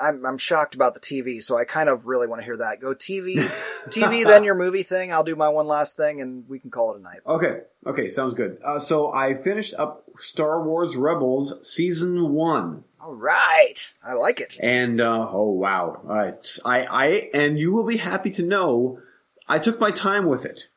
I'm 0.00 0.24
I'm 0.26 0.38
shocked 0.38 0.74
about 0.74 0.94
the 0.94 1.00
TV, 1.00 1.42
so 1.42 1.56
I 1.56 1.64
kind 1.64 1.88
of 1.88 2.06
really 2.06 2.26
want 2.26 2.40
to 2.40 2.44
hear 2.44 2.56
that. 2.58 2.80
Go 2.80 2.94
TV, 2.94 3.36
TV, 3.88 4.24
then 4.24 4.44
your 4.44 4.54
movie 4.54 4.82
thing. 4.82 5.12
I'll 5.12 5.24
do 5.24 5.36
my 5.36 5.48
one 5.48 5.66
last 5.66 5.96
thing, 5.96 6.20
and 6.20 6.48
we 6.48 6.58
can 6.58 6.70
call 6.70 6.94
it 6.94 7.00
a 7.00 7.02
night. 7.02 7.20
Okay, 7.26 7.60
okay, 7.86 8.08
sounds 8.08 8.34
good. 8.34 8.58
Uh, 8.64 8.78
so 8.78 9.12
I 9.12 9.34
finished 9.34 9.74
up 9.78 10.04
Star 10.18 10.62
Wars 10.62 10.96
Rebels 10.96 11.66
season 11.66 12.32
one, 12.32 12.84
All 13.00 13.14
right, 13.14 13.74
I 14.04 14.14
like 14.14 14.40
it. 14.40 14.56
and 14.60 15.00
uh, 15.00 15.28
oh 15.30 15.50
wow, 15.50 16.02
uh, 16.08 16.32
I 16.64 16.86
I 16.90 17.30
and 17.34 17.58
you 17.58 17.72
will 17.72 17.84
be 17.86 17.96
happy 17.98 18.30
to 18.30 18.42
know 18.42 19.00
I 19.48 19.58
took 19.58 19.78
my 19.80 19.90
time 19.90 20.26
with 20.26 20.44
it. 20.44 20.68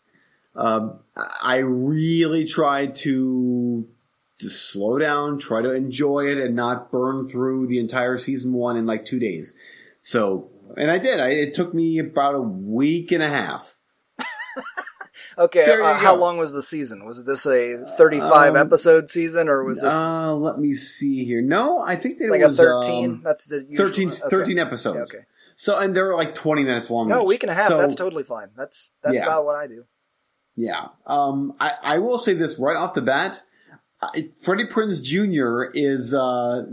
Um, 0.55 0.99
I 1.15 1.57
really 1.57 2.43
tried 2.45 2.95
to 2.95 3.87
just 4.39 4.71
slow 4.71 4.97
down, 4.97 5.37
try 5.39 5.61
to 5.61 5.71
enjoy 5.71 6.27
it, 6.27 6.37
and 6.37 6.55
not 6.55 6.91
burn 6.91 7.27
through 7.27 7.67
the 7.67 7.79
entire 7.79 8.17
season 8.17 8.53
one 8.53 8.77
in 8.77 8.85
like 8.85 9.05
two 9.05 9.19
days. 9.19 9.53
So, 10.01 10.49
and 10.77 10.89
I 10.89 10.97
did. 10.97 11.19
I, 11.19 11.29
it 11.29 11.53
took 11.53 11.73
me 11.73 11.99
about 11.99 12.35
a 12.35 12.41
week 12.41 13.11
and 13.11 13.21
a 13.23 13.27
half. 13.29 13.75
Okay, 15.37 15.63
uh, 15.79 15.93
how 15.93 16.15
long 16.15 16.37
was 16.37 16.51
the 16.51 16.61
season? 16.63 17.05
Was 17.05 17.23
this 17.23 17.45
a 17.45 17.77
35 17.97 18.49
Um, 18.51 18.57
episode 18.57 19.09
season, 19.09 19.47
or 19.47 19.63
was 19.63 19.79
this 19.79 19.91
Uh, 19.93 20.33
let 20.35 20.59
me 20.59 20.73
see 20.73 21.23
here. 21.23 21.41
No, 21.41 21.79
I 21.79 21.95
think 21.95 22.17
that 22.17 22.29
like 22.29 22.41
it 22.41 22.45
a 22.45 22.47
was 22.49 22.57
13? 22.57 23.05
um, 23.05 23.21
That's 23.23 23.45
the 23.45 23.63
usual- 23.69 23.87
13, 23.87 24.07
okay. 24.09 24.17
13 24.29 24.59
episodes. 24.59 25.13
Okay. 25.13 25.23
So, 25.55 25.77
and 25.77 25.95
they 25.95 26.01
were 26.01 26.15
like 26.15 26.35
20 26.35 26.63
minutes 26.65 26.89
long. 26.89 27.07
No, 27.07 27.19
a 27.19 27.23
each. 27.23 27.29
week 27.29 27.43
and 27.43 27.49
a 27.51 27.53
half. 27.53 27.69
So, 27.69 27.77
that's 27.77 27.95
totally 27.95 28.23
fine. 28.23 28.49
That's 28.57 28.91
that's 29.01 29.15
Yeah. 29.15 29.23
about 29.23 29.45
what 29.45 29.55
I 29.55 29.67
do. 29.67 29.85
Yeah. 30.57 30.87
Um, 31.05 31.53
I, 31.59 31.71
I 31.83 31.97
will 31.99 32.17
say 32.17 32.33
this 32.33 32.59
right 32.59 32.75
off 32.75 32.93
the 32.93 33.01
bat. 33.01 33.41
I, 34.01 34.29
Freddie 34.41 34.67
Prinze 34.67 35.03
Jr. 35.03 35.71
is, 35.73 36.13
uh, 36.13 36.65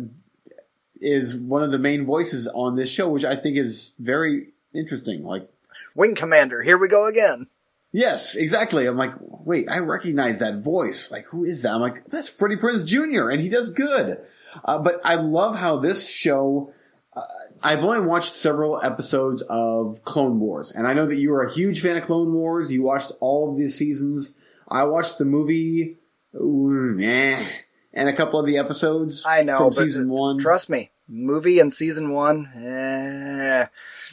is 1.00 1.36
one 1.36 1.62
of 1.62 1.70
the 1.70 1.78
main 1.78 2.06
voices 2.06 2.46
on 2.48 2.76
this 2.76 2.90
show, 2.90 3.08
which 3.08 3.24
I 3.24 3.36
think 3.36 3.56
is 3.56 3.92
very 3.98 4.48
interesting. 4.74 5.24
Like, 5.24 5.48
Wing 5.94 6.14
Commander, 6.14 6.62
here 6.62 6.78
we 6.78 6.88
go 6.88 7.06
again. 7.06 7.48
yes, 7.92 8.34
exactly. 8.34 8.86
I'm 8.86 8.96
like, 8.96 9.12
wait, 9.20 9.68
I 9.70 9.78
recognize 9.78 10.38
that 10.40 10.62
voice. 10.62 11.10
Like, 11.10 11.26
who 11.26 11.44
is 11.44 11.62
that? 11.62 11.72
I'm 11.72 11.80
like, 11.80 12.04
that's 12.06 12.28
Freddie 12.28 12.56
Prinze 12.56 12.84
Jr. 12.86 13.30
and 13.30 13.40
he 13.40 13.48
does 13.48 13.70
good. 13.70 14.18
Uh, 14.64 14.78
but 14.78 15.00
I 15.04 15.16
love 15.16 15.56
how 15.56 15.78
this 15.78 16.08
show, 16.08 16.72
uh, 17.14 17.22
I've 17.62 17.84
only 17.84 18.00
watched 18.00 18.34
several 18.34 18.80
episodes 18.82 19.42
of 19.42 20.02
Clone 20.04 20.38
Wars, 20.40 20.70
and 20.70 20.86
I 20.86 20.92
know 20.94 21.06
that 21.06 21.16
you 21.16 21.32
are 21.34 21.42
a 21.42 21.52
huge 21.52 21.80
fan 21.80 21.96
of 21.96 22.04
Clone 22.04 22.32
Wars. 22.32 22.70
You 22.70 22.82
watched 22.82 23.12
all 23.20 23.50
of 23.50 23.58
the 23.58 23.68
seasons. 23.68 24.34
I 24.68 24.84
watched 24.84 25.18
the 25.18 25.24
movie, 25.24 25.96
ooh, 26.37 26.99
eh, 27.01 27.45
and 27.93 28.09
a 28.09 28.12
couple 28.12 28.39
of 28.41 28.47
the 28.47 28.59
episodes 28.59 29.24
I 29.26 29.43
know, 29.43 29.59
from 29.59 29.72
season 29.72 30.09
one. 30.11 30.39
Trust 30.39 30.68
me, 30.70 30.91
movie 31.09 31.59
in 31.59 31.70
season 31.70 32.12
one, 32.12 32.51
eh, 32.57 33.66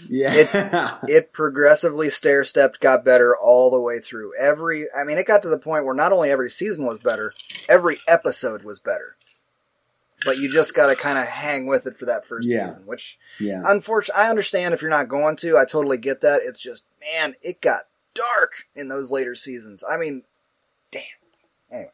yeah, 0.09 0.97
it 1.07 1.33
progressively 1.33 2.09
stair 2.09 2.43
stepped, 2.43 2.79
got 2.79 3.05
better 3.05 3.35
all 3.35 3.71
the 3.71 3.79
way 3.79 3.99
through. 3.99 4.33
Every, 4.37 4.87
I 4.95 5.03
mean, 5.03 5.17
it 5.17 5.27
got 5.27 5.43
to 5.43 5.49
the 5.49 5.57
point 5.57 5.85
where 5.85 5.95
not 5.95 6.11
only 6.11 6.29
every 6.31 6.49
season 6.49 6.85
was 6.85 6.99
better, 6.99 7.33
every 7.69 7.99
episode 8.07 8.63
was 8.63 8.79
better. 8.79 9.15
But 10.25 10.37
you 10.37 10.49
just 10.49 10.73
got 10.73 10.87
to 10.87 10.95
kind 10.95 11.17
of 11.17 11.25
hang 11.25 11.67
with 11.67 11.85
it 11.85 11.97
for 11.97 12.05
that 12.05 12.25
first 12.25 12.47
Yeah. 12.49 12.69
season, 12.69 12.85
which 12.85 13.19
yeah. 13.41 13.61
unfortunately, 13.65 14.23
I 14.23 14.29
understand 14.29 14.73
if 14.73 14.81
you're 14.81 14.89
not 14.89 15.09
going 15.09 15.35
to. 15.37 15.57
I 15.57 15.65
totally 15.65 15.97
get 15.97 16.21
that. 16.21 16.41
It's 16.43 16.61
just, 16.61 16.85
man, 17.01 17.35
it 17.41 17.59
got 17.59 17.81
dark 18.13 18.67
in 18.73 18.87
those 18.87 19.11
later 19.11 19.35
seasons. 19.35 19.83
I 19.83 19.97
mean, 19.97 20.23
damn. 20.93 21.01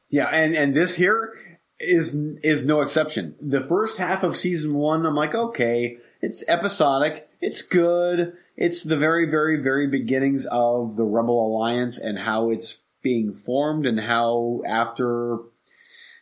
Yeah, 0.10 0.28
and 0.28 0.56
and 0.56 0.74
this 0.74 0.96
here 0.96 1.34
is 1.80 2.14
is 2.44 2.66
no 2.66 2.82
exception. 2.82 3.36
The 3.40 3.62
first 3.62 3.98
half 3.98 4.24
of 4.24 4.36
season 4.36 4.74
one, 4.74 5.06
I'm 5.06 5.16
like, 5.16 5.34
okay, 5.34 5.98
it's 6.22 6.44
episodic, 6.48 7.30
it's 7.42 7.62
good. 7.62 8.34
It's 8.58 8.84
the 8.84 8.98
very, 8.98 9.26
very, 9.30 9.62
very 9.62 9.88
beginnings 9.88 10.46
of 10.48 10.98
the 10.98 11.06
Rebel 11.06 11.48
Alliance 11.48 11.98
and 11.98 12.20
how 12.20 12.50
it's 12.50 12.80
being 13.02 13.34
formed, 13.34 13.86
and 13.86 14.02
how 14.02 14.62
after 14.68 15.40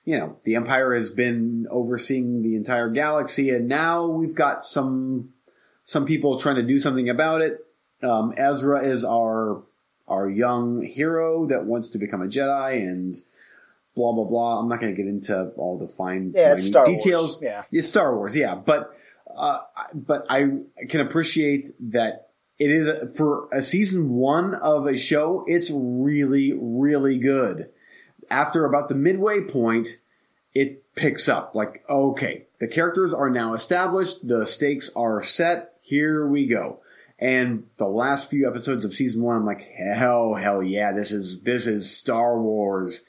you 0.06 0.18
know 0.18 0.38
the 0.44 0.56
Empire 0.56 0.94
has 0.94 1.10
been 1.10 1.68
overseeing 1.72 2.44
the 2.44 2.56
entire 2.56 2.90
galaxy, 2.90 3.50
and 3.50 3.68
now 3.68 4.06
we've 4.06 4.36
got 4.36 4.64
some 4.66 5.30
some 5.82 6.06
people 6.06 6.40
trying 6.40 6.58
to 6.58 6.64
do 6.64 6.80
something 6.80 7.10
about 7.10 7.42
it. 7.42 7.66
Um, 8.04 8.34
Ezra 8.38 8.86
is 8.86 9.04
our 9.04 9.64
our 10.08 10.30
young 10.30 10.84
hero 10.84 11.48
that 11.48 11.66
wants 11.66 11.90
to 11.90 11.98
become 11.98 12.22
a 12.22 12.28
Jedi, 12.28 12.78
and 12.78 13.18
blah 13.98 14.14
blah 14.14 14.24
blah. 14.24 14.60
I'm 14.60 14.70
not 14.70 14.80
going 14.80 14.96
to 14.96 15.02
get 15.02 15.10
into 15.10 15.50
all 15.58 15.78
the 15.78 15.88
fine 15.88 16.32
Yeah, 16.34 16.56
details. 16.56 17.34
Wars. 17.34 17.40
Yeah. 17.42 17.64
It's 17.72 17.90
Star 17.90 18.16
Wars, 18.16 18.36
yeah, 18.36 18.56
but 18.56 18.92
uh, 19.36 19.60
but 19.94 20.26
I 20.30 20.48
can 20.88 21.02
appreciate 21.02 21.66
that 21.92 22.30
it 22.60 22.72
is 22.72 23.18
for 23.18 23.50
a 23.52 23.62
season 23.62 24.10
one 24.12 24.54
of 24.54 24.86
a 24.86 24.96
show. 24.98 25.44
It's 25.48 25.70
really 25.74 26.54
really 26.56 27.18
good. 27.18 27.70
After 28.30 28.66
about 28.66 28.88
the 28.90 28.96
midway 28.96 29.42
point, 29.42 29.98
it 30.54 30.94
picks 30.96 31.28
up. 31.28 31.56
Like 31.56 31.84
okay, 31.90 32.46
the 32.60 32.68
characters 32.68 33.14
are 33.14 33.30
now 33.30 33.54
established. 33.54 34.28
The 34.28 34.46
stakes 34.46 34.90
are 34.96 35.22
set. 35.24 35.74
Here 35.82 36.28
we 36.28 36.46
go. 36.48 36.82
And 37.20 37.64
the 37.78 37.88
last 37.88 38.30
few 38.30 38.48
episodes 38.48 38.86
of 38.86 38.94
season 38.94 39.24
one, 39.24 39.38
I'm 39.38 39.46
like, 39.46 39.64
hell, 39.64 40.36
hell 40.36 40.62
yeah, 40.62 40.92
this 40.92 41.12
is 41.12 41.42
this 41.42 41.66
is 41.66 41.90
Star 41.96 42.40
Wars. 42.40 43.02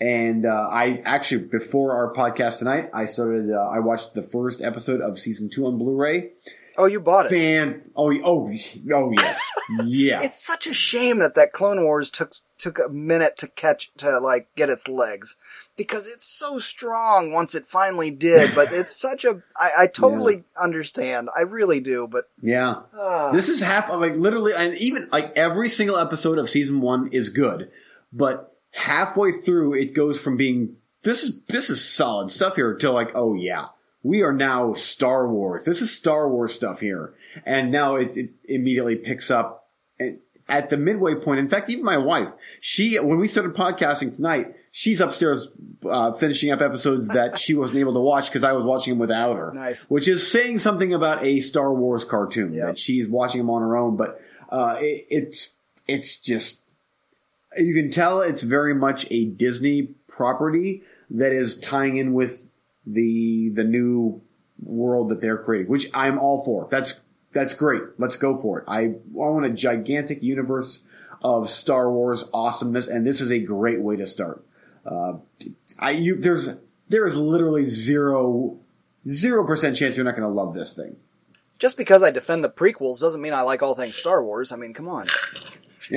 And 0.00 0.46
uh, 0.46 0.68
I 0.70 1.02
actually, 1.04 1.44
before 1.44 1.92
our 1.92 2.12
podcast 2.12 2.58
tonight, 2.58 2.90
I 2.92 3.06
started. 3.06 3.50
Uh, 3.52 3.68
I 3.68 3.78
watched 3.80 4.14
the 4.14 4.22
first 4.22 4.60
episode 4.60 5.00
of 5.00 5.18
season 5.18 5.48
two 5.48 5.66
on 5.66 5.78
Blu-ray. 5.78 6.30
Oh, 6.78 6.86
you 6.86 7.00
bought 7.00 7.26
it. 7.26 7.30
Fan, 7.30 7.90
oh, 7.96 8.12
oh, 8.22 8.50
oh, 8.92 9.12
yes, 9.16 9.50
yeah, 9.84 10.22
It's 10.22 10.44
such 10.44 10.66
a 10.66 10.74
shame 10.74 11.20
that 11.20 11.34
that 11.34 11.52
Clone 11.52 11.82
Wars 11.82 12.10
took 12.10 12.34
took 12.58 12.78
a 12.78 12.88
minute 12.88 13.36
to 13.38 13.48
catch 13.48 13.90
to 13.98 14.18
like 14.18 14.48
get 14.56 14.68
its 14.68 14.88
legs 14.88 15.36
because 15.76 16.06
it's 16.06 16.26
so 16.26 16.58
strong 16.58 17.32
once 17.32 17.54
it 17.54 17.66
finally 17.66 18.10
did. 18.10 18.54
But 18.54 18.72
it's 18.72 18.94
such 19.00 19.24
a 19.24 19.42
I, 19.56 19.70
I 19.78 19.86
totally 19.86 20.44
understand. 20.56 21.30
I 21.36 21.42
really 21.42 21.80
do. 21.80 22.06
But 22.06 22.28
yeah. 22.42 22.82
uh, 22.98 23.32
This 23.32 23.48
is 23.48 23.60
half 23.60 23.88
of 23.88 24.00
like 24.00 24.16
literally, 24.16 24.52
and 24.54 24.74
even 24.76 25.08
like 25.10 25.36
every 25.36 25.70
single 25.70 25.96
episode 25.96 26.38
of 26.38 26.50
season 26.50 26.80
one 26.82 27.08
is 27.08 27.30
good, 27.30 27.70
but 28.12 28.55
halfway 28.76 29.32
through 29.32 29.72
it 29.74 29.94
goes 29.94 30.20
from 30.20 30.36
being 30.36 30.76
this 31.02 31.22
is 31.22 31.40
this 31.48 31.70
is 31.70 31.82
solid 31.82 32.30
stuff 32.30 32.56
here 32.56 32.74
to 32.74 32.90
like 32.90 33.10
oh 33.14 33.34
yeah 33.34 33.66
we 34.02 34.22
are 34.22 34.32
now 34.32 34.72
Star 34.74 35.26
Wars. 35.28 35.64
This 35.64 35.82
is 35.82 35.90
Star 35.90 36.28
Wars 36.28 36.54
stuff 36.54 36.78
here, 36.78 37.12
and 37.44 37.72
now 37.72 37.96
it, 37.96 38.16
it 38.16 38.30
immediately 38.44 38.94
picks 38.94 39.32
up 39.32 39.68
at 40.48 40.70
the 40.70 40.76
midway 40.76 41.16
point. 41.16 41.40
In 41.40 41.48
fact, 41.48 41.68
even 41.70 41.84
my 41.84 41.96
wife, 41.96 42.28
she 42.60 43.00
when 43.00 43.18
we 43.18 43.26
started 43.26 43.54
podcasting 43.54 44.14
tonight, 44.14 44.54
she's 44.70 45.00
upstairs 45.00 45.48
uh, 45.84 46.12
finishing 46.12 46.52
up 46.52 46.60
episodes 46.60 47.08
that 47.08 47.36
she 47.36 47.54
wasn't 47.54 47.80
able 47.80 47.94
to 47.94 48.00
watch 48.00 48.28
because 48.28 48.44
I 48.44 48.52
was 48.52 48.64
watching 48.64 48.92
them 48.92 49.00
without 49.00 49.34
her. 49.36 49.52
Nice. 49.52 49.82
which 49.90 50.06
is 50.06 50.30
saying 50.30 50.60
something 50.60 50.94
about 50.94 51.24
a 51.24 51.40
Star 51.40 51.74
Wars 51.74 52.04
cartoon 52.04 52.52
Yep. 52.54 52.64
that 52.66 52.78
she's 52.78 53.08
watching 53.08 53.40
them 53.40 53.50
on 53.50 53.60
her 53.62 53.76
own. 53.76 53.96
But 53.96 54.20
uh, 54.50 54.76
it, 54.78 55.06
it's 55.10 55.50
it's 55.88 56.16
just 56.16 56.60
you 57.58 57.74
can 57.74 57.90
tell 57.90 58.20
it's 58.20 58.42
very 58.42 58.74
much 58.74 59.06
a 59.10 59.24
Disney 59.26 59.94
property 60.08 60.82
that 61.10 61.32
is 61.32 61.58
tying 61.58 61.96
in 61.96 62.12
with 62.14 62.50
the 62.86 63.50
the 63.50 63.64
new 63.64 64.22
world 64.62 65.08
that 65.10 65.20
they're 65.20 65.38
creating, 65.38 65.68
which 65.70 65.88
I'm 65.94 66.18
all 66.18 66.44
for. 66.44 66.68
That's 66.70 67.00
that's 67.32 67.54
great. 67.54 67.82
Let's 67.98 68.16
go 68.16 68.36
for 68.36 68.60
it. 68.60 68.64
I, 68.68 68.80
I 68.80 68.94
want 69.12 69.44
a 69.46 69.50
gigantic 69.50 70.22
universe 70.22 70.80
of 71.22 71.50
Star 71.50 71.90
Wars 71.90 72.24
awesomeness, 72.32 72.88
and 72.88 73.06
this 73.06 73.20
is 73.20 73.30
a 73.30 73.38
great 73.38 73.80
way 73.80 73.96
to 73.96 74.06
start. 74.06 74.44
Uh, 74.84 75.14
I 75.78 75.90
you 75.90 76.16
there's 76.16 76.48
there 76.88 77.06
is 77.06 77.16
literally 77.16 77.64
zero 77.66 78.58
zero 79.06 79.44
percent 79.46 79.76
chance 79.76 79.96
you're 79.96 80.04
not 80.04 80.16
going 80.16 80.28
to 80.28 80.34
love 80.34 80.54
this 80.54 80.72
thing. 80.74 80.96
just 81.58 81.76
because 81.76 82.02
I 82.02 82.10
defend 82.10 82.44
the 82.44 82.48
prequels 82.50 83.00
doesn't 83.00 83.20
mean 83.20 83.32
I 83.32 83.42
like 83.42 83.62
all 83.62 83.74
things 83.74 83.96
Star 83.96 84.22
Wars. 84.24 84.52
I 84.52 84.56
mean, 84.56 84.72
come 84.72 84.88
on. 84.88 85.06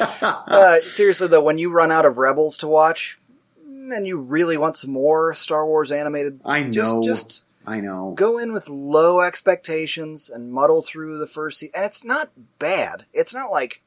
uh, 0.20 0.80
seriously 0.80 1.28
though, 1.28 1.42
when 1.42 1.58
you 1.58 1.70
run 1.70 1.90
out 1.92 2.06
of 2.06 2.18
Rebels 2.18 2.58
to 2.58 2.66
watch, 2.68 3.18
and 3.66 4.06
you 4.06 4.18
really 4.18 4.56
want 4.56 4.76
some 4.76 4.92
more 4.92 5.34
Star 5.34 5.66
Wars 5.66 5.90
animated, 5.92 6.40
I 6.44 6.62
know. 6.62 7.02
just 7.02 7.02
just 7.30 7.44
I 7.66 7.80
know. 7.80 8.12
go 8.16 8.38
in 8.38 8.52
with 8.52 8.68
low 8.68 9.20
expectations 9.20 10.30
and 10.30 10.52
muddle 10.52 10.82
through 10.82 11.18
the 11.18 11.26
first 11.26 11.58
season. 11.58 11.72
And 11.74 11.84
it's 11.84 12.04
not 12.04 12.30
bad. 12.58 13.04
It's 13.12 13.34
not 13.34 13.50
like 13.50 13.82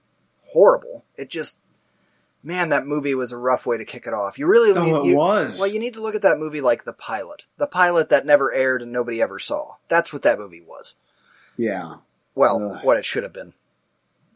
horrible. 0.45 1.03
It 1.17 1.29
just, 1.29 1.57
man, 2.43 2.69
that 2.69 2.85
movie 2.85 3.15
was 3.15 3.31
a 3.31 3.37
rough 3.37 3.65
way 3.65 3.77
to 3.77 3.85
kick 3.85 4.05
it 4.05 4.13
off. 4.13 4.37
You 4.37 4.45
really, 4.47 4.71
Oh, 4.77 4.85
you, 4.85 4.95
it 4.97 5.05
you- 5.11 5.15
was. 5.15 5.57
Well, 5.59 5.69
you 5.69 5.79
need 5.79 5.93
to 5.95 6.01
look 6.01 6.15
at 6.15 6.21
that 6.23 6.37
movie 6.39 6.61
like 6.61 6.83
the 6.83 6.93
pilot, 6.93 7.43
the 7.57 7.67
pilot 7.67 8.09
that 8.09 8.25
never 8.25 8.53
aired 8.53 8.81
and 8.81 8.91
nobody 8.91 9.21
ever 9.21 9.39
saw. 9.39 9.75
That's 9.87 10.11
what 10.13 10.21
that 10.23 10.37
movie 10.39 10.61
was. 10.61 10.95
Yeah. 11.57 11.95
Well, 12.35 12.75
Ugh. 12.75 12.79
what 12.83 12.97
it 12.97 13.05
should 13.05 13.23
have 13.23 13.33
been. 13.33 13.53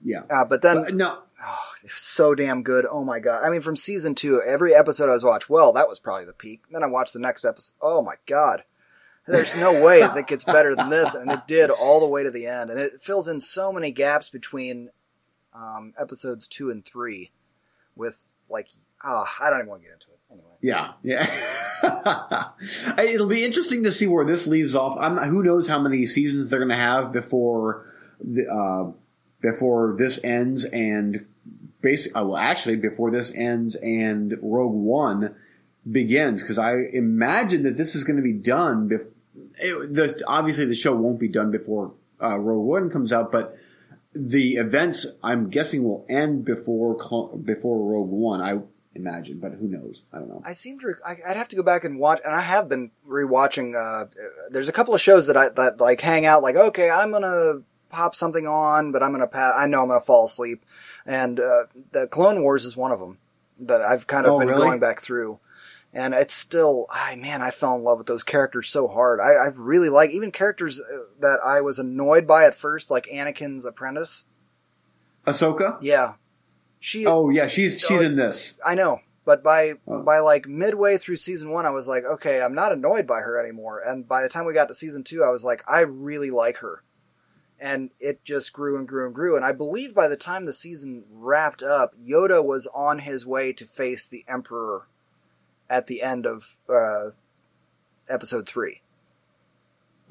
Yeah. 0.04 0.22
Uh, 0.30 0.46
but 0.46 0.62
then, 0.62 0.84
But 0.84 0.94
no. 0.96 1.20
Oh, 1.44 1.70
so 1.96 2.36
damn 2.36 2.64
good. 2.64 2.86
Oh 2.90 3.04
my 3.04 3.20
god! 3.20 3.44
I 3.44 3.50
mean, 3.50 3.62
from 3.62 3.76
season 3.76 4.16
two, 4.16 4.42
every 4.42 4.76
episode 4.76 5.10
I 5.10 5.14
was 5.14 5.24
watched. 5.24 5.50
Well, 5.50 5.74
that 5.74 5.90
was 5.90 6.00
probably 6.00 6.26
the 6.26 6.34
peak. 6.34 6.64
Then 6.72 6.84
I 6.84 6.88
watched 6.88 7.14
the 7.14 7.20
next 7.20 7.46
episode. 7.46 7.76
Oh 7.82 8.02
my 8.02 8.16
god! 8.26 8.64
there's 9.28 9.60
no 9.60 9.84
way 9.84 10.00
that 10.00 10.28
gets 10.28 10.44
better 10.44 10.76
than 10.76 10.90
this, 10.90 11.14
and 11.14 11.30
it 11.30 11.46
did 11.48 11.70
all 11.70 12.00
the 12.00 12.08
way 12.08 12.24
to 12.24 12.32
the 12.32 12.48
end, 12.48 12.70
and 12.70 12.80
it 12.80 13.02
fills 13.02 13.28
in 13.28 13.42
so 13.42 13.74
many 13.74 13.92
gaps 13.92 14.30
between 14.30 14.90
um, 15.54 15.94
episodes 16.00 16.48
two 16.48 16.72
and 16.72 16.86
three, 16.86 17.32
with 17.96 18.18
like, 18.50 18.70
ah, 19.04 19.30
I 19.42 19.50
don't 19.50 19.60
even 19.60 19.70
want 19.70 19.82
to 19.82 19.88
get 19.88 19.94
into 19.94 20.12
it 20.12 20.20
anyway. 20.32 20.54
Yeah, 20.62 20.94
yeah. 21.04 21.30
It'll 23.14 23.28
be 23.28 23.44
interesting 23.44 23.84
to 23.84 23.92
see 23.92 24.08
where 24.08 24.24
this 24.26 24.48
leaves 24.48 24.76
off. 24.76 24.98
I'm 24.98 25.16
not, 25.16 25.28
who 25.28 25.44
knows 25.44 25.68
how 25.68 25.80
many 25.80 26.06
seasons 26.06 26.50
they're 26.50 26.60
going 26.60 26.70
to 26.70 26.76
have 26.76 27.12
before 27.12 27.94
the 28.22 28.48
uh, 28.48 28.92
before 29.42 29.96
this 29.98 30.20
ends 30.24 30.66
and 30.66 31.26
basically, 31.82 32.22
well, 32.22 32.38
actually, 32.38 32.76
before 32.76 33.12
this 33.12 33.32
ends 33.36 33.76
and 33.76 34.38
Rogue 34.42 34.74
One 34.74 35.36
begins, 35.90 36.42
because 36.42 36.58
I 36.58 36.76
imagine 36.94 37.64
that 37.64 37.78
this 37.78 37.96
is 37.96 38.04
going 38.04 38.18
to 38.18 38.24
be 38.24 38.34
done. 38.34 38.90
Bef- 38.90 39.14
it, 39.60 39.94
the, 39.94 40.24
obviously, 40.28 40.66
the 40.66 40.76
show 40.76 40.96
won't 40.96 41.20
be 41.20 41.28
done 41.28 41.52
before 41.52 41.94
uh, 42.22 42.40
Rogue 42.40 42.66
One 42.66 42.90
comes 42.90 43.14
out, 43.14 43.32
but 43.32 43.58
the 44.14 44.56
events, 44.56 45.06
I'm 45.24 45.50
guessing, 45.50 45.84
will 45.84 46.06
end 46.10 46.46
before 46.46 46.96
before 47.38 47.80
Rogue 47.80 48.10
One. 48.10 48.42
I 48.42 48.60
imagine, 48.96 49.40
but 49.40 49.54
who 49.54 49.68
knows? 49.68 50.02
I 50.12 50.20
don't 50.20 50.30
know. 50.30 50.42
I 50.44 50.54
seem 50.54 50.80
to. 50.80 50.96
I, 51.06 51.18
would 51.28 51.38
have 51.38 51.50
to 51.50 51.56
go 51.56 51.64
back 51.64 51.84
and 51.84 52.00
watch, 52.00 52.20
and 52.26 52.34
I 52.34 52.42
have 52.42 52.68
been 52.68 52.92
rewatching. 53.08 53.76
Uh, 53.76 54.08
there's 54.50 54.68
a 54.68 54.74
couple 54.74 54.96
of 54.96 55.02
shows 55.02 55.28
that 55.28 55.38
I 55.38 55.50
that 55.50 55.80
like 55.80 56.02
hang 56.02 56.26
out. 56.26 56.42
Like, 56.42 56.56
okay, 56.56 56.90
I'm 56.90 57.12
gonna 57.12 57.62
pop 57.90 58.16
something 58.16 58.48
on, 58.48 58.92
but 58.92 59.04
I'm 59.04 59.12
gonna 59.12 59.28
pass. 59.28 59.54
I 59.58 59.68
know 59.68 59.82
I'm 59.82 59.88
gonna 59.88 60.00
fall 60.00 60.26
asleep, 60.26 60.66
and 61.06 61.40
uh, 61.40 61.66
the 61.92 62.08
Clone 62.08 62.42
Wars 62.42 62.66
is 62.66 62.76
one 62.76 62.92
of 62.92 63.00
them 63.00 63.18
that 63.60 63.82
I've 63.82 64.08
kind 64.08 64.26
of 64.26 64.34
oh, 64.34 64.40
been 64.40 64.50
really? 64.50 64.62
going 64.62 64.80
back 64.80 65.02
through. 65.02 65.40
And 65.94 66.14
it's 66.14 66.34
still, 66.34 66.86
I 66.92 67.16
man, 67.16 67.42
I 67.42 67.50
fell 67.50 67.76
in 67.76 67.82
love 67.82 67.98
with 67.98 68.08
those 68.08 68.24
characters 68.24 68.70
so 68.70 68.88
hard. 68.88 69.20
I, 69.20 69.32
I 69.32 69.48
really 69.56 69.90
like 69.90 70.12
even 70.12 70.32
characters 70.32 70.80
uh, 70.80 70.98
that 71.22 71.40
I 71.44 71.62
was 71.62 71.80
annoyed 71.80 72.28
by 72.28 72.46
at 72.46 72.56
first, 72.56 72.92
like 72.92 73.08
Anakin's 73.08 73.66
apprentice. 73.66 74.26
Ahsoka. 75.26 75.78
Yeah, 75.82 76.14
she. 76.80 77.06
Oh 77.06 77.30
yeah, 77.30 77.48
she's 77.48 77.80
she's 77.80 78.02
in 78.02 78.16
this. 78.16 78.60
I 78.64 78.76
know, 78.76 79.00
but 79.26 79.44
by 79.44 79.74
oh. 79.88 80.04
by 80.04 80.20
like 80.20 80.46
midway 80.46 80.98
through 80.98 81.16
season 81.16 81.52
one, 81.52 81.66
I 81.66 81.72
was 81.72 81.88
like, 81.88 82.04
okay, 82.04 82.42
I'm 82.42 82.54
not 82.54 82.74
annoyed 82.74 83.08
by 83.08 83.22
her 83.22 83.40
anymore. 83.40 83.82
And 83.86 84.08
by 84.08 84.24
the 84.24 84.30
time 84.30 84.46
we 84.46 84.54
got 84.54 84.68
to 84.68 84.76
season 84.76 85.04
two, 85.04 85.24
I 85.24 85.30
was 85.30 85.44
like, 85.44 85.64
I 85.68 85.82
really 85.82 86.32
like 86.32 86.58
her 86.58 86.84
and 87.60 87.90
it 88.00 88.24
just 88.24 88.54
grew 88.54 88.78
and 88.78 88.88
grew 88.88 89.06
and 89.06 89.16
grew. 89.16 89.36
And 89.36 89.46
I 89.46 89.52
believe 89.52 89.94
by 89.94 90.08
the 90.08 90.18
time 90.18 90.46
the 90.46 90.54
season 90.54 91.04
wrapped 91.12 91.64
up, 91.64 91.94
Yoda 92.00 92.44
was 92.44 92.68
on 92.68 93.00
his 93.00 93.26
way 93.26 93.54
to 93.54 93.66
face 93.66 94.08
the 94.08 94.26
Emperor 94.28 94.88
at 95.70 95.88
the 95.88 96.02
end 96.02 96.26
of 96.26 96.58
uh, 96.70 97.12
episode 98.10 98.48
three. 98.48 98.82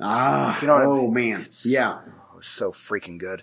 Ah, 0.01 0.60
you 0.60 0.66
know 0.66 0.74
oh 0.74 0.98
I 0.98 1.01
mean? 1.01 1.14
man, 1.14 1.40
it's, 1.43 1.64
yeah, 1.64 2.01
so 2.43 2.70
freaking 2.70 3.18
good. 3.18 3.43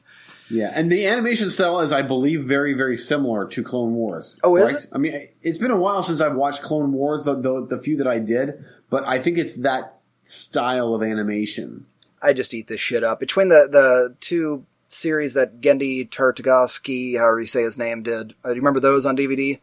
Yeah, 0.49 0.71
and 0.73 0.91
the 0.91 1.07
animation 1.07 1.49
style 1.49 1.79
is, 1.79 1.91
I 1.91 2.03
believe, 2.03 2.43
very, 2.43 2.73
very 2.73 2.97
similar 2.97 3.47
to 3.47 3.63
Clone 3.63 3.95
Wars. 3.95 4.37
Oh, 4.43 4.55
is 4.57 4.65
right? 4.65 4.83
it? 4.83 4.89
I 4.91 4.97
mean, 4.99 5.29
it's 5.41 5.57
been 5.57 5.71
a 5.71 5.77
while 5.77 6.03
since 6.03 6.21
I've 6.21 6.35
watched 6.35 6.61
Clone 6.61 6.91
Wars, 6.91 7.23
the, 7.23 7.33
the 7.35 7.65
the 7.65 7.81
few 7.81 7.97
that 7.97 8.07
I 8.07 8.19
did, 8.19 8.63
but 8.89 9.03
I 9.05 9.17
think 9.17 9.39
it's 9.39 9.55
that 9.57 9.99
style 10.21 10.93
of 10.93 11.01
animation. 11.01 11.87
I 12.23 12.33
just 12.33 12.53
eat 12.53 12.67
this 12.67 12.79
shit 12.79 13.03
up. 13.03 13.19
Between 13.19 13.49
the 13.49 13.67
the 13.69 14.15
two 14.21 14.65
series 14.87 15.33
that 15.33 15.59
Genndy 15.59 16.09
Tartakovsky, 16.09 17.17
however 17.17 17.41
you 17.41 17.47
say 17.47 17.63
his 17.63 17.77
name, 17.77 18.03
did. 18.03 18.33
Uh, 18.43 18.49
do 18.49 18.55
you 18.55 18.61
remember 18.61 18.79
those 18.79 19.05
on 19.05 19.17
DVD? 19.17 19.59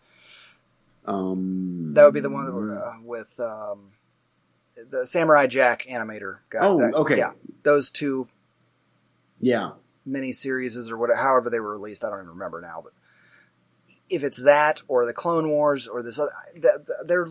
Um, 1.07 1.95
that 1.95 2.05
would 2.05 2.15
be 2.15 2.21
the 2.21 2.31
one 2.31 2.71
uh, 2.71 2.93
with 3.03 3.41
um, 3.41 3.93
the 4.91 5.07
Samurai 5.07 5.47
Jack 5.47 5.87
animator 5.89 6.39
guy. 6.51 6.59
Oh, 6.61 6.79
that, 6.79 6.95
okay. 6.95 7.17
Yeah, 7.17 7.31
those 7.63 7.91
two. 7.91 8.29
Yeah. 9.41 9.73
Mini 10.05 10.33
series 10.33 10.77
or 10.91 10.97
whatever, 10.97 11.21
however 11.21 11.51
they 11.51 11.61
were 11.61 11.73
released, 11.73 12.05
I 12.05 12.11
don't 12.11 12.19
even 12.19 12.31
remember 12.31 12.61
now. 12.61 12.83
But 12.83 12.93
if 14.09 14.23
it's 14.23 14.43
that 14.43 14.83
or 14.89 15.07
the 15.07 15.13
Clone 15.13 15.49
Wars 15.49 15.87
or 15.89 16.03
this, 16.03 16.19
other, 16.19 16.31
they're 17.05 17.29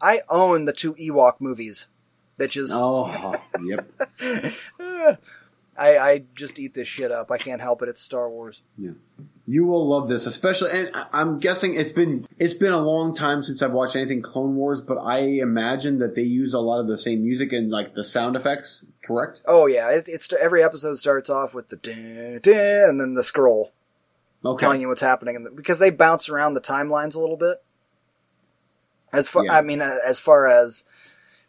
I 0.00 0.20
own 0.28 0.64
the 0.64 0.72
two 0.72 0.94
Ewok 0.94 1.40
movies 1.40 1.86
bitches. 2.40 2.70
Oh, 2.72 3.34
yep. 3.62 3.90
I, 5.76 5.98
I 5.98 6.22
just 6.34 6.58
eat 6.58 6.74
this 6.74 6.88
shit 6.88 7.10
up. 7.10 7.30
I 7.30 7.38
can't 7.38 7.60
help 7.60 7.80
it. 7.82 7.88
It's 7.88 8.02
Star 8.02 8.28
Wars. 8.28 8.60
Yeah, 8.76 8.92
you 9.46 9.64
will 9.64 9.88
love 9.88 10.08
this, 10.08 10.26
especially. 10.26 10.70
And 10.72 10.90
I'm 11.12 11.38
guessing 11.38 11.74
it's 11.74 11.92
been 11.92 12.26
it's 12.38 12.54
been 12.54 12.72
a 12.72 12.82
long 12.82 13.14
time 13.14 13.42
since 13.42 13.62
I've 13.62 13.72
watched 13.72 13.96
anything 13.96 14.20
Clone 14.20 14.56
Wars, 14.56 14.80
but 14.82 14.98
I 14.98 15.20
imagine 15.20 15.98
that 16.00 16.14
they 16.14 16.22
use 16.22 16.52
a 16.52 16.58
lot 16.58 16.80
of 16.80 16.88
the 16.88 16.98
same 16.98 17.22
music 17.22 17.52
and 17.52 17.70
like 17.70 17.94
the 17.94 18.04
sound 18.04 18.36
effects. 18.36 18.84
Correct? 19.02 19.40
Oh 19.46 19.66
yeah, 19.66 19.90
it, 19.90 20.08
it's 20.08 20.30
every 20.38 20.62
episode 20.62 20.98
starts 20.98 21.30
off 21.30 21.54
with 21.54 21.68
the 21.68 21.76
dun, 21.76 22.40
dun, 22.42 22.90
and 22.90 23.00
then 23.00 23.14
the 23.14 23.24
scroll 23.24 23.72
okay. 24.44 24.60
telling 24.60 24.82
you 24.82 24.88
what's 24.88 25.00
happening, 25.00 25.36
and 25.36 25.56
because 25.56 25.78
they 25.78 25.90
bounce 25.90 26.28
around 26.28 26.52
the 26.52 26.60
timelines 26.60 27.14
a 27.14 27.20
little 27.20 27.38
bit. 27.38 27.62
As 29.12 29.28
far, 29.28 29.44
yeah. 29.44 29.56
I 29.56 29.62
mean, 29.62 29.82
uh, 29.82 29.98
as 30.04 30.20
far 30.20 30.46
as 30.46 30.84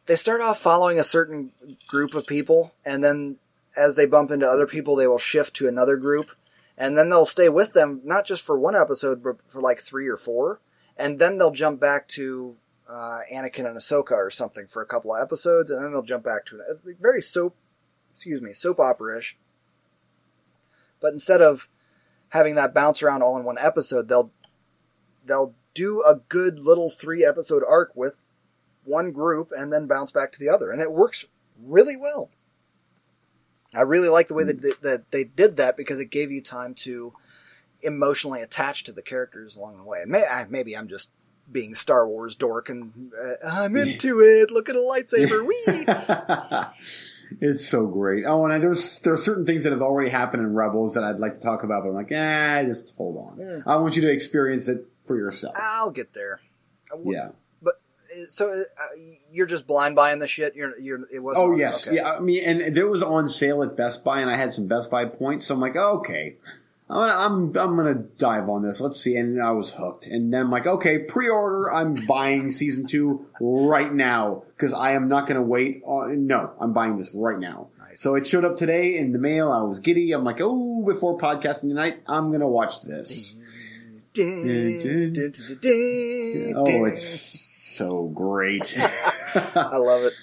they 0.06 0.15
start 0.15 0.41
off 0.41 0.60
following 0.60 0.99
a 0.99 1.03
certain 1.03 1.52
group 1.88 2.14
of 2.14 2.26
people, 2.26 2.73
and 2.86 3.03
then 3.03 3.38
as 3.76 3.95
they 3.95 4.06
bump 4.06 4.32
into 4.32 4.48
other 4.48 4.68
people, 4.68 4.95
they 4.95 5.07
will 5.07 5.18
shift 5.18 5.56
to 5.56 5.68
another 5.68 5.98
group, 5.98 6.32
and 6.78 6.98
then 6.98 7.10
they'll 7.10 7.26
stay 7.26 7.49
with 7.49 7.73
them 7.73 8.02
not 8.03 8.26
just 8.26 8.44
for 8.44 8.60
one 8.60 8.76
episode, 8.76 9.23
but 9.23 9.38
for 9.48 9.61
like 9.61 9.80
three 9.80 10.07
or 10.07 10.18
four, 10.18 10.60
and 10.98 11.19
then 11.19 11.38
they'll 11.38 11.52
jump 11.52 11.80
back 11.80 12.07
to 12.10 12.56
uh, 12.90 13.19
Anakin 13.32 13.65
and 13.65 13.78
Ahsoka 13.78 14.11
or 14.11 14.30
something 14.30 14.68
for 14.68 14.82
a 14.82 14.86
couple 14.86 15.15
of 15.15 15.22
episodes, 15.22 15.72
and 15.72 15.84
then 15.84 15.91
they'll 15.91 16.02
jump 16.02 16.23
back 16.23 16.45
to 16.48 16.57
a 16.57 16.94
very 16.99 17.22
soap, 17.22 17.56
excuse 18.11 18.41
me, 18.41 18.53
soap 18.53 18.80
opera 18.80 19.19
ish. 19.19 19.38
But 20.99 21.14
instead 21.14 21.41
of 21.41 21.68
having 22.30 22.56
that 22.56 22.73
bounce 22.73 23.02
around 23.02 23.23
all 23.23 23.38
in 23.38 23.44
one 23.44 23.57
episode, 23.57 24.07
they'll 24.07 24.32
they'll 25.26 25.53
do 25.73 26.03
a 26.03 26.15
good 26.15 26.60
little 26.60 26.90
three 26.90 27.26
episode 27.26 27.64
arc 27.68 27.95
with 27.95 28.20
one 28.84 29.12
group 29.12 29.52
and 29.56 29.72
then 29.72 29.88
bounce 29.88 30.12
back 30.12 30.32
to 30.34 30.40
the 30.40 30.49
other, 30.49 30.72
and 30.72 30.82
it 30.82 30.91
works 30.91 31.28
really 31.64 31.98
well. 31.98 32.30
I 33.74 33.82
really 33.82 34.10
like 34.10 34.28
the 34.28 34.34
way 34.34 34.44
that, 34.44 34.62
they, 34.62 34.72
that 34.82 35.12
they 35.12 35.24
did 35.24 35.58
that 35.58 35.78
because 35.78 35.99
it 35.99 36.12
gave 36.12 36.32
you 36.32 36.41
time 36.41 36.74
to 36.76 37.14
emotionally 37.82 38.41
attach 38.41 38.84
to 38.86 38.91
the 38.91 39.02
characters 39.02 39.56
along 39.56 39.78
the 39.78 39.84
way. 39.84 40.02
And 40.02 40.12
may, 40.12 40.24
maybe 40.49 40.76
I'm 40.76 40.90
just 40.90 41.10
being 41.49 41.74
Star 41.74 42.08
Wars 42.08 42.36
dork 42.36 42.70
and 42.70 43.12
uh, 43.18 43.48
I'm 43.48 43.78
into 43.78 44.20
it. 44.22 44.52
Look 44.52 44.70
at 44.70 44.76
a 44.76 44.80
lightsaber. 44.80 45.48
Wee. 45.48 47.38
it's 47.48 47.66
so 47.66 47.88
great. 47.88 48.26
Oh, 48.26 48.44
and 48.44 48.53
I, 48.53 48.60
there's 48.60 48.99
there 48.99 49.14
are 49.14 49.18
certain 49.18 49.45
things 49.45 49.64
that 49.64 49.72
have 49.72 49.82
already 49.82 50.10
happened 50.10 50.44
in 50.44 50.53
Rebels 50.53 50.94
that 50.95 51.06
I'd 51.06 51.20
like 51.20 51.36
to 51.36 51.40
talk 51.40 51.64
about, 51.64 51.84
but 51.84 51.90
I'm 51.90 51.95
like, 51.95 52.12
eh, 52.12 52.66
just 52.66 52.94
hold 52.98 53.18
on. 53.18 53.40
Yeah. 53.40 53.60
I 53.66 53.78
want 53.78 53.95
you 53.95 54.02
to 54.02 54.12
experience 54.12 54.68
it 54.68 54.86
for 55.06 55.18
yourself. 55.18 55.56
I'll 55.58 55.91
get 55.91 56.14
there. 56.14 56.41
Yeah 57.06 57.30
so 58.28 58.50
uh, 58.50 58.84
you're 59.32 59.46
just 59.46 59.68
blind 59.68 59.96
buying 59.96 60.20
the 60.20 60.28
shit. 60.28 60.56
You're 60.56 60.80
you're 60.80 61.00
it 61.12 61.20
was. 61.20 61.36
Oh 61.38 61.56
yes, 61.56 61.88
okay. 61.88 61.98
yeah. 61.98 62.14
I 62.14 62.20
mean, 62.20 62.44
and 62.44 62.78
it 62.78 62.90
was 62.90 63.02
on 63.04 63.30
sale 63.30 63.64
at 63.64 63.76
Best 63.76 64.04
Buy, 64.04 64.22
and 64.22 64.30
I 64.30 64.38
had 64.38 64.54
some 64.54 64.68
Best 64.68 64.92
Buy 64.92 65.06
points, 65.06 65.48
so 65.48 65.54
I'm 65.54 65.60
like, 65.60 65.76
okay. 65.76 66.38
I'm 66.94 67.58
I'm 67.58 67.78
gonna 67.78 67.94
dive 67.94 68.50
on 68.50 68.64
this. 68.64 68.82
Let's 68.82 69.00
see, 69.00 69.16
and 69.16 69.42
I 69.42 69.52
was 69.52 69.72
hooked. 69.72 70.08
And 70.08 70.34
then 70.34 70.42
I'm 70.42 70.52
like, 70.52 70.68
okay, 70.68 71.00
pre-order. 71.00 71.72
I'm 71.72 72.06
buying 72.06 72.52
season 72.52 72.86
two 72.86 73.28
right 73.40 73.94
now 73.94 74.44
because 74.50 74.74
I 74.74 74.92
am 74.92 75.08
not 75.08 75.26
gonna 75.26 75.42
wait. 75.42 75.82
On, 75.86 76.28
no, 76.28 76.52
I'm 76.60 76.74
buying 76.74 76.98
this 76.98 77.14
right 77.16 77.40
now. 77.40 77.70
Nice. 77.80 78.02
So 78.02 78.16
it 78.16 78.28
showed 78.28 78.44
up 78.44 78.58
today 78.58 78.98
in 78.98 79.14
the 79.14 79.20
mail. 79.20 79.52
I 79.52 79.62
was 79.62 79.80
giddy. 79.80 80.12
I'm 80.12 80.26
like, 80.26 80.40
oh, 80.42 80.84
before 80.84 81.18
podcasting 81.18 81.70
tonight, 81.70 82.02
I'm 82.08 82.30
gonna 82.30 82.50
watch 82.50 82.82
this. 82.82 83.38
oh, 86.58 86.86
it's 86.86 87.51
so 87.72 88.07
great. 88.07 88.76
I 89.56 89.77
love 89.77 90.03
it. 90.03 90.14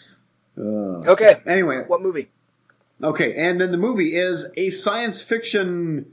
Uh, 0.57 1.13
okay. 1.13 1.41
Anyway, 1.47 1.85
what 1.87 2.03
movie? 2.03 2.29
Okay, 3.03 3.35
and 3.35 3.61
then 3.61 3.71
the 3.71 3.79
movie 3.79 4.17
is 4.17 4.51
a 4.57 4.71
science 4.71 5.23
fiction 5.23 6.13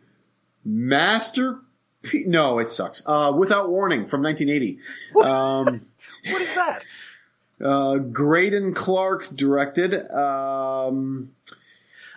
master. 0.64 1.60
No, 2.14 2.60
it 2.60 2.70
sucks. 2.70 3.02
Uh, 3.06 3.34
Without 3.36 3.70
Warning 3.70 4.06
from 4.06 4.22
1980. 4.22 4.80
What, 5.14 5.26
um, 5.28 5.66
what 6.30 6.42
is 6.42 6.56
that? 6.56 6.84
Uh, 7.58 7.96
Greydon 7.96 8.76
Clark 8.76 9.34
directed. 9.34 10.12
Um, 10.12 11.32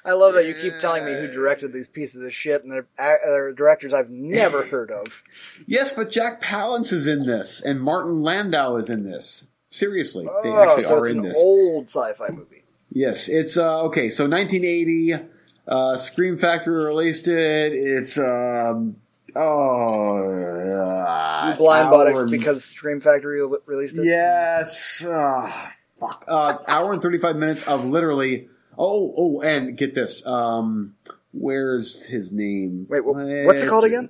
I 0.04 0.12
love 0.12 0.34
that 0.34 0.46
you 0.46 0.54
keep 0.54 0.78
telling 0.78 1.04
me 1.04 1.12
who 1.12 1.28
directed 1.28 1.72
these 1.72 1.88
pieces 1.88 2.22
of 2.22 2.32
shit, 2.32 2.62
and 2.62 2.72
they're, 2.72 2.86
they're 2.96 3.52
directors 3.52 3.92
I've 3.92 4.10
never 4.10 4.62
heard 4.66 4.90
of. 4.90 5.22
yes, 5.66 5.92
but 5.92 6.10
Jack 6.10 6.42
Palance 6.42 6.92
is 6.92 7.06
in 7.06 7.24
this, 7.24 7.60
and 7.60 7.80
Martin 7.80 8.22
Landau 8.22 8.76
is 8.76 8.90
in 8.90 9.04
this. 9.04 9.48
Seriously, 9.70 10.26
oh, 10.28 10.42
they 10.42 10.50
actually 10.50 10.82
so 10.84 10.98
are 10.98 11.06
in 11.06 11.20
this. 11.20 11.36
Old 11.36 11.90
sci-fi 11.90 12.30
movie. 12.30 12.64
Yes, 12.90 13.28
it's 13.28 13.58
uh, 13.58 13.84
okay. 13.84 14.08
So 14.08 14.24
1980, 14.24 15.26
uh, 15.66 15.96
Scream 15.98 16.38
Factory 16.38 16.82
released 16.84 17.28
it. 17.28 17.74
It's 17.74 18.16
um, 18.16 18.96
oh, 19.36 20.16
uh, 20.16 21.50
you 21.50 21.58
blind 21.58 21.90
bought 21.90 22.06
it 22.06 22.30
because 22.30 22.64
Scream 22.64 23.00
Factory 23.00 23.42
released 23.66 23.98
it. 23.98 24.06
Yes. 24.06 25.04
Uh, 25.04 25.52
fuck. 26.00 26.24
Uh, 26.26 26.58
hour 26.66 26.92
and 26.92 27.02
35 27.02 27.36
minutes 27.36 27.62
of 27.64 27.84
literally. 27.84 28.48
Oh, 28.78 29.12
oh, 29.16 29.40
and 29.40 29.76
get 29.76 29.94
this. 29.94 30.24
Um, 30.24 30.94
where's 31.32 32.06
his 32.06 32.32
name? 32.32 32.86
Wait, 32.88 33.00
wh- 33.00 33.46
what's 33.46 33.62
it 33.62 33.68
called 33.68 33.84
again? 33.84 34.08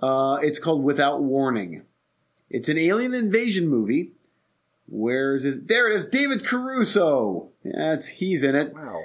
Uh, 0.00 0.38
it's 0.42 0.58
called 0.58 0.82
Without 0.84 1.22
Warning. 1.22 1.82
It's 2.48 2.68
an 2.68 2.78
alien 2.78 3.12
invasion 3.14 3.68
movie. 3.68 4.12
Where's 4.88 5.44
it? 5.44 5.68
There 5.68 5.90
it 5.90 5.96
is. 5.96 6.04
David 6.04 6.44
Caruso. 6.44 7.48
That's 7.64 8.08
he's 8.08 8.42
in 8.42 8.54
it 8.56 8.74
Wow. 8.74 9.02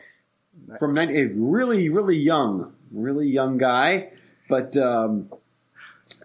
from 0.79 0.93
90, 0.93 1.19
a 1.21 1.27
really 1.35 1.89
really 1.89 2.17
young, 2.17 2.73
really 2.91 3.27
young 3.27 3.57
guy, 3.57 4.11
but 4.49 4.75
um, 4.77 5.29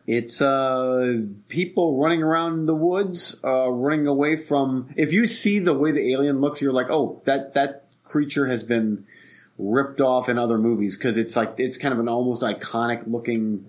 it's 0.07 0.41
uh, 0.41 1.23
people 1.49 1.99
running 1.99 2.23
around 2.23 2.67
the 2.67 2.75
woods, 2.75 3.39
uh, 3.45 3.69
running 3.69 4.07
away 4.07 4.37
from. 4.37 4.89
If 4.97 5.13
you 5.13 5.27
see 5.29 5.59
the 5.59 5.75
way 5.75 5.93
the 5.93 6.13
alien 6.13 6.41
looks, 6.41 6.63
you're 6.63 6.73
like, 6.73 6.89
oh, 6.91 7.21
that 7.27 7.53
that 7.55 7.87
creature 8.11 8.47
has 8.47 8.65
been 8.65 9.07
ripped 9.57 10.01
off 10.01 10.29
in 10.29 10.39
other 10.39 10.59
movies 10.59 10.97
because 10.97 11.17
it's 11.17 11.37
like 11.37 11.55
it's 11.59 11.77
kind 11.77 11.93
of 11.95 12.01
an 12.01 12.09
almost 12.09 12.43
iconic 12.43 13.05
looking 13.07 13.67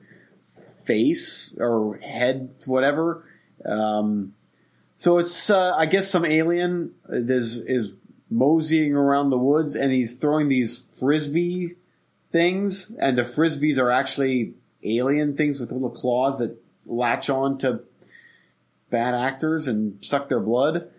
face 0.86 1.54
or 1.58 1.98
head, 1.98 2.50
whatever. 2.66 3.26
Um, 3.64 4.34
so 4.96 5.18
it's, 5.18 5.50
uh, 5.50 5.76
I 5.76 5.86
guess, 5.86 6.10
some 6.10 6.26
alien 6.26 6.94
is 7.10 7.58
is 7.58 7.96
moseying 8.30 8.94
around 8.94 9.30
the 9.30 9.38
woods, 9.38 9.76
and 9.76 9.92
he's 9.92 10.16
throwing 10.16 10.48
these 10.48 10.78
frisbee 10.78 11.76
things, 12.32 12.92
and 13.00 13.18
the 13.18 13.24
frisbees 13.24 13.78
are 13.78 13.92
actually 13.92 14.54
alien 14.84 15.36
things 15.36 15.60
with 15.60 15.72
little 15.72 15.90
claws 15.90 16.40
that 16.40 16.58
latch 16.86 17.30
on 17.30 17.58
to 17.60 17.82
bad 18.90 19.14
actors 19.14 19.68
and 19.68 20.04
suck 20.04 20.30
their 20.30 20.40
blood. 20.40 20.90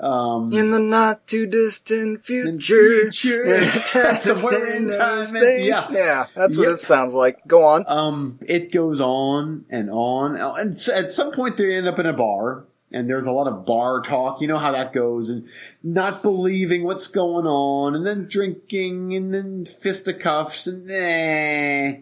Um, 0.00 0.52
In 0.52 0.70
the 0.70 0.78
not 0.78 1.26
too 1.26 1.46
distant 1.46 2.24
future, 2.24 3.10
future, 3.10 3.66
somewhere 4.22 4.66
in 4.76 4.90
time, 4.90 5.34
and- 5.34 5.64
yeah. 5.64 5.84
yeah, 5.90 6.26
that's 6.34 6.56
what 6.56 6.64
Yep. 6.68 6.74
it 6.74 6.78
sounds 6.80 7.12
like. 7.12 7.38
Go 7.48 7.64
on. 7.64 7.84
Um, 7.88 8.38
it 8.46 8.70
goes 8.70 9.00
on 9.00 9.64
and 9.68 9.90
on, 9.90 10.36
and 10.36 10.76
at 10.94 11.12
some 11.12 11.32
point 11.32 11.56
they 11.56 11.74
end 11.74 11.88
up 11.88 11.98
in 11.98 12.06
a 12.06 12.12
bar, 12.12 12.64
and 12.92 13.08
there's 13.10 13.26
a 13.26 13.32
lot 13.32 13.48
of 13.48 13.66
bar 13.66 14.00
talk. 14.00 14.40
You 14.40 14.46
know 14.46 14.58
how 14.58 14.70
that 14.70 14.92
goes, 14.92 15.28
and 15.30 15.48
not 15.82 16.22
believing 16.22 16.84
what's 16.84 17.08
going 17.08 17.46
on, 17.46 17.96
and 17.96 18.06
then 18.06 18.28
drinking, 18.28 19.14
and 19.14 19.34
then 19.34 19.64
fisticuffs, 19.64 20.66
and 20.68 20.88
eh. 20.90 21.96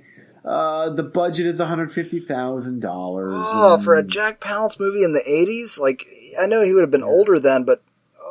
Uh, 0.45 0.91
the 0.91 1.03
budget 1.03 1.45
is 1.47 1.59
one 1.59 1.69
hundred 1.69 1.91
fifty 1.91 2.21
thousand 2.21 2.81
dollars. 2.81 3.33
Oh, 3.35 3.81
for 3.83 3.95
a 3.95 4.03
Jack 4.05 4.39
Palance 4.41 4.79
movie 4.79 5.03
in 5.03 5.13
the 5.13 5.23
'80s, 5.29 5.77
like 5.79 6.07
I 6.39 6.47
know 6.47 6.61
he 6.63 6.73
would 6.73 6.83
have 6.83 6.91
been 6.93 7.03
older 7.03 7.41
then, 7.41 7.65
but 7.65 7.83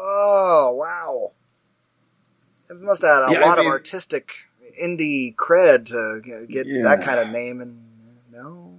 oh 0.08 0.74
wow, 0.76 1.32
it 2.70 2.82
must 2.82 3.02
have 3.02 3.24
had 3.24 3.30
a 3.30 3.34
Yeah, 3.40 3.46
I 3.46 3.50
lot 3.50 3.60
of 3.60 3.66
artistic 3.66 4.30
indie 4.82 5.36
cred 5.36 5.88
to 5.88 6.22
you 6.26 6.36
know, 6.36 6.46
get 6.46 6.68
Yeah. 6.68 6.84
that 6.84 7.04
kind 7.04 7.20
of 7.20 7.30
name. 7.30 7.62
And 7.62 7.80
no, 8.32 8.78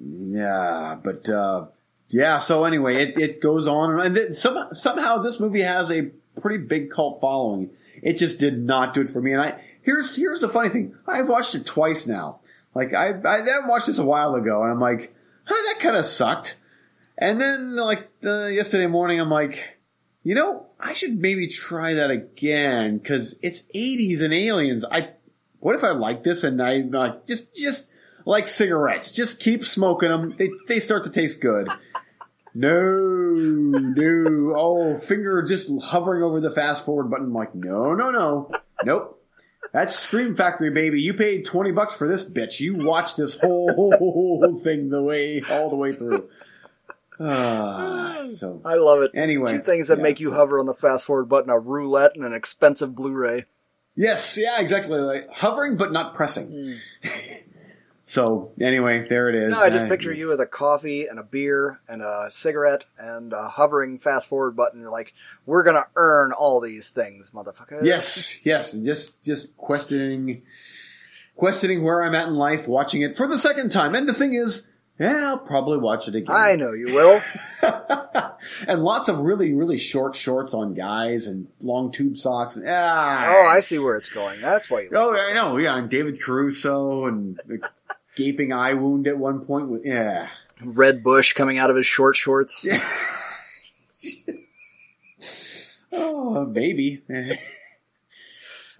Yeah, 0.00 0.96
but 1.02 1.28
uh, 1.28 1.66
yeah. 2.08 2.38
So 2.38 2.64
anyway, 2.64 2.96
it, 2.96 3.18
it 3.18 3.40
goes 3.40 3.66
on, 3.68 4.00
and 4.00 4.14
th- 4.14 4.32
some, 4.32 4.68
somehow 4.72 5.18
this 5.18 5.40
movie 5.40 5.62
has 5.62 5.90
a 5.90 6.10
pretty 6.40 6.58
big 6.64 6.90
cult 6.90 7.20
following. 7.20 7.70
It 8.02 8.14
just 8.18 8.38
did 8.38 8.58
not 8.58 8.94
do 8.94 9.00
it 9.02 9.10
for 9.10 9.20
me. 9.20 9.32
And 9.32 9.40
I 9.40 9.60
here's 9.82 10.16
here's 10.16 10.40
the 10.40 10.48
funny 10.48 10.68
thing: 10.68 10.94
I've 11.06 11.28
watched 11.28 11.54
it 11.54 11.66
twice 11.66 12.06
now. 12.06 12.40
Like 12.74 12.94
I 12.94 13.10
I, 13.10 13.38
I 13.40 13.66
watched 13.68 13.86
this 13.86 13.98
a 13.98 14.04
while 14.04 14.34
ago, 14.34 14.62
and 14.62 14.70
I'm 14.72 14.80
like, 14.80 15.14
huh, 15.44 15.54
that 15.74 15.80
kind 15.80 15.96
of 15.96 16.04
sucked. 16.04 16.56
And 17.18 17.40
then 17.40 17.76
like 17.76 18.08
uh, 18.24 18.46
yesterday 18.46 18.86
morning, 18.86 19.20
I'm 19.20 19.28
like, 19.30 19.71
you 20.22 20.34
know, 20.34 20.66
I 20.78 20.92
should 20.94 21.18
maybe 21.18 21.48
try 21.48 21.94
that 21.94 22.10
again 22.10 22.98
because 22.98 23.38
it's 23.42 23.62
80s 23.74 24.22
and 24.22 24.32
aliens. 24.32 24.84
I 24.90 25.10
what 25.60 25.74
if 25.74 25.84
I 25.84 25.90
like 25.90 26.22
this 26.22 26.44
and 26.44 26.62
I 26.62 26.78
like 26.78 27.26
just 27.26 27.54
just 27.54 27.88
like 28.24 28.48
cigarettes, 28.48 29.10
just 29.10 29.40
keep 29.40 29.64
smoking 29.64 30.10
them. 30.10 30.34
They 30.36 30.50
they 30.68 30.80
start 30.80 31.04
to 31.04 31.10
taste 31.10 31.40
good. 31.40 31.68
No, 32.54 32.78
no. 32.78 34.54
Oh, 34.54 34.96
finger 34.96 35.42
just 35.42 35.70
hovering 35.82 36.22
over 36.22 36.40
the 36.40 36.50
fast 36.50 36.84
forward 36.84 37.10
button. 37.10 37.26
I'm 37.26 37.32
like, 37.32 37.54
no, 37.54 37.94
no, 37.94 38.10
no, 38.10 38.50
nope. 38.84 39.18
That's 39.72 39.98
Scream 39.98 40.36
Factory, 40.36 40.70
baby. 40.70 41.00
You 41.00 41.14
paid 41.14 41.46
twenty 41.46 41.72
bucks 41.72 41.94
for 41.94 42.06
this 42.06 42.28
bitch. 42.28 42.60
You 42.60 42.74
watch 42.74 43.16
this 43.16 43.38
whole 43.40 44.60
thing 44.62 44.90
the 44.90 45.02
way 45.02 45.42
all 45.50 45.70
the 45.70 45.76
way 45.76 45.94
through. 45.94 46.28
Ah, 47.20 48.26
so 48.34 48.60
I 48.64 48.74
love 48.74 49.02
it. 49.02 49.12
Anyway, 49.14 49.52
two 49.52 49.60
things 49.60 49.88
that 49.88 49.98
yeah, 49.98 50.02
make 50.02 50.20
you 50.20 50.30
so- 50.30 50.34
hover 50.36 50.58
on 50.58 50.66
the 50.66 50.74
fast 50.74 51.06
forward 51.06 51.26
button: 51.28 51.50
a 51.50 51.58
roulette 51.58 52.12
and 52.16 52.24
an 52.24 52.32
expensive 52.34 52.94
Blu-ray. 52.94 53.44
Yes, 53.94 54.38
yeah, 54.38 54.58
exactly. 54.60 54.98
Like 54.98 55.28
hovering 55.34 55.76
but 55.76 55.92
not 55.92 56.14
pressing. 56.14 56.76
so 58.06 58.52
anyway, 58.60 59.06
there 59.06 59.28
it 59.28 59.34
is. 59.34 59.50
No, 59.50 59.58
I 59.58 59.68
just 59.70 59.84
Uh, 59.84 59.88
picture 59.88 60.12
you 60.14 60.28
with 60.28 60.40
a 60.40 60.46
coffee 60.46 61.06
and 61.06 61.18
a 61.18 61.22
beer 61.22 61.80
and 61.88 62.00
a 62.02 62.28
cigarette 62.30 62.84
and 62.98 63.32
a 63.34 63.48
hovering 63.48 63.98
fast 63.98 64.28
forward 64.28 64.56
button. 64.56 64.80
You're 64.80 64.90
like, 64.90 65.12
we're 65.44 65.62
gonna 65.62 65.86
earn 65.94 66.32
all 66.32 66.60
these 66.60 66.88
things, 66.90 67.30
motherfucker. 67.34 67.80
Yes, 67.82 68.44
yes, 68.46 68.72
and 68.72 68.84
just 68.86 69.22
just 69.22 69.56
questioning, 69.58 70.42
questioning 71.36 71.82
where 71.82 72.02
I'm 72.02 72.14
at 72.14 72.28
in 72.28 72.34
life, 72.34 72.66
watching 72.66 73.02
it 73.02 73.14
for 73.16 73.26
the 73.26 73.36
second 73.38 73.70
time. 73.72 73.94
And 73.94 74.08
the 74.08 74.14
thing 74.14 74.32
is, 74.32 74.68
yeah, 75.02 75.28
I'll 75.30 75.38
probably 75.38 75.78
watch 75.78 76.06
it 76.08 76.14
again. 76.14 76.34
I 76.34 76.54
know 76.56 76.72
you 76.72 76.86
will. 76.86 77.20
and 78.68 78.82
lots 78.82 79.08
of 79.08 79.20
really, 79.20 79.52
really 79.52 79.78
short 79.78 80.14
shorts 80.14 80.54
on 80.54 80.74
guys 80.74 81.26
and 81.26 81.48
long 81.60 81.90
tube 81.90 82.16
socks. 82.16 82.56
And, 82.56 82.66
ah, 82.68 83.26
Oh, 83.30 83.46
I 83.46 83.60
see 83.60 83.78
where 83.78 83.96
it's 83.96 84.08
going. 84.08 84.40
That's 84.40 84.70
why 84.70 84.82
you. 84.82 84.90
Oh, 84.94 85.16
I 85.16 85.32
know. 85.32 85.56
Yeah, 85.56 85.76
and 85.76 85.90
David 85.90 86.20
Caruso 86.22 87.06
and 87.06 87.40
the 87.46 87.68
gaping 88.16 88.52
eye 88.52 88.74
wound 88.74 89.06
at 89.08 89.18
one 89.18 89.44
point. 89.44 89.68
With, 89.68 89.84
yeah. 89.84 90.28
Red 90.62 91.02
Bush 91.02 91.32
coming 91.32 91.58
out 91.58 91.70
of 91.70 91.76
his 91.76 91.86
short 91.86 92.14
shorts. 92.16 92.64
Oh, 95.94 96.46
maybe. 96.46 97.02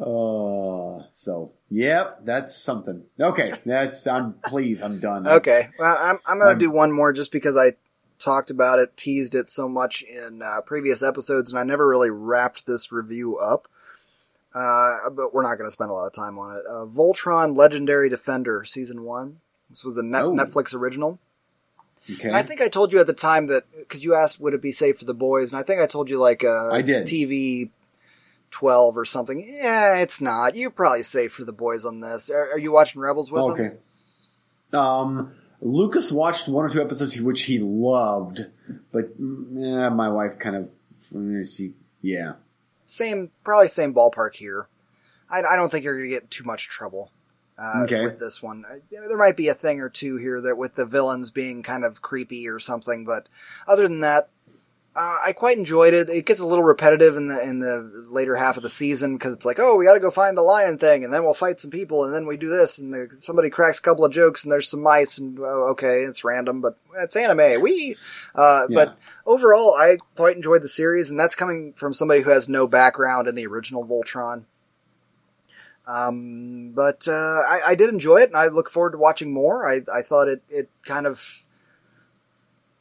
uh, 0.02 1.04
so, 1.12 1.52
yep, 1.70 2.20
that's 2.24 2.56
something. 2.56 3.04
Okay, 3.20 3.52
that's, 3.64 4.06
I'm 4.06 4.34
pleased, 4.44 4.82
I'm 4.82 4.98
done. 5.00 5.26
Okay, 5.26 5.68
well, 5.78 5.96
I'm 6.00 6.18
I'm 6.26 6.38
gonna 6.38 6.52
Um, 6.52 6.58
do 6.58 6.70
one 6.70 6.92
more 6.92 7.12
just 7.12 7.32
because 7.32 7.56
I 7.56 7.74
talked 8.18 8.50
about 8.50 8.78
it, 8.78 8.96
teased 8.96 9.34
it 9.34 9.48
so 9.48 9.68
much 9.68 10.02
in 10.02 10.42
uh, 10.42 10.60
previous 10.62 11.02
episodes, 11.02 11.50
and 11.50 11.58
I 11.58 11.64
never 11.64 11.86
really 11.86 12.10
wrapped 12.10 12.66
this 12.66 12.92
review 12.92 13.36
up. 13.38 13.68
Uh, 14.54 15.08
but 15.10 15.32
we're 15.32 15.42
not 15.42 15.56
going 15.56 15.66
to 15.66 15.70
spend 15.72 15.90
a 15.90 15.94
lot 15.94 16.06
of 16.06 16.12
time 16.12 16.38
on 16.38 16.54
it. 16.56 16.62
Uh, 16.68 16.84
Voltron 16.84 17.56
Legendary 17.56 18.10
Defender 18.10 18.64
Season 18.66 19.02
One. 19.02 19.38
This 19.70 19.82
was 19.82 19.96
a 19.96 20.02
net- 20.02 20.24
Oh. 20.24 20.32
Netflix 20.32 20.74
original. 20.74 21.18
Okay. 22.10 22.28
And 22.28 22.36
I 22.36 22.42
think 22.42 22.60
I 22.60 22.68
told 22.68 22.92
you 22.92 23.00
at 23.00 23.06
the 23.06 23.12
time 23.14 23.46
that 23.46 23.64
because 23.78 24.04
you 24.04 24.14
asked 24.14 24.40
would 24.40 24.52
it 24.54 24.60
be 24.60 24.72
safe 24.72 24.98
for 24.98 25.04
the 25.06 25.14
boys, 25.14 25.52
and 25.52 25.58
I 25.58 25.62
think 25.62 25.80
I 25.80 25.86
told 25.86 26.10
you 26.10 26.18
like 26.20 26.44
uh, 26.44 26.68
I 26.70 26.82
did. 26.82 27.06
TV 27.06 27.70
twelve 28.52 28.96
or 28.96 29.04
something. 29.04 29.40
Yeah, 29.40 29.96
it's 29.96 30.20
not. 30.20 30.54
You're 30.54 30.70
probably 30.70 31.02
safe 31.02 31.32
for 31.32 31.42
the 31.44 31.52
boys 31.52 31.84
on 31.84 31.98
this. 31.98 32.30
Are, 32.30 32.52
are 32.52 32.58
you 32.58 32.70
watching 32.70 33.00
Rebels 33.00 33.32
with 33.32 33.42
them? 33.56 33.66
okay. 33.66 33.76
Um, 34.72 35.32
Lucas 35.60 36.12
watched 36.12 36.48
one 36.48 36.64
or 36.64 36.68
two 36.68 36.80
episodes 36.80 37.20
which 37.20 37.42
he 37.42 37.58
loved, 37.58 38.46
but 38.92 39.10
yeah, 39.18 39.88
my 39.88 40.08
wife 40.08 40.38
kind 40.38 40.56
of, 40.56 40.70
eh, 41.14 41.44
she, 41.44 41.74
yeah. 42.00 42.34
Same, 42.86 43.30
probably 43.44 43.68
same 43.68 43.94
ballpark 43.94 44.34
here. 44.34 44.68
I, 45.30 45.42
I 45.42 45.56
don't 45.56 45.70
think 45.70 45.84
you're 45.84 45.96
going 45.98 46.08
to 46.10 46.14
get 46.14 46.30
too 46.30 46.44
much 46.44 46.68
trouble 46.68 47.10
uh, 47.58 47.82
Okay. 47.84 48.04
with 48.04 48.18
this 48.18 48.42
one. 48.42 48.64
Uh, 48.70 48.76
There 48.90 49.16
might 49.16 49.36
be 49.36 49.48
a 49.48 49.54
thing 49.54 49.80
or 49.80 49.88
two 49.88 50.16
here 50.16 50.40
that 50.42 50.56
with 50.58 50.74
the 50.74 50.84
villains 50.86 51.30
being 51.30 51.62
kind 51.62 51.84
of 51.84 52.02
creepy 52.02 52.48
or 52.48 52.58
something, 52.58 53.04
but 53.04 53.28
other 53.68 53.84
than 53.84 54.00
that, 54.00 54.30
uh, 54.94 55.18
I 55.24 55.32
quite 55.32 55.56
enjoyed 55.56 55.94
it. 55.94 56.10
It 56.10 56.26
gets 56.26 56.40
a 56.40 56.46
little 56.46 56.64
repetitive 56.64 57.16
in 57.16 57.28
the 57.28 57.42
in 57.42 57.60
the 57.60 58.06
later 58.10 58.36
half 58.36 58.58
of 58.58 58.62
the 58.62 58.68
season 58.68 59.16
because 59.16 59.34
it's 59.34 59.46
like, 59.46 59.58
oh, 59.58 59.76
we 59.76 59.86
got 59.86 59.94
to 59.94 60.00
go 60.00 60.10
find 60.10 60.36
the 60.36 60.42
lion 60.42 60.76
thing, 60.76 61.02
and 61.04 61.12
then 61.12 61.24
we'll 61.24 61.32
fight 61.32 61.60
some 61.60 61.70
people, 61.70 62.04
and 62.04 62.14
then 62.14 62.26
we 62.26 62.36
do 62.36 62.50
this, 62.50 62.78
and 62.78 62.92
there, 62.92 63.08
somebody 63.12 63.48
cracks 63.48 63.78
a 63.78 63.82
couple 63.82 64.04
of 64.04 64.12
jokes, 64.12 64.44
and 64.44 64.52
there's 64.52 64.68
some 64.68 64.82
mice, 64.82 65.16
and 65.16 65.38
oh, 65.38 65.68
okay, 65.70 66.02
it's 66.02 66.24
random, 66.24 66.60
but 66.60 66.76
it's 66.98 67.16
anime. 67.16 67.62
We, 67.62 67.96
uh, 68.34 68.66
Yeah. 68.68 68.84
but 68.84 68.98
overall, 69.24 69.74
I 69.74 69.96
quite 70.14 70.36
enjoyed 70.36 70.62
the 70.62 70.68
series, 70.68 71.10
and 71.10 71.18
that's 71.18 71.36
coming 71.36 71.72
from 71.72 71.94
somebody 71.94 72.20
who 72.20 72.30
has 72.30 72.48
no 72.48 72.66
background 72.66 73.28
in 73.28 73.34
the 73.34 73.46
original 73.46 73.86
Voltron. 73.86 74.44
Um, 75.86 76.72
but 76.74 77.08
uh, 77.08 77.12
I, 77.12 77.60
I 77.68 77.74
did 77.74 77.88
enjoy 77.88 78.18
it, 78.18 78.28
and 78.28 78.36
I 78.36 78.48
look 78.48 78.70
forward 78.70 78.92
to 78.92 78.98
watching 78.98 79.32
more. 79.32 79.66
I, 79.66 79.80
I 79.92 80.02
thought 80.02 80.28
it, 80.28 80.42
it 80.48 80.68
kind 80.84 81.06
of 81.06 81.42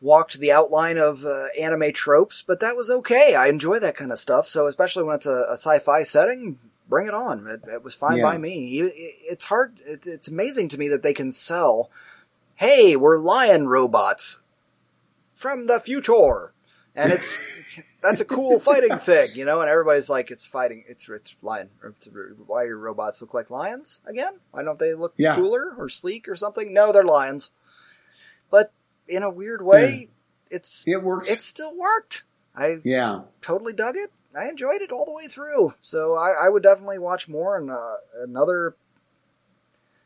walked 0.02 0.40
the 0.40 0.52
outline 0.52 0.98
of 0.98 1.24
uh, 1.26 1.46
anime 1.60 1.94
tropes, 1.94 2.42
but 2.42 2.60
that 2.62 2.76
was 2.76 2.90
okay. 2.90 3.36
I 3.36 3.48
enjoy 3.48 3.80
that 3.80 3.96
kind 3.96 4.12
of 4.12 4.20
stuff. 4.20 4.48
So 4.50 4.68
especially 4.68 5.04
when 5.04 5.16
it's 5.16 5.28
a, 5.28 5.46
a 5.50 5.54
sci-fi 5.54 6.04
setting, 6.04 6.58
bring 6.90 7.08
it 7.08 7.14
on. 7.14 7.46
It, 7.48 7.62
it 7.72 7.84
was 7.84 7.94
fine 7.96 8.18
Yeah. 8.18 8.24
by 8.24 8.38
me. 8.38 8.80
It, 8.80 8.86
it- 8.96 9.16
it's 9.32 9.46
hard. 9.46 9.80
It, 9.86 10.06
it's 10.08 10.28
amazing 10.28 10.70
to 10.70 10.78
me 10.78 10.90
that 10.90 11.04
they 11.04 11.14
can 11.14 11.32
sell. 11.32 11.90
Hey, 12.56 12.96
we're 12.96 13.18
lion 13.18 13.68
robots 13.68 14.40
from 15.36 15.68
the 15.68 15.80
future. 15.80 16.54
and 16.96 17.12
it's 17.12 17.80
that's 18.04 18.20
a 18.22 18.26
cool 18.26 18.60
fighting 18.60 18.98
thing, 18.98 19.30
you 19.36 19.46
know. 19.46 19.62
And 19.62 19.70
everybody's 19.70 20.10
like, 20.10 20.32
it's 20.32 20.46
fighting, 20.46 20.84
it's 20.88 21.08
it's 21.10 21.36
lion. 21.42 21.70
It's, 21.86 22.08
why 22.48 22.64
your 22.66 22.78
robots 22.78 23.22
look 23.22 23.34
like 23.34 23.50
lions 23.50 24.00
again? 24.06 24.34
Why 24.52 24.64
don't 24.64 24.78
they 24.80 24.94
look 24.94 25.14
Yeah. 25.18 25.36
cooler 25.36 25.74
or 25.78 25.88
sleek 25.90 26.28
or 26.28 26.36
something? 26.36 26.74
No, 26.74 26.92
they're 26.92 27.04
lions. 27.04 27.52
In 29.12 29.24
a 29.24 29.30
weird 29.30 29.62
way, 29.62 30.10
it's 30.50 30.86
It 30.88 31.04
works. 31.04 31.30
it 31.30 31.42
still 31.42 31.76
worked. 31.78 32.24
I 32.56 32.80
yeah. 32.84 33.22
totally 33.42 33.74
dug 33.74 33.96
it. 33.98 34.12
I 34.36 34.48
enjoyed 34.50 34.82
it 34.82 34.92
all 34.92 35.06
the 35.06 35.12
way 35.12 35.28
through. 35.28 35.74
So 35.82 36.16
I, 36.16 36.46
I 36.46 36.50
would 36.50 36.64
definitely 36.64 37.00
watch 37.00 37.28
more. 37.28 37.58
And 37.58 37.70
uh, 37.70 37.96
another 38.24 38.76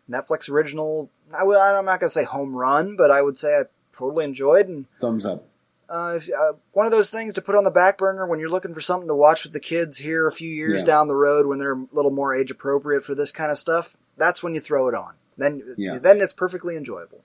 Netflix 0.10 0.50
original. 0.50 1.10
I 1.34 1.42
I'm 1.44 1.86
not 1.86 2.00
going 2.00 2.08
to 2.08 2.10
say 2.10 2.24
home 2.24 2.56
run, 2.56 2.96
but 2.96 3.12
I 3.12 3.22
would 3.22 3.38
say 3.38 3.56
I 3.56 3.64
totally 3.98 4.26
enjoyed. 4.26 4.68
And 4.68 4.86
Thumbs 5.00 5.26
up. 5.26 5.44
uh, 5.90 6.20
if- 6.22 6.30
uh, 6.30 6.54
one 6.74 6.86
of 6.86 6.92
those 6.92 7.10
things 7.10 7.36
to 7.36 7.42
put 7.42 7.56
on 7.56 7.64
the 7.64 7.72
back 7.72 7.98
burner 7.98 8.26
when 8.28 8.40
you're 8.40 8.50
looking 8.50 8.74
for 8.74 8.82
something 8.82 9.08
to 9.08 9.16
watch 9.16 9.44
with 9.44 9.54
the 9.54 9.60
kids 9.60 9.98
here 9.98 10.28
a 10.28 10.32
few 10.32 10.50
years 10.50 10.80
Yeah. 10.82 10.86
down 10.86 11.08
the 11.08 11.16
road 11.16 11.46
when 11.48 11.60
they're 11.60 11.74
a 11.74 11.88
little 11.92 12.12
more 12.12 12.34
age 12.36 12.52
appropriate 12.52 13.04
for 13.04 13.16
this 13.16 13.32
kind 13.32 13.52
of 13.52 13.58
stuff. 13.58 13.96
That's 14.18 14.42
when 14.44 14.54
you 14.56 14.60
throw 14.62 14.88
it 14.88 14.96
on. 14.96 15.14
Then, 15.38 15.76
Yeah. 15.78 15.98
then 16.00 16.22
it's 16.22 16.34
perfectly 16.34 16.76
enjoyable. 16.78 17.22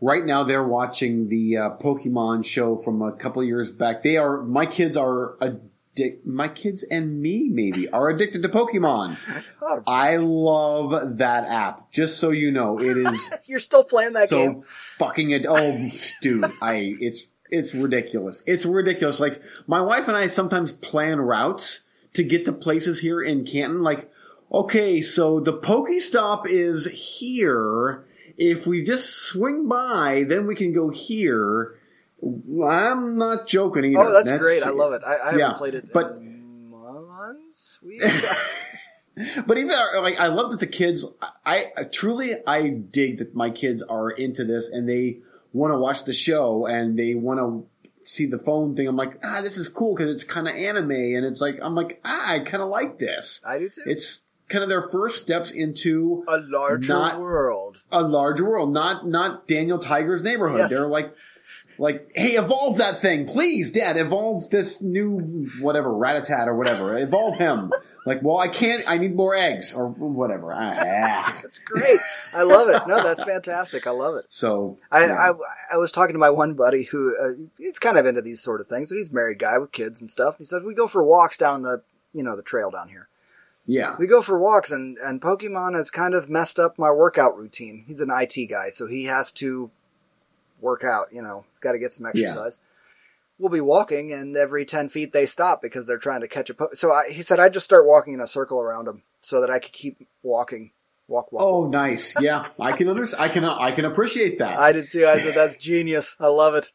Right 0.00 0.24
now, 0.24 0.44
they're 0.44 0.66
watching 0.66 1.28
the 1.28 1.56
uh, 1.56 1.70
Pokemon 1.76 2.44
show 2.44 2.76
from 2.76 3.02
a 3.02 3.12
couple 3.12 3.44
years 3.44 3.70
back. 3.70 4.02
They 4.02 4.16
are 4.16 4.42
my 4.42 4.64
kids 4.66 4.96
are 4.96 5.36
addic- 5.40 6.24
My 6.24 6.48
kids 6.48 6.82
and 6.84 7.20
me 7.20 7.50
maybe 7.50 7.86
are 7.90 8.08
addicted 8.08 8.42
to 8.42 8.48
Pokemon. 8.48 9.18
Oh, 9.60 9.82
I 9.86 10.16
love 10.16 11.18
that 11.18 11.44
app. 11.44 11.90
Just 11.92 12.18
so 12.18 12.30
you 12.30 12.50
know, 12.50 12.80
it 12.80 12.96
is 12.96 13.30
you're 13.46 13.58
still 13.60 13.84
playing 13.84 14.14
that 14.14 14.28
so 14.30 14.52
game. 14.52 14.62
fucking 14.98 15.34
ad- 15.34 15.46
oh 15.48 15.90
dude 16.22 16.44
i 16.62 16.94
it's 17.00 17.26
it's 17.50 17.74
ridiculous 17.74 18.42
it's 18.46 18.64
ridiculous 18.64 19.18
like 19.20 19.42
my 19.66 19.80
wife 19.80 20.06
and 20.08 20.16
i 20.16 20.28
sometimes 20.28 20.72
plan 20.72 21.18
routes 21.20 21.86
to 22.12 22.22
get 22.22 22.44
to 22.44 22.52
places 22.52 23.00
here 23.00 23.20
in 23.20 23.44
canton 23.44 23.82
like 23.82 24.08
okay 24.52 25.00
so 25.00 25.40
the 25.40 25.52
pokestop 25.58 26.46
is 26.46 26.86
here 27.18 28.04
if 28.36 28.66
we 28.66 28.82
just 28.82 29.10
swing 29.10 29.68
by 29.68 30.24
then 30.26 30.46
we 30.46 30.54
can 30.54 30.72
go 30.72 30.88
here 30.90 31.78
i'm 32.66 33.16
not 33.16 33.46
joking 33.46 33.84
either 33.84 33.98
Oh, 33.98 34.22
that's, 34.22 34.40
great. 34.40 34.62
I 34.62 34.70
love 34.70 34.92
it. 34.92 35.02
I, 35.06 35.16
I 35.16 35.24
haven't 35.26 35.40
yeah, 35.40 35.52
played 35.54 35.74
it 35.74 35.92
but- 35.92 36.20
months. 36.22 37.78
But 39.46 39.58
even 39.58 39.76
like 40.02 40.18
I 40.20 40.28
love 40.28 40.50
that 40.52 40.60
the 40.60 40.66
kids 40.66 41.04
I, 41.44 41.72
I 41.76 41.84
truly 41.84 42.36
I 42.46 42.68
dig 42.68 43.18
that 43.18 43.34
my 43.34 43.50
kids 43.50 43.82
are 43.82 44.10
into 44.10 44.44
this 44.44 44.70
and 44.70 44.88
they 44.88 45.18
want 45.52 45.72
to 45.74 45.78
watch 45.78 46.04
the 46.04 46.12
show 46.12 46.66
and 46.66 46.98
they 46.98 47.14
want 47.14 47.38
to 47.40 47.66
see 48.08 48.26
the 48.26 48.38
phone 48.38 48.76
thing. 48.76 48.88
I'm 48.88 48.96
like, 48.96 49.18
ah, 49.22 49.40
this 49.42 49.58
is 49.58 49.68
cool 49.68 49.94
because 49.94 50.14
it's 50.14 50.24
kind 50.24 50.48
of 50.48 50.54
anime 50.54 50.92
and 50.92 51.26
it's 51.26 51.40
like 51.40 51.58
I'm 51.60 51.74
like, 51.74 52.00
ah, 52.04 52.32
I 52.32 52.38
kind 52.38 52.62
of 52.62 52.70
like 52.70 52.98
this. 52.98 53.42
I 53.44 53.58
do 53.58 53.68
too. 53.68 53.82
It's 53.84 54.22
kind 54.50 54.62
of 54.62 54.68
their 54.68 54.82
first 54.82 55.20
steps 55.20 55.50
into 55.50 56.24
a 56.28 56.38
larger 56.38 56.92
not- 56.92 57.18
world. 57.20 57.78
a 57.90 58.02
larger 58.02 58.44
world, 58.48 58.72
not 58.72 59.06
not 59.06 59.46
Daniel 59.48 59.78
Tiger's 59.78 60.22
neighborhood. 60.22 60.58
Yes. 60.60 60.70
They're 60.70 60.86
like. 60.88 61.14
Like, 61.78 62.12
hey, 62.14 62.32
evolve 62.32 62.76
that 62.76 63.00
thing, 63.00 63.26
please, 63.26 63.70
Dad. 63.70 63.96
Evolve 63.96 64.50
this 64.50 64.82
new 64.82 65.48
whatever, 65.60 65.88
Ratatat 65.88 66.46
or 66.46 66.54
whatever. 66.54 66.98
Evolve 66.98 67.38
him. 67.38 67.72
like, 68.06 68.22
well, 68.22 68.36
I 68.36 68.48
can't. 68.48 68.84
I 68.86 68.98
need 68.98 69.16
more 69.16 69.34
eggs 69.34 69.72
or 69.72 69.88
whatever. 69.88 70.52
Ah. 70.52 71.38
That's 71.42 71.58
great. 71.60 71.98
I 72.34 72.42
love 72.42 72.68
it. 72.68 72.86
No, 72.86 73.02
that's 73.02 73.24
fantastic. 73.24 73.86
I 73.86 73.92
love 73.92 74.16
it. 74.16 74.26
so 74.28 74.76
I, 74.90 75.06
yeah. 75.06 75.14
I 75.14 75.32
I 75.72 75.78
was 75.78 75.90
talking 75.90 76.12
to 76.12 76.18
my 76.18 76.28
one 76.28 76.52
buddy 76.52 76.82
who 76.82 77.16
uh, 77.16 77.46
he's 77.56 77.78
kind 77.78 77.96
of 77.96 78.04
into 78.04 78.20
these 78.20 78.42
sort 78.42 78.60
of 78.60 78.66
things. 78.66 78.90
He's 78.90 79.08
a 79.08 79.14
married 79.14 79.38
guy 79.38 79.56
with 79.56 79.72
kids 79.72 80.02
and 80.02 80.10
stuff. 80.10 80.36
He 80.36 80.44
said 80.44 80.64
we 80.64 80.74
go 80.74 80.86
for 80.86 81.02
walks 81.02 81.38
down 81.38 81.62
the 81.62 81.82
you 82.12 82.22
know 82.22 82.36
the 82.36 82.42
trail 82.42 82.70
down 82.70 82.90
here. 82.90 83.08
Yeah, 83.70 83.94
We 83.98 84.06
go 84.08 84.20
for 84.22 84.36
walks 84.38 84.72
and 84.72 84.98
and 84.98 85.20
Pokemon 85.20 85.76
has 85.76 85.90
kind 85.90 86.14
of 86.14 86.28
messed 86.28 86.58
up 86.58 86.78
my 86.78 86.90
workout 86.90 87.36
routine. 87.38 87.84
He's 87.86 88.00
an 88.00 88.10
IT 88.10 88.46
guy, 88.50 88.70
so 88.70 88.86
he 88.86 89.04
has 89.04 89.30
to 89.32 89.70
work 90.60 90.82
out. 90.84 91.06
You 91.12 91.22
know, 91.22 91.44
got 91.60 91.72
to 91.72 91.78
get 91.78 91.94
some 91.94 92.06
Yeah. 92.12 92.24
exercise. 92.24 92.58
We'll 93.38 93.48
be 93.50 93.60
walking, 93.60 94.12
and 94.12 94.36
every 94.36 94.64
ten 94.66 94.88
feet 94.88 95.12
they 95.12 95.24
stop 95.26 95.62
because 95.62 95.86
they're 95.86 95.98
trying 95.98 96.20
to 96.22 96.28
catch 96.28 96.50
a. 96.50 96.54
Po- 96.54 96.74
so 96.74 96.92
I, 96.92 97.10
he 97.10 97.22
said 97.22 97.38
I 97.40 97.48
just 97.48 97.64
start 97.64 97.86
walking 97.86 98.12
in 98.14 98.20
a 98.20 98.26
circle 98.26 98.60
around 98.60 98.86
him 98.88 99.02
so 99.22 99.40
that 99.40 99.50
I 99.50 99.58
could 99.60 99.72
keep 99.72 100.06
walking, 100.22 100.72
walk, 101.08 101.32
walk. 101.32 101.42
Oh, 101.42 101.66
nice. 101.66 102.14
Yeah, 102.20 102.48
I 102.58 102.72
can 102.72 102.88
understand. 102.88 103.22
I 103.22 103.28
can. 103.28 103.44
I 103.44 103.70
can 103.70 103.84
appreciate 103.86 104.38
that. 104.40 104.58
I 104.58 104.72
did 104.72 104.90
too. 104.90 105.06
I 105.06 105.18
said 105.18 105.34
that's 105.34 105.56
genius. 105.56 106.16
I 106.20 106.26
love 106.26 106.54
it. 106.54 106.70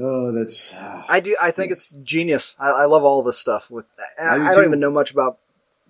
oh, 0.00 0.32
that's. 0.32 0.72
ah. 0.76 1.04
I 1.08 1.20
do. 1.20 1.36
I 1.40 1.52
think 1.52 1.70
it's 1.70 1.88
genius. 2.02 2.56
I, 2.58 2.70
I 2.70 2.84
love 2.86 3.04
all 3.04 3.22
this 3.22 3.38
stuff. 3.38 3.70
With 3.70 3.84
I, 4.20 4.36
I 4.38 4.54
do 4.54 4.60
too. 4.62 4.66
even 4.66 4.80
know 4.80 4.90
much 4.90 5.12
about 5.12 5.38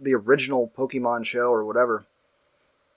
the 0.02 0.14
original 0.14 0.72
Pokemon 0.76 1.24
show 1.24 1.46
or 1.50 1.64
whatever. 1.64 2.06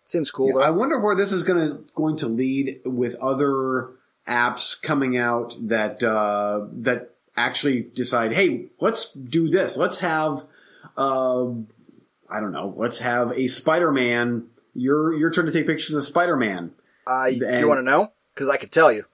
Seems 0.06 0.30
cool 0.30 0.50
Yeah. 0.50 0.68
I 0.68 0.70
wonder 0.70 1.00
where 1.00 1.16
this 1.16 1.32
is 1.32 1.44
going 1.44 1.68
to 1.68 1.84
going 1.96 2.16
to 2.18 2.28
lead 2.28 2.82
with 2.86 3.16
other 3.16 3.90
apps 4.28 4.80
coming 4.82 5.18
out 5.18 5.56
that 5.60 6.04
uh, 6.04 6.68
that 6.72 7.16
actually 7.36 7.82
decide, 7.82 8.34
hey, 8.34 8.68
let's 8.80 9.12
do 9.12 9.50
this. 9.50 9.76
Let's 9.78 10.00
have, 10.00 10.46
uh, 10.98 11.48
I 12.30 12.40
don't 12.40 12.52
know, 12.52 12.74
let's 12.78 13.00
have 13.00 13.32
a 13.32 13.48
Spider-Man. 13.48 14.48
You're 14.74 15.14
you're 15.16 15.32
trying 15.32 15.48
to 15.48 15.52
take 15.52 15.68
pictures 15.68 15.96
of 15.96 16.04
Spider-Man. 16.04 16.74
Uh, 17.08 17.26
you 17.26 17.68
want 17.68 17.80
to 17.80 17.84
know? 17.84 18.12
Because 18.34 18.50
I 18.50 18.58
could 18.58 18.72
tell 18.72 18.92
you. 18.92 19.06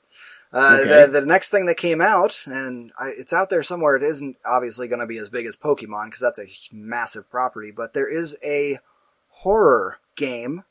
Uh, 0.54 0.80
Okay. 0.82 1.06
the, 1.06 1.22
the 1.22 1.26
next 1.26 1.50
thing 1.50 1.66
that 1.68 1.78
came 1.78 2.02
out, 2.02 2.44
and 2.46 2.92
I, 3.00 3.10
it's 3.18 3.32
out 3.34 3.50
there 3.50 3.64
somewhere. 3.64 3.96
It 3.96 4.04
isn't 4.04 4.36
obviously 4.46 4.88
going 4.90 5.00
to 5.00 5.06
be 5.08 5.18
as 5.18 5.30
big 5.30 5.46
as 5.46 5.56
Pokemon 5.56 6.06
because 6.06 6.20
that's 6.20 6.40
a 6.40 6.48
massive 6.72 7.30
property. 7.30 7.72
But 7.72 7.94
there 7.94 8.08
is 8.10 8.38
a 8.44 8.80
horror 9.30 10.00
game 10.16 10.64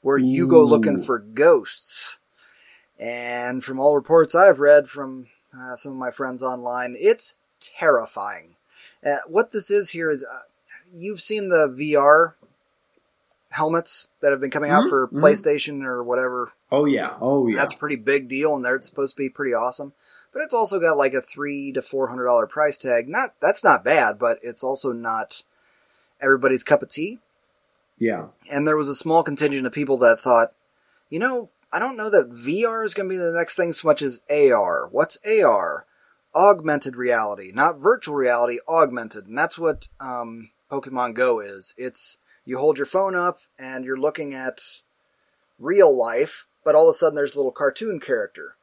where 0.00 0.18
you 0.18 0.48
go 0.48 0.64
looking 0.64 1.02
for 1.04 1.18
ghosts. 1.20 2.18
And 2.98 3.62
from 3.62 3.78
all 3.80 3.94
reports 3.94 4.34
I've 4.34 4.58
read 4.60 4.88
from 4.88 5.28
uh, 5.56 5.76
some 5.76 5.92
of 5.92 5.98
my 5.98 6.10
friends 6.10 6.42
online, 6.42 6.96
it's 6.98 7.34
terrifying. 7.60 8.56
Uh, 9.06 9.16
what 9.28 9.52
this 9.52 9.70
is 9.70 9.90
here 9.90 10.10
is, 10.10 10.24
uh, 10.24 10.38
you've 10.92 11.20
seen 11.20 11.48
the 11.48 11.68
VR 11.68 12.34
helmets 13.50 14.08
that 14.20 14.30
have 14.30 14.40
been 14.40 14.50
coming 14.50 14.70
out 14.70 14.84
Mhm, 14.84 14.88
for 14.88 15.08
mhm. 15.08 15.20
PlayStation 15.20 15.84
or 15.84 16.02
whatever 16.02 16.52
Oh 16.72 16.86
yeah, 16.86 17.14
oh 17.20 17.46
yeah. 17.46 17.56
that's 17.56 17.74
a 17.74 17.78
pretty 17.78 17.96
big 17.96 18.28
deal, 18.28 18.56
and 18.56 18.64
they're 18.64 18.80
supposed 18.80 19.14
to 19.14 19.22
be 19.22 19.28
pretty 19.28 19.52
awesome. 19.54 19.92
But 20.32 20.42
it's 20.42 20.54
also 20.54 20.80
got 20.80 20.96
like 20.96 21.12
a 21.12 21.20
three 21.20 21.70
to 21.72 21.82
four 21.82 22.08
hundred 22.08 22.24
dollar 22.24 22.46
price 22.46 22.78
tag. 22.78 23.08
Not 23.08 23.34
that's 23.40 23.62
not 23.62 23.84
bad, 23.84 24.18
but 24.18 24.38
it's 24.42 24.64
also 24.64 24.90
not 24.92 25.42
everybody's 26.20 26.64
cup 26.64 26.82
of 26.82 26.88
tea. 26.88 27.18
yeah. 27.98 28.28
And 28.50 28.66
there 28.66 28.76
was 28.76 28.88
a 28.88 28.94
small 28.94 29.22
contingent 29.22 29.66
of 29.66 29.72
people 29.72 29.98
that 29.98 30.20
thought, 30.20 30.54
you 31.10 31.18
know, 31.18 31.50
I 31.70 31.78
don't 31.78 31.96
know 31.98 32.08
that 32.10 32.30
VR 32.30 32.86
is 32.86 32.94
going 32.94 33.08
to 33.08 33.12
be 33.12 33.18
the 33.18 33.32
next 33.32 33.56
thing 33.56 33.72
so 33.74 33.86
much 33.86 34.00
as 34.00 34.22
AR. 34.30 34.88
What's 34.90 35.18
AR? 35.26 35.84
Augmented 36.34 36.96
reality, 36.96 37.52
not 37.52 37.78
virtual 37.80 38.14
reality, 38.14 38.58
augmented, 38.66 39.26
and 39.26 39.36
that's 39.36 39.58
what 39.58 39.88
um, 40.00 40.48
Pokemon 40.70 41.12
Go 41.12 41.40
is. 41.40 41.74
It's 41.76 42.16
you 42.46 42.56
hold 42.56 42.78
your 42.78 42.86
phone 42.86 43.14
up 43.14 43.40
and 43.58 43.84
you're 43.84 44.00
looking 44.00 44.32
at 44.32 44.62
real 45.58 45.94
life, 45.94 46.46
but 46.64 46.74
all 46.74 46.88
of 46.88 46.94
a 46.94 46.98
sudden 46.98 47.14
there's 47.14 47.34
a 47.34 47.38
little 47.38 47.52
cartoon 47.52 48.00
character. 48.00 48.56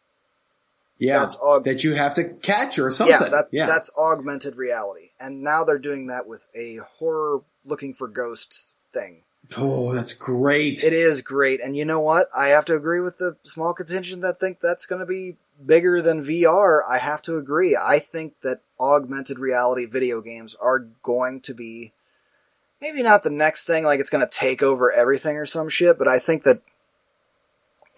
Yeah, 0.97 1.19
That's 1.19 1.35
aug- 1.37 1.63
that 1.63 1.83
you 1.85 1.95
have 1.95 2.15
to 2.15 2.25
catch 2.25 2.77
or 2.77 2.91
something. 2.91 3.15
Yeah, 3.21 3.29
that, 3.29 3.47
yeah. 3.51 3.65
that's 3.67 3.89
augmented 3.97 4.57
reality. 4.57 5.11
And 5.17 5.43
now 5.43 5.63
they're 5.63 5.79
doing 5.79 6.07
that 6.07 6.27
with 6.27 6.45
a 6.53 6.77
horror 6.77 7.41
looking 7.63 7.93
for 7.93 8.09
ghosts 8.09 8.73
thing. 8.91 9.21
oh, 9.57 9.93
that's 9.93 10.13
great. 10.13 10.83
It 10.83 10.91
is 10.91 11.21
great. 11.21 11.61
And 11.61 11.77
you 11.77 11.85
know 11.85 12.01
what? 12.01 12.29
I 12.35 12.49
have 12.49 12.65
to 12.65 12.75
agree 12.75 12.99
with 12.99 13.17
the 13.17 13.37
small 13.43 13.73
contingent 13.73 14.23
that 14.23 14.41
think 14.41 14.59
that's 14.59 14.85
going 14.85 14.99
to 14.99 15.05
be 15.05 15.37
bigger 15.65 16.01
than 16.01 16.25
VR. 16.25 16.81
I 16.87 16.97
have 16.97 17.21
to 17.23 17.37
agree. 17.37 17.77
I 17.81 17.99
think 17.99 18.33
that 18.41 18.61
augmented 18.77 19.39
reality 19.39 19.85
video 19.85 20.19
games 20.21 20.55
are 20.59 20.79
going 21.01 21.41
to 21.41 21.53
be 21.53 21.93
maybe 22.81 23.03
not 23.03 23.23
the 23.23 23.29
next 23.29 23.65
thing, 23.65 23.83
like 23.83 23.99
it's 23.99 24.09
going 24.09 24.25
to 24.25 24.31
take 24.31 24.63
over 24.63 24.91
everything 24.91 25.37
or 25.37 25.45
some 25.45 25.69
shit, 25.69 25.97
but 25.97 26.07
I 26.07 26.19
think 26.19 26.43
that 26.43 26.61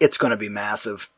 it's 0.02 0.18
going 0.18 0.32
to 0.32 0.36
be 0.36 0.48
massive. 0.48 1.08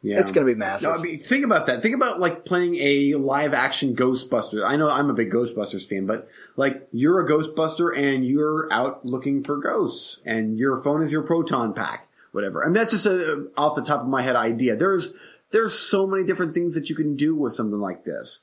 yeah. 0.00 0.20
It's 0.20 0.32
going 0.32 0.46
to 0.46 0.52
be 0.52 0.58
massive. 0.58 0.88
No, 0.88 0.94
I 0.94 1.02
mean, 1.02 1.18
think 1.18 1.44
about 1.44 1.66
that. 1.66 1.82
Think 1.82 1.94
about 1.94 2.20
like 2.20 2.44
playing 2.44 2.76
a 2.76 3.14
live 3.14 3.52
action 3.52 3.94
Ghostbusters. 3.96 4.64
I 4.64 4.76
know 4.76 4.88
I'm 4.88 5.10
a 5.10 5.14
big 5.14 5.30
Ghostbusters 5.30 5.86
fan, 5.86 6.06
but 6.06 6.28
like 6.56 6.88
you're 6.92 7.20
a 7.20 7.28
Ghostbuster 7.28 7.96
and 7.96 8.24
you're 8.24 8.68
out 8.72 9.04
looking 9.04 9.42
for 9.42 9.58
ghosts, 9.58 10.20
and 10.24 10.58
your 10.58 10.76
phone 10.76 11.02
is 11.02 11.12
your 11.12 11.22
proton 11.22 11.74
pack, 11.74 12.08
whatever. 12.32 12.62
And 12.62 12.74
that's 12.74 12.92
just 12.92 13.06
a 13.06 13.48
off 13.56 13.74
the 13.74 13.82
top 13.82 14.00
of 14.02 14.08
my 14.08 14.22
head 14.22 14.36
idea. 14.36 14.76
There's 14.76 15.14
there's 15.50 15.78
so 15.78 16.06
many 16.06 16.24
different 16.24 16.54
things 16.54 16.74
that 16.74 16.90
you 16.90 16.96
can 16.96 17.16
do 17.16 17.34
with 17.34 17.54
something 17.54 17.78
like 17.78 18.04
this. 18.04 18.40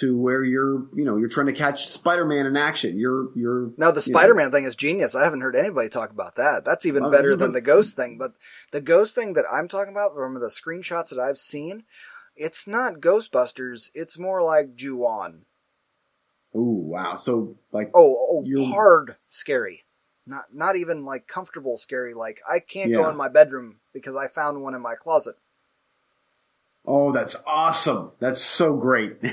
To 0.00 0.16
where 0.16 0.44
you're, 0.44 0.86
you 0.94 1.04
know, 1.04 1.16
you're 1.16 1.28
trying 1.28 1.46
to 1.46 1.52
catch 1.52 1.88
Spider-Man 1.88 2.46
in 2.46 2.56
action. 2.56 2.98
You're, 2.98 3.28
you're. 3.36 3.70
Now 3.76 3.90
the 3.90 3.96
you 4.00 4.12
Spider-Man 4.12 4.50
thing 4.50 4.64
is 4.64 4.76
genius. 4.76 5.14
I 5.14 5.24
haven't 5.24 5.40
heard 5.40 5.56
anybody 5.56 5.88
talk 5.88 6.10
about 6.10 6.36
that. 6.36 6.64
That's 6.64 6.86
even 6.86 7.02
Well, 7.04 7.10
better 7.12 7.34
than 7.36 7.52
the 7.52 7.60
Ghost 7.60 7.96
thing. 7.96 8.18
But 8.18 8.34
the 8.70 8.80
Ghost 8.80 9.14
thing 9.14 9.32
that 9.34 9.46
I'm 9.50 9.66
talking 9.66 9.92
about 9.92 10.14
from 10.14 10.34
the 10.34 10.50
screenshots 10.50 11.08
that 11.10 11.18
I've 11.18 11.38
seen, 11.38 11.84
It's 12.36 12.66
not 12.68 13.00
Ghostbusters. 13.00 13.90
It's 13.94 14.18
more 14.18 14.42
like 14.42 14.76
Ju-On. 14.76 15.44
Ooh, 16.54 16.60
wow. 16.60 17.16
So 17.16 17.56
like, 17.72 17.90
Oh, 17.94 18.16
oh, 18.30 18.42
You're- 18.46 18.66
hard 18.66 19.16
scary. 19.28 19.84
Not 20.26 20.44
not 20.52 20.76
even 20.76 21.04
like 21.06 21.26
comfortable 21.26 21.78
scary. 21.78 22.12
Like 22.12 22.40
I 22.48 22.58
can't 22.60 22.90
go 22.92 23.08
in 23.08 23.16
my 23.16 23.28
bedroom 23.28 23.80
because 23.94 24.14
I 24.14 24.28
found 24.28 24.62
one 24.62 24.74
in 24.74 24.82
my 24.82 24.94
closet. 24.94 25.36
Oh, 26.84 27.12
that's 27.12 27.36
awesome. 27.46 28.12
That's 28.18 28.42
so 28.42 28.76
great. 28.76 29.16
and 29.22 29.30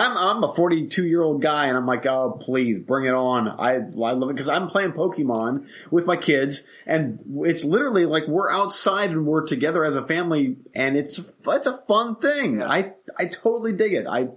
I'm 0.00 0.16
I'm 0.16 0.44
a 0.44 0.54
42 0.54 1.06
year 1.06 1.22
old 1.22 1.42
guy, 1.42 1.66
and 1.66 1.76
I'm 1.76 1.86
like, 1.86 2.06
oh, 2.06 2.38
please 2.40 2.78
bring 2.80 3.06
it 3.06 3.14
on. 3.14 3.48
I 3.48 3.74
I 3.76 3.78
love 4.12 4.30
it 4.30 4.34
because 4.34 4.48
I'm 4.48 4.66
playing 4.68 4.92
Pokemon 4.92 5.68
with 5.90 6.06
my 6.06 6.16
kids, 6.16 6.66
and 6.86 7.18
it's 7.44 7.64
literally 7.64 8.06
like 8.06 8.26
we're 8.28 8.50
outside 8.50 9.10
and 9.10 9.26
we're 9.26 9.46
together 9.46 9.84
as 9.84 9.96
a 9.96 10.06
family, 10.06 10.56
and 10.74 10.96
it's 10.96 11.18
it's 11.46 11.66
a 11.66 11.78
fun 11.88 12.16
thing. 12.16 12.62
I 12.62 12.94
I 13.18 13.26
totally 13.26 13.72
dig 13.72 13.92
it. 13.94 14.06
I 14.08 14.28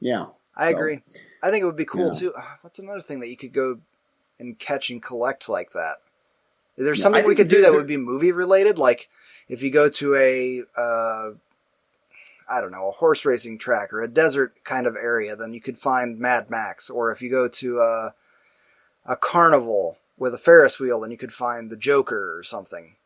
yeah. 0.00 0.26
I 0.56 0.70
So, 0.70 0.76
agree. 0.76 1.00
I 1.42 1.50
think 1.50 1.62
it 1.62 1.66
would 1.66 1.76
be 1.76 1.84
cool 1.84 2.12
Yeah. 2.12 2.18
too. 2.18 2.32
ah, 2.36 2.58
What's 2.62 2.78
another 2.78 3.00
thing 3.00 3.20
that 3.20 3.28
you 3.28 3.36
could 3.36 3.52
go 3.52 3.78
and 4.38 4.58
catch 4.58 4.90
and 4.90 5.02
collect 5.02 5.48
like 5.48 5.72
that? 5.72 5.96
Is 6.76 6.84
there 6.84 6.94
Yeah, 6.94 7.02
something 7.02 7.26
we 7.26 7.34
could 7.34 7.48
do 7.48 7.62
that 7.62 7.72
would 7.72 7.86
be 7.86 7.96
movie 7.96 8.32
related? 8.32 8.78
Like 8.78 9.08
if 9.48 9.62
you 9.62 9.70
go 9.70 9.88
to 9.90 10.14
a, 10.16 10.62
uh, 10.76 11.30
I 12.48 12.60
don't 12.60 12.72
know, 12.72 12.88
a 12.88 12.92
horse 12.92 13.24
racing 13.24 13.58
track 13.58 13.92
or 13.92 14.02
a 14.02 14.08
desert 14.08 14.54
kind 14.64 14.86
of 14.86 14.96
area, 14.96 15.36
then 15.36 15.54
you 15.54 15.60
could 15.60 15.78
find 15.78 16.18
Mad 16.18 16.50
Max. 16.50 16.90
Or 16.90 17.10
if 17.10 17.22
you 17.22 17.30
go 17.30 17.48
to 17.48 17.80
a, 17.80 18.14
a 19.06 19.16
carnival 19.16 19.98
with 20.18 20.34
a 20.34 20.38
Ferris 20.38 20.78
wheel, 20.78 21.00
then 21.00 21.10
you 21.10 21.16
could 21.16 21.32
find 21.32 21.70
the 21.70 21.76
Joker 21.76 22.36
or 22.36 22.42
something. 22.42 22.96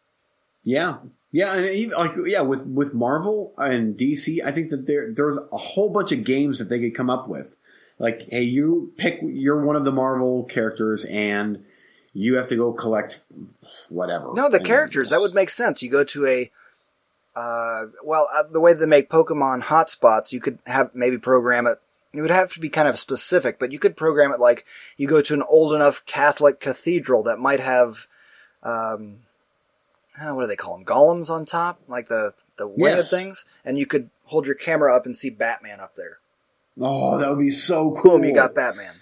Yeah, 0.65 0.99
yeah, 1.31 1.55
and 1.55 1.67
even 1.67 1.97
like 1.97 2.13
yeah, 2.27 2.41
with 2.41 2.67
with 2.67 2.95
Marvel 2.95 3.55
and 3.59 3.97
DC, 3.97 4.43
I 4.45 4.51
think 4.51 4.71
that 4.71 4.87
there 4.87 5.13
there's 5.13 5.39
a 5.53 5.57
whole 5.57 5.91
bunch 5.91 6.13
of 6.13 6.25
games 6.25 6.59
that 6.59 6.69
they 6.69 6.81
could 6.81 6.95
come 6.95 7.11
up 7.11 7.29
with. 7.29 7.57
Like, 7.99 8.29
hey, 8.31 8.43
you 8.43 8.93
pick 8.97 9.21
you're 9.23 9.65
one 9.65 9.77
of 9.77 9.85
the 9.85 9.93
Marvel 9.93 10.45
characters, 10.45 11.05
and 11.05 11.65
you 12.13 12.37
have 12.37 12.49
to 12.49 12.57
go 12.57 12.73
collect 12.73 13.23
whatever. 13.89 14.33
No, 14.35 14.49
the 14.49 14.57
And 14.59 14.67
characters. 14.67 15.11
That 15.11 15.21
would 15.21 15.35
make 15.35 15.51
sense. 15.51 15.83
You 15.83 15.91
go 15.91 16.05
to 16.05 16.27
a, 16.27 16.51
uh, 17.39 17.87
well, 18.03 18.29
uh, 18.35 18.43
the 18.51 18.59
way 18.61 18.73
they 18.73 18.87
make 18.87 19.09
Pokemon 19.09 19.63
hotspots, 19.63 20.33
you 20.33 20.41
could 20.41 20.59
have 20.67 20.93
maybe 20.95 21.19
program 21.19 21.67
it. 21.67 21.81
It 22.13 22.21
would 22.23 22.31
have 22.31 22.53
to 22.55 22.61
be 22.61 22.69
kind 22.69 22.89
of 22.89 22.99
specific, 22.99 23.59
but 23.61 23.71
you 23.71 23.79
could 23.79 23.97
program 23.97 24.33
it 24.33 24.41
like 24.41 24.65
you 24.97 25.07
go 25.07 25.21
to 25.23 25.35
an 25.35 25.43
old 25.43 25.73
enough 25.75 26.05
Catholic 26.07 26.59
cathedral 26.59 27.23
that 27.25 27.39
might 27.39 27.61
have, 27.61 28.07
um, 28.63 29.19
uh, 30.21 30.35
what 30.35 30.43
do 30.43 30.47
they 30.49 30.57
call 30.57 30.77
them? 30.77 30.85
Golems 30.87 31.31
on 31.31 31.45
top, 31.45 31.79
like 31.87 32.09
the 32.09 32.33
the 32.57 32.67
winged 32.67 32.97
Yes. 32.97 33.11
things, 33.11 33.45
and 33.65 33.79
you 33.79 33.87
could 33.87 34.11
hold 34.25 34.47
your 34.47 34.57
camera 34.57 34.97
up 34.97 35.07
and 35.07 35.17
see 35.17 35.31
Batman 35.31 35.79
up 35.81 35.95
there. 35.95 36.19
Oh, 36.81 37.19
that 37.19 37.29
would 37.29 37.39
be 37.39 37.51
so 37.51 37.93
cool. 37.93 38.19
Boom, 38.19 38.25
you 38.25 38.35
got 38.35 38.55
Batman. 38.55 38.95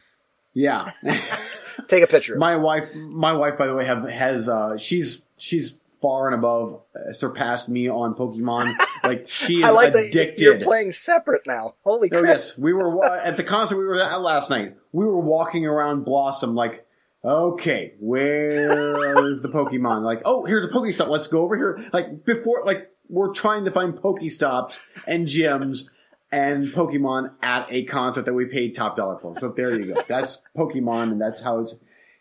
Yeah. 0.53 0.91
Take 1.89 2.03
a 2.03 2.07
picture. 2.07 2.37
my 2.37 2.57
wife, 2.57 2.93
my 2.95 3.33
wife, 3.33 3.57
by 3.57 3.67
the 3.67 3.75
way, 3.75 3.85
have 3.87 4.09
has 4.09 4.49
uh, 4.49 4.77
she's 4.77 5.23
she's 5.39 5.77
far 6.07 6.27
and 6.29 6.37
above 6.37 6.83
uh, 6.95 7.13
surpassed 7.13 7.69
me 7.69 7.91
on 7.91 8.15
Pokemon. 8.15 8.73
Like 9.03 9.29
she 9.29 9.57
is 9.59 9.65
I 9.65 9.71
like 9.71 9.93
addicted. 9.93 10.37
that 10.37 10.41
you're 10.41 10.61
playing 10.61 10.93
separate 10.93 11.43
now. 11.49 11.75
Holy 11.83 12.09
crap! 12.09 12.23
Oh 12.23 12.27
yes, 12.27 12.57
we 12.57 12.73
were 12.73 13.05
at 13.05 13.37
the 13.37 13.43
concert 13.43 13.77
we 13.77 13.85
were 13.85 14.01
at 14.01 14.21
last 14.21 14.49
night. 14.49 14.77
We 14.93 15.05
were 15.05 15.19
walking 15.19 15.67
around 15.67 16.05
Blossom 16.05 16.55
like, 16.55 16.87
okay, 17.25 17.95
where 17.99 19.27
is 19.27 19.43
the 19.43 19.49
Pokemon? 19.49 20.03
Like, 20.03 20.23
oh, 20.25 20.45
here's 20.45 20.65
a 20.65 20.69
Pokestop. 20.69 21.09
Let's 21.09 21.27
go 21.27 21.43
over 21.43 21.57
here. 21.57 21.81
Like 21.93 22.25
before, 22.25 22.65
like 22.65 22.89
we're 23.09 23.33
trying 23.33 23.65
to 23.65 23.73
find 23.73 23.95
Pokestops 23.95 24.79
and 25.09 25.27
gyms 25.27 25.89
and 26.31 26.69
Pokemon 26.69 27.33
at 27.43 27.67
a 27.73 27.83
concert 27.85 28.27
that 28.27 28.35
we 28.35 28.47
paid 28.47 28.77
top 28.77 28.97
dollar 28.97 29.19
for. 29.19 29.37
So 29.41 29.49
there 29.49 29.75
you 29.75 29.93
go. 29.93 30.05
That's 30.07 30.41
Pokemon, 30.57 31.11
and 31.13 31.21
that's 31.21 31.43
how 31.43 31.59
it's 31.61 31.75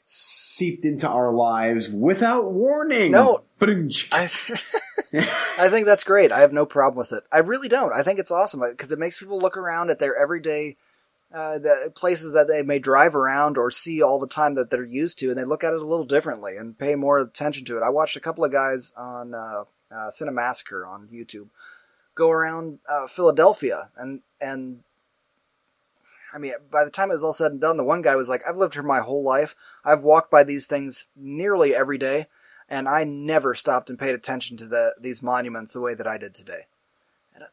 seeped 0.05 0.85
into 0.85 1.09
our 1.09 1.31
lives 1.31 1.91
without 1.91 2.51
warning. 2.51 3.11
No. 3.11 3.44
I, 4.11 4.23
I 5.13 5.69
think 5.69 5.85
that's 5.85 6.03
great. 6.03 6.31
I 6.31 6.41
have 6.41 6.53
no 6.53 6.65
problem 6.65 6.97
with 6.97 7.11
it. 7.11 7.23
I 7.31 7.39
really 7.39 7.69
don't. 7.69 7.93
I 7.93 8.03
think 8.03 8.19
it's 8.19 8.31
awesome 8.31 8.61
because 8.61 8.91
it 8.91 8.99
makes 8.99 9.19
people 9.19 9.39
look 9.39 9.57
around 9.57 9.89
at 9.89 9.99
their 9.99 10.15
everyday 10.15 10.77
uh, 11.33 11.57
the 11.59 11.91
places 11.95 12.33
that 12.33 12.47
they 12.47 12.61
may 12.61 12.79
drive 12.79 13.15
around 13.15 13.57
or 13.57 13.69
see 13.71 14.01
all 14.01 14.19
the 14.19 14.27
time 14.27 14.53
that 14.53 14.69
they're 14.69 14.85
used 14.85 15.19
to, 15.19 15.29
and 15.29 15.37
they 15.37 15.43
look 15.43 15.63
at 15.63 15.73
it 15.73 15.81
a 15.81 15.85
little 15.85 16.05
differently 16.05 16.55
and 16.55 16.77
pay 16.77 16.95
more 16.95 17.19
attention 17.19 17.65
to 17.65 17.77
it. 17.77 17.83
I 17.83 17.89
watched 17.89 18.15
a 18.15 18.21
couple 18.21 18.45
of 18.45 18.51
guys 18.51 18.93
on 18.95 19.33
uh, 19.33 19.63
uh, 19.91 20.09
Cinemassacre 20.11 20.87
on 20.87 21.07
YouTube 21.07 21.47
go 22.15 22.31
around 22.31 22.79
uh, 22.87 23.07
Philadelphia, 23.07 23.89
and 23.97 24.21
and 24.39 24.81
I 26.33 26.37
mean, 26.37 26.53
by 26.71 26.85
the 26.85 26.91
time 26.91 27.09
it 27.09 27.13
was 27.13 27.23
all 27.23 27.33
said 27.33 27.51
and 27.51 27.61
done, 27.61 27.77
the 27.77 27.83
one 27.83 28.01
guy 28.01 28.15
was 28.15 28.29
like, 28.29 28.43
"I've 28.47 28.57
lived 28.57 28.73
here 28.73 28.83
my 28.83 29.01
whole 29.01 29.23
life. 29.23 29.55
I've 29.83 30.03
walked 30.03 30.31
by 30.31 30.43
these 30.43 30.65
things 30.65 31.05
nearly 31.15 31.75
every 31.75 31.97
day." 31.97 32.27
And 32.69 32.87
I 32.87 33.03
never 33.03 33.53
stopped 33.55 33.89
and 33.89 33.99
paid 33.99 34.15
attention 34.15 34.57
to 34.57 34.65
the 34.65 34.93
these 34.99 35.21
monuments 35.21 35.73
the 35.73 35.81
way 35.81 35.93
that 35.93 36.07
I 36.07 36.17
did 36.17 36.33
today. 36.33 36.65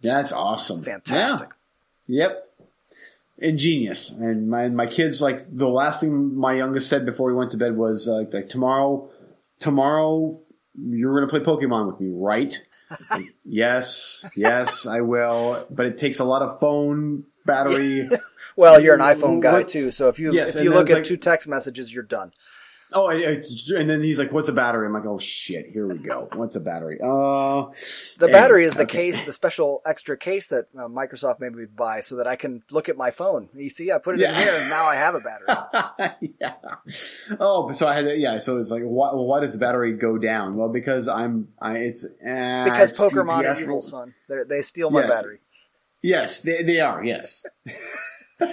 that's 0.01 0.33
awesome. 0.33 0.83
Fantastic. 0.83 1.51
Yeah. 2.07 2.29
Yep. 2.29 2.49
Ingenious. 3.39 4.11
And 4.11 4.49
my 4.49 4.69
my 4.69 4.87
kids 4.87 5.21
like 5.21 5.45
the 5.55 5.69
last 5.69 6.01
thing 6.01 6.37
my 6.37 6.53
youngest 6.55 6.89
said 6.89 7.05
before 7.05 7.31
he 7.31 7.37
went 7.37 7.51
to 7.53 7.57
bed 7.57 7.77
was 7.77 8.09
uh, 8.09 8.25
like 8.33 8.49
tomorrow 8.49 9.11
tomorrow 9.59 10.39
you're 10.79 11.15
going 11.15 11.29
to 11.29 11.31
play 11.31 11.41
Pokemon 11.45 11.87
with 11.87 12.01
me, 12.01 12.09
right? 12.15 12.59
Like, 13.11 13.35
yes, 13.45 14.25
yes, 14.37 14.87
I 14.87 15.01
will. 15.01 15.67
But 15.71 15.87
it 15.87 15.99
takes 15.99 16.19
a 16.19 16.25
lot 16.25 16.43
of 16.43 16.59
phone 16.61 17.25
battery. 17.45 18.09
Well, 18.55 18.83
you're 18.83 18.95
an 18.95 19.01
iPhone 19.01 19.41
guy 19.41 19.61
What- 19.61 19.69
too, 19.69 19.91
so 19.91 20.11
if 20.11 20.19
you 20.19 20.31
Yes, 20.31 20.57
if 20.57 20.65
you 20.65 20.71
look 20.75 20.91
at 20.91 20.99
it's 20.99 21.09
two 21.09 21.17
text 21.17 21.49
messages, 21.49 21.93
you're 21.93 22.03
done. 22.03 22.33
Oh, 22.95 23.09
and 23.11 23.89
then 23.91 24.03
he's 24.03 24.19
like, 24.19 24.33
"What's 24.33 24.49
a 24.49 24.53
battery?" 24.53 24.87
I'm 24.87 24.93
like, 24.93 25.07
"Oh 25.07 25.19
shit, 25.19 25.71
here 25.71 25.87
we 25.87 25.99
go. 25.99 26.29
What's 26.35 26.57
a 26.57 26.61
battery?" 26.61 26.99
Uh, 27.03 27.71
The 28.19 28.27
and- 28.27 28.33
battery 28.33 28.65
is 28.65 28.75
the 28.75 28.83
okay. 28.83 29.11
case, 29.13 29.25
the 29.25 29.33
special 29.33 29.83
extra 29.87 30.17
case 30.17 30.49
that 30.49 30.67
uh, 30.77 30.89
Microsoft 30.89 31.41
made 31.41 31.53
me 31.55 31.65
buy 31.67 32.01
so 32.01 32.17
that 32.17 32.27
I 32.27 32.37
can 32.37 32.63
look 32.71 32.89
at 32.89 32.97
my 32.97 33.11
phone. 33.11 33.49
You 33.55 33.71
see, 33.71 33.91
I 33.93 33.99
put 33.99 34.21
it 34.21 34.23
in 34.29 34.35
here, 34.35 34.53
and 34.55 34.71
now 34.71 34.85
I 34.85 34.95
have 34.97 35.15
a 35.15 35.21
battery. 35.21 36.35
yeah. 36.41 36.55
Oh, 37.41 37.73
so 37.73 37.87
I 37.87 37.95
had 37.95 38.05
to, 38.05 38.17
yeah. 38.17 38.39
So 38.39 38.59
it's 38.59 38.71
like, 38.71 38.83
why, 38.83 39.13
well, 39.13 39.27
why 39.27 39.41
does 39.41 39.53
the 39.53 39.59
battery 39.59 39.93
go 39.93 40.19
down? 40.19 40.57
Well, 40.57 40.69
because 40.69 41.09
I'm, 41.09 41.49
I, 41.61 41.79
it's 41.79 42.05
eh, 42.05 42.65
Because 42.65 42.91
it's 42.91 42.99
Pokemon 42.99 43.51
is 43.51 43.61
evil, 43.63 43.83
son. 43.83 44.15
They're, 44.29 44.45
they 44.45 44.63
steal 44.63 44.91
my 44.91 45.01
Yes. 45.03 45.11
battery. 45.11 45.39
Yes, 46.03 46.41
they, 46.41 46.63
they 46.63 46.81
are. 46.81 47.05
Yes. 47.05 47.47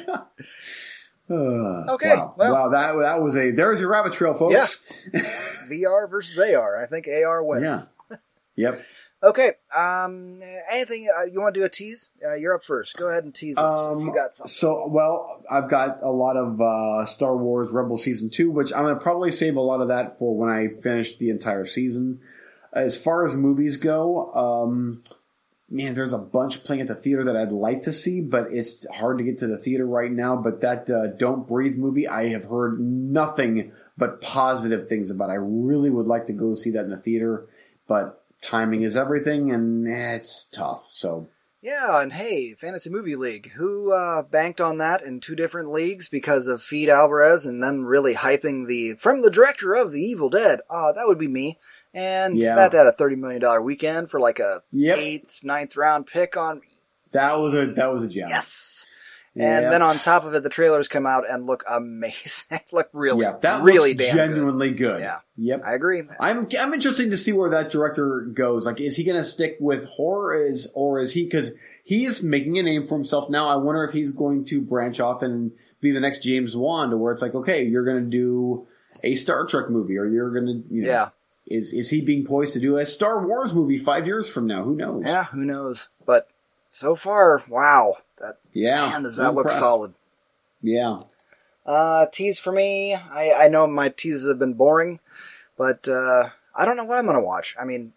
Uh, 1.30 1.94
Okay, 1.94 2.16
Wow. 2.16 2.34
well- 2.38 2.54
wow. 2.54 2.70
That 2.70 2.94
that 3.00 3.22
was 3.22 3.36
a. 3.36 3.52
There's 3.52 3.80
your 3.80 3.90
rabbit 3.90 4.14
trail, 4.14 4.34
folks. 4.34 4.82
Yeah. 5.14 5.20
VR 5.70 6.10
versus 6.10 6.38
AR. 6.40 6.82
I 6.82 6.88
think 6.88 7.08
AR 7.08 7.44
wins. 7.44 7.64
Yeah. 7.64 8.18
Yep. 8.56 8.84
Okay. 9.24 9.52
Um. 9.74 10.42
Anything 10.70 11.08
uh, 11.18 11.24
you 11.26 11.40
want 11.40 11.54
to 11.54 11.60
do 11.62 11.66
a 11.66 11.70
tease? 11.70 12.10
Uh, 12.26 12.34
you're 12.34 12.54
up 12.56 12.64
first. 12.66 12.98
Go 12.98 13.08
ahead 13.08 13.24
and 13.24 13.34
tease 13.34 13.58
us 13.58 13.72
if 13.88 14.00
you 14.02 14.08
Um, 14.10 14.14
got 14.14 14.34
something. 14.36 14.50
So, 14.52 14.88
well, 14.88 15.42
I've 15.50 15.70
got 15.70 16.02
a 16.04 16.10
lot 16.10 16.36
of 16.36 16.60
uh, 16.60 17.06
Star 17.06 17.38
Wars 17.38 17.70
Rebel 17.72 17.98
season 17.98 18.30
two, 18.30 18.50
which 18.52 18.74
I'm 18.74 18.84
going 18.84 18.96
to 18.96 19.00
probably 19.02 19.32
save 19.32 19.56
a 19.56 19.62
lot 19.62 19.80
of 19.82 19.88
that 19.90 20.20
for 20.20 20.36
when 20.36 20.50
I 20.50 20.68
finish 20.82 21.18
the 21.18 21.30
entire 21.30 21.64
season. 21.66 22.20
As 22.74 22.98
far 23.02 23.26
as 23.26 23.34
movies 23.36 23.78
go, 23.78 24.32
um, 24.34 25.04
man, 25.70 25.94
there's 25.94 26.14
a 26.14 26.18
bunch 26.18 26.64
playing 26.64 26.82
at 26.82 26.88
the 26.88 26.96
theater 26.96 27.24
that 27.24 27.38
I'd 27.38 27.52
like 27.52 27.84
to 27.84 27.94
see, 27.94 28.22
but 28.22 28.48
it's 28.52 28.86
hard 28.96 29.18
to 29.20 29.24
get 29.24 29.38
to 29.40 29.48
the 29.48 29.58
theater 29.58 29.86
right 29.86 30.12
now. 30.12 30.36
But 30.36 30.62
that 30.62 30.90
uh, 30.90 31.08
Don't 31.08 31.48
Breathe 31.48 31.78
movie, 31.78 32.08
I 32.08 32.30
have 32.30 32.46
heard 32.46 32.80
nothing 32.80 33.72
but 33.98 34.22
positive 34.22 34.88
things 34.88 35.12
about. 35.12 35.30
I 35.30 35.36
really 35.36 35.90
would 35.90 36.08
like 36.08 36.28
to 36.28 36.34
go 36.34 36.56
see 36.56 36.72
that 36.72 36.86
in 36.86 36.92
the 36.92 36.98
theater, 36.98 37.48
but 37.88 38.24
timing 38.42 38.82
is 38.82 38.98
everything, 38.98 39.52
and 39.52 39.88
it's 39.88 40.46
tough. 40.46 40.90
So. 40.92 41.30
Yeah, 41.62 42.02
and 42.02 42.14
hey, 42.14 42.54
Fantasy 42.54 42.90
Movie 42.90 43.18
League. 43.18 43.52
Who 43.58 43.92
uh, 43.92 44.22
banked 44.22 44.62
on 44.62 44.78
that 44.78 45.02
in 45.04 45.20
two 45.20 45.36
different 45.36 45.74
leagues 45.74 46.08
because 46.08 46.48
of 46.48 46.64
Fede 46.64 46.88
Alvarez 46.88 47.46
and 47.46 47.62
then 47.62 47.84
really 47.84 48.16
hyping 48.16 48.66
the 48.66 48.94
from 48.94 49.22
the 49.22 49.30
director 49.30 49.74
of 49.74 49.92
The 49.92 50.02
Evil 50.02 50.30
Dead? 50.30 50.62
Uh, 50.70 50.94
that 50.94 51.06
would 51.06 51.20
be 51.20 51.28
me. 51.28 51.60
And 51.94 52.38
Yeah. 52.38 52.56
that 52.56 52.72
had 52.74 52.88
a 52.88 52.92
thirty 52.92 53.16
million 53.16 53.42
dollar 53.42 53.62
weekend 53.62 54.10
for 54.12 54.20
like 54.20 54.40
a 54.40 54.62
Yep. 54.72 54.98
eighth, 54.98 55.40
ninth 55.44 55.76
round 55.76 56.06
pick 56.08 56.38
on 56.38 56.62
That 57.14 57.40
was 57.40 57.56
a 57.56 57.68
that 57.74 57.92
was 57.92 58.04
a 58.04 58.08
gem. 58.08 58.30
yes. 58.30 58.86
And 59.36 59.64
Yep. 59.64 59.72
then 59.72 59.82
on 59.84 60.00
top 60.00 60.26
of 60.26 60.34
it, 60.34 60.42
the 60.44 60.50
trailers 60.50 60.88
come 60.88 61.06
out 61.06 61.24
and 61.30 61.46
look 61.46 61.64
amazing. 61.70 62.60
look 62.72 62.90
really, 62.94 63.22
yeah, 63.22 63.38
that 63.42 63.64
really 63.64 63.94
damn 63.94 64.16
good. 64.16 64.28
genuinely 64.30 64.72
good. 64.72 65.02
Yeah. 65.02 65.20
Yep. 65.38 65.62
I 65.66 65.74
agree. 65.76 66.04
I'm 66.20 66.48
I'm 66.60 66.74
interested 66.74 67.10
to 67.12 67.18
see 67.18 67.32
where 67.32 67.50
that 67.52 67.70
director 67.72 68.22
goes. 68.34 68.66
Like, 68.66 68.82
is 68.82 68.96
he 68.96 69.04
going 69.04 69.18
to 69.18 69.24
stick 69.24 69.58
with 69.60 69.86
horror? 69.86 70.36
Is 70.36 70.70
or 70.74 71.00
is 71.00 71.14
he 71.14 71.24
because 71.24 71.52
he 71.84 72.06
is 72.06 72.22
making 72.24 72.58
a 72.58 72.64
name 72.64 72.86
for 72.86 72.96
himself 72.96 73.30
now? 73.30 73.48
I 73.48 73.56
wonder 73.56 73.84
if 73.84 73.92
he's 73.92 74.12
going 74.12 74.46
to 74.46 74.62
branch 74.62 75.00
off 75.00 75.22
and 75.22 75.52
be 75.80 75.92
the 75.92 76.02
next 76.02 76.24
James 76.24 76.56
Wan, 76.58 76.90
to 76.90 76.98
where 76.98 77.14
it's 77.14 77.22
like, 77.22 77.36
okay, 77.36 77.64
you're 77.64 77.86
going 77.86 78.04
to 78.04 78.10
do 78.10 78.68
a 79.04 79.16
Star 79.16 79.46
Trek 79.46 79.70
movie, 79.70 79.98
or 79.98 80.06
you're 80.08 80.32
going 80.32 80.48
to, 80.48 80.74
you 80.76 80.82
know, 80.82 80.90
Yeah. 80.90 81.10
Is 81.50 81.74
is 81.74 81.90
he 81.90 82.02
being 82.02 82.26
poised 82.26 82.54
to 82.54 82.60
do 82.60 82.78
a 82.78 82.86
Star 82.86 83.26
Wars 83.26 83.54
movie 83.56 83.80
five 83.80 84.06
years 84.06 84.30
from 84.30 84.46
now? 84.46 84.64
Who 84.64 84.76
knows? 84.76 85.04
Yeah, 85.06 85.26
who 85.26 85.44
knows? 85.44 85.90
But 86.06 86.30
so 86.70 86.96
far, 86.96 87.44
wow, 87.50 87.96
that 88.22 88.38
Yeah, 88.54 88.90
man 88.90 89.04
does 89.04 89.16
that 89.18 89.30
I'm 89.30 89.36
look 89.36 89.46
impressed. 89.46 89.60
solid. 89.60 89.94
Yeah, 90.62 91.02
Uh, 91.66 92.06
tease 92.12 92.38
for 92.38 92.52
me. 92.52 92.94
I, 92.94 93.32
I 93.46 93.48
know 93.48 93.66
my 93.68 93.90
teases 93.90 94.28
have 94.28 94.38
been 94.40 94.54
boring, 94.54 95.00
but 95.58 95.88
uh, 95.88 96.30
I 96.56 96.66
don't 96.66 96.78
know 96.78 96.84
what 96.84 97.00
I'm 97.00 97.06
gonna 97.08 97.20
watch. 97.22 97.56
I 97.60 97.66
mean, 97.66 97.94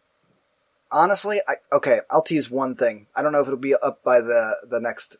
honestly, 0.90 1.40
I, 1.46 1.54
okay, 1.72 2.00
I'll 2.10 2.22
tease 2.22 2.50
one 2.50 2.74
thing. 2.76 3.06
I 3.14 3.22
don't 3.22 3.32
know 3.32 3.40
if 3.40 3.46
it'll 3.46 3.58
be 3.58 3.74
up 3.74 4.02
by 4.02 4.20
the 4.20 4.56
the 4.66 4.80
next 4.80 5.16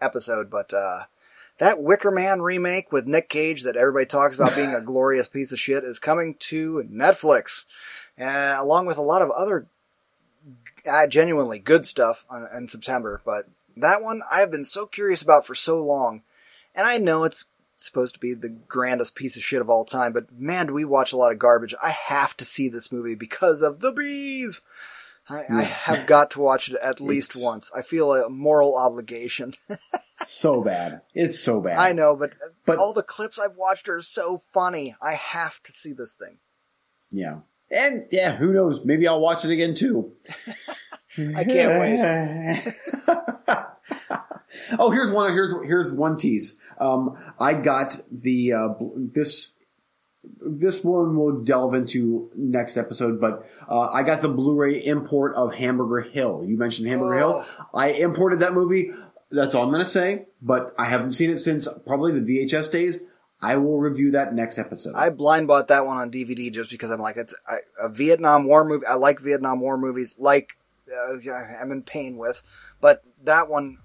episode, 0.00 0.48
but 0.50 0.72
uh, 0.72 1.04
that 1.60 1.82
Wicker 1.82 2.10
Man 2.10 2.40
remake 2.40 2.90
with 2.90 3.06
Nick 3.06 3.28
Cage 3.28 3.62
that 3.62 3.76
everybody 3.76 4.06
talks 4.06 4.34
about 4.34 4.56
being 4.56 4.74
a 4.74 4.80
glorious 4.84 5.28
piece 5.28 5.52
of 5.52 5.60
shit 5.60 5.84
is 5.84 5.98
coming 5.98 6.34
to 6.40 6.82
Netflix, 6.90 7.64
uh, 8.18 8.56
along 8.58 8.86
with 8.86 8.96
a 8.96 9.02
lot 9.02 9.22
of 9.22 9.30
other 9.30 9.66
uh, 10.90 11.06
genuinely 11.06 11.58
good 11.58 11.86
stuff 11.86 12.24
on, 12.30 12.48
in 12.56 12.66
September. 12.66 13.20
But 13.24 13.44
that 13.76 14.02
one 14.02 14.22
I 14.30 14.40
have 14.40 14.50
been 14.50 14.64
so 14.64 14.86
curious 14.86 15.22
about 15.22 15.46
for 15.46 15.54
so 15.54 15.84
long, 15.84 16.22
and 16.74 16.86
I 16.86 16.96
know 16.96 17.24
it's 17.24 17.44
supposed 17.76 18.14
to 18.14 18.20
be 18.20 18.32
the 18.32 18.48
grandest 18.48 19.14
piece 19.14 19.36
of 19.36 19.42
shit 19.42 19.60
of 19.60 19.68
all 19.68 19.84
time, 19.84 20.12
but 20.14 20.32
man, 20.32 20.66
do 20.66 20.72
we 20.72 20.86
watch 20.86 21.12
a 21.12 21.16
lot 21.16 21.32
of 21.32 21.38
garbage. 21.38 21.74
I 21.82 21.90
have 21.90 22.34
to 22.38 22.44
see 22.46 22.68
this 22.68 22.90
movie 22.90 23.14
because 23.14 23.60
of 23.60 23.80
the 23.80 23.92
bees. 23.92 24.62
I, 25.30 25.44
I 25.48 25.62
have 25.62 26.06
got 26.06 26.32
to 26.32 26.40
watch 26.40 26.68
it 26.68 26.76
at 26.82 27.00
least 27.00 27.30
It's- 27.30 27.44
once. 27.44 27.70
I 27.74 27.82
feel 27.82 28.12
a 28.12 28.28
moral 28.28 28.76
obligation. 28.76 29.54
so 30.24 30.60
bad. 30.62 31.02
It's 31.14 31.38
so 31.38 31.60
bad. 31.60 31.78
I 31.78 31.92
know, 31.92 32.16
but, 32.16 32.32
But- 32.66 32.78
all 32.78 32.92
the 32.92 33.02
clips 33.02 33.38
I've 33.38 33.56
watched 33.56 33.88
are 33.88 34.00
so 34.00 34.42
funny. 34.52 34.96
I 35.00 35.14
have 35.14 35.62
to 35.62 35.72
see 35.72 35.92
this 35.92 36.14
thing. 36.14 36.38
Yeah, 37.10 37.40
and 37.70 38.06
yeah, 38.10 38.36
who 38.36 38.52
knows? 38.52 38.84
Maybe 38.84 39.06
I'll 39.08 39.20
watch 39.20 39.44
it 39.44 39.50
again 39.50 39.74
too. 39.74 40.12
I 41.18 41.44
can't 41.44 41.80
wait. 41.80 42.74
oh, 44.78 44.90
here's 44.90 45.10
one. 45.10 45.32
Here's 45.32 45.52
here's 45.64 45.92
one 45.92 46.16
tease. 46.16 46.56
Um, 46.78 47.16
I 47.38 47.54
got 47.54 48.00
the 48.10 48.52
uh, 48.52 48.68
this. 48.94 49.52
This 50.40 50.84
one 50.84 51.16
we'll 51.16 51.40
delve 51.40 51.74
into 51.74 52.30
next 52.34 52.76
episode, 52.76 53.20
but 53.20 53.48
uh, 53.68 53.88
I 53.92 54.02
got 54.02 54.22
the 54.22 54.28
Blu-ray 54.28 54.84
import 54.84 55.34
of 55.34 55.54
Hamburger 55.54 56.08
Hill. 56.08 56.44
You 56.46 56.56
mentioned 56.56 56.88
Hamburger 56.88 57.18
Hill. 57.18 57.46
I 57.74 57.88
imported 57.90 58.40
that 58.40 58.52
movie. 58.52 58.92
That's 59.30 59.54
all 59.54 59.64
I'm 59.64 59.70
going 59.70 59.84
to 59.84 59.88
say. 59.88 60.26
But 60.42 60.74
I 60.78 60.86
haven't 60.86 61.12
seen 61.12 61.30
it 61.30 61.38
since 61.38 61.68
probably 61.86 62.18
the 62.18 62.20
VHS 62.20 62.70
days. 62.70 63.00
I 63.42 63.56
will 63.56 63.78
review 63.78 64.10
that 64.12 64.34
next 64.34 64.58
episode. 64.58 64.94
I 64.94 65.08
blind 65.10 65.46
bought 65.46 65.68
that 65.68 65.86
one 65.86 65.96
on 65.96 66.10
DVD 66.10 66.52
just 66.52 66.70
because 66.70 66.90
I'm 66.90 67.00
like, 67.00 67.16
it's 67.16 67.34
I, 67.48 67.58
a 67.80 67.88
Vietnam 67.88 68.44
War 68.44 68.64
movie. 68.64 68.84
I 68.86 68.94
like 68.94 69.20
Vietnam 69.20 69.60
War 69.60 69.78
movies, 69.78 70.16
like 70.18 70.50
uh, 70.90 71.30
I'm 71.60 71.72
in 71.72 71.82
pain 71.82 72.18
with, 72.18 72.42
but 72.80 73.02
that 73.24 73.48
one, 73.48 73.78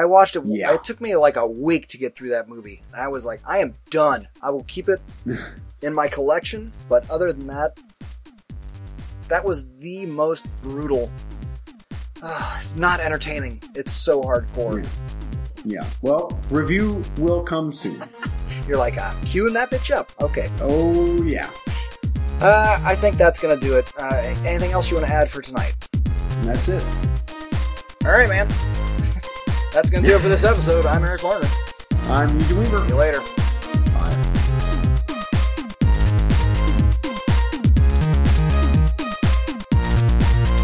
I, 0.00 0.04
watched 0.04 0.36
it. 0.36 0.42
Yeah. 0.44 0.74
It 0.74 0.84
took 0.84 1.00
me 1.00 1.16
like 1.16 1.36
a 1.36 1.46
week 1.46 1.88
to 1.88 1.98
get 1.98 2.16
through 2.16 2.30
that 2.30 2.48
movie. 2.48 2.82
And 2.92 3.00
I 3.00 3.08
was 3.08 3.24
like, 3.24 3.40
I 3.46 3.58
am 3.58 3.74
done. 3.90 4.28
I 4.42 4.50
will 4.50 4.64
keep 4.64 4.88
it 4.88 5.00
in 5.82 5.92
my 5.94 6.08
collection, 6.08 6.72
but 6.88 7.08
other 7.10 7.32
than 7.32 7.46
that, 7.48 7.78
that 9.28 9.44
was 9.44 9.66
the 9.78 10.06
most 10.06 10.46
brutal. 10.62 11.10
Ah, 12.22 12.58
it's 12.60 12.76
not 12.76 13.00
entertaining. 13.00 13.62
It's 13.74 13.92
so 13.92 14.22
hardcore. 14.22 14.86
yeah. 15.64 15.86
Well, 16.02 16.30
review 16.50 17.02
will 17.18 17.42
come 17.42 17.72
soon. 17.72 18.02
You're 18.66 18.78
like, 18.78 18.94
ah, 18.98 19.16
queuing 19.22 19.52
that 19.54 19.70
bitch 19.70 19.94
up. 19.94 20.10
Okay. 20.22 20.50
Oh 20.60 21.22
yeah. 21.22 21.50
Uh, 22.40 22.78
I 22.84 22.94
think 22.96 23.16
that's 23.16 23.40
gonna 23.40 23.56
do 23.56 23.76
it. 23.76 23.92
Uh, 23.98 24.14
anything 24.44 24.72
else 24.72 24.90
you 24.90 24.96
want 24.96 25.08
to 25.08 25.14
add 25.14 25.30
for 25.30 25.42
tonight? 25.42 25.74
And 26.30 26.44
that's 26.44 26.68
it. 26.68 26.84
All 28.04 28.12
right, 28.12 28.28
man. 28.28 28.48
That's 29.72 29.90
going 29.90 30.02
to 30.02 30.08
do 30.08 30.16
it 30.16 30.20
for 30.20 30.28
this 30.28 30.44
episode. 30.44 30.86
I'm 30.86 31.04
Eric 31.04 31.22
Larder. 31.22 31.48
I'm 32.04 32.38
Eugene 32.40 32.58
Weaver. 32.58 32.80
See 32.80 32.88
you 32.88 32.96
later. 32.96 33.20
Bye. 33.92 35.26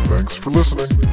Thanks 0.07 0.37
for 0.37 0.51
listening. 0.51 1.12